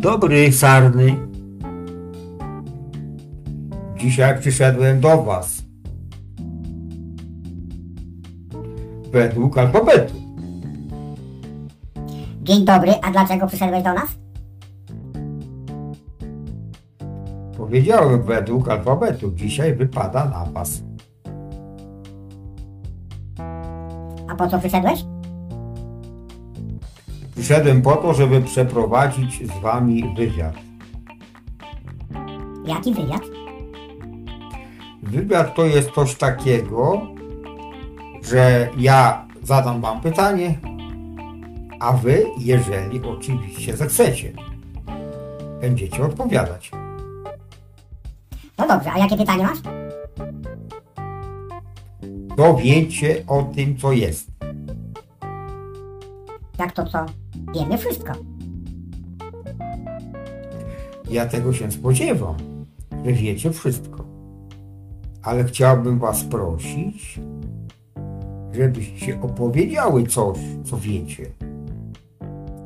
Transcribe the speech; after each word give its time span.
Dzień 0.00 0.12
dobry, 0.12 0.52
Sarny. 0.52 1.16
Dzisiaj 3.96 4.38
przyszedłem 4.38 5.00
do 5.00 5.22
Was. 5.22 5.62
Według 9.12 9.58
alfabetu. 9.58 10.14
Dzień 12.42 12.64
dobry, 12.64 12.92
a 13.02 13.10
dlaczego 13.10 13.46
przyszedłeś 13.46 13.82
do 13.82 13.92
nas? 13.92 14.08
Powiedziałem 17.56 18.22
według 18.22 18.68
alfabetu. 18.68 19.32
Dzisiaj 19.34 19.74
wypada 19.74 20.24
na 20.24 20.44
Was. 20.44 20.82
A 24.28 24.34
po 24.34 24.48
co 24.48 24.58
przyszedłeś? 24.58 25.19
Przyszedłem 27.50 27.82
po 27.82 27.96
to, 27.96 28.14
żeby 28.14 28.40
przeprowadzić 28.40 29.46
z 29.46 29.60
Wami 29.60 30.14
wywiad. 30.16 30.54
Jaki 32.64 32.94
wywiad? 32.94 33.22
Wywiad 35.02 35.54
to 35.54 35.64
jest 35.64 35.90
coś 35.90 36.14
takiego, 36.14 37.00
że 38.22 38.68
ja 38.78 39.26
zadam 39.42 39.80
Wam 39.80 40.00
pytanie, 40.00 40.58
a 41.80 41.92
Wy, 41.92 42.26
jeżeli 42.38 43.00
oczywiście 43.02 43.76
zechcecie, 43.76 44.32
będziecie 45.60 46.04
odpowiadać. 46.04 46.70
No 48.58 48.68
dobrze, 48.68 48.92
a 48.92 48.98
jakie 48.98 49.16
pytanie 49.16 49.42
masz? 49.42 49.58
To 52.36 52.56
wiecie 52.56 53.24
o 53.26 53.42
tym, 53.42 53.76
co 53.76 53.92
jest. 53.92 54.30
Jak 56.58 56.72
to 56.72 56.86
co? 56.86 57.06
Wiemy 57.54 57.78
wszystko. 57.78 58.12
Ja 61.10 61.26
tego 61.26 61.52
się 61.52 61.70
spodziewam, 61.70 62.34
że 63.04 63.12
wiecie 63.12 63.50
wszystko. 63.50 64.04
Ale 65.22 65.44
chciałbym 65.44 65.98
Was 65.98 66.24
prosić, 66.24 67.20
żebyście 68.52 69.20
opowiedziały 69.20 70.06
coś, 70.06 70.38
co 70.64 70.76
wiecie. 70.76 71.26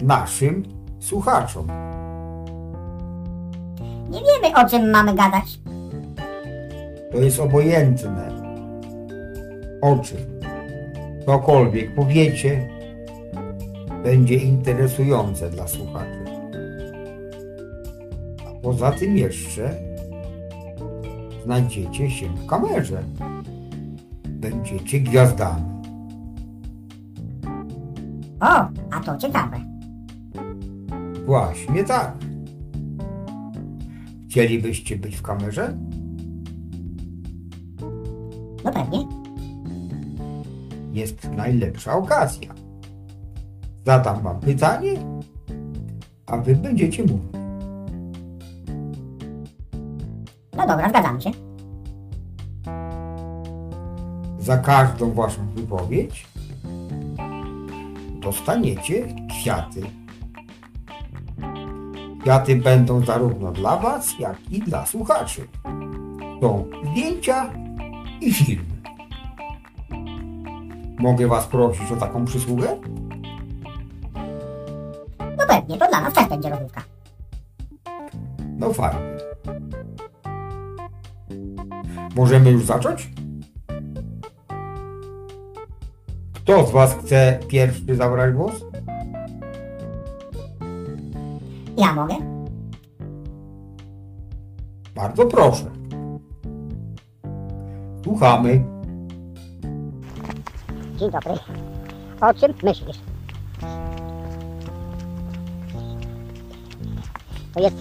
Naszym 0.02 0.62
słuchaczom. 1.00 1.66
Nie 4.10 4.20
wiemy 4.20 4.56
o 4.56 4.68
czym 4.68 4.90
mamy 4.90 5.14
gadać. 5.14 5.58
To 7.12 7.18
jest 7.18 7.40
obojętne. 7.40 8.32
O 9.82 9.98
czym? 9.98 10.18
Cokolwiek 11.26 11.94
powiecie, 11.94 12.68
będzie 14.04 14.34
interesujące 14.34 15.50
dla 15.50 15.68
słuchaczy. 15.68 16.24
A 18.48 18.62
poza 18.62 18.92
tym 18.92 19.16
jeszcze 19.16 19.74
znajdziecie 21.44 22.10
się 22.10 22.26
w 22.28 22.46
kamerze. 22.46 23.02
Będziecie 24.28 25.00
gwiazdami. 25.00 25.64
O, 28.40 28.68
a 28.90 29.00
to 29.04 29.16
ciekawe. 29.18 29.60
Właśnie 31.26 31.84
tak. 31.84 32.16
Chcielibyście 34.28 34.96
być 34.96 35.16
w 35.16 35.22
kamerze? 35.22 35.76
No 38.64 38.72
pewnie. 38.72 39.06
Jest 40.92 41.30
najlepsza 41.36 41.96
okazja. 41.96 42.63
Zadam 43.86 44.22
wam 44.22 44.40
pytanie, 44.40 44.94
a 46.26 46.36
wy 46.36 46.56
będziecie 46.56 47.02
mówić. 47.02 47.32
No 50.56 50.66
dobra, 50.66 50.88
zgadzam 50.88 51.20
się. 51.20 51.30
Za 54.38 54.58
każdą 54.58 55.12
waszą 55.12 55.46
wypowiedź 55.54 56.26
dostaniecie 58.24 59.06
kwiaty. 59.30 59.82
Kwiaty 62.20 62.56
będą 62.56 63.04
zarówno 63.04 63.52
dla 63.52 63.76
was, 63.76 64.18
jak 64.18 64.50
i 64.50 64.60
dla 64.60 64.86
słuchaczy. 64.86 65.48
Są 66.40 66.64
zdjęcia 66.90 67.50
i 68.20 68.32
filmy. 68.32 68.74
Mogę 70.98 71.26
was 71.26 71.46
prosić 71.46 71.92
o 71.92 71.96
taką 71.96 72.24
przysługę? 72.24 72.76
Pewnie, 75.64 75.78
to 75.78 75.88
dla 75.88 76.00
nas 76.00 76.14
też 76.14 76.28
będzie 76.28 76.50
rozrywka. 76.50 76.82
No 78.58 78.72
fajnie. 78.72 79.00
Możemy 82.16 82.50
już 82.50 82.64
zacząć? 82.64 83.10
Kto 86.32 86.66
z 86.66 86.70
Was 86.70 86.94
chce 86.94 87.38
pierwszy 87.48 87.96
zabrać 87.96 88.34
głos? 88.34 88.52
Ja 91.76 91.94
mogę? 91.94 92.14
Bardzo 94.94 95.26
proszę. 95.26 95.70
Słuchamy. 98.04 98.64
Dzień 100.96 101.10
dobry. 101.10 101.32
O 102.20 102.34
czym 102.34 102.54
myślisz? 102.62 103.13
To 107.54 107.60
jest 107.60 107.76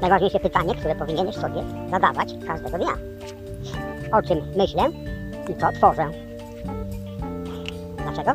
najważniejsze 0.00 0.40
pytanie, 0.40 0.74
które 0.74 0.94
powinieneś 0.94 1.34
sobie 1.34 1.64
zadawać 1.90 2.34
każdego 2.46 2.78
dnia. 2.78 2.92
O 4.12 4.22
czym 4.22 4.38
myślę 4.56 4.82
i 5.48 5.60
co 5.60 5.72
tworzę. 5.72 6.10
Dlaczego? 7.96 8.32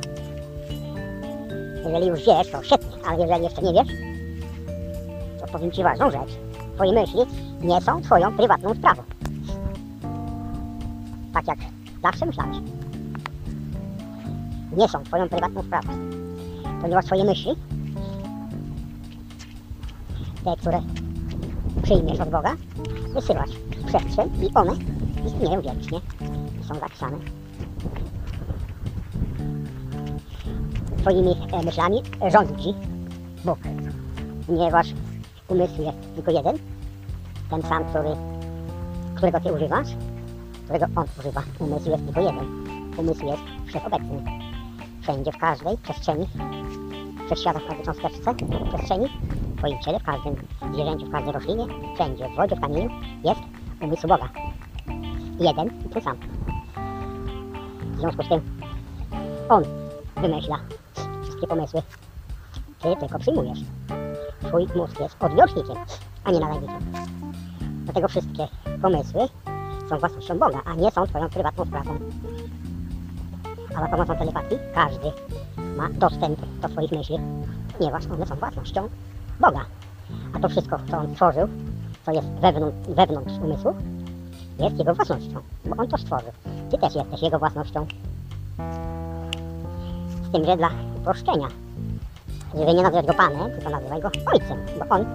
Jeżeli 1.86 2.08
już 2.08 2.26
wiesz, 2.26 2.52
to 2.52 2.64
świetnie, 2.64 3.08
ale 3.08 3.22
jeżeli 3.22 3.44
jeszcze 3.44 3.62
nie 3.62 3.74
wiesz, 3.74 3.98
to 5.40 5.48
powiem 5.48 5.72
Ci 5.72 5.84
ważną 5.84 6.12
rzecz. 6.12 6.38
Twoje 6.76 6.94
myśli 6.94 7.20
nie 7.62 7.82
są 7.82 8.02
Twoją 8.02 8.38
prywatną 8.38 8.74
sprawą. 8.74 9.04
Tak 11.34 11.48
jak 11.48 11.58
zawsze 12.04 12.26
myślałeś. 12.26 12.58
Nie 14.78 14.88
są 14.88 15.04
Twoją 15.04 15.30
prywatną 15.30 15.64
sprawą. 15.64 15.94
Ponieważ 16.82 17.06
Twoje 17.06 17.24
myśli, 17.24 17.56
te, 20.48 20.56
które 20.58 20.82
przyjmiesz 21.84 22.20
od 22.20 22.30
Boga, 22.30 22.56
wysyłasz 23.14 23.50
w 23.50 23.86
przestrzeń 23.86 24.30
i 24.42 24.54
one 24.54 24.74
istnieją 25.26 25.62
wiecznie 25.62 26.00
i 26.62 26.64
są 26.64 26.76
zapisane. 26.76 27.18
Twoimi 30.98 31.36
e, 31.52 31.64
myślami 31.64 32.02
rządzi 32.32 32.74
Bóg, 33.46 33.60
ponieważ 34.48 34.88
umysł 35.48 35.82
jest 35.82 35.98
tylko 36.16 36.32
jeden, 36.32 36.58
ten 37.50 37.62
sam, 37.62 37.86
który, 37.86 38.10
którego 39.16 39.40
Ty 39.40 39.54
używasz, 39.54 39.88
którego 40.64 40.86
On 40.96 41.06
używa. 41.20 41.42
Umysł 41.60 41.90
jest 41.90 42.06
tylko 42.06 42.22
jeden. 42.22 42.46
Umysł 42.98 43.26
jest 43.26 43.44
wszechobecny. 43.68 44.24
Wszędzie, 45.02 45.32
w 45.32 45.38
każdej 45.38 45.78
przestrzeni, 45.78 46.28
wszechświatach, 47.26 47.64
albo 47.70 47.84
cząsteczce 47.84 48.36
przestrzeni 48.70 49.08
Twoim 49.58 49.80
ciele, 49.80 50.00
w 50.00 50.04
każdym 50.04 50.36
zwierzęciu, 50.74 51.06
w 51.06 51.12
każdej 51.12 51.34
roślinie, 51.34 51.66
wszędzie, 51.96 52.30
w 52.30 52.36
wodzie, 52.36 52.56
w 52.56 52.62
kamieniu 52.62 52.90
jest 53.24 53.42
umysł 53.82 54.08
Boga. 54.08 54.30
Jeden 55.40 55.68
i 55.86 55.90
ten 55.90 56.02
sam. 56.02 56.18
W 57.82 58.00
związku 58.00 58.24
z 58.24 58.30
tym 58.30 58.42
On 59.50 59.64
wymyśla 60.22 60.60
wszystkie 61.24 61.48
pomysły. 61.48 61.82
Ty 62.80 62.96
tylko 63.00 63.20
przyjmujesz. 63.20 63.60
Twój 64.48 64.68
mózg 64.76 65.00
jest 65.00 65.24
odbiornikiem, 65.24 65.78
a 66.24 66.32
nie 66.32 66.40
nadajnikiem. 66.40 66.92
Dlatego 67.84 68.08
wszystkie 68.08 68.48
pomysły 68.82 69.22
są 69.90 69.98
własnością 70.00 70.40
Boga, 70.40 70.62
a 70.66 70.76
nie 70.76 70.92
są 70.92 71.08
Twoją 71.08 71.30
prywatną 71.30 71.66
sprawą. 71.66 72.00
A 73.76 73.82
za 73.82 73.88
pomocą 73.88 74.16
telepatii 74.16 74.56
każdy 74.74 75.12
ma 75.78 75.90
dostęp 75.90 76.40
do 76.62 76.70
swoich 76.70 76.92
myśli, 76.92 77.18
ponieważ 77.78 78.06
one 78.06 78.26
są 78.26 78.36
własnością 78.36 78.90
Boga. 79.40 79.66
A 80.34 80.40
to 80.40 80.50
wszystko, 80.50 80.78
co 80.92 80.98
On 80.98 81.12
stworzył, 81.12 81.48
co 82.06 82.12
jest 82.12 82.28
wewnątrz, 82.28 82.78
wewnątrz 82.88 83.34
umysłu, 83.44 83.74
jest 84.60 84.80
Jego 84.80 84.96
własnością, 84.96 85.42
bo 85.66 85.76
On 85.78 85.88
to 85.88 85.98
stworzył. 85.98 86.32
Ty 86.72 86.78
też 86.78 86.96
jesteś 86.96 87.22
Jego 87.22 87.40
własnością. 87.40 87.86
Z 90.30 90.32
tym, 90.32 90.46
że 90.46 90.58
dla 90.58 90.70
uproszczenia, 90.98 91.48
żeby 92.54 92.74
nie 92.74 92.84
nazywać 92.84 93.06
Go 93.06 93.14
Panem, 93.14 93.52
tylko 93.52 93.70
nazywaj 93.70 94.02
Go 94.02 94.10
Ojcem, 94.26 94.58
bo 94.80 94.96
On 94.96 95.06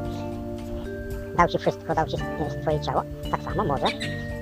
dał 1.37 1.49
Ci 1.49 1.59
wszystko, 1.59 1.95
dał 1.95 2.07
Ci 2.07 2.17
swoje 2.63 2.81
ciało, 2.81 3.03
tak 3.31 3.43
samo 3.43 3.65
może 3.65 3.87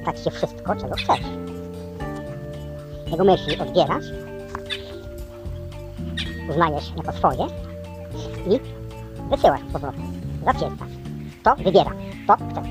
dać 0.06 0.20
Ci 0.20 0.30
wszystko, 0.30 0.76
czego 0.76 0.94
chcesz. 0.94 1.20
Jego 3.06 3.24
myśli 3.24 3.60
odbierasz, 3.60 4.04
uznajesz 6.50 6.92
jako 6.96 7.12
swoje 7.12 7.46
i 8.46 8.79
wysyłasz 9.30 9.60
z 9.60 9.72
powrotem. 9.72 10.02
Zaciętasz. 10.44 10.88
To 11.42 11.56
wybiera. 11.56 11.90
To 12.26 12.34
chce. 12.34 12.62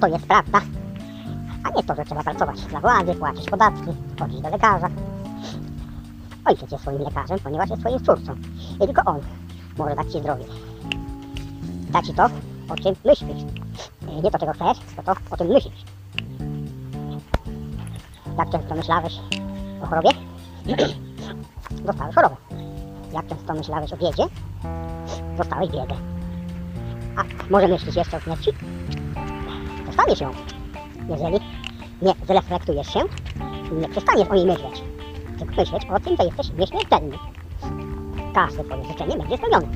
To 0.00 0.06
jest 0.06 0.26
prawda. 0.26 0.60
A 1.64 1.70
nie 1.70 1.82
to, 1.82 1.94
że 1.94 2.04
trzeba 2.04 2.22
pracować 2.22 2.60
dla 2.60 2.80
władzy, 2.80 3.14
płacić 3.14 3.50
podatki, 3.50 3.90
chodzić 4.20 4.40
do 4.40 4.48
lekarza. 4.50 4.88
Ojciec 6.44 6.72
jest 6.72 6.82
swoim 6.82 7.02
lekarzem, 7.02 7.38
ponieważ 7.44 7.70
jest 7.70 7.82
swoim 7.82 8.00
twórcą. 8.00 8.34
I 8.76 8.86
tylko 8.86 9.02
on 9.04 9.20
może 9.78 9.96
dać 9.96 10.12
Ci 10.12 10.20
zdrowie. 10.20 10.44
Da 11.90 12.02
Ci 12.02 12.14
to, 12.14 12.24
o 12.68 12.76
czym 12.76 12.94
myślisz. 13.04 13.44
Nie 14.22 14.30
to, 14.30 14.38
czego 14.38 14.52
chcesz, 14.52 14.78
tylko 14.78 15.02
to, 15.02 15.20
o 15.30 15.36
czym 15.36 15.46
myślisz. 15.46 15.84
Jak 18.38 18.50
często 18.50 18.74
myślałeś 18.74 19.20
o 19.82 19.86
chorobie? 19.86 20.10
Dostałeś 21.86 22.14
chorobę. 22.14 22.36
Jak 23.14 23.26
często 23.26 23.54
myślałeś 23.54 23.92
o 23.92 23.96
biedzie? 23.96 24.24
Dostałeś 25.36 25.70
biedę. 25.70 25.94
A 27.16 27.22
może 27.50 27.68
myślisz 27.68 27.96
jeszcze 27.96 28.16
o 28.16 28.20
śmierci? 28.20 28.50
Dostaniesz 29.86 30.20
ją. 30.20 30.30
Jeżeli 31.08 31.40
nie 32.02 32.14
zreflektujesz 32.26 32.92
się 32.92 33.00
nie 33.72 33.88
przestaniesz 33.88 34.28
o 34.28 34.34
niej 34.34 34.46
myśleć. 34.46 34.82
Tylko 35.38 35.54
myśleć 35.56 35.86
o 35.90 36.00
tym, 36.00 36.16
że 36.16 36.24
jesteś 36.24 36.50
nieśmiertelny. 36.58 37.18
Każde 38.34 38.64
twoje 38.64 38.84
życzenie 38.84 39.16
będzie 39.16 39.36
spełnione. 39.36 39.66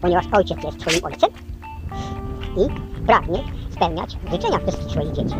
Ponieważ 0.00 0.26
ojciec 0.32 0.64
jest 0.64 0.78
twoim 0.78 1.04
ojcem 1.04 1.30
i 2.56 2.68
pragnie 3.06 3.38
spełniać 3.70 4.16
życzenia 4.30 4.58
wszystkich 4.58 4.90
swoich 4.90 5.12
dzieci. 5.12 5.34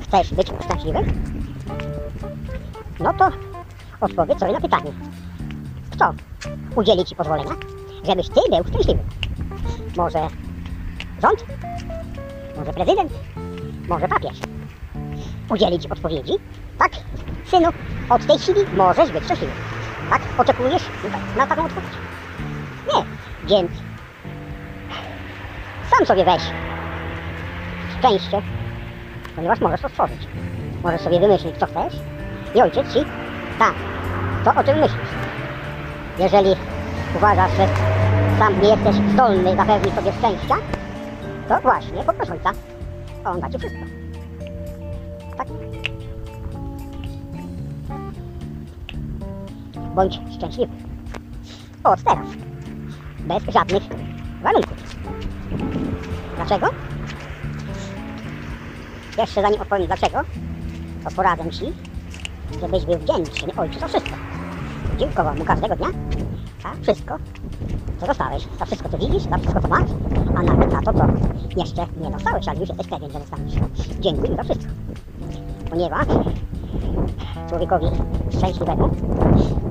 Chcesz 0.00 0.34
być 0.34 0.52
szczęśliwy? 0.64 0.98
No 3.00 3.12
to 3.18 3.51
odpowiedz 4.02 4.38
sobie 4.38 4.52
na 4.52 4.60
pytanie. 4.60 4.92
Kto 5.90 6.14
udzieli 6.76 7.04
Ci 7.04 7.16
pozwolenia, 7.16 7.50
żebyś 8.04 8.28
Ty 8.28 8.40
był 8.50 8.64
szczęśliwy? 8.64 9.02
Może 9.96 10.28
rząd? 11.22 11.44
Może 12.58 12.72
prezydent? 12.72 13.12
Może 13.88 14.08
papież? 14.08 14.36
Udzieli 15.50 15.78
Ci 15.78 15.88
odpowiedzi? 15.88 16.32
Tak, 16.78 16.92
synu, 17.46 17.68
od 18.10 18.26
tej 18.26 18.38
chwili 18.38 18.60
możesz 18.76 19.12
być 19.12 19.24
szczęśliwy. 19.24 19.52
Tak? 20.10 20.22
Oczekujesz 20.38 20.82
na 21.36 21.46
taką 21.46 21.64
odpowiedź? 21.64 21.92
Nie, 22.94 23.04
więc 23.48 23.70
sam 25.90 26.06
sobie 26.06 26.24
weź 26.24 26.42
szczęście, 27.98 28.42
ponieważ 29.36 29.60
możesz 29.60 29.80
to 29.80 29.88
stworzyć. 29.88 30.28
Możesz 30.82 31.00
sobie 31.00 31.20
wymyślić, 31.20 31.56
co 31.56 31.66
chcesz 31.66 31.94
i 32.54 32.62
ojciec 32.62 32.92
Ci 32.92 32.98
da 33.58 33.72
to, 34.44 34.60
o 34.60 34.64
czym 34.64 34.78
myślisz. 34.78 35.10
Jeżeli 36.18 36.56
uważasz, 37.16 37.50
że 37.56 37.68
sam 38.38 38.60
nie 38.62 38.68
jesteś 38.68 38.96
zdolny 39.12 39.56
zapewnić 39.56 39.94
sobie 39.94 40.12
szczęścia, 40.12 40.54
to 41.48 41.60
właśnie 41.60 42.04
poproś 42.04 42.30
ojca. 42.30 42.52
On 43.24 43.40
da 43.40 43.50
Ci 43.50 43.58
wszystko. 43.58 43.80
Tak? 45.36 45.46
Bądź 49.94 50.20
szczęśliwy. 50.36 50.72
Od 51.84 52.02
teraz. 52.02 52.26
Bez 53.20 53.54
żadnych 53.54 53.82
warunków. 54.42 54.76
Dlaczego? 56.36 56.66
Jeszcze 59.18 59.42
zanim 59.42 59.60
odpowiem 59.60 59.86
dlaczego, 59.86 60.20
to 61.04 61.10
poradzę 61.10 61.50
Ci, 61.50 61.72
żebyś 62.60 62.84
był 62.84 62.98
wdzięczny 62.98 63.52
Ojcu 63.56 63.80
za 63.80 63.88
wszystko. 63.88 64.16
Dziękował 64.98 65.34
Mu 65.34 65.44
każdego 65.44 65.76
dnia 65.76 65.88
za 66.62 66.82
wszystko, 66.82 67.16
co 68.00 68.06
dostałeś, 68.06 68.48
za 68.58 68.64
wszystko, 68.64 68.88
co 68.88 68.98
widzisz, 68.98 69.22
za 69.22 69.38
wszystko, 69.38 69.60
co 69.60 69.68
masz, 69.68 69.90
a 70.36 70.42
nawet 70.42 70.72
na 70.72 70.82
to, 70.82 70.92
co 70.92 71.06
jeszcze 71.56 71.86
nie 72.00 72.10
dostałeś, 72.10 72.48
ale 72.48 72.60
już 72.60 72.68
jesteś 72.68 72.86
pewien, 72.86 73.10
że 73.10 73.18
dostaniesz. 73.18 73.54
Dziękuj 74.00 74.30
Mu 74.30 74.36
za 74.36 74.42
wszystko. 74.42 74.72
Ponieważ 75.70 76.06
człowiekowi 77.48 77.86
szczęśliwemu, 78.38 78.90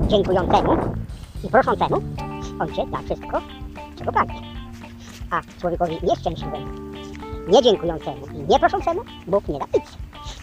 dziękującemu 0.08 0.76
i 1.44 1.48
proszącemu, 1.48 1.96
Ojciec 2.60 2.90
da 2.90 2.98
wszystko, 2.98 3.40
czego 3.98 4.12
pragnie. 4.12 4.40
A 5.30 5.40
człowiekowi 5.60 5.98
nieszczęśliwemu, 6.02 6.66
niedziękującemu 7.48 8.26
i 8.26 8.52
nieproszącemu 8.52 9.00
Bóg 9.26 9.48
nie 9.48 9.58
da 9.58 9.64
nic. 9.74 9.84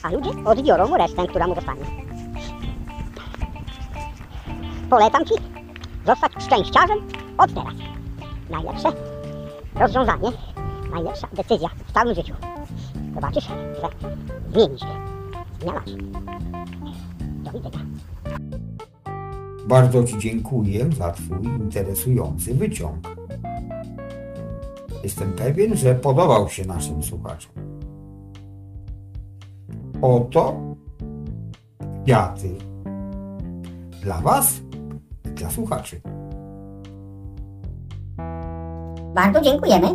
A 0.04 0.12
ludzie 0.12 0.30
odbiorą 0.46 0.88
mu 0.88 0.98
resztę, 0.98 1.28
która 1.28 1.48
mu 1.48 1.56
zostanie. 1.56 2.09
Polecam 4.90 5.26
Ci 5.26 5.34
zostać 6.06 6.32
szczęściarzem 6.40 6.98
od 7.38 7.54
teraz. 7.54 7.74
Najlepsze 8.50 8.90
rozwiązanie, 9.76 10.32
najlepsza 10.92 11.28
decyzja 11.34 11.70
w 11.88 11.92
całym 11.92 12.16
życiu. 12.16 12.34
Zobaczysz, 13.16 13.48
że 13.82 13.90
zmieni 14.54 14.80
się 14.80 14.86
z 15.56 15.64
dnia 15.64 15.74
na 15.74 15.86
dzień. 15.86 16.12
Do 17.44 17.52
widzenia. 17.52 17.86
Bardzo 19.68 20.04
Ci 20.04 20.18
dziękuję 20.20 20.90
za 20.98 21.12
Twój 21.12 21.46
interesujący 21.46 22.54
wyciąg. 22.54 23.16
Jestem 25.04 25.34
pewien, 25.34 25.78
że 25.78 25.96
podobał 25.96 26.50
się 26.50 26.66
naszym 26.66 27.04
słuchaczom. 27.04 27.52
Oto 30.02 30.56
kwiaty 32.04 32.56
dla 34.02 34.22
Was 34.22 34.69
dla 35.24 35.50
słuchaczy. 35.50 36.02
Bardzo 39.16 39.42
dziękujemy 39.42 39.88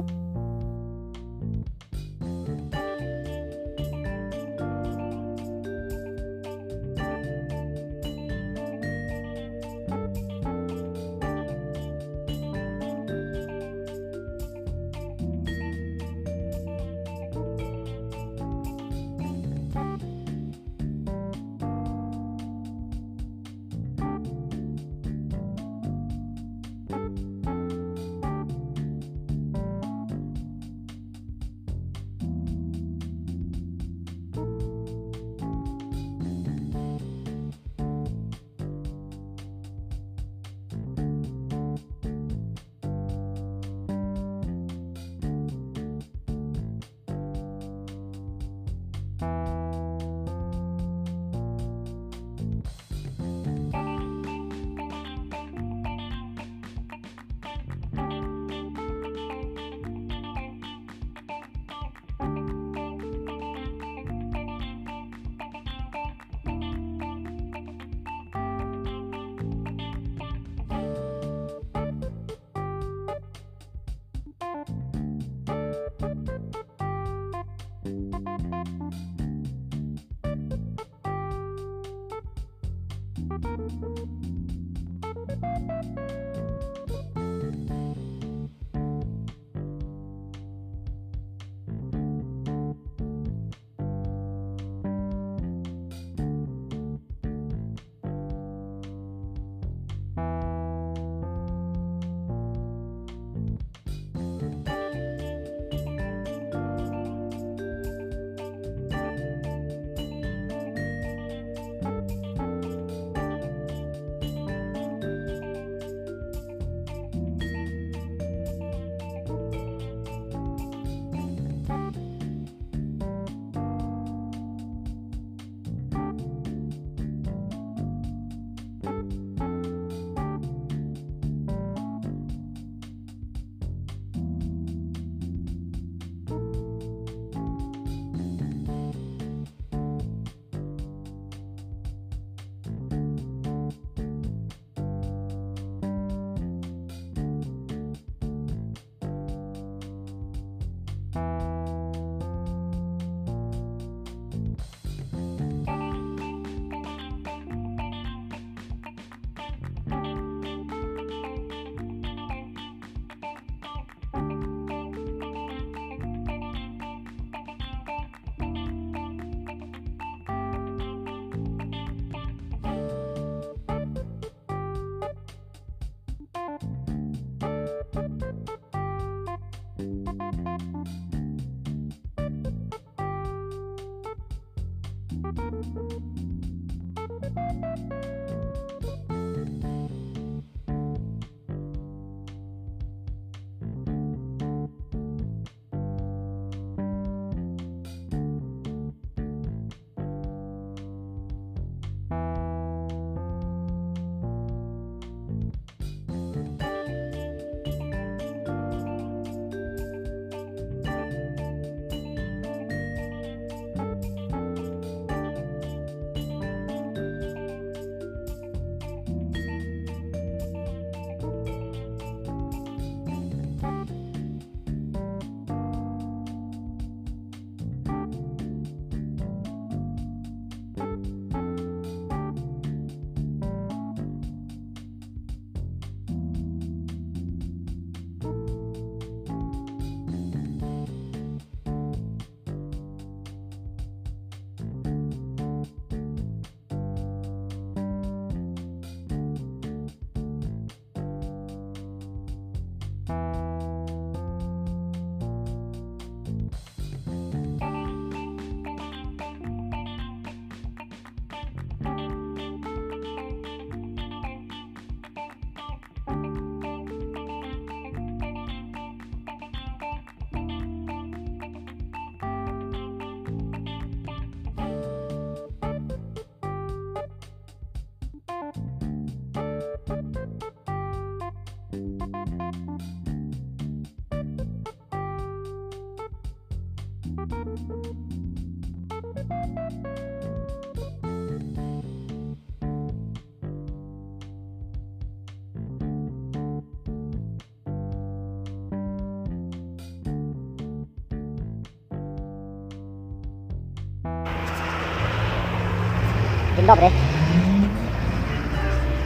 Dobry. 306.67 306.91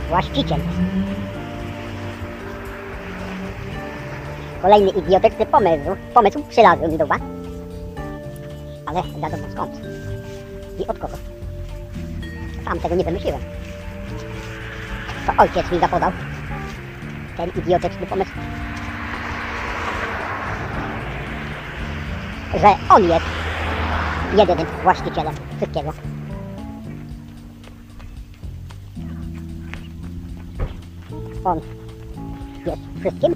Właściciel. 0.09 0.61
Kolejny 4.63 4.91
idiotyczny 4.91 5.47
pomysł. 5.47 5.97
Pomysł 6.15 6.43
przylazł 6.49 6.89
mi 6.89 6.99
do 6.99 7.07
was. 7.07 7.21
Ale 8.87 9.03
wiadomo 9.03 9.43
skąd. 9.53 9.73
I 10.79 10.87
od 10.87 10.99
kogo. 10.99 11.15
Sam 12.65 12.81
tego 12.81 12.95
nie 12.95 13.05
wymyśliłem. 13.05 13.41
To 15.27 15.43
ojciec 15.43 15.73
mi 15.73 15.79
zapodał. 15.79 16.13
Ten 17.37 17.51
idiotyczny 17.57 18.07
pomysł. 18.07 18.31
Że 22.55 22.95
on 22.95 23.05
jest 23.05 23.27
jedynym 24.37 24.67
właścicielem 24.83 25.35
wszystkiego. 25.57 26.18
Wszystkim. 32.99 33.35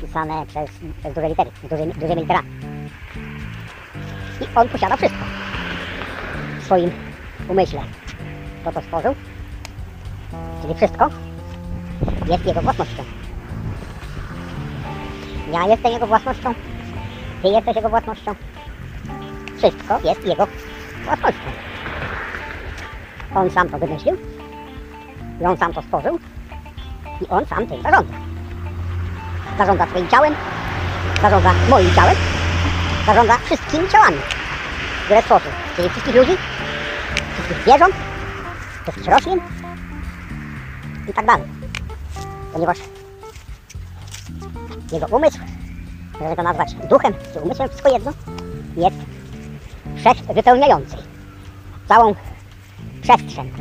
Pisane 0.00 0.46
przez, 0.46 0.70
przez 1.00 1.14
duże 1.14 1.28
litery, 1.28 1.50
dużymi, 1.70 1.92
dużymi 1.92 2.20
literami. 2.20 2.48
I 4.40 4.58
on 4.58 4.68
posiada 4.68 4.96
wszystko. 4.96 5.24
W 6.60 6.64
swoim 6.64 6.90
umyśle. 7.48 7.80
To, 8.64 8.72
co 8.72 8.80
stworzył, 8.80 9.14
czyli 10.62 10.74
wszystko, 10.74 11.10
jest 12.26 12.46
jego 12.46 12.62
własnością. 12.62 13.02
Ja 15.52 15.66
jestem 15.66 15.92
jego 15.92 16.06
własnością. 16.06 16.54
Ty 17.42 17.48
jesteś 17.48 17.76
jego 17.76 17.88
własnością. 17.88 18.34
Wszystko 19.56 20.00
jest 20.04 20.26
jego 20.26 20.46
własnością. 21.04 21.50
On 23.34 23.50
sam 23.50 23.68
to 23.68 23.78
wymyślił. 23.78 24.16
I 25.40 25.44
on 25.44 25.56
sam 25.56 25.72
to 25.72 25.82
stworzył. 25.82 26.18
I 27.24 27.28
on 27.30 27.46
sam 27.46 27.66
tym 27.66 27.82
zarządza. 27.82 28.14
Zarządza 29.58 29.86
swoim 29.86 30.08
ciałem. 30.08 30.34
Zarządza 31.22 31.54
moim 31.70 31.94
ciałem. 31.94 32.16
Zarządza 33.06 33.38
wszystkimi 33.38 33.88
ciałami, 33.88 34.16
które 35.04 35.22
stworzył. 35.22 35.50
Czyli 35.76 35.88
wszystkich 35.88 36.14
ludzi, 36.14 36.32
wszystkich 37.34 37.62
zwierząt, 37.62 37.94
wszystkich 38.82 39.12
roślin 39.12 39.40
i 41.08 41.12
tak 41.12 41.26
dalej. 41.26 41.44
Ponieważ 42.52 42.78
jego 44.92 45.06
umysł, 45.06 45.38
żeby 46.20 46.36
to 46.36 46.42
nazwać 46.42 46.74
duchem 46.74 47.14
czy 47.32 47.40
umysłem, 47.40 47.68
wszystko 47.68 47.92
jedno, 47.92 48.12
jest 48.76 48.96
wszechwypełniający 49.96 50.96
całą 51.88 52.14
przestrzeń, 53.02 53.52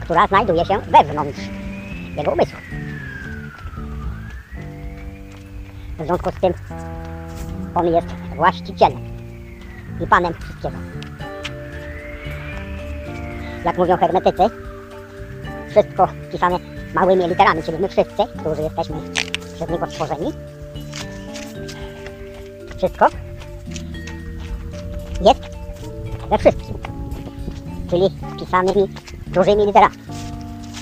która 0.00 0.26
znajduje 0.26 0.64
się 0.64 0.78
wewnątrz 0.78 1.40
jego 2.16 2.32
umysłu. 2.32 2.58
W 5.98 6.06
związku 6.06 6.30
z 6.30 6.40
tym 6.40 6.52
on 7.74 7.86
jest 7.86 8.08
właścicielem 8.36 9.00
i 10.00 10.06
panem 10.06 10.34
wszystkiego. 10.34 10.76
Jak 13.64 13.78
mówią 13.78 13.96
hermetycy, 13.96 14.42
wszystko 15.70 16.08
pisane 16.32 16.58
małymi 16.94 17.28
literami, 17.28 17.62
czyli 17.62 17.78
my 17.78 17.88
wszyscy, 17.88 18.22
którzy 18.40 18.62
jesteśmy 18.62 18.96
przez 19.54 19.70
niego 19.70 19.86
stworzeni, 19.86 20.32
wszystko 22.76 23.08
jest 25.20 25.40
we 26.30 26.38
wszystkim, 26.38 26.78
czyli 27.90 28.08
pisanymi 28.38 28.88
dużymi 29.26 29.66
literami. 29.66 29.96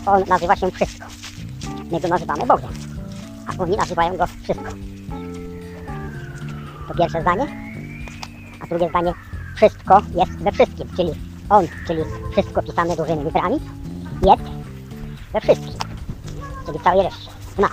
On 0.07 0.23
nazywa 0.29 0.57
się 0.57 0.71
wszystko. 0.71 1.04
My 1.91 2.01
go 2.01 2.09
nazywamy 2.09 2.47
Bogiem, 2.47 2.71
a 3.47 3.63
oni 3.63 3.77
nazywają 3.77 4.17
go 4.17 4.27
wszystko. 4.27 4.69
To 6.89 6.95
pierwsze 6.95 7.21
zdanie. 7.23 7.47
A 8.61 8.67
drugie 8.67 8.89
zdanie, 8.89 9.13
wszystko 9.57 10.03
jest 10.15 10.33
we 10.33 10.53
wszystkim, 10.53 10.89
czyli 10.97 11.11
on, 11.51 11.67
czyli 11.87 12.03
wszystko 12.33 12.63
pisane 12.63 12.97
dużymi 12.97 13.25
literami, 13.25 13.61
jest 14.27 14.43
we 15.33 15.41
wszystkim, 15.41 15.75
czyli 16.67 16.79
w 16.79 16.83
całej 16.83 17.03
reszcie, 17.03 17.31
w 17.57 17.59
nas. 17.59 17.73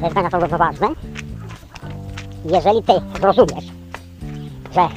Te 0.00 0.10
zdania 0.10 0.30
są 0.30 0.40
bardzo 0.40 0.58
ważne. 0.58 0.88
Jeżeli 2.44 2.82
ty 2.82 2.92
zrozumiesz, 3.20 3.64
że 4.74 4.88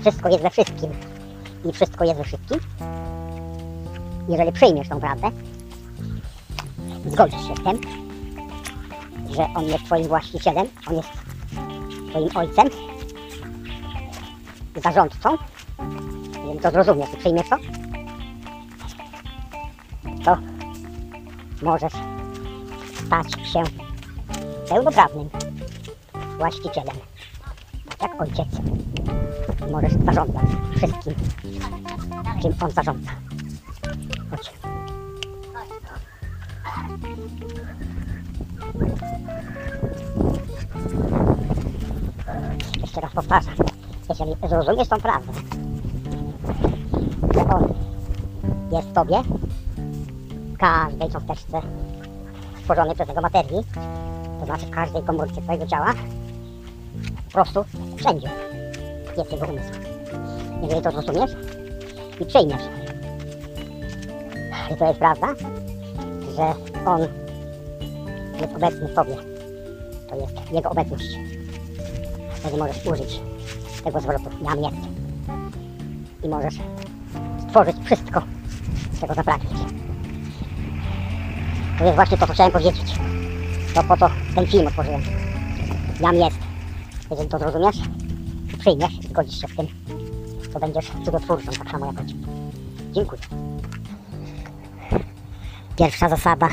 wszystko 0.00 0.28
jest 0.28 0.42
we 0.42 0.50
wszystkim 0.50 0.90
i 1.64 1.72
wszystko 1.72 2.04
jest 2.04 2.16
we 2.18 2.24
wszystkim, 2.24 2.58
jeżeli 4.28 4.52
przyjmiesz 4.52 4.88
tą 4.88 5.00
prawdę, 5.00 5.30
zgodzisz 7.06 7.48
się 7.48 7.54
z 7.56 7.64
tym, 7.64 7.80
że 9.30 9.46
on 9.54 9.64
jest 9.64 9.84
twoim 9.84 10.08
właścicielem, 10.08 10.66
on 10.86 10.96
jest 10.96 11.08
twoim 12.10 12.28
ojcem, 12.36 12.68
zarządcą, 14.82 15.36
to 16.62 16.70
zrozumiesz 16.70 17.14
i 17.14 17.16
przyjmiesz 17.16 17.48
to, 17.48 17.56
to 20.24 20.36
możesz 21.62 21.92
stać 23.06 23.48
się 23.52 23.62
pełnoprawnym 24.68 25.28
właścicielem, 26.38 26.96
tak 27.88 28.02
jak 28.02 28.22
ojciec. 28.22 28.48
Możesz 29.72 29.92
zarządzać 29.92 30.44
wszystkim, 30.76 31.14
czym 32.42 32.54
on 32.60 32.70
zarządza. 32.70 33.27
Jeszcze 42.80 43.00
raz 43.00 43.12
powtarzam. 43.12 43.54
Jeżeli 44.08 44.34
zrozumiesz 44.48 44.88
tą 44.88 45.00
prawdę, 45.00 45.32
że 47.34 47.40
on 47.40 47.74
jest 48.72 48.88
w 48.88 48.92
tobie, 48.92 49.16
w 50.54 50.58
każdej 50.58 51.10
cząsteczce 51.10 51.60
stworzonej 52.60 52.94
przez 52.94 53.08
jego 53.08 53.20
materii, 53.20 53.64
to 54.40 54.46
znaczy 54.46 54.66
w 54.66 54.70
każdej 54.70 55.02
komórce 55.02 55.42
twojego 55.42 55.66
ciała, 55.66 55.94
po 57.26 57.32
prostu 57.32 57.64
wszędzie 57.96 58.30
jest 59.16 59.32
jego 59.32 59.46
umysł. 59.46 59.72
Jeżeli 60.62 60.82
to 60.82 60.90
zrozumiesz 60.90 61.30
i 62.20 62.24
przyjmiesz, 62.24 62.62
że 64.70 64.76
to 64.76 64.84
jest 64.84 64.98
prawda, 64.98 65.26
że 66.38 66.54
on 66.86 67.00
jest 68.40 68.56
obecny 68.56 68.88
w 68.88 68.94
tobie, 68.94 69.16
to 70.08 70.16
jest 70.16 70.52
jego 70.52 70.70
obecność. 70.70 71.18
Wtedy 72.34 72.56
możesz 72.56 72.86
użyć 72.86 73.20
tego 73.84 74.00
zwrotu 74.00 74.30
jam 74.42 74.58
jest. 74.58 74.88
I 76.24 76.28
możesz 76.28 76.54
stworzyć 77.48 77.76
wszystko, 77.84 78.22
czego 79.00 79.14
zapragniesz. 79.14 79.60
To 81.78 81.84
jest 81.84 81.96
właśnie 81.96 82.18
to, 82.18 82.26
co 82.26 82.32
chciałem 82.32 82.52
powiedzieć. 82.52 82.94
To 83.74 83.84
po 83.84 83.96
to 83.96 84.10
ten 84.34 84.46
film 84.46 84.66
otworzyłem. 84.66 85.02
Jam 86.00 86.16
jest. 86.16 86.38
Jeżeli 87.10 87.28
to 87.28 87.38
zrozumiesz, 87.38 87.76
przyjmiesz, 88.58 89.00
zgodzisz 89.10 89.40
się 89.40 89.48
z 89.48 89.56
tym, 89.56 89.66
to 90.52 90.60
będziesz 90.60 90.90
cudotwórcą, 91.04 91.52
tak 91.52 91.70
samo 91.70 91.86
jak 91.86 92.00
ojciec. 92.00 92.16
Dziękuję. 92.92 93.20
Pierwsza 95.78 96.08
zasada 96.08 96.48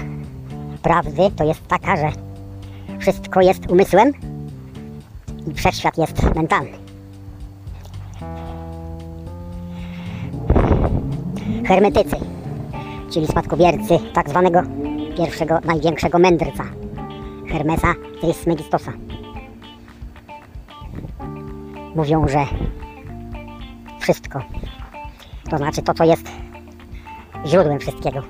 prawdy 0.82 1.32
to 1.36 1.44
jest 1.44 1.68
taka, 1.68 1.96
że 1.96 2.12
wszystko 3.00 3.42
jest 3.42 3.72
umysłem 3.72 4.12
i 5.48 5.54
wszechświat 5.54 5.98
jest 5.98 6.36
mentalny. 6.36 6.78
Hermetycy, 11.66 12.16
czyli 13.14 13.28
spadkobiercy 13.28 14.00
tak 14.14 14.30
zwanego 14.30 14.62
pierwszego, 15.18 15.60
największego 15.66 16.20
mędrca, 16.20 16.64
Hermesa 17.48 17.94
Trismegistosa. 18.22 18.92
Mówią, 21.96 22.28
że 22.28 22.46
wszystko, 24.00 24.40
to 25.50 25.58
znaczy 25.58 25.82
to, 25.82 25.94
co 25.94 26.04
jest 26.04 26.32
źródłem 27.46 27.80
wszystkiego. 27.80 28.22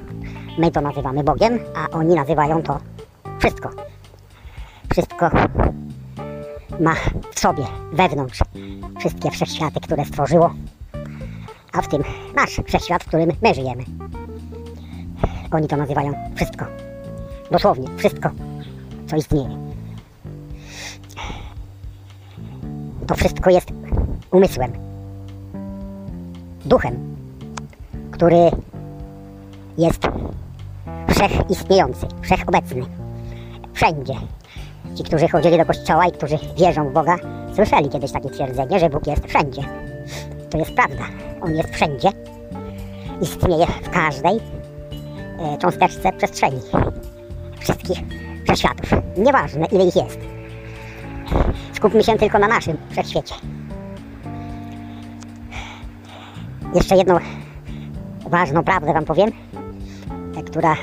My 0.57 0.71
to 0.71 0.81
nazywamy 0.81 1.23
Bogiem, 1.23 1.59
a 1.75 1.89
oni 1.89 2.15
nazywają 2.15 2.63
to 2.63 2.79
wszystko. 3.39 3.69
Wszystko 4.91 5.29
ma 6.79 6.95
w 7.31 7.39
sobie, 7.39 7.63
wewnątrz, 7.93 8.39
wszystkie 8.99 9.31
wszechświaty, 9.31 9.79
które 9.79 10.05
stworzyło, 10.05 10.53
a 11.73 11.81
w 11.81 11.87
tym 11.87 12.03
nasz 12.35 12.61
wszechświat, 12.65 13.03
w 13.03 13.07
którym 13.07 13.31
my 13.41 13.53
żyjemy. 13.53 13.83
Oni 15.51 15.67
to 15.67 15.77
nazywają 15.77 16.13
wszystko. 16.35 16.65
Dosłownie 17.51 17.87
wszystko, 17.97 18.29
co 19.07 19.15
istnieje. 19.15 19.57
To 23.07 23.15
wszystko 23.15 23.49
jest 23.49 23.67
umysłem, 24.31 24.71
duchem, 26.65 27.15
który 28.11 28.51
jest 29.77 30.07
wszechistniejący, 31.15 32.07
wszechobecny, 32.21 32.81
wszędzie. 33.73 34.13
Ci, 34.95 35.03
którzy 35.03 35.27
chodzili 35.27 35.57
do 35.57 35.65
kościoła 35.65 36.05
i 36.05 36.11
którzy 36.11 36.37
wierzą 36.57 36.89
w 36.89 36.93
Boga, 36.93 37.17
słyszeli 37.55 37.89
kiedyś 37.89 38.11
takie 38.11 38.29
twierdzenie, 38.29 38.79
że 38.79 38.89
Bóg 38.89 39.07
jest 39.07 39.27
wszędzie. 39.27 39.61
To 40.49 40.57
jest 40.57 40.73
prawda. 40.73 41.03
On 41.41 41.55
jest 41.55 41.69
wszędzie. 41.69 42.09
Istnieje 43.21 43.65
w 43.83 43.89
każdej 43.89 44.39
e, 45.39 45.57
cząsteczce 45.57 46.13
przestrzeni. 46.13 46.59
Wszystkich 47.59 47.97
wszechświatów. 48.43 48.89
Nieważne, 49.17 49.65
ile 49.65 49.85
ich 49.85 49.95
jest. 49.95 50.19
Skupmy 51.73 52.03
się 52.03 52.17
tylko 52.17 52.39
na 52.39 52.47
naszym 52.47 52.77
wszechświecie. 52.89 53.35
Jeszcze 56.75 56.95
jedną 56.95 57.17
ważną 58.29 58.63
prawdę 58.63 58.93
Wam 58.93 59.05
powiem, 59.05 59.31
e, 60.37 60.43
która, 60.43 60.75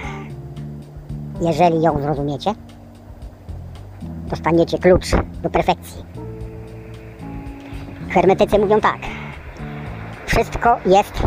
jeżeli 1.42 1.82
ją 1.82 2.02
zrozumiecie, 2.02 2.54
dostaniecie 4.26 4.78
klucz 4.78 5.06
do 5.42 5.50
perfekcji. 5.50 6.04
Hermetycy 8.10 8.58
mówią 8.58 8.80
tak. 8.80 8.98
Wszystko 10.26 10.76
jest. 10.86 11.22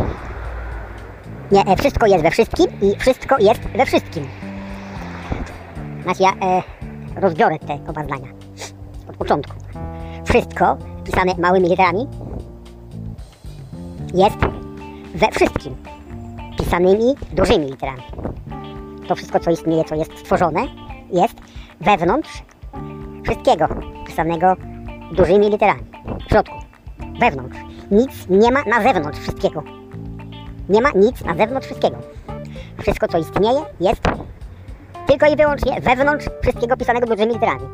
Nie, 1.52 1.62
e, 1.66 1.76
wszystko 1.76 2.06
jest 2.08 2.24
we 2.24 2.32
wszystkim 2.32 2.66
i 2.82 2.96
wszystko 3.00 3.38
jest 3.40 3.62
we 3.62 3.86
wszystkim. 3.86 4.28
Znaczy 6.04 6.24
ja 6.24 6.30
e, 6.30 6.64
rozbiorę 7.16 7.60
te 7.60 7.74
oba 7.74 8.04
zdania 8.04 8.28
od 9.10 9.18
początku. 9.18 9.54
Wszystko 10.26 10.78
pisane 11.04 11.32
małymi 11.38 11.70
literami 11.70 12.08
jest 14.14 14.38
we 15.16 15.32
wszystkim 15.32 15.76
pisanymi 16.58 17.16
dużymi 17.34 17.66
literami. 17.66 18.02
To 19.08 19.16
wszystko, 19.16 19.40
co 19.40 19.52
istnieje, 19.52 19.84
co 19.84 19.96
jest 19.96 20.18
stworzone, 20.20 20.62
jest 21.12 21.36
wewnątrz 21.82 22.44
wszystkiego 23.24 23.68
pisanego 24.08 24.56
dużymi 25.12 25.50
literami. 25.50 25.84
W 26.26 26.30
środku, 26.30 26.56
wewnątrz. 27.20 27.58
Nic 27.92 28.30
nie 28.30 28.52
ma 28.52 28.64
na 28.64 28.84
zewnątrz 28.84 29.20
wszystkiego. 29.20 29.64
Nie 30.70 30.82
ma 30.82 30.90
nic 30.96 31.24
na 31.24 31.36
zewnątrz 31.36 31.66
wszystkiego. 31.66 31.98
Wszystko, 32.82 33.08
co 33.08 33.18
istnieje, 33.18 33.60
jest 33.80 34.02
tylko 35.08 35.26
i 35.26 35.36
wyłącznie 35.36 35.82
wewnątrz 35.82 36.26
wszystkiego 36.42 36.78
pisanego 36.78 37.08
dużymi 37.08 37.34
literami. 37.34 37.66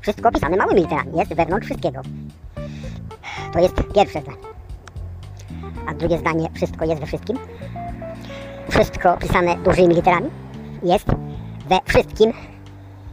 Wszystko 0.00 0.32
pisane 0.32 0.56
małymi 0.56 0.80
literami 0.80 1.18
jest 1.18 1.34
wewnątrz 1.34 1.66
wszystkiego. 1.66 2.00
To 3.52 3.58
jest 3.58 3.74
pierwsze 3.94 4.20
zdanie. 4.20 4.38
A 5.88 5.94
drugie 5.94 6.18
zdanie, 6.18 6.48
wszystko 6.54 6.84
jest 6.84 7.00
we 7.00 7.06
wszystkim. 7.06 7.38
Wszystko 8.68 9.16
pisane 9.16 9.56
dużymi 9.56 9.94
literami 9.94 10.30
jest 10.84 11.06
we 11.68 11.78
wszystkim 11.84 12.32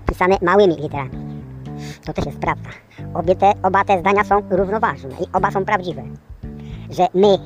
pisane 0.06 0.38
małymi 0.42 0.76
literami. 0.76 1.12
To 2.06 2.14
też 2.14 2.26
jest 2.26 2.40
prawda. 2.40 2.70
Obie 3.14 3.36
te, 3.36 3.54
oba 3.64 3.84
te 3.84 4.00
zdania 4.00 4.24
są 4.24 4.42
równoważne 4.50 5.10
i 5.10 5.26
oba 5.34 5.52
są 5.52 5.66
prawdziwe. 5.66 6.04
Że 6.90 7.08
my 7.14 7.38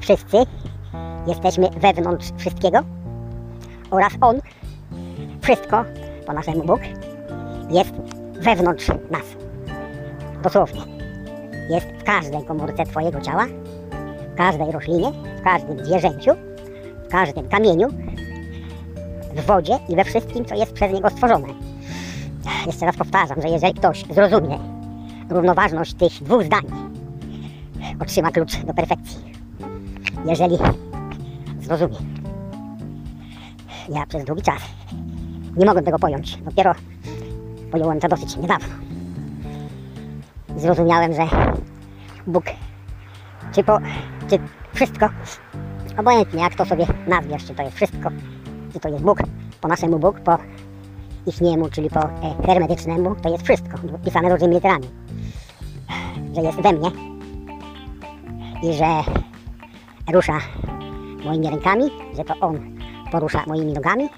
wszyscy 0.00 0.36
jesteśmy 1.26 1.70
wewnątrz 1.70 2.26
wszystkiego 2.36 2.78
oraz 3.90 4.12
On, 4.20 4.40
wszystko 5.40 5.84
po 6.26 6.32
naszemu 6.32 6.64
Bóg, 6.64 6.80
jest 7.70 7.92
wewnątrz 8.40 8.88
nas. 8.88 9.24
Dosłownie. 10.42 10.80
Jest 11.70 11.86
w 11.86 12.04
każdej 12.04 12.44
komórce 12.44 12.84
Twojego 12.84 13.20
ciała, 13.20 13.46
w 14.34 14.36
każdej 14.36 14.72
roślinie, 14.72 15.12
w 15.40 15.44
każdym 15.44 15.84
zwierzęciu, 15.84 16.30
w 17.04 17.08
każdym 17.10 17.48
kamieniu, 17.48 17.88
w 19.38 19.46
wodzie 19.46 19.78
i 19.88 19.96
we 19.96 20.04
wszystkim, 20.04 20.44
co 20.44 20.54
jest 20.54 20.72
przez 20.72 20.92
Niego 20.92 21.10
stworzone. 21.10 21.48
Jeszcze 22.66 22.86
raz 22.86 22.96
powtarzam, 22.96 23.42
że 23.42 23.48
jeżeli 23.48 23.74
ktoś 23.74 24.04
zrozumie 24.10 24.58
równoważność 25.30 25.94
tych 25.94 26.12
dwóch 26.22 26.44
zdań, 26.44 26.62
otrzyma 28.00 28.30
klucz 28.30 28.56
do 28.56 28.74
perfekcji. 28.74 29.18
Jeżeli 30.26 30.56
zrozumie. 31.60 31.96
Ja 33.88 34.06
przez 34.06 34.24
długi 34.24 34.42
czas 34.42 34.62
nie 35.56 35.66
mogłem 35.66 35.84
tego 35.84 35.98
pojąć. 35.98 36.36
Dopiero 36.36 36.72
pojąłem 37.70 38.00
to 38.00 38.08
dosyć 38.08 38.36
niedawno. 38.36 38.74
Zrozumiałem, 40.56 41.12
że 41.12 41.26
Bóg, 42.26 42.44
czy 43.54 43.64
po, 43.64 43.78
czy 44.28 44.38
wszystko, 44.74 45.08
obojętnie 45.96 46.42
jak 46.42 46.54
to 46.54 46.64
sobie 46.64 46.86
nazwiesz, 47.06 47.44
czy 47.46 47.54
to 47.54 47.62
jest 47.62 47.76
wszystko, 47.76 48.10
czy 48.72 48.80
to 48.80 48.88
jest 48.88 49.04
Bóg, 49.04 49.18
po 49.60 49.68
naszemu 49.68 49.98
Bóg, 49.98 50.20
po 50.20 50.38
ich 51.26 51.40
niemu, 51.40 51.68
czyli 51.68 51.90
po 51.90 52.00
hermetycznemu, 52.46 53.14
to 53.22 53.28
jest 53.28 53.44
wszystko, 53.44 53.78
pisane 54.04 54.28
różnymi 54.28 54.54
literami. 54.54 54.88
Że 56.34 56.42
jest 56.42 56.60
we 56.60 56.72
mnie 56.72 56.90
i 58.62 58.72
że 58.72 58.86
rusza 60.12 60.38
moimi 61.24 61.50
rękami, 61.50 61.84
że 62.16 62.24
to 62.24 62.34
On 62.40 62.78
porusza 63.12 63.44
moimi 63.46 63.72
nogami 63.72 64.08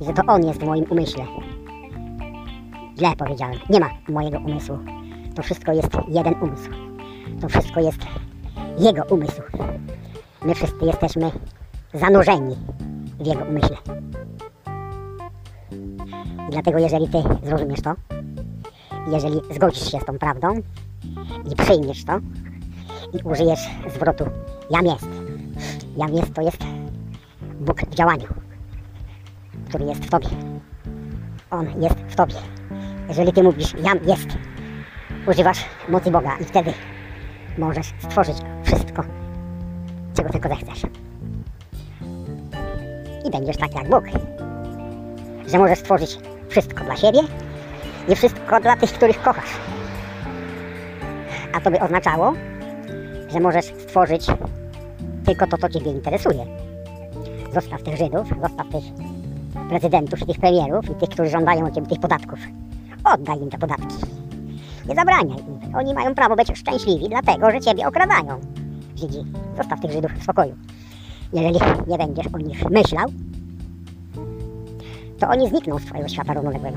i 0.00 0.04
że 0.04 0.12
to 0.12 0.22
On 0.26 0.46
jest 0.46 0.60
w 0.60 0.64
moim 0.64 0.84
umyśle. 0.90 1.24
Źle 2.98 3.16
powiedziałem, 3.18 3.58
nie 3.70 3.80
ma 3.80 3.90
mojego 4.08 4.38
umysłu. 4.38 4.78
To 5.34 5.42
wszystko 5.42 5.72
jest 5.72 5.88
jeden 6.08 6.34
umysł. 6.42 6.70
To 7.40 7.48
wszystko 7.48 7.80
jest 7.80 7.98
Jego 8.78 9.02
umysł. 9.04 9.42
My 10.44 10.54
wszyscy 10.54 10.84
jesteśmy 10.84 11.30
zanurzeni 11.94 12.56
w 13.24 13.26
Jego 13.26 13.44
umyśle. 13.44 13.76
Dlatego 16.50 16.78
jeżeli 16.78 17.08
Ty 17.08 17.18
zrozumiesz 17.42 17.80
to, 17.80 17.94
jeżeli 19.12 19.40
zgodzisz 19.54 19.92
się 19.92 20.00
z 20.00 20.04
tą 20.04 20.18
prawdą 20.18 20.54
i 21.52 21.56
przyjmiesz 21.56 22.04
to 22.04 22.18
i 23.12 23.22
użyjesz 23.22 23.60
zwrotu 23.94 24.24
jam 24.70 24.86
jest. 24.86 25.08
Jam 25.96 26.14
jest 26.14 26.34
to 26.34 26.42
jest 26.42 26.64
Bóg 27.60 27.80
w 27.80 27.94
działaniu, 27.94 28.26
który 29.68 29.84
jest 29.84 30.04
w 30.04 30.10
Tobie. 30.10 30.28
On 31.50 31.82
jest 31.82 31.96
w 31.96 32.16
Tobie. 32.16 32.34
Jeżeli 33.08 33.32
Ty 33.32 33.42
mówisz 33.42 33.74
jam 33.82 33.98
jest, 34.06 34.28
używasz 35.26 35.64
mocy 35.88 36.10
Boga 36.10 36.36
i 36.40 36.44
wtedy 36.44 36.72
możesz 37.58 37.86
stworzyć 37.98 38.36
wszystko, 38.64 39.02
czego 40.14 40.30
tylko 40.30 40.48
zechcesz. 40.48 41.03
I 43.24 43.30
będziesz 43.30 43.56
tak 43.56 43.74
jak 43.74 43.88
Bóg 43.88 44.04
że 45.46 45.58
możesz 45.58 45.78
stworzyć 45.78 46.18
wszystko 46.48 46.84
dla 46.84 46.96
siebie 46.96 47.20
i 48.08 48.16
wszystko 48.16 48.60
dla 48.60 48.76
tych, 48.76 48.92
których 48.92 49.22
kochasz. 49.22 49.50
A 51.52 51.60
to 51.60 51.70
by 51.70 51.80
oznaczało, 51.80 52.32
że 53.32 53.40
możesz 53.40 53.64
stworzyć 53.64 54.26
tylko 55.26 55.46
to, 55.46 55.58
co 55.58 55.68
Ciebie 55.68 55.90
interesuje. 55.90 56.46
Zostaw 57.54 57.82
tych 57.82 57.96
Żydów, 57.96 58.28
zostaw 58.42 58.66
tych 58.68 58.84
prezydentów 59.68 60.22
i 60.22 60.26
tych 60.26 60.38
premierów 60.38 60.84
i 60.90 60.94
tych, 60.94 61.08
którzy 61.08 61.30
żądają 61.30 61.66
od 61.66 61.74
Ciebie 61.74 61.86
tych 61.86 62.00
podatków. 62.00 62.38
Oddaj 63.04 63.40
im 63.40 63.50
te 63.50 63.58
podatki. 63.58 63.96
Nie 64.88 64.94
zabraniaj 64.94 65.38
im. 65.38 65.76
Oni 65.76 65.94
mają 65.94 66.14
prawo 66.14 66.36
być 66.36 66.58
szczęśliwi, 66.58 67.08
dlatego 67.08 67.50
że 67.50 67.60
Ciebie 67.60 67.86
okradają. 67.86 68.40
Żydzi, 68.96 69.24
zostaw 69.56 69.80
tych 69.80 69.92
Żydów 69.92 70.12
w 70.12 70.22
spokoju. 70.22 70.54
Jeżeli 71.34 71.58
nie 71.86 71.98
będziesz 71.98 72.26
o 72.26 72.38
nich 72.38 72.70
myślał, 72.70 73.06
to 75.18 75.28
oni 75.28 75.48
znikną 75.48 75.78
z 75.78 75.84
Twojego 75.84 76.08
świata 76.08 76.34
równoległego. 76.34 76.76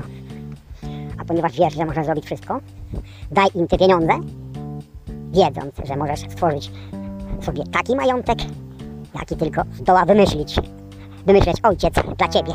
A 1.18 1.24
ponieważ 1.24 1.58
wiesz, 1.58 1.74
że 1.74 1.84
można 1.84 2.04
zrobić 2.04 2.24
wszystko, 2.24 2.60
daj 3.30 3.48
im 3.54 3.68
te 3.68 3.78
pieniądze, 3.78 4.12
wiedząc, 5.32 5.74
że 5.84 5.96
możesz 5.96 6.20
stworzyć 6.20 6.70
sobie 7.40 7.64
taki 7.64 7.96
majątek, 7.96 8.38
jaki 9.14 9.36
tylko 9.36 9.62
zdoła 9.74 10.04
wymyślić, 10.04 10.56
wymyśleć 11.26 11.56
ojciec 11.62 11.94
dla 12.18 12.28
Ciebie. 12.28 12.52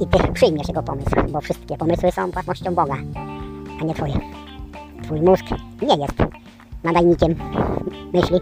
I 0.00 0.06
Ty 0.06 0.32
przyjmiesz 0.32 0.68
jego 0.68 0.82
pomysł, 0.82 1.10
bo 1.32 1.40
wszystkie 1.40 1.76
pomysły 1.76 2.12
są 2.12 2.30
własnością 2.30 2.74
Boga, 2.74 2.96
a 3.80 3.84
nie 3.84 3.94
Twoje. 3.94 4.20
Twój 5.02 5.20
mózg 5.20 5.44
nie 5.82 5.96
jest 5.96 6.18
nadajnikiem 6.84 7.34
myśli, 8.12 8.40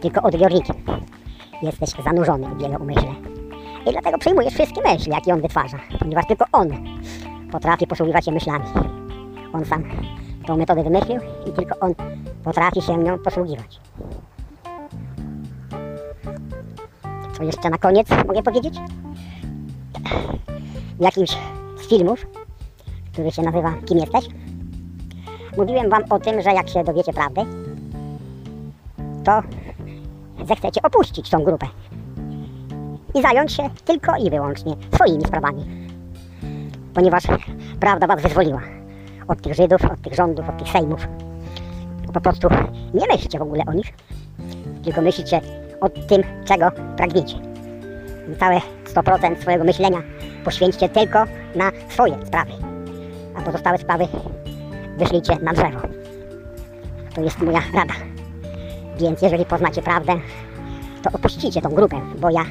tylko 0.00 0.22
odbiornikiem. 0.22 0.76
Jesteś 1.62 1.90
zanurzony 2.04 2.54
w 2.54 2.60
jego 2.60 2.76
umyśle. 2.76 3.14
I 3.86 3.92
dlatego 3.92 4.18
przyjmujesz 4.18 4.54
wszystkie 4.54 4.82
myśli, 4.82 5.12
jakie 5.12 5.34
on 5.34 5.40
wytwarza, 5.40 5.78
ponieważ 5.98 6.26
tylko 6.26 6.44
on 6.52 6.68
potrafi 7.52 7.86
posługiwać 7.86 8.24
się 8.24 8.32
myślami. 8.32 8.64
On 9.52 9.64
sam 9.64 9.84
tą 10.46 10.56
metodę 10.56 10.82
wymyślił 10.82 11.20
i 11.46 11.52
tylko 11.52 11.78
on 11.80 11.94
potrafi 12.44 12.82
się 12.82 12.96
nią 12.96 13.18
posługiwać. 13.18 13.80
Co 17.36 17.42
jeszcze 17.42 17.70
na 17.70 17.78
koniec 17.78 18.08
mogę 18.26 18.42
powiedzieć? 18.42 18.74
W 20.98 21.02
jakimś 21.02 21.30
z 21.76 21.88
filmów, 21.88 22.26
który 23.12 23.30
się 23.30 23.42
nazywa 23.42 23.74
Kim 23.86 23.98
jesteś? 23.98 24.28
Mówiłem 25.56 25.90
wam 25.90 26.02
o 26.10 26.18
tym, 26.18 26.42
że 26.42 26.50
jak 26.50 26.68
się 26.68 26.84
dowiecie 26.84 27.12
prawdy, 27.12 27.40
to 29.24 29.42
zechcecie 30.46 30.82
opuścić 30.82 31.30
tą 31.30 31.44
grupę 31.44 31.66
i 33.14 33.22
zająć 33.22 33.52
się 33.52 33.70
tylko 33.84 34.16
i 34.16 34.30
wyłącznie 34.30 34.76
swoimi 34.94 35.24
sprawami. 35.24 35.64
Ponieważ 36.94 37.24
prawda 37.80 38.06
was 38.06 38.22
wyzwoliła 38.22 38.60
od 39.28 39.42
tych 39.42 39.54
Żydów, 39.54 39.84
od 39.84 40.02
tych 40.02 40.14
rządów, 40.14 40.48
od 40.48 40.58
tych 40.58 40.68
sejmów. 40.68 41.08
Po 42.14 42.20
prostu 42.20 42.48
nie 42.94 43.06
myślcie 43.12 43.38
w 43.38 43.42
ogóle 43.42 43.64
o 43.66 43.72
nich, 43.72 43.92
tylko 44.84 45.02
myślcie 45.02 45.40
o 45.80 45.88
tym, 45.88 46.22
czego 46.44 46.70
pragniecie. 46.96 47.34
Całe 48.40 48.60
100% 48.94 49.40
swojego 49.40 49.64
myślenia 49.64 50.02
poświęćcie 50.44 50.88
tylko 50.88 51.24
na 51.54 51.70
swoje 51.88 52.26
sprawy, 52.26 52.52
a 53.36 53.42
pozostałe 53.42 53.78
sprawy 53.78 54.08
wyszlijcie 54.98 55.36
na 55.42 55.52
drzewo. 55.52 55.80
To 57.14 57.20
jest 57.20 57.38
moja 57.38 57.60
rada. 57.74 58.17
Więc 58.98 59.22
jeżeli 59.22 59.44
poznacie 59.44 59.82
prawdę, 59.82 60.20
to 61.02 61.10
opuścicie 61.12 61.60
tą 61.60 61.68
grupę, 61.68 62.00
bo 62.20 62.30
ja 62.30 62.44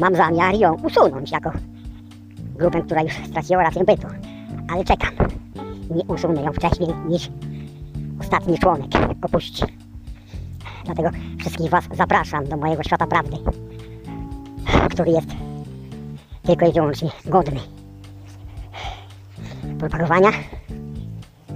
mam 0.00 0.16
zamiar 0.16 0.54
ją 0.54 0.74
usunąć 0.74 1.30
jako 1.30 1.50
grupę, 2.54 2.82
która 2.82 3.02
już 3.02 3.12
straciła 3.12 3.62
rację 3.62 3.84
bytu. 3.84 4.06
Ale 4.72 4.84
czekam. 4.84 5.10
Nie 5.90 6.04
usunę 6.04 6.42
ją 6.42 6.52
wcześniej 6.52 6.88
niż 7.08 7.30
ostatni 8.20 8.58
członek 8.58 8.90
opuści. 9.22 9.64
Dlatego 10.84 11.10
wszystkich 11.38 11.70
Was 11.70 11.84
zapraszam 11.92 12.44
do 12.44 12.56
mojego 12.56 12.82
świata 12.82 13.06
prawdy, 13.06 13.36
który 14.90 15.10
jest 15.10 15.28
tylko 16.42 16.66
i 16.66 16.72
wyłącznie 16.72 17.10
godny 17.24 17.60
propagowania 19.78 20.30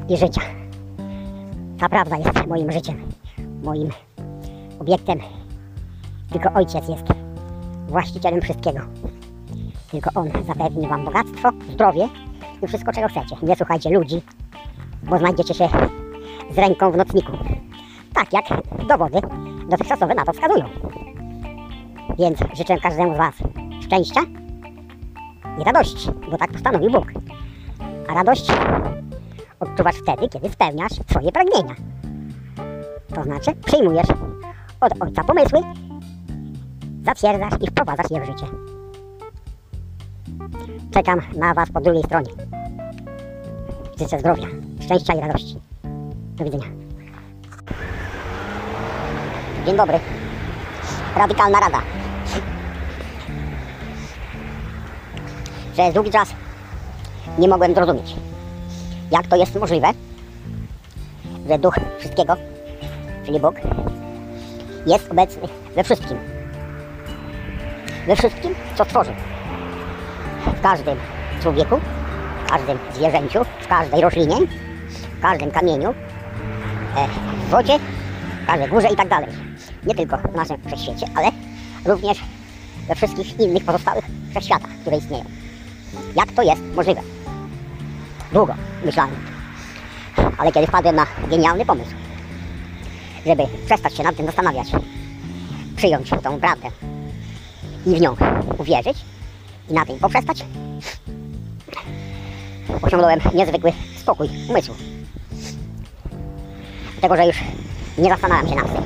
i 0.08 0.16
życia. 0.16 0.40
Ta 1.78 1.88
prawda 1.88 2.16
jest 2.16 2.46
moim 2.46 2.72
życiem, 2.72 2.96
moim 3.62 3.88
obiektem. 4.78 5.18
Tylko 6.32 6.52
Ojciec 6.52 6.88
jest 6.88 7.04
właścicielem 7.88 8.40
wszystkiego. 8.40 8.80
Tylko 9.90 10.10
On 10.14 10.28
zapewni 10.46 10.88
Wam 10.88 11.04
bogactwo, 11.04 11.50
zdrowie 11.72 12.08
i 12.62 12.66
wszystko, 12.66 12.92
czego 12.92 13.08
chcecie. 13.08 13.36
Nie 13.42 13.56
słuchajcie 13.56 13.90
ludzi, 13.90 14.22
bo 15.02 15.18
znajdziecie 15.18 15.54
się 15.54 15.68
z 16.50 16.58
ręką 16.58 16.90
w 16.90 16.96
nocniku. 16.96 17.32
Tak 18.14 18.32
jak 18.32 18.44
dowody 18.88 19.20
dotychczasowe 19.68 20.14
na 20.14 20.24
to 20.24 20.32
wskazują. 20.32 20.64
Więc 22.18 22.38
życzę 22.54 22.78
każdemu 22.78 23.14
z 23.14 23.18
Was 23.18 23.34
szczęścia 23.80 24.20
i 25.60 25.64
radości, 25.64 26.08
bo 26.30 26.38
tak 26.38 26.52
postanowił 26.52 26.90
Bóg. 26.90 27.12
A 28.08 28.14
radość 28.14 28.46
odczuwasz 29.60 29.96
wtedy, 29.96 30.28
kiedy 30.28 30.48
spełniasz 30.48 30.92
swoje 31.10 31.32
pragnienia. 31.32 31.74
To 33.14 33.22
znaczy 33.22 33.50
przyjmujesz 33.64 34.08
od 34.80 35.02
Ojca 35.02 35.24
pomysły, 35.24 35.60
zatwierdzasz 37.04 37.52
i 37.60 37.66
wprowadzasz 37.66 38.10
je 38.10 38.20
w 38.20 38.24
życie. 38.24 38.46
Czekam 40.90 41.20
na 41.36 41.54
Was 41.54 41.70
po 41.70 41.80
drugiej 41.80 42.02
stronie. 42.02 42.30
Życzę 43.98 44.18
zdrowia, 44.18 44.46
szczęścia 44.80 45.14
i 45.14 45.20
radości. 45.20 45.56
Do 46.36 46.44
widzenia. 46.44 46.66
Dzień 49.66 49.76
dobry. 49.76 49.98
Radykalna 51.16 51.60
Rada. 51.60 51.78
Przez 55.72 55.94
długi 55.94 56.10
czas 56.10 56.34
nie 57.38 57.48
mogłem 57.48 57.74
zrozumieć, 57.74 58.16
jak 59.10 59.26
to 59.26 59.36
jest 59.36 59.54
możliwe, 59.60 59.88
że 61.48 61.58
Duch 61.58 61.74
Wszystkiego, 61.98 62.36
czyli 63.26 63.40
Bóg, 63.40 63.54
jest 64.86 65.10
obecny 65.10 65.48
we 65.74 65.84
wszystkim. 65.84 66.18
We 68.06 68.16
wszystkim, 68.16 68.54
co 68.74 68.84
tworzy. 68.84 69.12
W 70.46 70.60
każdym 70.60 70.98
człowieku, 71.42 71.80
w 72.46 72.50
każdym 72.50 72.78
zwierzęciu, 72.94 73.44
w 73.60 73.68
każdej 73.68 74.00
roślinie, 74.00 74.36
w 75.18 75.22
każdym 75.22 75.50
kamieniu, 75.50 75.90
e, 76.96 77.08
w 77.46 77.50
wodzie, 77.50 77.78
w 78.42 78.46
każdej 78.46 78.68
górze 78.68 78.88
i 78.88 78.96
tak 78.96 79.08
dalej. 79.08 79.28
Nie 79.86 79.94
tylko 79.94 80.16
w 80.16 80.34
naszym 80.34 80.56
wszechświecie, 80.66 81.06
ale 81.16 81.28
również 81.84 82.18
we 82.88 82.94
wszystkich 82.94 83.40
innych 83.40 83.64
pozostałych 83.64 84.04
wszechświatach, 84.30 84.70
które 84.80 84.96
istnieją. 84.96 85.24
Jak 86.16 86.32
to 86.32 86.42
jest 86.42 86.62
możliwe? 86.74 87.00
Długo 88.32 88.54
myślałem. 88.84 89.16
Ale 90.38 90.52
kiedy 90.52 90.66
wpadłem 90.66 90.96
na 90.96 91.06
genialny 91.30 91.66
pomysł, 91.66 91.90
żeby 93.26 93.42
przestać 93.66 93.96
się 93.96 94.02
nad 94.02 94.16
tym 94.16 94.26
zastanawiać, 94.26 94.68
przyjąć 95.76 96.10
tą 96.22 96.40
prawdę 96.40 96.68
i 97.86 97.94
w 97.94 98.00
nią 98.00 98.16
uwierzyć 98.58 98.98
i 99.70 99.74
na 99.74 99.86
tym 99.86 99.98
poprzestać, 99.98 100.44
osiągnąłem 102.82 103.20
niezwykły 103.34 103.72
spokój 103.96 104.28
umysłu. 104.48 104.74
Dlatego, 106.92 107.16
że 107.16 107.26
już 107.26 107.36
nie 107.98 108.10
zastanawiam 108.10 108.48
się 108.48 108.54
nad 108.54 108.74
tym, 108.74 108.84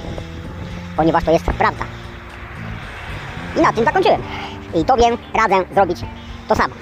ponieważ 0.97 1.25
to 1.25 1.31
jest 1.31 1.45
prawda. 1.45 1.85
I 3.57 3.61
na 3.61 3.73
tym 3.73 3.85
zakończyłem. 3.85 4.23
I 4.75 4.85
Tobie 4.85 5.05
radzę 5.35 5.65
zrobić 5.75 5.99
to 6.49 6.55
samo. 6.55 6.75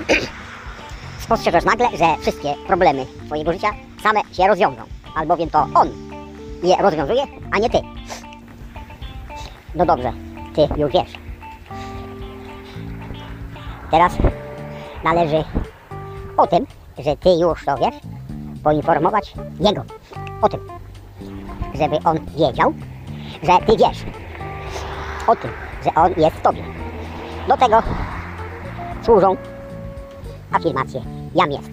Spostrzeżesz 1.25 1.65
nagle, 1.65 1.89
że 1.99 2.17
wszystkie 2.21 2.55
problemy 2.67 3.07
Twojego 3.27 3.53
życia 3.53 3.71
same 4.03 4.21
się 4.33 4.47
rozwiążą, 4.49 4.83
albowiem 5.17 5.51
to 5.51 5.67
On 5.75 6.12
je 6.63 6.77
rozwiązuje, 6.77 7.23
a 7.53 7.59
nie 7.59 7.71
Ty. 7.71 7.79
No 9.75 9.87
dobrze, 9.87 10.13
Ty 10.55 10.69
już 10.77 10.93
wiesz. 10.93 11.13
Teraz 13.91 14.13
należy 15.05 15.45
o 16.37 16.47
tym, 16.47 16.67
że 16.99 17.17
Ty 17.17 17.31
już 17.31 17.65
to 17.65 17.77
wiesz, 17.77 17.95
poinformować 18.65 19.35
Jego 19.61 19.83
o 20.43 20.49
tym, 20.49 20.61
żeby 21.75 21.97
On 22.05 22.19
wiedział, 22.27 22.73
że 23.43 23.67
Ty 23.67 23.77
wiesz 23.77 24.05
o 25.27 25.37
tym, 25.37 25.51
że 25.85 25.95
On 25.95 26.13
jest 26.17 26.37
w 26.37 26.43
Tobie. 26.43 26.63
Do 27.49 27.57
tego 27.57 27.83
służą 29.03 29.37
afirmacje 30.53 31.03
Jam 31.35 31.51
jest. 31.51 31.71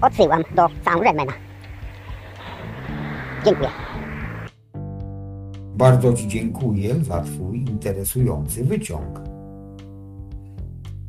Odsyłam 0.00 0.42
do 0.50 0.66
Saint-Germaina. 0.84 1.32
Dziękuję. 3.44 3.91
Bardzo 5.82 6.12
Ci 6.12 6.28
dziękuję 6.28 6.94
za 6.94 7.20
Twój 7.20 7.58
interesujący 7.58 8.64
wyciąg. 8.64 9.20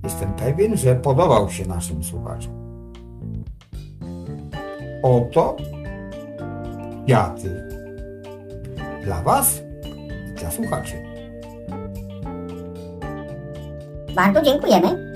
Jestem 0.04 0.34
pewien, 0.34 0.78
że 0.78 0.96
podobał 0.96 1.50
się 1.50 1.68
naszym 1.68 2.04
słuchaczom. 2.04 2.54
Oto 5.04 5.56
kwiaty 7.06 7.68
dla 9.04 9.22
Was 9.22 9.62
i 10.32 10.40
dla 10.40 10.52
słuchaczy. 10.52 10.94
Bardzo 14.16 14.42
dziękujemy. 14.42 15.13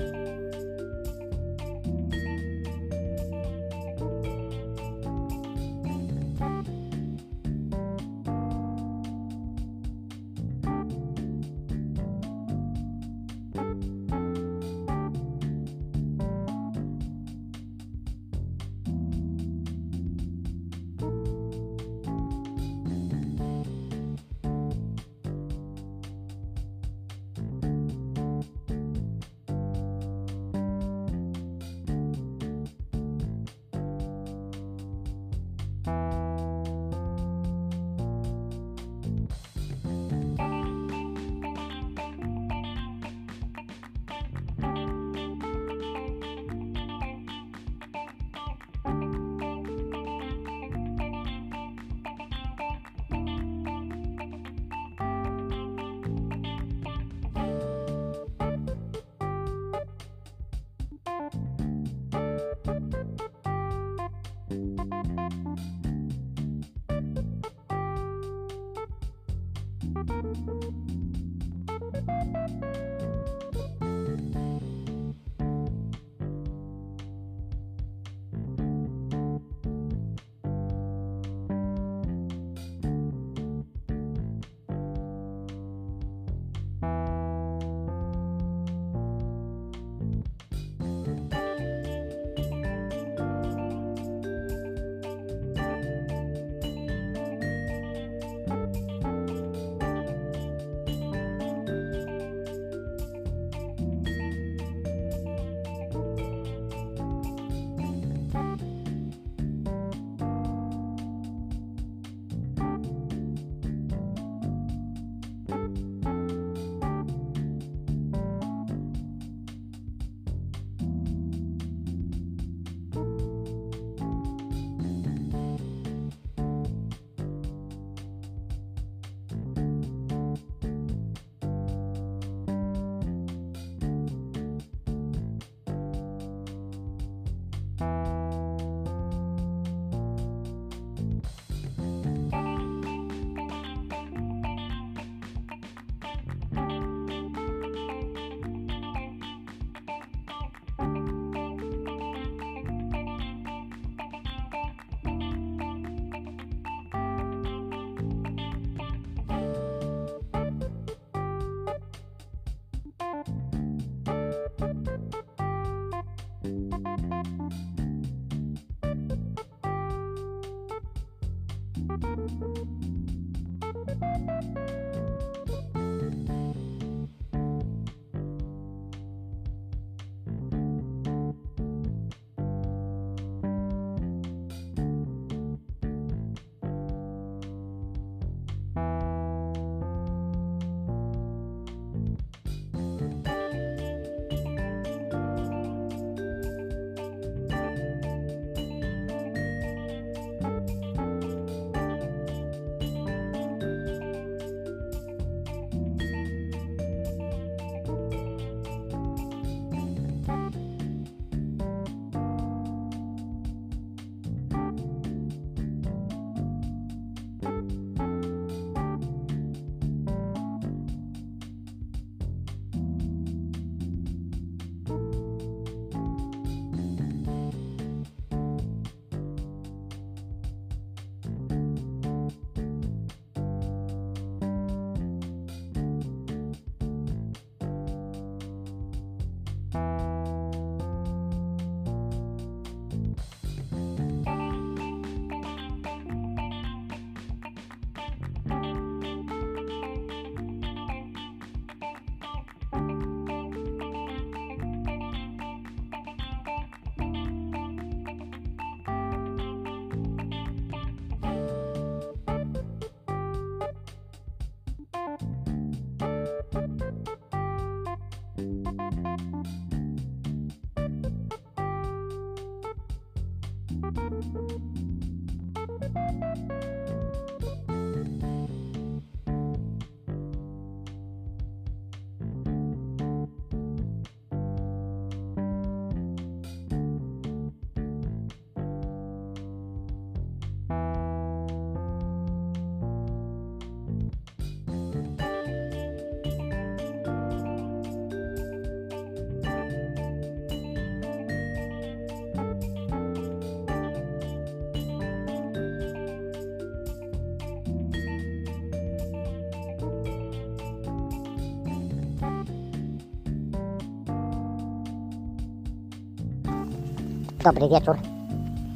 Dobry 317.44 317.68
wieczór. 317.68 317.96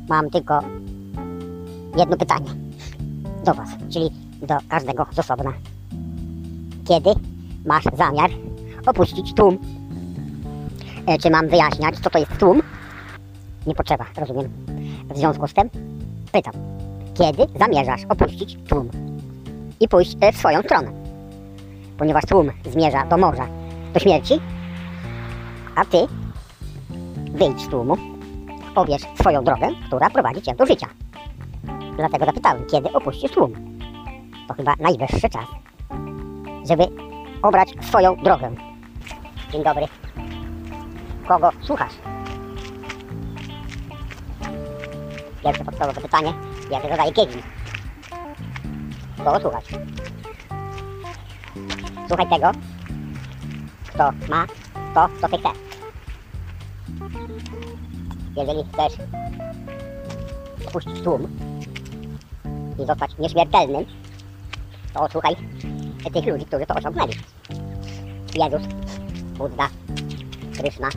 Mam 0.09 0.31
tylko 0.31 0.61
jedno 1.97 2.17
pytanie 2.17 2.51
do 3.45 3.55
Was, 3.55 3.69
czyli 3.91 4.11
do 4.43 4.57
każdego 4.69 5.07
z 5.13 5.19
osobna. 5.19 5.53
Kiedy 6.89 7.11
masz 7.67 7.85
zamiar 7.97 8.31
opuścić 8.87 9.35
tłum? 9.35 9.59
E, 11.07 11.19
czy 11.19 11.31
mam 11.31 11.49
wyjaśniać, 11.49 11.99
co 11.99 12.11
to 12.11 12.19
jest 12.19 12.39
tłum? 12.39 12.63
Nie 13.67 13.75
potrzeba, 13.75 14.05
rozumiem. 14.17 14.51
W 15.15 15.19
związku 15.19 15.49
z 15.49 15.55
tym 15.55 15.71
pytam, 16.33 16.53
kiedy 17.15 17.43
zamierzasz 17.59 18.05
opuścić 18.09 18.59
tłum 18.69 18.89
i 19.81 19.89
pójść 19.89 20.17
e, 20.21 20.33
w 20.33 20.37
swoją 20.37 20.63
stronę? 20.63 20.93
Ponieważ 21.99 22.25
tłum 22.25 22.51
zmierza 22.73 23.07
do 23.07 23.19
morza, 23.19 23.47
do 23.95 24.01
śmierci, 24.01 24.35
a 25.77 25.85
ty 25.85 25.99
wyjdź 27.33 27.63
z 27.63 27.69
tłumu, 27.69 28.12
pobierz 28.75 29.03
swoją 29.21 29.45
drogę, 29.45 29.69
która 29.87 30.11
prowadzi 30.11 30.43
cię 30.43 30.55
do 30.55 30.67
życia. 30.67 30.87
Dlatego 31.97 32.25
zapytałem, 32.25 32.67
kiedy 32.67 32.93
opuścisz 32.93 33.31
tłum? 33.31 33.53
To 34.49 34.55
chyba 34.55 34.75
najwyższy 34.81 35.29
czas, 35.29 35.47
żeby 36.69 36.87
obrać 37.43 37.69
swoją 37.81 38.17
drogę. 38.17 38.55
Dzień 39.53 39.65
dobry. 39.65 39.87
Kogo 41.29 41.51
słuchasz? 41.61 41.93
Pierwsze 45.45 45.65
podstawowe 45.65 46.01
pytanie, 46.01 46.33
jakie 46.71 46.89
zadaje 46.89 47.13
Kevin. 47.13 47.43
Kogo 49.25 49.41
słuchasz? 49.41 49.65
Słuchaj 52.09 52.29
tego, 52.29 52.51
kto 53.89 54.11
ma 54.29 54.47
to, 54.95 55.09
co 55.21 55.29
ty 55.29 55.39
chcesz. 55.39 55.72
Jeżeli 58.37 58.65
chcesz 58.73 58.93
opuścić 60.67 61.03
tłum 61.03 61.29
i 62.83 62.87
zostać 62.87 63.11
nieśmiertelnym, 63.19 63.85
to 64.95 65.09
słuchaj 65.13 65.37
tych 66.13 66.27
ludzi, 66.27 66.47
którzy 66.47 66.67
to 66.67 66.75
osiągnęli. 66.75 67.13
Jezus, 68.35 68.63
Buddha, 69.39 69.69
Krishna, 70.59 70.89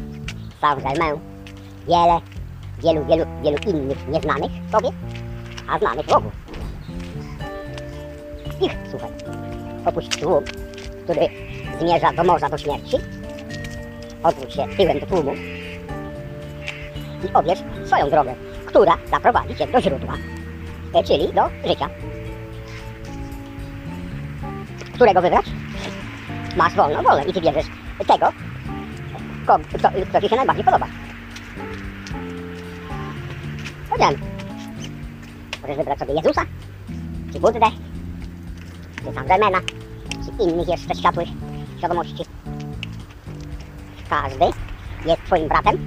Saint 0.61 0.83
Germain, 0.83 1.19
wiele, 1.87 2.19
wielu, 2.79 3.05
wielu, 3.05 3.25
wielu 3.43 3.57
innych 3.67 4.07
nieznanych 4.07 4.51
sobie, 4.71 4.89
a 5.69 5.79
znanych 5.79 6.05
Bogu. 6.05 6.31
Ich 8.61 8.71
słuchaj. 8.91 9.09
Opuść 9.85 10.17
tłum, 10.17 10.43
który 11.03 11.27
zmierza 11.79 12.13
do 12.13 12.23
morza, 12.23 12.49
do 12.49 12.57
śmierci. 12.57 12.97
Odwróć 14.23 14.53
się 14.53 14.67
tyłem 14.77 14.99
do 14.99 15.05
tłumu 15.05 15.31
i 17.23 17.33
obierz 17.33 17.59
swoją 17.85 18.09
drogę, 18.09 18.35
która 18.65 18.97
zaprowadzi 19.11 19.55
cię 19.55 19.67
do 19.67 19.81
źródła, 19.81 20.13
e, 20.93 21.03
czyli 21.03 21.33
do 21.33 21.49
życia. 21.67 21.89
Którego 24.93 25.21
wybrać? 25.21 25.45
Masz 26.57 26.75
wolną 26.75 27.03
wolę 27.03 27.23
i 27.25 27.33
ty 27.33 27.41
bierzesz 27.41 27.65
tego, 28.07 28.31
kto, 29.43 29.59
kto 30.09 30.21
ci 30.21 30.29
się 30.29 30.35
najbardziej 30.35 30.65
podoba. 30.65 30.87
Powiedziałem. 33.89 34.21
Możesz 35.61 35.77
wybrać 35.77 35.99
sobie 35.99 36.13
Jezusa, 36.13 36.41
czy 37.33 37.39
Buddę, 37.39 37.67
czy 39.05 39.13
San 39.13 39.27
Germaina, 39.27 39.59
czy 40.09 40.43
innych 40.43 40.67
jeszcze 40.67 40.95
światłych 40.95 41.29
świadomości. 41.77 42.23
Każdy 44.09 44.45
jest 45.05 45.23
twoim 45.25 45.47
bratem, 45.47 45.77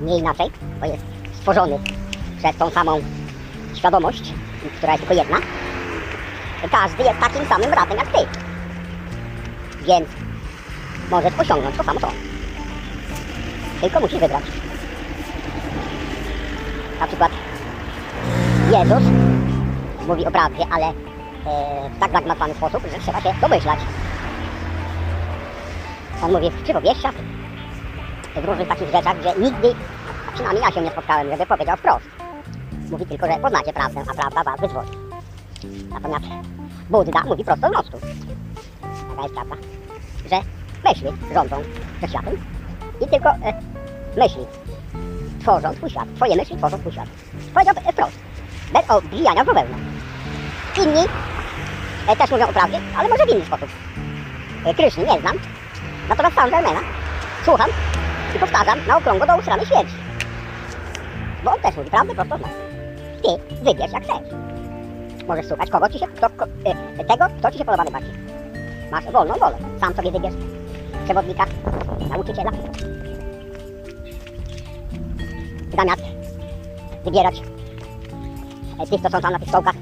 nie 0.00 0.18
inaczej, 0.18 0.50
bo 0.80 0.86
jest 0.86 1.02
stworzony 1.34 1.78
przez 2.38 2.56
tą 2.56 2.70
samą 2.70 3.00
świadomość, 3.74 4.32
która 4.76 4.92
jest 4.92 5.06
tylko 5.06 5.22
jedna. 5.22 5.36
Każdy 6.70 7.02
jest 7.02 7.20
takim 7.20 7.46
samym 7.46 7.70
bratem 7.70 7.96
jak 7.96 8.06
ty. 8.06 8.18
Więc 9.86 10.08
możesz 11.10 11.32
osiągnąć 11.38 11.76
to 11.76 11.84
samo 11.84 12.00
co. 12.00 12.08
Tylko 13.80 14.00
musisz 14.00 14.20
wybrać. 14.20 14.44
Na 17.00 17.06
przykład 17.06 17.32
Jezus 18.72 19.02
mówi 20.06 20.26
o 20.26 20.30
prawdzie, 20.30 20.66
ale 20.72 20.86
e, 20.86 20.92
w 21.90 21.98
tak 21.98 22.12
zagmatwany 22.12 22.54
sposób, 22.54 22.82
że 22.92 22.98
trzeba 22.98 23.20
się 23.20 23.34
domyślać. 23.40 23.78
On 26.22 26.32
mówi 26.32 26.50
w 26.50 26.62
przypowieściach, 26.62 27.14
w 28.40 28.44
różnych 28.44 28.68
takich 28.68 28.90
rzeczach, 28.90 29.22
że 29.22 29.34
nigdy, 29.40 29.74
a 30.28 30.32
przynajmniej 30.32 30.64
ja 30.64 30.70
się 30.70 30.80
nie 30.80 30.90
spotkałem, 30.90 31.30
żeby 31.30 31.46
powiedział 31.46 31.76
wprost. 31.76 32.06
Mówi 32.90 33.06
tylko, 33.06 33.26
że 33.26 33.38
poznacie 33.38 33.72
prawdę, 33.72 34.00
a 34.10 34.14
prawda 34.14 34.44
was 34.44 34.60
wyzwoli. 34.60 34.88
Natomiast 35.90 36.24
Buddha 36.90 37.22
mówi 37.24 37.44
prosto 37.44 37.68
z 37.68 37.72
mostu. 37.72 37.98
Taka 39.08 39.22
jest 39.22 39.34
prawda, 39.34 39.56
że 40.30 40.40
myśli 40.84 41.08
rządzą 41.34 41.62
światem 42.08 42.36
i 43.00 43.06
tylko 43.06 43.28
e, 43.28 43.62
myśli 44.16 44.46
tworzą 45.40 45.74
twój 45.74 45.90
świat. 45.90 46.06
Twoje 46.16 46.36
myśli 46.36 46.56
tworzą 46.56 46.78
twój 46.78 46.92
świat. 46.92 47.08
Powiedział 47.54 47.74
wprost, 47.92 48.18
bez 48.72 48.90
obwijania 48.90 49.44
w 49.44 49.46
bawełnę. 49.46 49.76
Inni 50.82 51.04
e, 52.08 52.16
też 52.16 52.30
mówią 52.30 52.48
o 52.48 52.52
prawdzie, 52.52 52.80
ale 52.96 53.08
może 53.08 53.26
w 53.26 53.30
inny 53.30 53.44
sposób. 53.44 53.68
E, 54.64 54.74
Kryszny 54.74 55.06
nie 55.06 55.20
znam, 55.20 55.36
natomiast 56.08 56.36
Saint 56.36 56.50
Germaina 56.50 56.80
słucham 57.44 57.70
i 58.34 58.38
powtarzam 58.38 58.78
na 58.86 58.96
okrągło 58.96 59.26
do 59.26 59.36
usranej 59.36 59.66
śmierci. 59.66 59.94
Bo 61.44 61.52
on 61.52 61.60
też 61.60 61.76
mówi 61.76 61.90
prawdę 61.90 62.14
prosto 62.14 62.36
z 62.36 62.40
mostu. 62.40 62.56
Ty 63.22 63.64
wybierz 63.64 63.92
jak 63.92 64.04
chcesz. 64.04 64.46
Możesz 65.28 65.46
słuchać 65.46 65.70
kogo 65.70 65.88
ci 65.88 65.98
się, 65.98 66.06
kto, 66.06 66.30
ko, 66.30 66.44
e, 66.98 67.04
tego, 67.04 67.24
kto 67.38 67.50
ci 67.50 67.58
się 67.58 67.64
podoba 67.64 67.84
najbardziej. 67.84 68.12
Masz 68.90 69.04
wolną 69.04 69.34
wolę. 69.34 69.56
Sam 69.80 69.94
sobie 69.94 70.10
wybierz 70.10 70.34
przewodnika, 71.04 71.46
nauczyciela. 72.10 72.50
Zamiast 75.76 76.02
wybierać 77.04 77.42
e, 78.80 78.86
tych, 78.86 79.00
co 79.00 79.10
są 79.10 79.20
tam 79.20 79.32
na 79.32 79.38
tych 79.38 79.48
stołkach. 79.48 79.74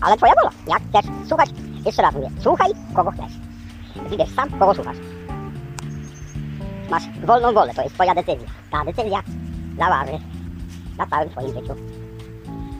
Ale 0.00 0.16
twoja 0.16 0.32
wola. 0.34 0.50
Jak 0.66 0.82
chcesz 0.88 1.28
słuchać, 1.28 1.50
jeszcze 1.86 2.02
raz 2.02 2.14
mówię, 2.14 2.30
słuchaj 2.40 2.70
kogo 2.94 3.10
chcesz. 3.10 3.32
Wybierz 4.10 4.34
sam, 4.34 4.50
kogo 4.50 4.74
słuchasz. 4.74 5.09
Masz 6.90 7.02
wolną 7.26 7.52
wolę, 7.52 7.74
to 7.74 7.82
jest 7.82 7.94
twoja 7.94 8.14
decyzja. 8.14 8.48
Ta 8.70 8.84
decyzja 8.84 9.22
zaważy 9.78 10.18
na 10.98 11.06
całym 11.06 11.30
twoim 11.30 11.48
życiu. 11.48 11.74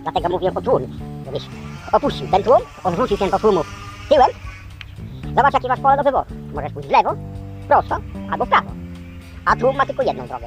Dlatego 0.03 0.29
mówię 0.29 0.53
o 0.55 0.61
tłumie. 0.61 0.87
Żebyś 1.25 1.43
opuścił 1.93 2.29
ten 2.29 2.43
tłum, 2.43 2.59
odwrócił 2.85 3.17
się 3.17 3.31
do 3.31 3.39
tłumu 3.39 3.61
tyłem. 4.09 4.31
Zobacz, 5.37 5.55
jakie 5.55 5.69
masz 5.69 5.81
pole 5.81 5.97
do 5.97 6.03
wyboru. 6.03 6.27
Możesz 6.55 6.73
pójść 6.73 6.89
w 6.89 6.93
lewo, 6.93 7.15
prosto 7.69 7.97
albo 8.31 8.45
w 8.45 8.49
prawo. 8.49 8.71
A 9.45 9.57
tłum 9.57 9.77
ma 9.77 9.87
tylko 9.87 10.03
jedną 10.03 10.27
drogę. 10.27 10.47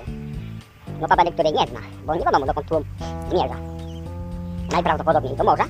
Notabene, 1.00 1.32
której 1.32 1.54
nie 1.54 1.68
zna, 1.68 1.80
bo 2.06 2.16
nie 2.16 2.26
wiadomo, 2.26 2.46
dokąd 2.46 2.68
tłum 2.68 2.84
zmierza. 3.30 3.56
Najprawdopodobniej 4.72 5.36
do 5.36 5.44
morza 5.44 5.66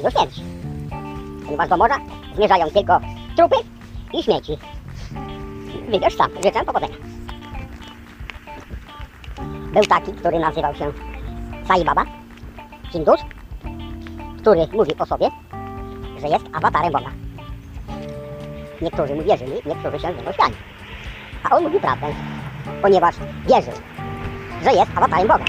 i 0.00 0.02
do 0.02 0.10
śmierci. 0.10 0.42
Ponieważ 1.44 1.68
do 1.68 1.76
morza 1.76 1.98
zmierzają 2.34 2.70
tylko 2.70 3.00
trupy 3.36 3.56
i 4.12 4.22
śmieci. 4.22 4.58
Wybierz 5.88 6.16
sam. 6.16 6.30
Życzę 6.44 6.64
powodzenia. 6.64 6.96
Był 9.72 9.84
taki, 9.84 10.12
który 10.12 10.38
nazywał 10.38 10.74
się 10.74 10.92
Sai 11.68 11.84
Baba, 11.84 12.04
Hindus, 12.90 13.20
który 14.40 14.66
mówi 14.72 14.92
o 14.98 15.06
sobie, 15.06 15.28
że 16.20 16.28
jest 16.28 16.44
awatarem 16.52 16.92
Boga. 16.92 17.10
Niektórzy 18.82 19.14
mu 19.14 19.22
wierzyli, 19.22 19.52
niektórzy 19.66 19.98
się 19.98 20.12
z 20.12 20.16
niego 20.16 20.32
śmiali. 20.32 20.54
A 21.44 21.56
on 21.56 21.62
mówi 21.62 21.80
prawdę, 21.80 22.06
ponieważ 22.82 23.14
wierzył, 23.48 23.74
że 24.64 24.72
jest 24.72 24.90
awatarem 24.96 25.28
Boga. 25.28 25.44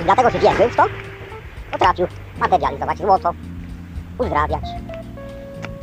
I 0.00 0.04
dlatego, 0.04 0.30
że 0.30 0.38
wierzył 0.38 0.68
w 0.68 0.76
to, 0.76 0.84
potrafił 1.72 2.06
materializować 2.38 2.98
złoto, 2.98 3.30
uzdrawiać, 4.18 4.64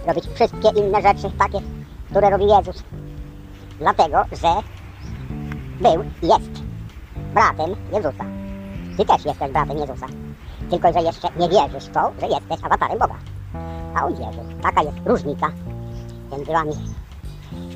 robić 0.07 0.25
wszystkie 0.35 0.69
inne 0.79 1.01
rzeczy 1.01 1.31
takie, 1.37 1.61
które 2.11 2.29
robi 2.29 2.45
Jezus. 2.47 2.83
Dlatego, 3.79 4.23
że 4.31 4.55
był 5.79 6.03
i 6.03 6.27
jest 6.27 6.63
bratem 7.33 7.75
Jezusa. 7.93 8.25
Ty 8.97 9.05
też 9.05 9.25
jesteś 9.25 9.51
bratem 9.51 9.77
Jezusa. 9.77 10.05
Tylko, 10.69 10.93
że 10.93 10.99
jeszcze 10.99 11.27
nie 11.39 11.49
wierzysz 11.49 11.85
w 11.85 11.91
to, 11.91 12.11
że 12.21 12.27
jesteś 12.27 12.63
awatarem 12.63 12.99
Boga. 12.99 13.15
A 13.95 14.05
on 14.05 14.15
wierzy. 14.15 14.39
Taka 14.61 14.83
jest 14.83 14.97
różnica 15.05 15.47
między 16.31 16.51
wami. 16.51 16.71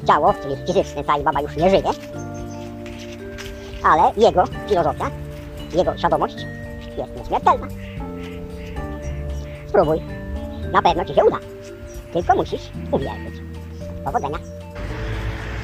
Ciało, 0.07 0.33
czyli 0.33 0.55
fizyczne 0.67 1.03
Sai 1.03 1.23
Baba 1.23 1.41
już 1.41 1.57
nie 1.57 1.69
żyje, 1.69 1.89
ale 3.83 4.11
jego 4.17 4.43
filozofia, 4.67 5.11
jego 5.75 5.97
świadomość 5.97 6.35
jest 6.97 7.15
nieśmiertelna. 7.17 7.67
Spróbuj. 9.67 10.01
Na 10.71 10.81
pewno 10.81 11.05
ci 11.05 11.15
się 11.15 11.25
uda. 11.25 11.37
Tylko 12.13 12.35
musisz 12.35 12.71
uwierzyć. 12.91 13.44
Powodzenia. 14.05 14.37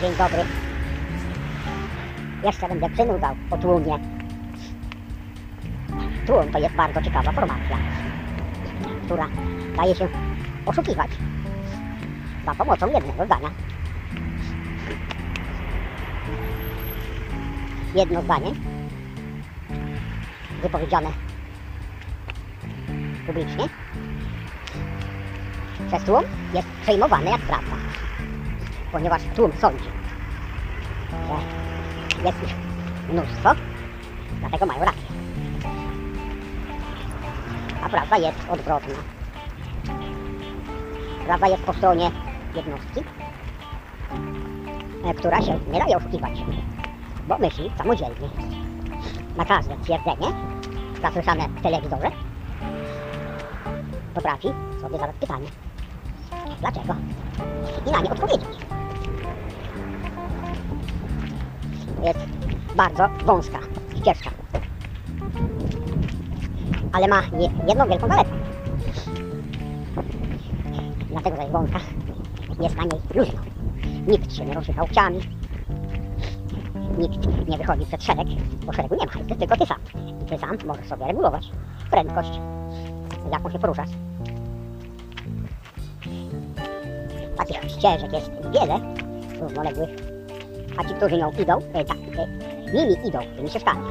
Dzień 0.01 0.15
dobry. 0.15 0.45
jeszcze 2.43 2.67
będę 2.67 2.89
przynudzał 2.89 3.35
o 3.51 3.57
tłumie. 3.57 3.99
Tłum 6.25 6.51
to 6.51 6.59
jest 6.59 6.75
bardzo 6.75 7.01
ciekawa 7.01 7.31
formacja, 7.31 7.77
która 9.05 9.27
daje 9.77 9.95
się 9.95 10.07
oszukiwać 10.65 11.11
za 12.45 12.55
pomocą 12.55 12.87
jednego 12.87 13.25
zdania. 13.25 13.51
Jedno 17.95 18.21
zdanie 18.21 18.51
wypowiedziane 20.61 21.09
publicznie 23.27 23.65
przez 25.87 26.03
tłum 26.03 26.23
jest 26.53 26.67
przejmowane 26.81 27.31
jak 27.31 27.41
prawda, 27.41 27.75
ponieważ 28.91 29.21
tłum 29.35 29.51
sądzi, 29.61 29.89
że 31.11 32.25
jest 32.25 32.43
ich 32.43 32.55
mnóstwo, 33.09 33.49
dlatego 34.39 34.65
mają 34.65 34.79
rację. 34.85 35.01
A 37.83 37.89
prawda 37.89 38.17
jest 38.17 38.49
odwrotna. 38.49 38.95
Prawda 41.25 41.47
jest 41.47 41.63
po 41.63 41.73
stronie 41.73 42.11
jednostki, 42.55 43.03
która 45.17 45.41
się 45.41 45.59
nie 45.71 45.79
daje 45.79 45.97
oszukiwać, 45.97 46.39
bo 47.27 47.37
myśli 47.37 47.71
samodzielnie. 47.77 48.29
Na 49.37 49.45
każde 49.45 49.77
twierdzenie 49.77 50.27
zasłyszane 51.01 51.47
w 51.47 51.61
telewizorze 51.61 52.11
potrafi 54.13 54.47
sobie 54.81 54.97
zadać 54.97 55.15
pytanie. 55.19 55.47
Dlaczego? 56.59 56.95
I 57.87 57.91
na 57.91 58.01
nie 58.01 58.09
odpowiedzieć. 58.09 58.60
Jest 62.03 62.19
bardzo 62.75 63.07
wąska 63.25 63.59
ścieżka. 64.01 64.29
Ale 66.93 67.07
ma 67.07 67.21
je- 67.21 67.51
jedną 67.67 67.87
wielką 67.87 68.07
zaletę. 68.07 68.29
Dlatego, 71.09 71.35
że 71.35 71.41
jest 71.41 71.53
wąska, 71.53 71.79
jest 72.61 72.75
na 72.75 72.83
niej 72.83 73.01
luźno. 73.15 73.39
Nikt 74.07 74.33
się 74.35 74.45
nie 74.45 74.53
ruszy 74.53 74.73
łokciami. 74.79 75.19
Nikt 76.97 77.47
nie 77.47 77.57
wychodzi 77.57 77.85
przed 77.85 78.03
szereg, 78.03 78.27
bo 78.65 78.73
szeregu 78.73 78.95
nie 78.95 79.05
ma, 79.05 79.11
jesteś 79.19 79.37
tylko 79.37 79.57
ty 79.57 79.65
sam. 79.65 79.77
I 80.23 80.25
ty 80.25 80.37
sam 80.37 80.57
możesz 80.65 80.87
sobie 80.87 81.05
regulować 81.05 81.51
prędkość, 81.91 82.29
jaką 83.31 83.49
się 83.49 83.59
poruszasz. 83.59 83.89
Takich 87.37 87.71
ścieżek 87.71 88.13
jest 88.13 88.31
wiele, 88.53 88.79
równoległych, 89.41 89.89
a 90.77 90.83
ci, 90.83 90.93
którzy 90.93 91.17
nią 91.17 91.31
idą, 91.31 91.59
e, 91.73 91.85
tak, 91.85 91.97
e, 91.97 92.71
nimi 92.73 93.07
idą, 93.07 93.19
tymi 93.35 93.49
ścieżkami, 93.49 93.81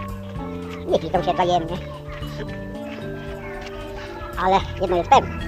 nie 0.87 0.99
widzą 0.99 1.23
się 1.23 1.33
wzajemnie. 1.33 1.77
Ale 4.45 4.57
jedno 4.81 4.97
jest 4.97 5.11
pewne, 5.11 5.39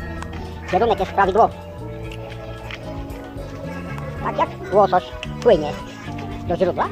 kierunek 0.70 1.01
jest 1.01 1.12
prawidłowy. 1.12 1.55
Tak 4.24 4.39
jak 4.39 4.49
łosoś 4.72 5.05
płynie 5.43 5.72
do 6.49 6.57
źródła, 6.57 6.89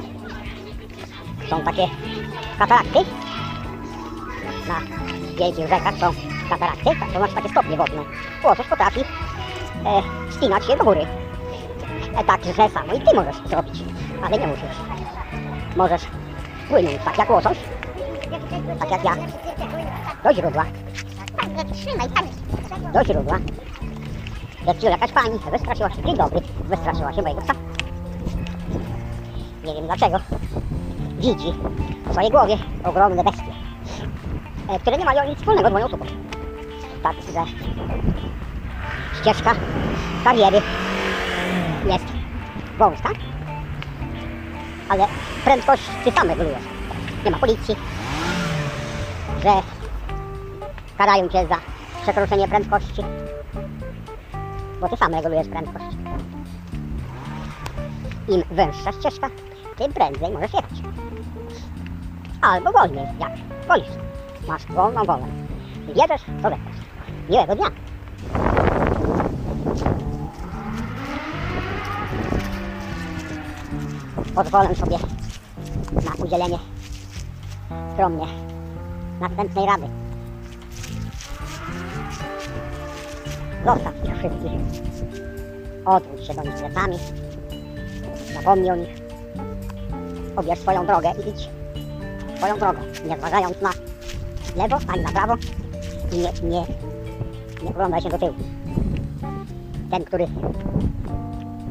są 1.50 1.64
takie 1.64 1.88
katarakty. 2.58 2.98
Na 4.68 4.80
wielkich 5.38 5.68
rzekach 5.68 5.98
są 5.98 6.12
katarakty, 6.50 6.84
tak, 6.84 7.12
to 7.12 7.18
znaczy 7.18 7.34
takie 7.34 7.48
stopnie 7.48 7.76
wodne. 7.76 8.02
Łosoś 8.44 8.66
potrafi 8.66 9.00
e, 9.00 10.62
się 10.66 10.76
do 10.76 10.84
góry. 10.84 11.06
E, 12.16 12.24
tak, 12.24 12.44
że 12.44 12.68
samo 12.68 12.94
i 12.94 13.00
ty 13.00 13.14
możesz 13.14 13.36
zrobić, 13.46 13.82
ale 14.24 14.38
nie 14.38 14.46
musisz. 14.46 14.76
Możesz 15.76 16.02
płynąć 16.68 16.98
tak 17.04 17.18
jak 17.18 17.30
łosoś, 17.30 17.58
tak 18.78 18.90
jak 18.90 19.04
ja, 19.04 19.12
do 20.24 20.34
źródła, 20.34 20.64
do 22.92 23.04
źródła. 23.04 23.38
Jak 24.66 24.82
jakaś 24.82 25.12
pani 25.12 25.38
wystraszyła 25.50 25.90
się, 25.90 26.02
dzień 26.02 26.16
dobry, 26.16 26.40
wystraszyła 26.64 27.12
się 27.12 27.22
mojego 27.22 27.42
psa. 27.42 27.52
Nie 29.64 29.74
wiem 29.74 29.86
dlaczego. 29.86 30.18
Widzi 31.18 31.52
w 32.06 32.12
swojej 32.12 32.30
głowie 32.30 32.58
ogromne 32.84 33.24
bestie, 33.24 33.52
e, 34.68 34.78
które 34.78 34.98
nie 34.98 35.04
mają 35.04 35.28
nic 35.28 35.38
wspólnego 35.38 35.68
z 35.68 35.72
moją 35.72 35.86
osobą. 35.86 36.06
Tak, 37.02 37.16
że 37.16 37.44
ścieżka 39.20 39.54
kariery 40.24 40.62
jest 41.86 42.04
wąska, 42.78 43.08
ale 44.90 45.06
prędkość 45.44 45.82
ty 46.04 46.12
sam 46.12 46.28
regulujesz. 46.28 46.64
Nie 47.24 47.30
ma 47.30 47.38
policji, 47.38 47.76
że 49.42 49.52
karają 50.98 51.28
cię 51.28 51.46
za 51.46 51.56
przekroczenie 52.02 52.48
prędkości, 52.48 53.02
bo 54.80 54.88
ty 54.88 54.96
sam 54.96 55.14
regulujesz 55.14 55.48
prędkość. 55.48 55.96
Im 58.28 58.42
węższa 58.50 58.92
ścieżka, 58.92 59.30
tym 59.76 59.92
prędzej 59.92 60.32
możesz 60.32 60.54
jechać. 60.54 60.72
Albo 62.40 62.72
wolniej, 62.72 63.06
jak 63.20 63.32
wolisz. 63.68 63.88
Masz 64.48 64.66
wolną 64.66 65.04
wolę. 65.04 65.26
Bierzesz, 65.86 66.22
co 66.42 66.48
zechcesz. 66.48 66.80
Miłego 67.28 67.54
dnia. 67.56 67.70
Pozwolę 74.34 74.74
sobie 74.74 74.98
na 75.92 76.24
udzielenie 76.24 76.58
skromnie 77.92 78.26
następnej 79.20 79.66
rady. 79.66 79.86
Zostaw 83.64 83.94
ich 84.04 84.18
wszystkich. 84.18 84.52
Odwróć 85.84 86.26
się 86.26 86.34
do 86.34 86.42
nich 86.42 86.54
plecami. 86.54 86.98
Zapomnij 88.34 88.70
o 88.70 88.76
nich. 88.76 88.88
Obierz 90.36 90.58
swoją 90.58 90.86
drogę 90.86 91.12
i 91.26 91.28
idź 91.28 91.48
swoją 92.36 92.58
drogą, 92.58 92.78
nie 93.08 93.16
zważając 93.18 93.60
na 93.60 93.70
lewo 94.56 94.78
ani 94.88 95.02
na 95.02 95.10
prawo 95.12 95.34
i 96.12 96.16
nie, 96.16 96.32
nie, 96.50 96.66
nie 97.62 97.70
oglądaj 97.70 98.02
się 98.02 98.08
do 98.08 98.18
tyłu. 98.18 98.34
Ten, 99.90 100.04
który 100.04 100.26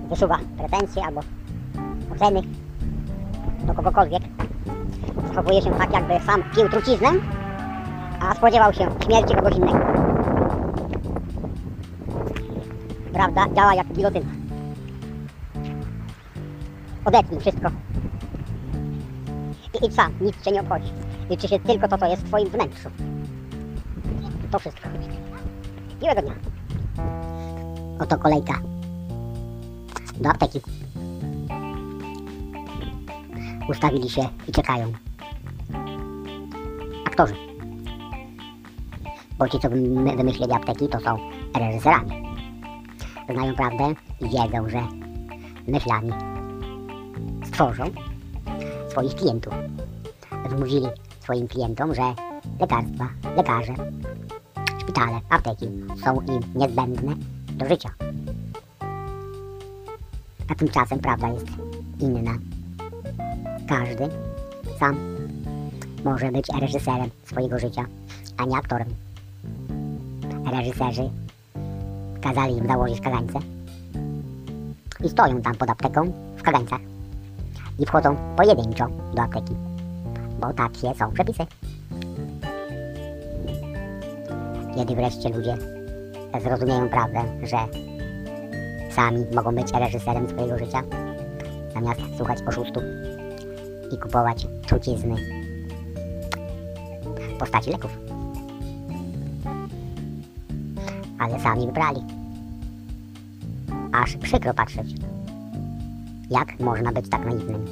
wysuwa 0.09 0.39
pretensje 0.57 1.03
albo 1.05 1.21
oceny 2.19 2.41
do 3.63 3.73
kogokolwiek, 3.73 4.23
zachowuje 5.27 5.61
się 5.61 5.71
tak, 5.71 5.93
jakby 5.93 6.25
sam 6.25 6.43
pił 6.55 6.69
truciznę, 6.69 7.09
a 8.19 8.35
spodziewał 8.35 8.73
się 8.73 8.89
śmierci 9.05 9.35
kogoś 9.35 9.55
innego. 9.55 9.79
Prawda 13.13 13.45
działa 13.55 13.73
jak 13.73 13.87
gilotyna. 13.93 14.29
Odetnij 17.05 17.39
wszystko. 17.39 17.69
I 19.73 19.85
idź 19.85 19.95
sam, 19.95 20.11
nic 20.21 20.41
cię 20.41 20.51
nie 20.51 20.61
obchodzi. 20.61 20.91
Liczy 21.29 21.47
się 21.47 21.59
tylko 21.59 21.87
to, 21.87 21.97
co 21.97 22.05
jest 22.05 22.23
w 22.23 22.27
twoim 22.27 22.49
wnętrzu. 22.49 22.89
To 24.51 24.59
wszystko. 24.59 24.89
Miłego 26.01 26.21
dnia. 26.21 26.33
Oto 27.99 28.17
kolejka 28.17 28.53
do 30.19 30.29
apteki. 30.29 30.78
Ustawili 33.69 34.09
się 34.09 34.29
i 34.47 34.51
czekają. 34.51 34.93
Aktorzy. 37.05 37.35
Bo 39.37 39.47
ci, 39.47 39.59
co 39.59 39.69
wymy- 39.69 40.15
wymyślili 40.17 40.53
apteki, 40.53 40.87
to 40.87 40.99
są 40.99 41.17
reżyserami. 41.55 42.11
Znają 43.33 43.55
prawdę 43.55 43.93
i 44.21 44.29
wiedzą, 44.29 44.69
że 44.69 44.87
myślami 45.67 46.11
stworzą 47.45 47.83
swoich 48.89 49.15
klientów. 49.15 49.53
Wmówili 50.49 50.87
swoim 51.19 51.47
klientom, 51.47 51.95
że 51.95 52.13
lekarstwa, 52.59 53.09
lekarze, 53.35 53.73
szpitale, 54.81 55.21
apteki 55.29 55.67
są 56.03 56.21
im 56.21 56.39
niezbędne 56.55 57.15
do 57.53 57.65
życia. 57.65 57.89
A 60.49 60.55
tymczasem 60.55 60.99
prawda 60.99 61.27
jest 61.27 61.47
inna. 61.99 62.37
Każdy 63.69 64.09
sam 64.79 64.97
może 66.05 66.31
być 66.31 66.47
reżyserem 66.61 67.09
swojego 67.25 67.59
życia, 67.59 67.85
a 68.37 68.45
nie 68.45 68.57
aktorem. 68.57 68.87
Reżyserzy 70.51 71.09
kazali 72.21 72.57
im 72.57 72.67
założyć 72.67 73.01
kagańce 73.01 73.39
i 75.03 75.09
stoją 75.09 75.41
tam 75.41 75.55
pod 75.55 75.69
apteką 75.69 76.11
w 76.37 76.43
kagańcach 76.43 76.79
i 77.79 77.85
wchodzą 77.85 78.15
pojedynczo 78.37 78.87
do 79.15 79.21
apteki, 79.21 79.53
bo 80.39 80.53
takie 80.53 80.93
są 80.99 81.11
przepisy. 81.11 81.43
Kiedy 84.75 84.95
wreszcie 84.95 85.29
ludzie 85.29 85.57
zrozumieją 86.41 86.89
prawdę, 86.89 87.21
że 87.43 87.57
sami 88.91 89.25
mogą 89.35 89.55
być 89.55 89.71
reżyserem 89.71 90.29
swojego 90.29 90.57
życia, 90.57 90.83
zamiast 91.73 92.01
słuchać 92.17 92.39
oszustów, 92.47 92.83
i 93.91 93.97
kupować 93.97 94.47
trucizny 94.67 95.15
w 97.35 97.37
postaci 97.39 97.69
leków. 97.69 97.91
Ale 101.19 101.39
sami 101.39 101.65
wybrali. 101.65 102.01
Aż 103.91 104.17
przykro 104.17 104.53
patrzeć, 104.53 104.95
jak 106.29 106.59
można 106.59 106.91
być 106.91 107.09
tak 107.09 107.25
naiwnym. 107.25 107.65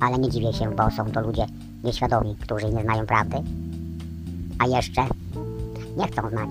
Ale 0.00 0.18
nie 0.18 0.30
dziwię 0.30 0.52
się, 0.52 0.70
bo 0.70 0.90
są 0.90 1.04
to 1.04 1.20
ludzie 1.20 1.46
nieświadomi, 1.84 2.36
którzy 2.36 2.70
nie 2.70 2.82
znają 2.82 3.06
prawdy, 3.06 3.36
a 4.58 4.66
jeszcze 4.66 5.02
nie 5.96 6.06
chcą 6.06 6.30
znać. 6.30 6.50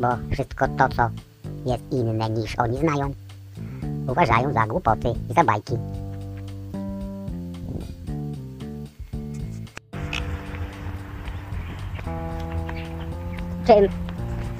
Bo 0.00 0.08
wszystko 0.32 0.68
to, 0.68 0.88
co 0.88 1.10
jest 1.66 1.84
inne 1.92 2.30
niż 2.30 2.58
oni 2.58 2.78
znają, 2.78 3.14
uważają 4.08 4.52
za 4.52 4.66
głupoty 4.66 5.08
i 5.30 5.34
za 5.34 5.44
bajki. 5.44 5.74
Czym 13.66 13.88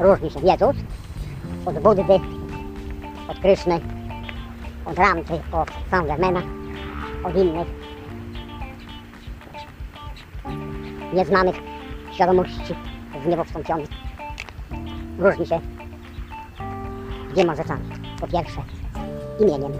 różni 0.00 0.30
się 0.30 0.40
Jezus 0.40 0.76
od 1.66 1.78
Buddy, 1.78 2.02
od 3.28 3.38
Kryszny, 3.38 3.80
od 4.84 4.98
Ramty, 4.98 5.32
od 5.52 5.70
Saint-Germaina, 5.90 6.42
od 7.24 7.36
innych 7.36 7.66
nieznanych 11.14 11.56
świadomości 12.12 12.74
w 13.24 13.26
niebo 13.26 13.44
wstąpionych. 13.44 13.88
Różni 15.18 15.46
się 15.46 15.60
dwiema 17.32 17.54
rzeczami. 17.54 17.90
Po 18.20 18.26
pierwsze 18.26 18.62
imieniem, 19.40 19.72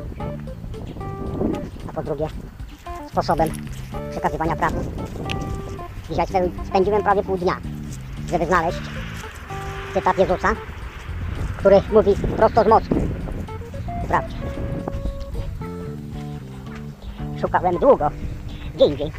a 1.89 1.93
po 1.93 2.03
drugie 2.03 2.27
sposobem 3.09 3.49
przekazywania 4.11 4.57
prawdy. 4.57 4.81
Dzisiaj 6.11 6.27
spędziłem 6.65 7.03
prawie 7.03 7.23
pół 7.23 7.37
dnia, 7.37 7.57
żeby 8.31 8.47
znaleźć 8.47 8.79
cytat 9.95 10.19
Jezusa, 10.19 10.49
który 11.57 11.83
mówi 11.93 12.15
prosto 12.37 12.65
z 12.65 12.67
mocy. 12.67 12.89
Wprawdzie. 14.05 14.37
Szukałem 17.41 17.79
długo, 17.79 18.11
gdzie 18.75 18.87
indziej, 18.87 19.13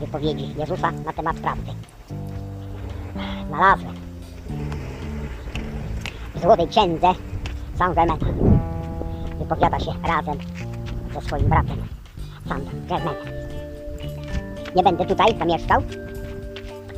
wypowiedzi 0.00 0.54
Jezusa 0.58 0.90
na 0.90 1.12
temat 1.12 1.36
prawdy. 1.36 1.72
Znalazłem 3.48 3.94
w 6.34 6.40
Złotej 6.40 6.68
Księdze 6.68 7.12
Saint-Germaina. 7.78 8.26
Wypowiada 9.38 9.80
się 9.80 9.92
razem 10.08 10.38
ze 11.14 11.20
swoim 11.20 11.48
bratem 11.48 11.76
Saint-Germainem. 12.48 13.26
Nie 14.76 14.82
będę 14.82 15.06
tutaj 15.06 15.38
zamieszkał. 15.38 15.82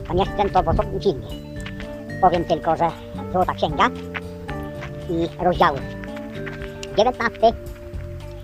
Zamieszczę 0.09 0.51
to 0.53 0.63
w 0.63 0.69
osobnym 0.69 1.01
filmie. 1.01 1.42
Powiem 2.23 2.45
tylko, 2.45 2.77
że 2.77 2.89
Złota 3.33 3.55
Księga 3.55 3.91
i 5.11 5.45
rozdziały 5.45 5.79
19, 6.97 7.53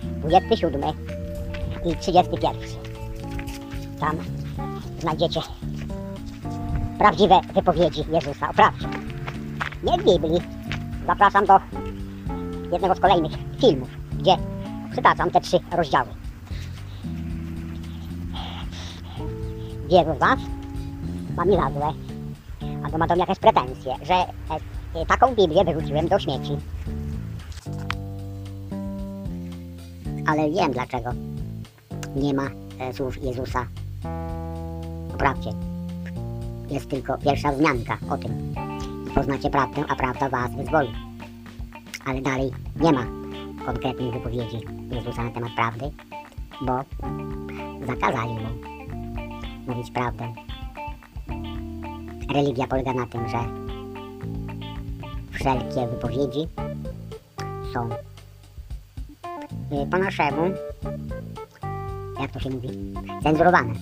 27 0.01 0.83
i 1.85 1.97
31. 1.97 2.53
Tam 4.01 4.17
znajdziecie 4.99 5.41
prawdziwe 6.99 7.41
wypowiedzi 7.55 8.05
Jezusa 8.13 8.51
o 8.51 8.55
prawdzie. 8.55 8.87
Nie 9.83 9.99
w 9.99 10.05
Biblii. 10.05 10.41
Zapraszam 11.07 11.47
do 11.47 11.61
jednego 12.73 12.95
z 12.95 13.01
kolejnych 13.01 13.33
filmów, 13.61 13.89
gdzie 14.19 14.37
przytaczam 14.93 15.31
te 15.31 15.41
trzy 15.41 15.61
rozdziały. 15.77 16.09
Wielu 19.89 20.15
z 20.15 20.19
Was 20.19 20.39
ma 21.37 21.45
mi 21.45 21.57
za 21.57 21.71
złe, 21.71 22.08
albo 22.89 22.99
ma 22.99 23.07
do 23.07 23.15
mnie 23.15 23.21
jakieś 23.21 23.39
pretensje, 23.39 23.95
że 24.03 24.15
e, 24.95 25.07
taką 25.07 25.35
Biblię 25.35 25.65
wyrzuciłem 25.65 26.09
do 26.09 26.19
śmieci. 26.19 26.57
Ale 30.27 30.51
wiem 30.51 30.73
dlaczego 30.73 31.11
nie 32.17 32.35
ma 32.35 32.51
e, 32.81 32.93
słów 32.93 33.23
Jezusa 33.23 33.67
o 35.15 35.17
prawdzie. 35.17 35.51
Jest 36.71 36.89
tylko 36.89 37.19
pierwsza 37.19 37.53
wzmianka 37.53 37.99
o 38.11 38.17
tym. 38.19 38.55
I 39.11 39.11
poznacie 39.11 39.51
prawdę, 39.51 39.85
a 39.89 39.97
prawda 39.97 40.29
was 40.29 40.55
wyzwoli. 40.57 40.93
Ale 42.07 42.21
dalej 42.21 42.51
nie 42.81 42.93
ma 42.93 43.05
konkretnych 43.67 44.13
wypowiedzi 44.13 44.61
Jezusa 44.91 45.25
na 45.25 45.31
temat 45.31 45.53
prawdy, 45.57 45.91
bo 46.61 46.85
zakazali 47.87 48.33
mu 48.33 48.49
mówić 49.67 49.91
prawdę. 49.91 50.48
Religia 52.35 52.67
polega 52.67 52.95
na 52.95 53.07
tym, 53.07 53.29
że 53.29 53.39
wszelkie 55.33 55.87
wypowiedzi 55.87 56.49
są 57.75 57.89
y, 59.83 59.87
po 59.91 59.99
naszemu, 59.99 60.43
jak 62.21 62.31
to 62.31 62.41
się 62.41 62.51
mówi, 62.51 62.69
cenzurowane 63.23 63.75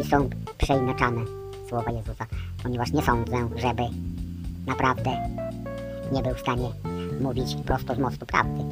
i 0.00 0.04
są 0.04 0.30
przeinaczane 0.58 1.20
słowa 1.68 1.90
Jezusa, 1.90 2.26
ponieważ 2.62 2.92
nie 2.92 3.02
sądzę, 3.02 3.48
żeby 3.56 3.82
naprawdę 4.66 5.10
nie 6.12 6.22
był 6.22 6.34
w 6.34 6.40
stanie 6.40 6.70
mówić 7.20 7.56
prosto 7.66 7.94
z 7.94 7.98
mostu 7.98 8.26
prawdy. 8.26 8.64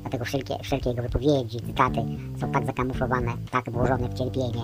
Dlatego 0.00 0.24
wszelkie, 0.24 0.58
wszelkie 0.62 0.90
jego 0.90 1.02
wypowiedzi, 1.02 1.60
cytaty 1.60 2.00
są 2.40 2.52
tak 2.52 2.66
zakamuflowane, 2.66 3.32
tak 3.50 3.70
włożone 3.70 4.08
w 4.08 4.14
cierpienie, 4.14 4.62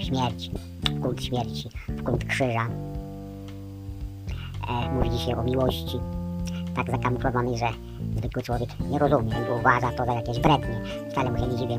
w 0.00 0.04
śmierć, 0.04 0.50
w 0.82 1.00
kult 1.00 1.24
śmierci, 1.24 1.68
w 1.88 2.02
kult 2.02 2.24
krzyża. 2.24 2.66
E, 4.68 4.90
mówi 4.94 5.18
się 5.18 5.36
o 5.36 5.42
miłości, 5.42 5.98
tak 6.76 6.90
zakamuflowanej, 6.90 7.58
że 7.58 7.68
zwykły 8.16 8.42
człowiek 8.42 8.68
nie 8.90 8.98
rozumie 8.98 9.30
i 9.30 9.60
uważa 9.60 9.92
to 9.92 10.06
za 10.06 10.12
jakieś 10.14 10.38
brednie. 10.38 10.80
Wcale 11.10 11.30
mu 11.30 11.38
się 11.38 11.46
nie 11.46 11.56
dziwię, 11.56 11.78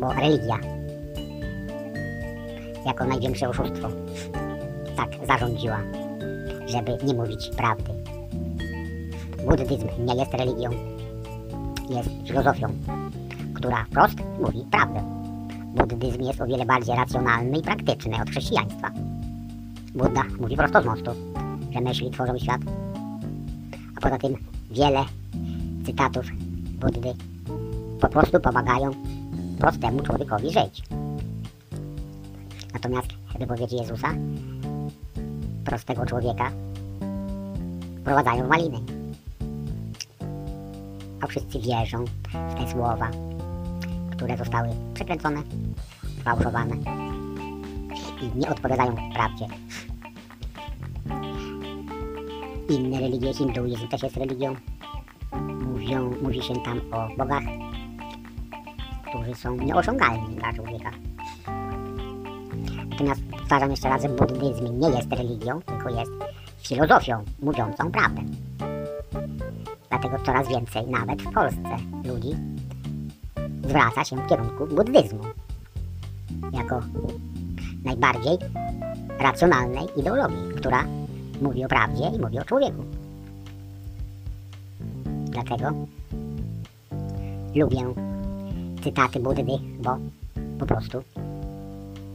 bo 0.00 0.12
religia 0.12 0.58
jako 2.86 3.04
największe 3.04 3.48
oszustwo 3.48 3.88
tak 4.96 5.10
zarządziła, 5.26 5.78
żeby 6.66 6.98
nie 7.04 7.14
mówić 7.14 7.50
prawdy. 7.56 7.92
Buddyzm 9.48 9.88
nie 9.98 10.14
jest 10.14 10.34
religią, 10.34 10.70
jest 11.90 12.10
filozofią, 12.26 12.68
która 13.54 13.84
wprost 13.84 14.18
mówi 14.40 14.64
prawdę. 14.70 15.13
Buddyzm 15.74 16.22
jest 16.22 16.40
o 16.40 16.46
wiele 16.46 16.64
bardziej 16.64 16.96
racjonalny 16.96 17.58
i 17.58 17.62
praktyczny 17.62 18.22
od 18.22 18.30
chrześcijaństwa. 18.30 18.90
Buddha 19.94 20.22
mówi 20.40 20.56
prosto 20.56 20.82
z 20.82 20.84
mostu, 20.84 21.10
że 21.72 21.80
myśli 21.80 22.10
tworzą 22.10 22.38
świat, 22.38 22.60
a 23.96 24.00
poza 24.00 24.18
tym 24.18 24.36
wiele 24.70 25.04
cytatów 25.86 26.24
Buddy 26.80 27.14
po 28.00 28.08
prostu 28.08 28.40
pomagają 28.40 28.90
prostemu 29.58 30.02
człowiekowi 30.02 30.50
żyć. 30.50 30.82
Natomiast 32.74 33.08
wypowiedzi 33.38 33.76
Jezusa 33.76 34.08
prostego 35.64 36.06
człowieka 36.06 36.50
wprowadzają 38.00 38.46
w 38.46 38.48
maliny. 38.48 38.78
A 41.20 41.26
wszyscy 41.26 41.58
wierzą 41.58 42.04
w 42.04 42.54
te 42.54 42.70
słowa, 42.70 43.10
które 44.16 44.36
zostały 44.36 44.68
przekręcone, 44.94 45.42
sfałszowane 46.20 46.76
i 48.22 48.38
nie 48.38 48.48
odpowiadają 48.48 48.96
prawdzie. 49.14 49.46
Inne 52.68 53.00
religie, 53.00 53.34
hinduizm 53.34 53.88
też 53.88 54.02
jest 54.02 54.16
religią. 54.16 54.56
Mówią, 55.72 56.14
mówi 56.22 56.42
się 56.42 56.54
tam 56.54 56.80
o 56.92 57.08
bogach, 57.18 57.42
którzy 59.08 59.34
są 59.34 59.56
nieosiągalni 59.56 60.36
dla 60.36 60.52
człowieka. 60.52 60.90
Natomiast 62.90 63.22
powtarzam 63.30 63.70
jeszcze 63.70 63.88
raz, 63.88 64.02
że 64.02 64.08
buddyzm 64.08 64.80
nie 64.80 64.88
jest 64.88 65.12
religią, 65.12 65.62
tylko 65.62 65.90
jest 65.90 66.12
filozofią 66.58 67.24
mówiącą 67.42 67.90
prawdę. 67.90 68.22
Dlatego 69.88 70.18
coraz 70.26 70.48
więcej, 70.48 70.86
nawet 70.86 71.22
w 71.22 71.32
Polsce, 71.32 71.76
ludzi 72.04 72.53
zwraca 73.68 74.04
się 74.04 74.16
w 74.16 74.26
kierunku 74.26 74.66
buddyzmu 74.66 75.24
jako 76.52 76.80
najbardziej 77.84 78.38
racjonalnej 79.18 79.86
ideologii, 79.96 80.54
która 80.56 80.84
mówi 81.42 81.64
o 81.64 81.68
prawdzie 81.68 82.04
i 82.16 82.18
mówi 82.18 82.38
o 82.38 82.44
człowieku. 82.44 82.84
Dlatego 85.24 85.72
lubię 87.54 87.94
cytaty 88.82 89.20
Buddy, 89.20 89.44
bo 89.82 89.98
po 90.58 90.66
prostu 90.66 91.02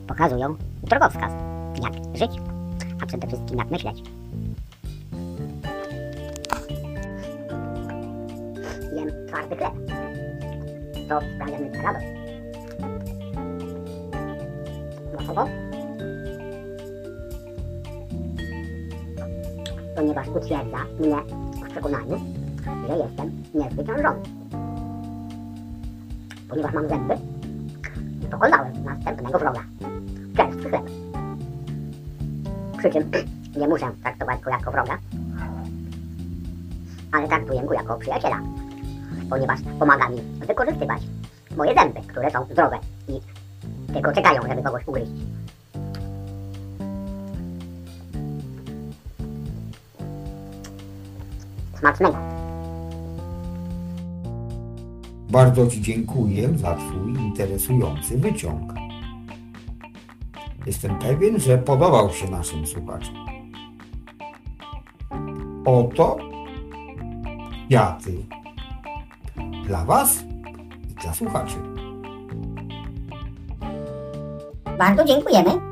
pokazują 0.07 0.55
drogowskaz, 0.83 1.33
jak 1.83 2.17
żyć, 2.17 2.31
a 3.01 3.05
przede 3.05 3.27
wszystkim 3.27 3.57
jak 3.57 3.71
myśleć. 3.71 4.03
Jem 8.95 9.27
twardy 9.27 9.55
chleb. 9.55 10.08
To 11.09 11.19
sprawia 11.35 11.59
mi 11.59 11.69
radość. 11.83 12.05
Dlaczego? 15.11 15.47
Ponieważ 19.95 20.27
utwierdza 20.27 20.77
mnie 20.99 21.15
w 21.65 21.69
przekonaniu, 21.69 22.19
że 22.87 22.97
jestem 22.97 23.43
niezwyciężony. 23.53 24.19
Ponieważ 26.49 26.73
mam 26.73 26.89
zęby, 26.89 27.15
pokonałem 28.31 28.83
następnego 28.83 29.39
wroga. 29.39 29.63
Czerstwy 30.37 30.69
chleb. 30.69 30.89
Przy 32.77 32.89
czym 32.89 33.11
nie 33.59 33.67
muszę 33.67 33.91
traktować 34.03 34.41
go 34.41 34.49
jako 34.49 34.71
wroga, 34.71 34.97
ale 37.11 37.27
traktuję 37.27 37.61
go 37.61 37.73
jako 37.73 37.97
przyjaciela, 37.97 38.41
ponieważ 39.29 39.59
pomaga 39.79 40.09
mi 40.09 40.21
wykorzystywać 40.47 41.01
moje 41.57 41.73
zęby, 41.73 41.99
które 42.07 42.31
są 42.31 42.45
zdrowe 42.51 42.79
i 43.07 43.19
tylko 43.93 44.13
czekają, 44.13 44.41
żeby 44.49 44.63
kogoś 44.63 44.87
ugryźć. 44.87 45.11
Smacznego. 51.79 52.17
Bardzo 55.29 55.67
Ci 55.67 55.81
dziękuję 55.81 56.57
za 56.57 56.75
Twój 56.75 57.11
interesujący 57.11 58.17
wyciąg. 58.17 58.73
Jestem 60.65 60.99
pewien, 60.99 61.39
że 61.39 61.57
podobał 61.57 62.09
się 62.09 62.31
naszym 62.31 62.67
słuchaczom. 62.67 63.15
Oto 65.65 66.17
kwiaty 67.67 68.25
dla 69.69 69.85
Was 69.85 70.23
i 70.89 70.93
dla 70.93 71.13
słuchaczy. 71.13 71.55
Bardzo 74.77 75.05
dziękujemy. 75.05 75.68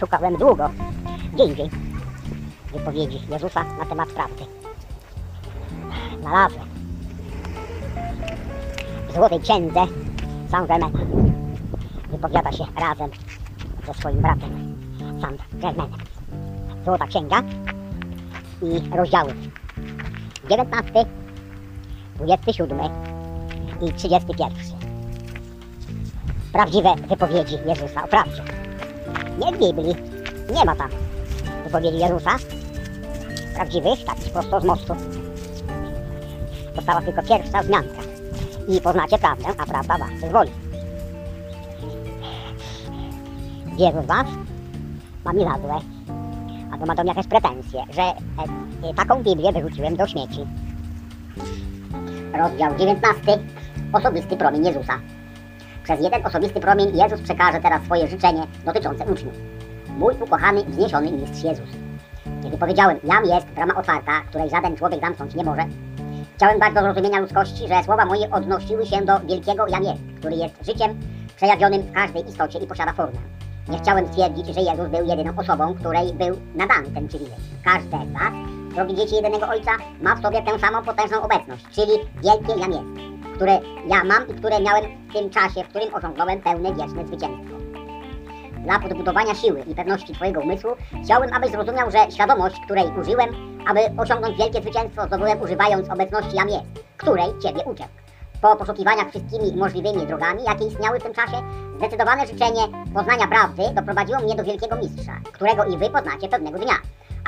Szukałem 0.00 0.36
długo, 0.36 0.70
gdzie 1.32 1.44
indziej, 1.44 1.70
wypowiedzi 2.72 3.20
Jezusa 3.30 3.64
na 3.78 3.84
temat 3.84 4.08
prawdy. 4.08 4.44
Znalazłem 6.20 6.68
w 9.08 9.14
Złotej 9.14 9.40
Księdze 9.40 9.80
Saint-Germain. 10.50 10.92
Wypowiada 12.10 12.52
się 12.52 12.64
razem 12.80 13.10
ze 13.86 13.94
swoim 13.94 14.20
bratem 14.20 14.76
Saint-Germainem. 15.20 16.00
Złota 16.84 17.06
Księga 17.06 17.42
i 18.62 18.96
rozdziały 18.96 19.34
19, 20.50 21.04
27 22.16 22.78
i 23.80 23.92
31. 23.92 24.50
Prawdziwe 26.52 26.94
wypowiedzi 27.08 27.54
Jezusa 27.66 28.04
o 28.04 28.08
prawdzie. 28.08 28.55
Nie 29.38 29.52
w 29.52 29.58
Biblii, 29.58 29.94
nie 30.54 30.64
ma 30.64 30.76
tam 30.76 30.88
wypowiedzi 31.64 31.98
Jezusa 31.98 32.36
prawdziwych, 33.54 34.04
takich 34.04 34.32
prosto 34.32 34.60
z 34.60 34.64
mostu. 34.64 34.94
Została 36.76 37.02
tylko 37.02 37.22
pierwsza 37.22 37.62
wzmianka. 37.62 38.02
I 38.68 38.80
poznacie 38.80 39.18
prawdę, 39.18 39.44
a 39.58 39.66
prawda 39.66 39.98
was 39.98 40.20
wyzwoli. 40.20 40.50
Z 43.78 44.06
was 44.06 44.26
ma 45.24 45.32
mi 45.32 45.44
za 45.44 45.58
złe, 45.58 45.80
albo 46.72 46.86
ma 46.86 46.94
do 46.94 47.02
mnie 47.02 47.12
jakieś 47.12 47.26
pretensje, 47.26 47.84
że 47.90 48.02
e, 48.02 48.14
e, 48.90 48.94
taką 48.94 49.22
Biblię 49.22 49.52
wyrzuciłem 49.52 49.96
do 49.96 50.06
śmieci. 50.06 50.46
Rozdział 52.38 52.76
19. 52.78 53.38
Osobisty 53.92 54.36
promień 54.36 54.66
Jezusa. 54.66 55.00
Przez 55.86 56.00
jeden 56.00 56.26
osobisty 56.26 56.60
promień 56.60 56.98
Jezus 56.98 57.20
przekaże 57.20 57.60
teraz 57.60 57.82
swoje 57.82 58.08
życzenie 58.08 58.46
dotyczące 58.64 59.04
uczniów. 59.04 59.34
Mój 59.98 60.14
ukochany, 60.20 60.64
wzniesiony 60.64 61.12
mistrz 61.12 61.44
Jezus. 61.44 61.68
Kiedy 62.42 62.58
powiedziałem, 62.58 62.98
jam 63.04 63.24
jest 63.24 63.46
brama 63.46 63.74
otwarta, 63.74 64.20
której 64.28 64.50
żaden 64.50 64.76
człowiek 64.76 65.00
zamknąć 65.00 65.34
nie 65.34 65.44
może, 65.44 65.62
chciałem 66.36 66.58
dać 66.58 66.74
do 66.74 66.80
zrozumienia 66.80 67.20
ludzkości, 67.20 67.68
że 67.68 67.84
słowa 67.84 68.04
moje 68.04 68.30
odnosiły 68.30 68.86
się 68.86 69.04
do 69.04 69.20
wielkiego 69.20 69.66
jam 69.66 69.84
jest, 69.84 70.02
który 70.18 70.36
jest 70.36 70.66
życiem 70.66 71.00
przejawionym 71.36 71.82
w 71.82 71.92
każdej 71.92 72.28
istocie 72.28 72.58
i 72.58 72.66
posiada 72.66 72.92
formę. 72.92 73.18
Nie 73.68 73.78
chciałem 73.78 74.08
stwierdzić, 74.08 74.46
że 74.46 74.60
Jezus 74.60 74.88
był 74.88 75.06
jedyną 75.06 75.32
osobą, 75.36 75.74
której 75.74 76.12
był 76.12 76.36
nadany 76.54 76.90
ten 76.94 77.08
przywilej. 77.08 77.38
Każde 77.64 78.06
z 78.06 78.12
was, 78.12 78.32
drogi 78.74 78.94
dzieci 78.94 79.14
jedynego 79.14 79.48
Ojca, 79.48 79.70
ma 80.02 80.14
w 80.14 80.22
sobie 80.22 80.42
tę 80.42 80.58
samą 80.58 80.82
potężną 80.82 81.22
obecność, 81.22 81.64
czyli 81.72 81.92
wielkie 82.22 82.60
jam 82.60 82.72
jest, 82.72 83.05
które 83.36 83.60
ja 83.86 84.04
mam 84.04 84.28
i 84.28 84.34
które 84.34 84.60
miałem 84.60 84.84
w 85.08 85.12
tym 85.12 85.30
czasie, 85.30 85.64
w 85.64 85.68
którym 85.68 85.94
osiągnąłem 85.94 86.40
pełne 86.40 86.74
wieczne 86.74 87.06
zwycięstwo. 87.06 87.56
Dla 88.64 88.78
podbudowania 88.78 89.34
siły 89.34 89.60
i 89.60 89.74
pewności 89.74 90.12
Twojego 90.12 90.40
umysłu 90.40 90.70
chciałbym, 91.04 91.32
abyś 91.34 91.50
zrozumiał, 91.50 91.90
że 91.90 92.10
świadomość, 92.10 92.56
której 92.64 92.86
użyłem, 93.00 93.60
aby 93.68 93.80
osiągnąć 94.02 94.38
wielkie 94.38 94.60
zwycięstwo, 94.60 95.06
zdobyłem 95.06 95.40
używając 95.40 95.90
obecności 95.90 96.36
jam 96.36 96.48
jest, 96.48 96.66
której 96.96 97.28
Ciebie 97.42 97.62
uczę. 97.64 97.84
Po 98.42 98.56
poszukiwaniach 98.56 99.10
wszystkimi 99.10 99.56
możliwymi 99.56 100.06
drogami, 100.06 100.44
jakie 100.44 100.64
istniały 100.66 101.00
w 101.00 101.02
tym 101.02 101.14
czasie, 101.14 101.42
zdecydowane 101.76 102.26
życzenie 102.26 102.62
poznania 102.94 103.26
prawdy 103.26 103.62
doprowadziło 103.74 104.18
mnie 104.18 104.34
do 104.34 104.44
wielkiego 104.44 104.76
mistrza, 104.76 105.12
którego 105.32 105.64
i 105.64 105.78
Wy 105.78 105.90
poznacie 105.90 106.28
pewnego 106.28 106.58
dnia, 106.58 106.74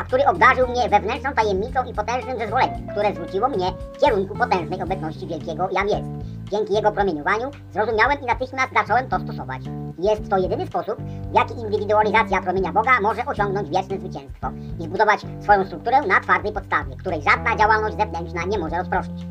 a 0.00 0.04
który 0.04 0.26
obdarzył 0.26 0.68
mnie 0.68 0.88
wewnętrzną 0.88 1.32
tajemnicą 1.32 1.84
i 1.84 1.94
potężnym 1.94 2.38
zezwoleniem, 2.38 2.88
które 2.88 3.12
zwróciło 3.14 3.48
mnie 3.48 3.72
w 3.94 3.98
kierunku 4.00 4.34
potężnej 4.34 4.82
obecności 4.82 5.26
wielkiego 5.26 5.68
jam 5.72 5.88
jest. 5.88 6.08
Dzięki 6.50 6.74
jego 6.74 6.92
promieniowaniu 6.92 7.50
zrozumiałem 7.72 8.20
i 8.20 8.26
natychmiast 8.26 8.72
zacząłem 8.74 9.08
to 9.08 9.20
stosować. 9.20 9.62
Jest 9.98 10.30
to 10.30 10.38
jedyny 10.38 10.66
sposób, 10.66 10.96
w 11.30 11.34
jaki 11.34 11.60
indywidualizacja 11.60 12.42
promienia 12.42 12.72
Boga 12.72 13.00
może 13.00 13.26
osiągnąć 13.26 13.70
wieczne 13.70 13.98
zwycięstwo 13.98 14.50
i 14.80 14.82
zbudować 14.82 15.20
swoją 15.40 15.66
strukturę 15.66 16.02
na 16.02 16.20
twardej 16.20 16.52
podstawie, 16.52 16.96
której 16.96 17.22
żadna 17.22 17.56
działalność 17.56 17.96
zewnętrzna 17.96 18.44
nie 18.44 18.58
może 18.58 18.76
rozproszyć. 18.76 19.26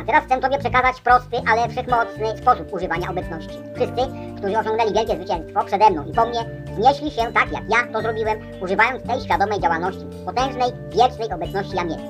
A 0.00 0.04
teraz 0.04 0.24
chcę 0.24 0.40
Tobie 0.40 0.58
przekazać 0.58 1.00
prosty, 1.00 1.36
ale 1.50 1.68
wszechmocny 1.68 2.38
sposób 2.38 2.72
używania 2.72 3.10
obecności. 3.10 3.58
Wszyscy, 3.74 4.02
którzy 4.36 4.58
osiągnęli 4.58 4.94
wielkie 4.94 5.16
zwycięstwo 5.16 5.64
przede 5.64 5.90
mną 5.90 6.04
i 6.04 6.12
po 6.12 6.26
mnie, 6.26 6.61
wznieśli 6.72 7.10
się 7.10 7.32
tak, 7.32 7.52
jak 7.52 7.62
ja 7.68 7.92
to 7.92 8.00
zrobiłem, 8.00 8.38
używając 8.62 9.02
tej 9.02 9.20
świadomej 9.20 9.60
działalności, 9.60 10.04
potężnej, 10.26 10.72
wiecznej 10.90 11.32
obecności 11.32 11.76
jam 11.76 11.90
jest. 11.90 12.02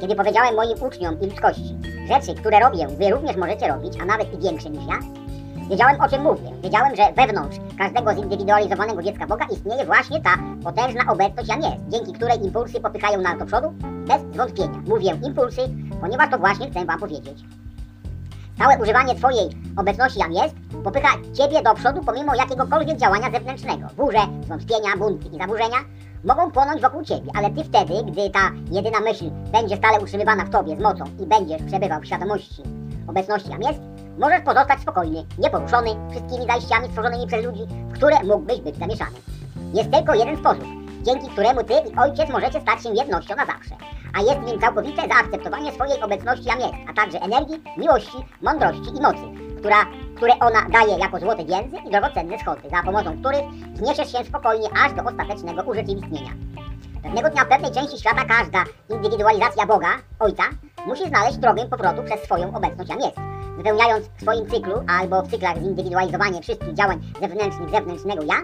Kiedy 0.00 0.14
powiedziałem 0.14 0.54
moim 0.54 0.82
uczniom 0.82 1.20
i 1.20 1.26
ludzkości, 1.26 1.76
rzeczy, 2.08 2.40
które 2.40 2.60
robię, 2.60 2.88
Wy 2.88 3.10
również 3.10 3.36
możecie 3.36 3.68
robić, 3.68 3.94
a 4.02 4.04
nawet 4.04 4.34
i 4.34 4.38
większe 4.38 4.70
niż 4.70 4.86
ja, 4.88 4.98
wiedziałem 5.70 6.00
o 6.00 6.08
czym 6.08 6.22
mówię. 6.22 6.50
Wiedziałem, 6.62 6.96
że 6.96 7.12
wewnątrz 7.12 7.56
każdego 7.78 8.14
zindywidualizowanego 8.14 9.02
dziecka 9.02 9.26
Boga 9.26 9.46
istnieje 9.50 9.84
właśnie 9.84 10.20
ta 10.20 10.30
potężna 10.64 11.12
obecność 11.12 11.48
jam 11.48 11.62
jest, 11.62 11.88
dzięki 11.88 12.12
której 12.12 12.44
impulsy 12.44 12.80
popychają 12.80 13.20
nas 13.20 13.38
do 13.38 13.46
przodu, 13.46 13.72
bez 13.80 14.22
zwątpienia. 14.34 14.82
Mówię 14.86 15.18
impulsy, 15.26 15.60
ponieważ 16.00 16.30
to 16.30 16.38
właśnie 16.38 16.70
chcę 16.70 16.84
Wam 16.84 16.98
powiedzieć. 16.98 17.44
Stałe 18.54 18.78
używanie 18.78 19.14
Twojej 19.14 19.50
obecności 19.76 20.20
jam 20.20 20.32
jest 20.32 20.54
popycha 20.84 21.08
Ciebie 21.34 21.62
do 21.62 21.74
przodu 21.74 22.00
pomimo 22.06 22.34
jakiegokolwiek 22.34 22.96
działania 22.98 23.30
zewnętrznego. 23.30 23.86
Burze, 23.96 24.26
zwątpienia, 24.44 24.96
bunty 24.98 25.28
i 25.28 25.38
zaburzenia 25.38 25.78
mogą 26.24 26.50
płonąć 26.50 26.82
wokół 26.82 27.04
Ciebie, 27.04 27.30
ale 27.34 27.50
Ty 27.50 27.64
wtedy, 27.64 27.94
gdy 28.12 28.30
ta 28.30 28.50
jedyna 28.70 29.00
myśl 29.00 29.30
będzie 29.52 29.76
stale 29.76 30.00
utrzymywana 30.00 30.44
w 30.44 30.50
Tobie 30.50 30.76
z 30.76 30.80
mocą 30.80 31.04
i 31.20 31.26
będziesz 31.26 31.62
przebywał 31.62 32.00
w 32.00 32.06
świadomości 32.06 32.62
obecności 33.08 33.50
jam 33.50 33.62
jest, 33.62 33.80
możesz 34.18 34.40
pozostać 34.40 34.80
spokojny, 34.80 35.24
nieporuszony 35.38 35.90
wszystkimi 36.10 36.46
zajściami 36.46 36.88
stworzonymi 36.88 37.26
przez 37.26 37.44
ludzi, 37.44 37.62
w 37.88 37.92
które 37.92 38.24
mógłbyś 38.24 38.60
być 38.60 38.76
zamieszany. 38.76 39.16
Jest 39.74 39.90
tylko 39.90 40.14
jeden 40.14 40.36
sposób, 40.36 40.81
dzięki 41.02 41.28
któremu 41.28 41.64
Ty 41.64 41.74
i 41.74 41.96
Ojciec 41.96 42.30
możecie 42.30 42.60
stać 42.60 42.82
się 42.82 42.88
jednością 42.88 43.36
na 43.36 43.46
zawsze, 43.46 43.76
a 44.14 44.20
jest 44.20 44.40
nim 44.46 44.60
całkowite 44.60 45.02
zaakceptowanie 45.08 45.72
swojej 45.72 46.02
obecności 46.02 46.44
jam 46.44 46.60
jest, 46.60 46.74
a 46.90 46.92
także 46.92 47.20
energii, 47.20 47.62
miłości, 47.76 48.18
mądrości 48.42 48.90
i 48.98 49.02
mocy, 49.02 49.22
która, 49.58 49.86
które 50.16 50.32
ona 50.40 50.68
daje 50.68 50.98
jako 50.98 51.18
złote 51.18 51.44
więzy 51.44 51.76
i 51.86 51.90
drogocenne 51.90 52.38
schody, 52.38 52.70
za 52.70 52.82
pomocą 52.82 53.18
których 53.20 53.44
wzniesiesz 53.74 54.12
się 54.12 54.24
spokojnie 54.24 54.68
aż 54.84 54.92
do 54.92 55.02
ostatecznego 55.02 55.62
urzeczywistnienia. 55.62 56.30
Pewnego 57.02 57.30
dnia 57.30 57.44
w 57.44 57.48
pewnej 57.48 57.72
części 57.72 57.98
świata 57.98 58.24
każda 58.24 58.64
indywidualizacja 58.90 59.66
Boga, 59.66 59.88
Ojca, 60.18 60.42
musi 60.86 61.08
znaleźć 61.08 61.36
drogę 61.36 61.66
powrotu 61.66 62.02
przez 62.02 62.20
swoją 62.20 62.54
obecność 62.54 62.90
jam 62.90 63.00
jest, 63.00 63.16
wypełniając 63.56 64.06
w 64.08 64.22
swoim 64.22 64.50
cyklu 64.50 64.74
albo 64.88 65.22
w 65.22 65.30
cyklach 65.30 65.58
zindywidualizowanie 65.58 66.42
wszystkich 66.42 66.74
działań 66.74 67.00
zewnętrznych 67.20 67.70
zewnętrznego 67.70 68.22
ja, 68.22 68.34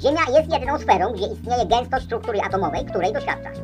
Ziemia 0.00 0.38
jest 0.38 0.52
jedyną 0.52 0.78
sferą, 0.78 1.12
gdzie 1.12 1.26
istnieje 1.26 1.66
gęstość 1.66 2.04
struktury 2.04 2.40
atomowej, 2.40 2.84
której 2.84 3.12
doświadczasz. 3.12 3.58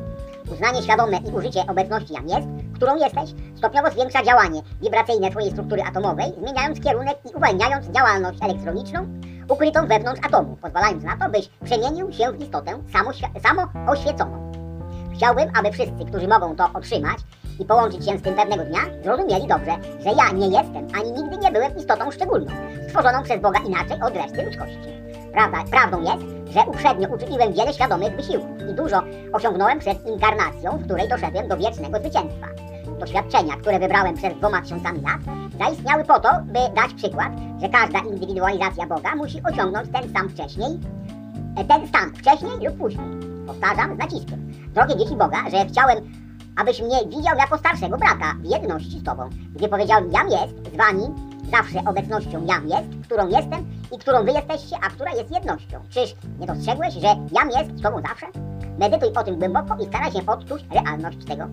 Uznanie 0.51 0.81
świadome 0.81 1.17
i 1.17 1.31
użycie 1.31 1.61
obecności 1.67 2.13
jam 2.13 2.27
jest, 2.27 2.47
którą 2.75 2.95
jesteś, 2.95 3.29
stopniowo 3.55 3.91
zwiększa 3.91 4.23
działanie 4.23 4.61
wibracyjne 4.81 5.29
Twojej 5.29 5.51
struktury 5.51 5.83
atomowej, 5.83 6.33
zmieniając 6.39 6.79
kierunek 6.79 7.17
i 7.31 7.35
uwalniając 7.35 7.87
działalność 7.87 8.37
elektroniczną 8.41 9.07
ukrytą 9.49 9.87
wewnątrz 9.87 10.21
atomu, 10.25 10.57
pozwalając 10.61 11.03
na 11.03 11.17
to, 11.17 11.29
byś 11.31 11.49
przemienił 11.65 12.11
się 12.11 12.31
w 12.31 12.41
istotę 12.41 12.71
samooświeconą. 13.43 14.51
Chciałbym, 15.15 15.49
aby 15.59 15.71
wszyscy, 15.71 16.05
którzy 16.07 16.27
mogą 16.27 16.55
to 16.55 16.69
otrzymać 16.73 17.17
i 17.59 17.65
połączyć 17.65 18.05
się 18.05 18.17
z 18.17 18.21
tym 18.21 18.35
pewnego 18.35 18.63
dnia, 18.63 18.81
zrozumieli 19.03 19.47
dobrze, 19.47 19.71
że 19.99 20.09
ja 20.09 20.31
nie 20.31 20.47
jestem 20.47 20.87
ani 20.99 21.11
nigdy 21.11 21.37
nie 21.37 21.51
byłem 21.51 21.77
istotą 21.77 22.11
szczególną, 22.11 22.51
stworzoną 22.87 23.23
przez 23.23 23.41
Boga 23.41 23.59
inaczej 23.59 24.01
od 24.01 24.15
reszty 24.15 24.45
ludzkości. 24.45 25.22
Prawda, 25.33 25.63
prawdą 25.71 26.01
jest, 26.01 26.53
że 26.53 26.61
uprzednio 26.67 27.09
uczyniłem 27.09 27.53
wiele 27.53 27.73
świadomych 27.73 28.15
wysiłków 28.15 28.69
i 28.71 28.73
dużo 28.73 29.01
osiągnąłem 29.33 29.79
przed 29.79 30.07
inkarnacją, 30.07 30.77
w 30.77 30.83
której 30.83 31.09
doszedłem 31.09 31.47
do 31.47 31.57
wiecznego 31.57 31.99
zwycięstwa. 31.99 32.47
Doświadczenia, 32.99 33.55
które 33.55 33.79
wybrałem 33.79 34.15
przez 34.15 34.37
dwoma 34.37 34.61
tysiącami 34.61 35.01
lat, 35.01 35.21
zaistniały 35.59 36.03
po 36.03 36.19
to, 36.19 36.29
by 36.43 36.59
dać 36.75 36.93
przykład, 36.93 37.31
że 37.61 37.69
każda 37.69 37.99
indywidualizacja 37.99 38.87
Boga 38.87 39.15
musi 39.15 39.41
osiągnąć 39.53 39.89
ten 39.91 40.13
sam 40.13 40.29
wcześniej, 40.29 40.79
ten 41.67 41.87
stan 41.87 42.13
wcześniej 42.15 42.51
lub 42.67 42.77
później. 42.77 43.07
Powtarzam 43.47 43.95
z 43.95 43.97
naciskiem. 43.97 44.51
Drogie 44.73 44.97
dzieci 44.97 45.15
Boga, 45.15 45.37
że 45.51 45.65
chciałem, 45.65 45.97
abyś 46.55 46.81
mnie 46.81 46.97
widział 47.05 47.37
jako 47.37 47.57
starszego 47.57 47.97
brata 47.97 48.33
w 48.39 48.45
jedności 48.45 48.99
z 48.99 49.03
Tobą. 49.03 49.29
Gdy 49.55 49.67
powiedziałem, 49.67 50.11
jam 50.11 50.29
jest 50.29 50.73
z 50.73 50.77
Wami, 50.77 51.03
zawsze 51.57 51.79
obecnością 51.89 52.45
jam 52.45 52.67
jest, 52.67 53.05
którą 53.05 53.27
jestem 53.27 53.65
i 53.91 53.97
którą 53.99 54.23
wy 54.23 54.31
jesteście, 54.31 54.75
a 54.81 54.89
która 54.89 55.11
jest 55.11 55.31
jednością. 55.31 55.79
Czyż 55.89 56.15
nie 56.39 56.47
dostrzegłeś, 56.47 56.93
że 56.93 57.07
jam 57.07 57.49
jest 57.49 57.77
z 57.79 57.81
tobą 57.81 58.01
zawsze? 58.07 58.25
Medytuj 58.79 59.09
o 59.15 59.23
tym 59.23 59.39
głęboko 59.39 59.77
i 59.83 59.85
staraj 59.85 60.11
się 60.11 60.25
odczuć 60.25 60.65
realność 60.71 61.25
tego. 61.25 61.47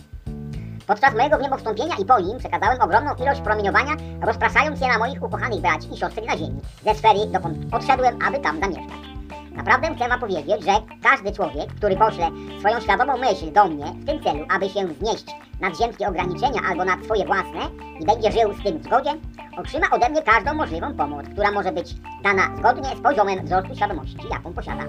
Podczas 0.87 1.15
mojego 1.15 1.39
w 1.39 1.43
niebo 1.43 1.57
wstąpienia 1.57 1.95
i 1.97 2.05
po 2.05 2.21
nim 2.21 2.39
przekazałem 2.39 2.81
ogromną 2.81 3.15
ilość 3.15 3.41
promieniowania, 3.41 3.93
rozpraszając 4.23 4.81
je 4.81 4.89
na 4.89 4.99
moich 4.99 5.23
ukochanych 5.23 5.61
braci 5.61 5.95
i 5.95 5.97
siostry 5.97 6.27
na 6.27 6.37
ziemi, 6.37 6.61
ze 6.85 6.95
sfery, 6.95 7.27
dokąd 7.33 7.75
odszedłem, 7.75 8.19
aby 8.27 8.39
tam 8.39 8.61
zamieszkać. 8.61 9.20
Naprawdę 9.57 9.95
chcę 9.95 10.09
wam 10.09 10.21
powiedzieć, 10.21 10.65
że 10.65 10.73
każdy 11.03 11.33
człowiek, 11.33 11.75
który 11.75 11.97
pośle 11.97 12.31
swoją 12.59 12.81
świadomą 12.81 13.17
myśl 13.17 13.53
do 13.53 13.65
mnie 13.69 13.85
w 13.85 14.07
tym 14.07 14.23
celu, 14.23 14.45
aby 14.51 14.69
się 14.69 14.87
wznieść 14.87 15.27
nad 15.61 15.79
ziemskie 15.79 16.09
ograniczenia 16.09 16.61
albo 16.69 16.85
nad 16.85 17.05
swoje 17.05 17.27
własne 17.27 17.61
i 18.01 18.05
będzie 18.05 18.33
żył 18.33 18.55
z 18.55 18.63
tym 18.63 18.79
w 18.79 18.85
zgodzie, 18.85 19.11
otrzyma 19.57 19.87
ode 19.91 20.09
mnie 20.09 20.23
każdą 20.23 20.55
możliwą 20.55 20.95
pomoc, 20.95 21.27
która 21.33 21.53
może 21.53 21.73
być 21.73 21.95
dana 22.23 22.57
zgodnie 22.57 22.97
z 22.97 23.01
poziomem 23.01 23.45
wzrostu 23.45 23.77
świadomości, 23.77 24.29
jaką 24.31 24.53
posiada. 24.53 24.85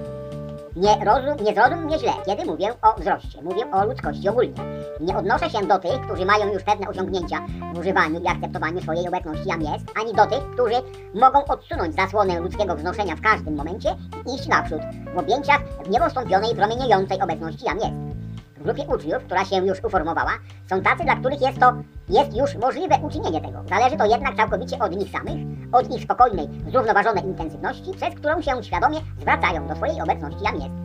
Nie, 0.76 1.06
rozum, 1.06 1.46
nie 1.46 1.54
zrozum 1.54 1.84
mnie 1.84 2.00
źle, 2.00 2.12
kiedy 2.26 2.46
mówię 2.46 2.74
o 2.82 3.00
wzroście, 3.00 3.42
mówię 3.42 3.72
o 3.72 3.86
ludzkości 3.86 4.30
ogólnie. 4.30 4.54
Nie 5.00 5.18
odnoszę 5.18 5.50
się 5.50 5.68
do 5.68 5.80
tych, 5.80 6.02
którzy 6.02 6.26
mają 6.26 6.54
już 6.54 6.64
pewne 6.64 6.88
osiągnięcia 6.88 7.46
w 7.74 7.80
używaniu 7.80 8.22
i 8.22 8.28
akceptowaniu 8.28 8.82
swojej 8.82 9.08
obecności 9.08 9.50
jam 9.50 9.62
jest, 9.62 9.86
ani 10.02 10.14
do 10.14 10.26
tych, 10.26 10.52
którzy 10.54 10.76
mogą 11.14 11.46
odsunąć 11.46 11.96
zasłonę 11.96 12.40
ludzkiego 12.40 12.76
wznoszenia 12.76 13.16
w 13.16 13.22
każdym 13.22 13.56
momencie 13.56 13.96
i 14.32 14.36
iść 14.36 14.48
naprzód, 14.48 14.82
w 15.16 15.18
objęciach 15.18 15.62
w 15.86 15.90
niebostąpionej, 15.90 16.56
promieniejącej 16.56 17.22
obecności 17.22 17.66
jam 17.66 17.78
jest. 17.78 18.21
W 18.62 18.64
grupie 18.64 18.84
uczniów, 18.84 19.24
która 19.24 19.46
się 19.46 19.56
już 19.56 19.84
uformowała, 19.84 20.32
są 20.70 20.82
tacy, 20.82 21.04
dla 21.04 21.16
których 21.16 21.42
jest 21.42 21.60
to 21.60 21.74
jest 22.10 22.38
już 22.38 22.56
możliwe 22.56 22.96
uczynienie 23.04 23.42
tego. 23.42 23.64
Zależy 23.70 23.98
to 23.98 24.06
jednak 24.06 24.36
całkowicie 24.36 24.80
od 24.80 24.96
nich 24.96 25.12
samych, 25.12 25.38
od 25.72 25.96
ich 25.96 26.04
spokojnej, 26.04 26.50
zrównoważonej 26.68 27.24
intensywności, 27.24 27.92
przez 27.96 28.16
którą 28.16 28.42
się 28.42 28.64
świadomie 28.64 28.98
zwracają 29.20 29.68
do 29.68 29.76
swojej 29.76 30.02
obecności 30.02 30.44
jam 30.44 30.56
jest. 30.56 30.76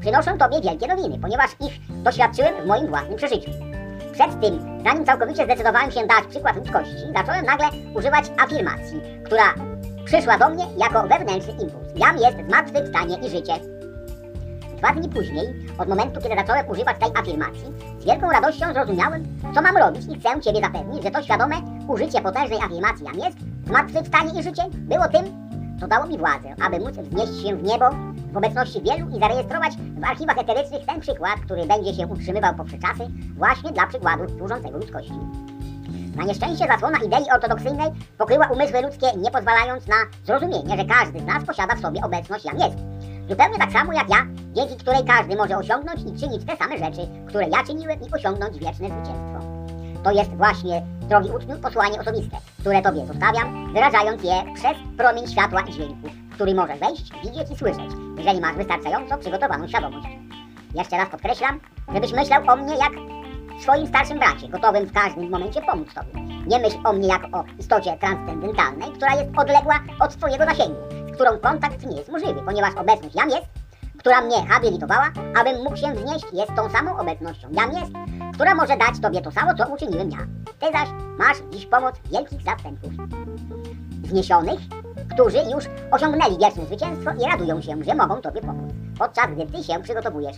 Przynoszą 0.00 0.38
Tobie 0.38 0.60
wielkie 0.60 0.86
nowiny, 0.86 1.18
ponieważ 1.18 1.50
ich 1.60 2.02
doświadczyłem 2.02 2.54
w 2.62 2.66
moim 2.66 2.86
własnym 2.86 3.16
przeżyciu. 3.16 3.50
Przed 4.12 4.40
tym, 4.40 4.80
zanim 4.84 5.04
całkowicie 5.06 5.44
zdecydowałem 5.44 5.90
się 5.90 6.06
dać 6.06 6.26
przykład 6.30 6.56
ludzkości, 6.56 7.12
zacząłem 7.16 7.44
nagle 7.44 7.66
używać 7.94 8.24
afirmacji, 8.38 9.00
która 9.24 9.54
przyszła 10.04 10.38
do 10.38 10.48
mnie 10.48 10.64
jako 10.76 11.02
wewnętrzny 11.02 11.52
impuls. 11.52 11.88
Jam 11.96 12.16
jest 12.16 12.48
zmartwychwstanie 12.48 13.16
i 13.16 13.30
życie. 13.30 13.75
Dwa 14.76 14.92
dni 14.92 15.08
później, 15.08 15.54
od 15.78 15.88
momentu, 15.88 16.20
kiedy 16.20 16.34
zacząłem 16.34 16.68
używać 16.68 16.96
tej 16.98 17.10
afirmacji, 17.20 17.72
z 18.00 18.04
wielką 18.04 18.30
radością 18.30 18.72
zrozumiałem, 18.72 19.24
co 19.54 19.62
mam 19.62 19.76
robić 19.76 20.02
i 20.08 20.20
chcę 20.20 20.40
Ciebie 20.40 20.60
zapewnić, 20.60 21.02
że 21.02 21.10
to 21.10 21.22
świadome 21.22 21.56
użycie 21.88 22.20
potężnej 22.20 22.58
afirmacji 22.58 23.04
jam 23.04 23.14
jest, 23.14 23.38
zmartwychwstanie 23.66 24.40
i 24.40 24.42
życie, 24.42 24.62
było 24.72 25.08
tym, 25.08 25.24
co 25.80 25.86
dało 25.86 26.06
mi 26.06 26.18
władzę, 26.18 26.54
aby 26.66 26.78
móc 26.78 26.96
wznieść 26.96 27.42
się 27.42 27.56
w 27.56 27.62
niebo 27.62 27.90
w 28.32 28.36
obecności 28.36 28.82
wielu 28.82 29.16
i 29.16 29.20
zarejestrować 29.20 29.72
w 29.76 30.04
archiwach 30.04 30.38
eterycznych 30.38 30.86
ten 30.86 31.00
przykład, 31.00 31.40
który 31.44 31.66
będzie 31.66 31.94
się 31.94 32.06
utrzymywał 32.06 32.54
poprzez 32.54 32.80
czasy, 32.80 33.10
właśnie 33.36 33.72
dla 33.72 33.86
przykładu 33.86 34.38
służącego 34.38 34.78
ludzkości. 34.78 35.14
Na 36.16 36.24
nieszczęście 36.24 36.66
zasłona 36.66 36.98
idei 36.98 37.30
ortodoksyjnej 37.34 37.90
pokryła 38.18 38.46
umysły 38.46 38.82
ludzkie, 38.82 39.06
nie 39.16 39.30
pozwalając 39.30 39.86
na 39.86 39.96
zrozumienie, 40.24 40.76
że 40.76 40.84
każdy 40.84 41.20
z 41.20 41.24
nas 41.24 41.44
posiada 41.44 41.74
w 41.74 41.80
sobie 41.80 42.00
obecność 42.04 42.44
jam 42.44 42.58
jest. 42.58 42.95
Zupełnie 43.28 43.58
tak 43.58 43.72
samo 43.72 43.92
jak 43.92 44.10
ja, 44.10 44.26
dzięki 44.54 44.76
której 44.76 45.04
każdy 45.04 45.36
może 45.36 45.56
osiągnąć 45.56 46.00
i 46.00 46.20
czynić 46.20 46.44
te 46.44 46.56
same 46.56 46.78
rzeczy, 46.78 47.08
które 47.28 47.48
ja 47.48 47.64
czyniłem 47.66 48.00
i 48.00 48.12
osiągnąć 48.12 48.58
wieczne 48.58 48.88
zwycięstwo. 48.88 49.40
To 50.04 50.10
jest 50.10 50.30
właśnie, 50.30 50.82
drogi 51.08 51.30
uczniu, 51.30 51.56
posłanie 51.58 52.00
osobiste, 52.00 52.36
które 52.60 52.82
Tobie 52.82 53.06
zostawiam, 53.06 53.72
wyrażając 53.72 54.22
je 54.22 54.54
przez 54.54 54.72
promień 54.96 55.26
światła 55.26 55.60
i 55.60 55.72
dźwięku, 55.72 56.08
który 56.34 56.54
możesz 56.54 56.78
wejść, 56.78 57.12
widzieć 57.24 57.50
i 57.50 57.56
słyszeć, 57.56 57.90
jeżeli 58.18 58.40
masz 58.40 58.56
wystarczająco 58.56 59.18
przygotowaną 59.18 59.68
świadomość. 59.68 60.08
Jeszcze 60.74 60.96
raz 60.96 61.08
podkreślam, 61.08 61.60
żebyś 61.94 62.12
myślał 62.12 62.42
o 62.48 62.56
mnie 62.56 62.74
jak 62.74 62.92
swoim 63.62 63.86
starszym 63.86 64.18
bracie, 64.18 64.48
gotowym 64.48 64.86
w 64.86 64.92
każdym 64.92 65.30
momencie 65.30 65.62
pomóc 65.62 65.88
Tobie. 65.94 66.20
Nie 66.46 66.58
myśl 66.58 66.78
o 66.84 66.92
mnie 66.92 67.08
jak 67.08 67.24
o 67.32 67.44
istocie 67.58 67.96
transcendentalnej, 68.00 68.92
która 68.92 69.14
jest 69.14 69.30
odległa 69.38 69.80
od 70.00 70.16
Twojego 70.16 70.44
zasięgu, 70.44 70.76
z 71.08 71.14
którą 71.14 71.38
kontakt 71.38 71.86
nie 71.86 71.96
jest 71.96 72.08
możliwy, 72.08 72.42
ponieważ 72.42 72.74
obecność 72.74 73.14
jam 73.14 73.30
jest, 73.30 73.46
która 73.98 74.20
mnie 74.20 74.46
habilitowała, 74.46 75.10
abym 75.40 75.62
mógł 75.62 75.76
się 75.76 75.92
wznieść, 75.92 76.26
jest 76.32 76.54
tą 76.56 76.70
samą 76.70 76.98
obecnością 76.98 77.48
jam 77.52 77.72
jest, 77.72 77.92
która 78.34 78.54
może 78.54 78.76
dać 78.76 79.00
Tobie 79.02 79.20
to 79.22 79.30
samo, 79.30 79.54
co 79.54 79.74
uczyniłem 79.74 80.10
ja. 80.10 80.18
Ty 80.60 80.66
zaś 80.72 80.88
masz 81.18 81.36
dziś 81.50 81.66
pomoc 81.66 81.94
wielkich 82.12 82.42
zastępów. 82.42 82.90
Wzniesionych, 84.02 84.60
którzy 85.14 85.38
już 85.38 85.64
osiągnęli 85.90 86.38
wieczne 86.38 86.66
zwycięstwo 86.66 87.10
i 87.10 87.30
radują 87.30 87.62
się, 87.62 87.84
że 87.84 87.94
mogą 87.94 88.20
Tobie 88.20 88.40
pomóc, 88.40 88.72
podczas 88.98 89.26
gdy 89.26 89.46
Ty 89.46 89.64
się 89.64 89.82
przygotowujesz. 89.82 90.36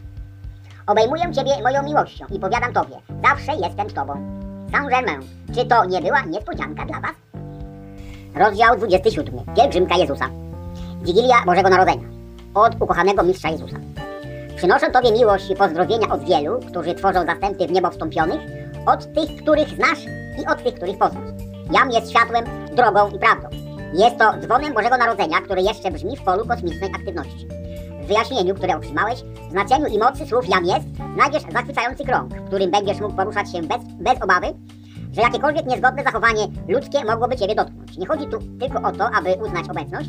Obejmuję 0.89 1.33
Ciebie 1.33 1.63
moją 1.63 1.83
miłością 1.83 2.25
i 2.31 2.39
powiadam 2.39 2.73
Tobie, 2.73 2.97
zawsze 3.25 3.53
jestem 3.67 3.91
z 3.91 3.95
Tobą. 3.95 4.13
Saint-Germain, 4.73 5.21
czy 5.55 5.65
to 5.65 5.85
nie 5.85 6.01
była 6.01 6.21
niespodzianka 6.21 6.85
dla 6.85 7.01
Was? 7.01 7.13
Rozdział 8.35 8.77
27. 8.77 9.35
Pielgrzymka 9.57 9.97
Jezusa. 9.97 10.29
Wigilia 11.03 11.35
Bożego 11.47 11.69
Narodzenia. 11.69 12.09
Od 12.55 12.83
ukochanego 12.83 13.23
Mistrza 13.23 13.49
Jezusa. 13.49 13.77
Przynoszę 14.57 14.91
Tobie 14.91 15.13
miłość 15.13 15.51
i 15.51 15.57
pozdrowienia 15.57 16.09
od 16.09 16.25
wielu, 16.25 16.61
którzy 16.69 16.95
tworzą 16.95 17.27
zastępy 17.27 17.67
w 17.67 17.73
niebo 17.73 17.91
wstąpionych, 17.91 18.41
od 18.87 19.15
tych, 19.15 19.43
których 19.43 19.69
znasz 19.69 20.05
i 20.43 20.47
od 20.47 20.65
tych, 20.65 20.75
których 20.75 20.99
poznasz. 20.99 21.31
Jam 21.73 21.91
jest 21.91 22.11
światłem, 22.11 22.45
drogą 22.77 23.11
i 23.11 23.19
prawdą. 23.19 23.49
Jest 23.95 24.19
to 24.19 24.33
dzwonem 24.41 24.75
Bożego 24.75 24.97
Narodzenia, 24.97 25.41
który 25.41 25.63
jeszcze 25.63 25.91
brzmi 25.91 26.17
w 26.17 26.23
polu 26.23 26.47
kosmicznej 26.47 26.91
aktywności. 26.95 27.58
Wyjaśnieniu, 28.09 28.55
które 28.55 28.77
otrzymałeś, 28.77 29.19
znaczeniu 29.51 29.87
i 29.87 29.99
mocy 29.99 30.27
słów 30.27 30.49
jam 30.49 30.65
jest, 30.65 30.87
znajdziesz 31.15 31.43
zachwycający 31.53 32.05
krąg, 32.05 32.35
w 32.35 32.47
którym 32.47 32.71
będziesz 32.71 33.01
mógł 33.01 33.15
poruszać 33.15 33.53
się 33.53 33.63
bez, 33.63 33.79
bez 34.01 34.23
obawy, 34.23 34.47
że 35.13 35.21
jakiekolwiek 35.21 35.67
niezgodne 35.67 36.03
zachowanie 36.03 36.47
ludzkie 36.69 37.05
mogłoby 37.05 37.37
Ciebie 37.37 37.55
dotknąć. 37.55 37.99
Nie 37.99 38.07
chodzi 38.07 38.27
tu 38.27 38.39
tylko 38.61 38.89
o 38.89 38.93
to, 38.93 39.11
aby 39.11 39.35
uznać 39.45 39.69
obecność, 39.71 40.09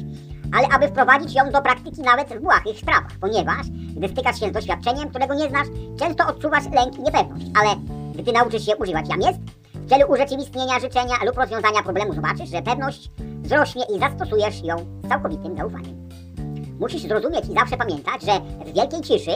ale 0.54 0.68
aby 0.68 0.88
wprowadzić 0.88 1.36
ją 1.36 1.52
do 1.52 1.62
praktyki 1.62 2.02
nawet 2.02 2.30
w 2.30 2.42
błahych 2.42 2.78
sprawach, 2.78 3.12
ponieważ 3.22 3.68
gdy 3.96 4.08
stykasz 4.08 4.40
się 4.40 4.48
z 4.48 4.52
doświadczeniem, 4.52 5.10
którego 5.10 5.34
nie 5.34 5.50
znasz, 5.50 5.68
często 6.00 6.28
odczuwasz 6.28 6.66
lęk 6.66 6.98
i 6.98 7.02
niepewność, 7.02 7.46
ale 7.60 7.70
gdy 8.16 8.32
nauczysz 8.32 8.66
się 8.66 8.78
używać 8.78 9.10
jam 9.10 9.22
jest, 9.22 9.40
w 9.74 9.90
celu 9.90 10.12
urzeczywistnienia 10.12 10.80
życzenia 10.80 11.16
lub 11.26 11.38
rozwiązania 11.38 11.84
problemu 11.84 12.14
zobaczysz, 12.14 12.50
że 12.50 12.62
pewność 12.62 13.10
wzrośnie 13.44 13.84
i 13.96 14.00
zastosujesz 14.00 14.64
ją 14.64 14.78
z 15.06 15.10
całkowitym 15.10 15.58
zaufaniem. 15.58 16.10
Musisz 16.80 17.02
zrozumieć 17.02 17.46
i 17.46 17.54
zawsze 17.54 17.78
pamiętać, 17.78 18.22
że 18.22 18.40
w 18.66 18.74
wielkiej 18.76 19.02
ciszy 19.02 19.32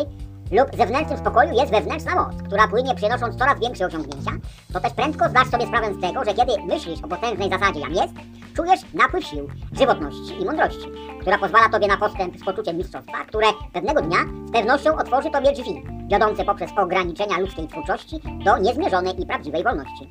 lub 0.52 0.76
zewnętrznym 0.78 1.18
spokoju 1.18 1.54
jest 1.54 1.72
wewnętrzna 1.72 2.16
moc, 2.16 2.44
która 2.48 2.68
płynie 2.68 2.96
przynosząc 2.96 3.36
coraz 3.36 3.60
większe 3.60 3.86
osiągnięcia, 3.86 4.32
to 4.74 4.80
też 4.80 4.94
prędko 4.94 5.30
zdasz 5.30 5.48
sobie 5.48 5.68
sprawę 5.68 5.94
z 5.94 6.02
tego, 6.02 6.24
że 6.24 6.34
kiedy 6.34 6.54
myślisz 6.68 7.04
o 7.04 7.08
potężnej 7.08 7.50
zasadzie 7.50 7.80
jam 7.80 7.94
jest, 7.94 8.14
czujesz 8.56 8.80
napływ 8.94 9.26
sił, 9.26 9.48
żywotności 9.72 10.42
i 10.42 10.46
mądrości, 10.46 10.88
która 11.22 11.38
pozwala 11.38 11.70
Tobie 11.70 11.88
na 11.88 11.98
postęp 11.98 12.38
z 12.38 12.44
poczuciem 12.44 12.78
mistrzostwa, 12.78 13.26
które 13.28 13.48
pewnego 13.74 14.02
dnia 14.02 14.18
z 14.48 14.52
pewnością 14.52 14.98
otworzy 14.98 15.32
Tobie 15.32 15.52
drzwi, 15.52 15.84
wiodące 16.08 16.46
poprzez 16.46 16.72
ograniczenia 16.78 17.40
ludzkiej 17.40 17.68
twórczości 17.68 18.20
do 18.46 18.58
niezmierzonej 18.58 19.22
i 19.22 19.26
prawdziwej 19.26 19.64
wolności. 19.64 20.10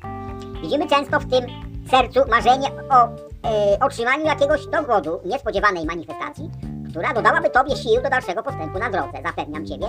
Widzimy 0.61 0.87
często 0.87 1.19
w 1.19 1.29
tym 1.29 1.45
sercu 1.91 2.19
marzenie 2.29 2.67
o 2.89 3.03
e, 3.05 3.79
otrzymaniu 3.79 4.25
jakiegoś 4.25 4.67
dowodu 4.67 5.19
niespodziewanej 5.25 5.85
manifestacji, 5.85 6.49
która 6.93 7.13
dodałaby 7.13 7.49
Tobie 7.49 7.75
sił 7.75 8.01
do 8.01 8.09
dalszego 8.09 8.43
postępu 8.43 8.79
na 8.79 8.89
drodze. 8.89 9.17
Zapewniam 9.25 9.65
Ciebie, 9.65 9.87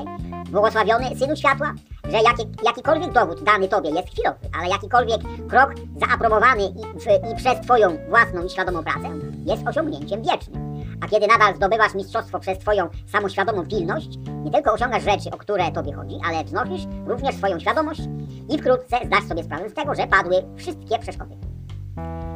błogosławiony 0.51 1.17
Synu 1.17 1.37
Światła, 1.37 1.75
że 2.05 2.17
jaki, 2.17 2.43
jakikolwiek 2.65 3.13
dowód 3.13 3.43
dany 3.43 3.69
Tobie 3.69 3.91
jest 3.91 4.09
chwilowy, 4.09 4.39
ale 4.59 4.69
jakikolwiek 4.69 5.21
krok 5.49 5.75
zaaprobowany 5.97 6.63
i, 6.65 6.99
w, 7.01 7.33
i 7.33 7.37
przez 7.37 7.61
Twoją 7.61 7.99
własną 8.09 8.45
i 8.45 8.51
świadomą 8.51 8.83
pracę 8.83 9.09
jest 9.47 9.69
osiągnięciem 9.69 10.23
wiecznym. 10.23 10.85
A 11.05 11.09
kiedy 11.09 11.27
nadal 11.27 11.57
zdobywasz 11.57 11.95
mistrzostwo 11.95 12.41
przez 12.41 12.59
Twoją 12.59 12.89
samoświadomą 13.13 13.67
pilność, 13.67 14.09
nie 14.45 14.51
tylko 14.51 14.73
osiągasz 14.73 15.05
rzeczy, 15.05 15.31
o 15.31 15.39
które 15.39 15.73
Tobie 15.73 15.93
chodzi, 15.93 16.17
ale 16.29 16.45
wznosisz 16.45 16.83
również 17.07 17.35
swoją 17.35 17.61
świadomość 17.61 18.01
i 18.49 18.59
wkrótce 18.59 18.97
zdasz 19.07 19.25
sobie 19.25 19.45
sprawę 19.45 19.71
z 19.71 19.75
tego, 19.75 19.95
że 19.95 20.07
padły 20.07 20.37
wszystkie 20.57 20.99
przeszkody. 20.99 21.54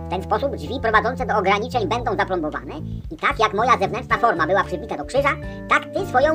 W 0.09 0.11
ten 0.11 0.23
sposób 0.23 0.57
drzwi 0.57 0.81
prowadzące 0.81 1.27
do 1.27 1.37
ograniczeń 1.37 1.89
będą 1.89 2.17
zaplombowane 2.17 2.75
i 3.11 3.17
tak 3.17 3.41
jak 3.41 3.55
moja 3.55 3.79
zewnętrzna 3.79 4.19
forma 4.19 4.47
była 4.47 4.65
przybita 4.65 4.97
do 4.97 5.05
krzyża, 5.05 5.29
tak 5.69 5.85
Ty 5.95 6.07
swoją 6.07 6.33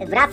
e, 0.00 0.06
wraz, 0.06 0.30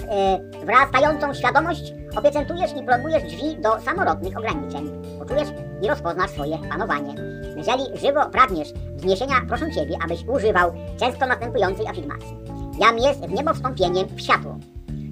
e, 1.30 1.34
świadomość 1.34 1.94
opieczętujesz 2.18 2.72
i 2.72 2.84
plombujesz 2.84 3.24
drzwi 3.24 3.62
do 3.62 3.80
samorodnych 3.80 4.38
ograniczeń. 4.38 5.02
Poczujesz 5.20 5.48
i 5.82 5.88
rozpoznasz 5.88 6.32
swoje 6.32 6.58
panowanie. 6.58 7.16
Jeżeli 7.58 7.98
żywo 7.98 8.30
pragniesz 8.30 8.74
wzniesienia, 8.96 9.36
proszę 9.48 9.72
Ciebie, 9.72 9.98
abyś 10.06 10.26
używał 10.28 10.74
często 11.00 11.26
następującej 11.26 11.88
afirmacji. 11.88 12.38
Jam 12.80 12.98
jest 12.98 13.26
w 13.26 13.32
niebo 13.32 13.54
wstąpieniem 13.54 14.08
w 14.08 14.22
światło. 14.22 14.58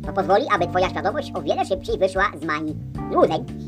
To 0.05 0.13
pozwoli, 0.13 0.45
aby 0.51 0.67
Twoja 0.67 0.89
świadomość 0.89 1.31
o 1.35 1.41
wiele 1.41 1.65
szybciej 1.65 1.97
wyszła 1.97 2.23
z 2.41 2.45
mani 2.45 2.75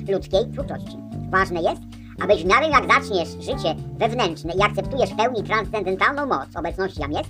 ludzkiej 0.09 0.51
twórczości. 0.51 0.97
Ważne 1.29 1.61
jest, 1.61 1.81
abyś 2.23 2.43
w 2.43 2.47
miarę 2.47 2.69
jak 2.69 2.93
zaczniesz 2.93 3.29
życie 3.29 3.75
wewnętrzne 3.97 4.53
i 4.53 4.61
akceptujesz 4.61 5.09
w 5.09 5.15
pełni 5.15 5.43
transcendentalną 5.43 6.25
moc 6.25 6.55
obecności 6.55 7.01
jam 7.01 7.11
jest, 7.11 7.29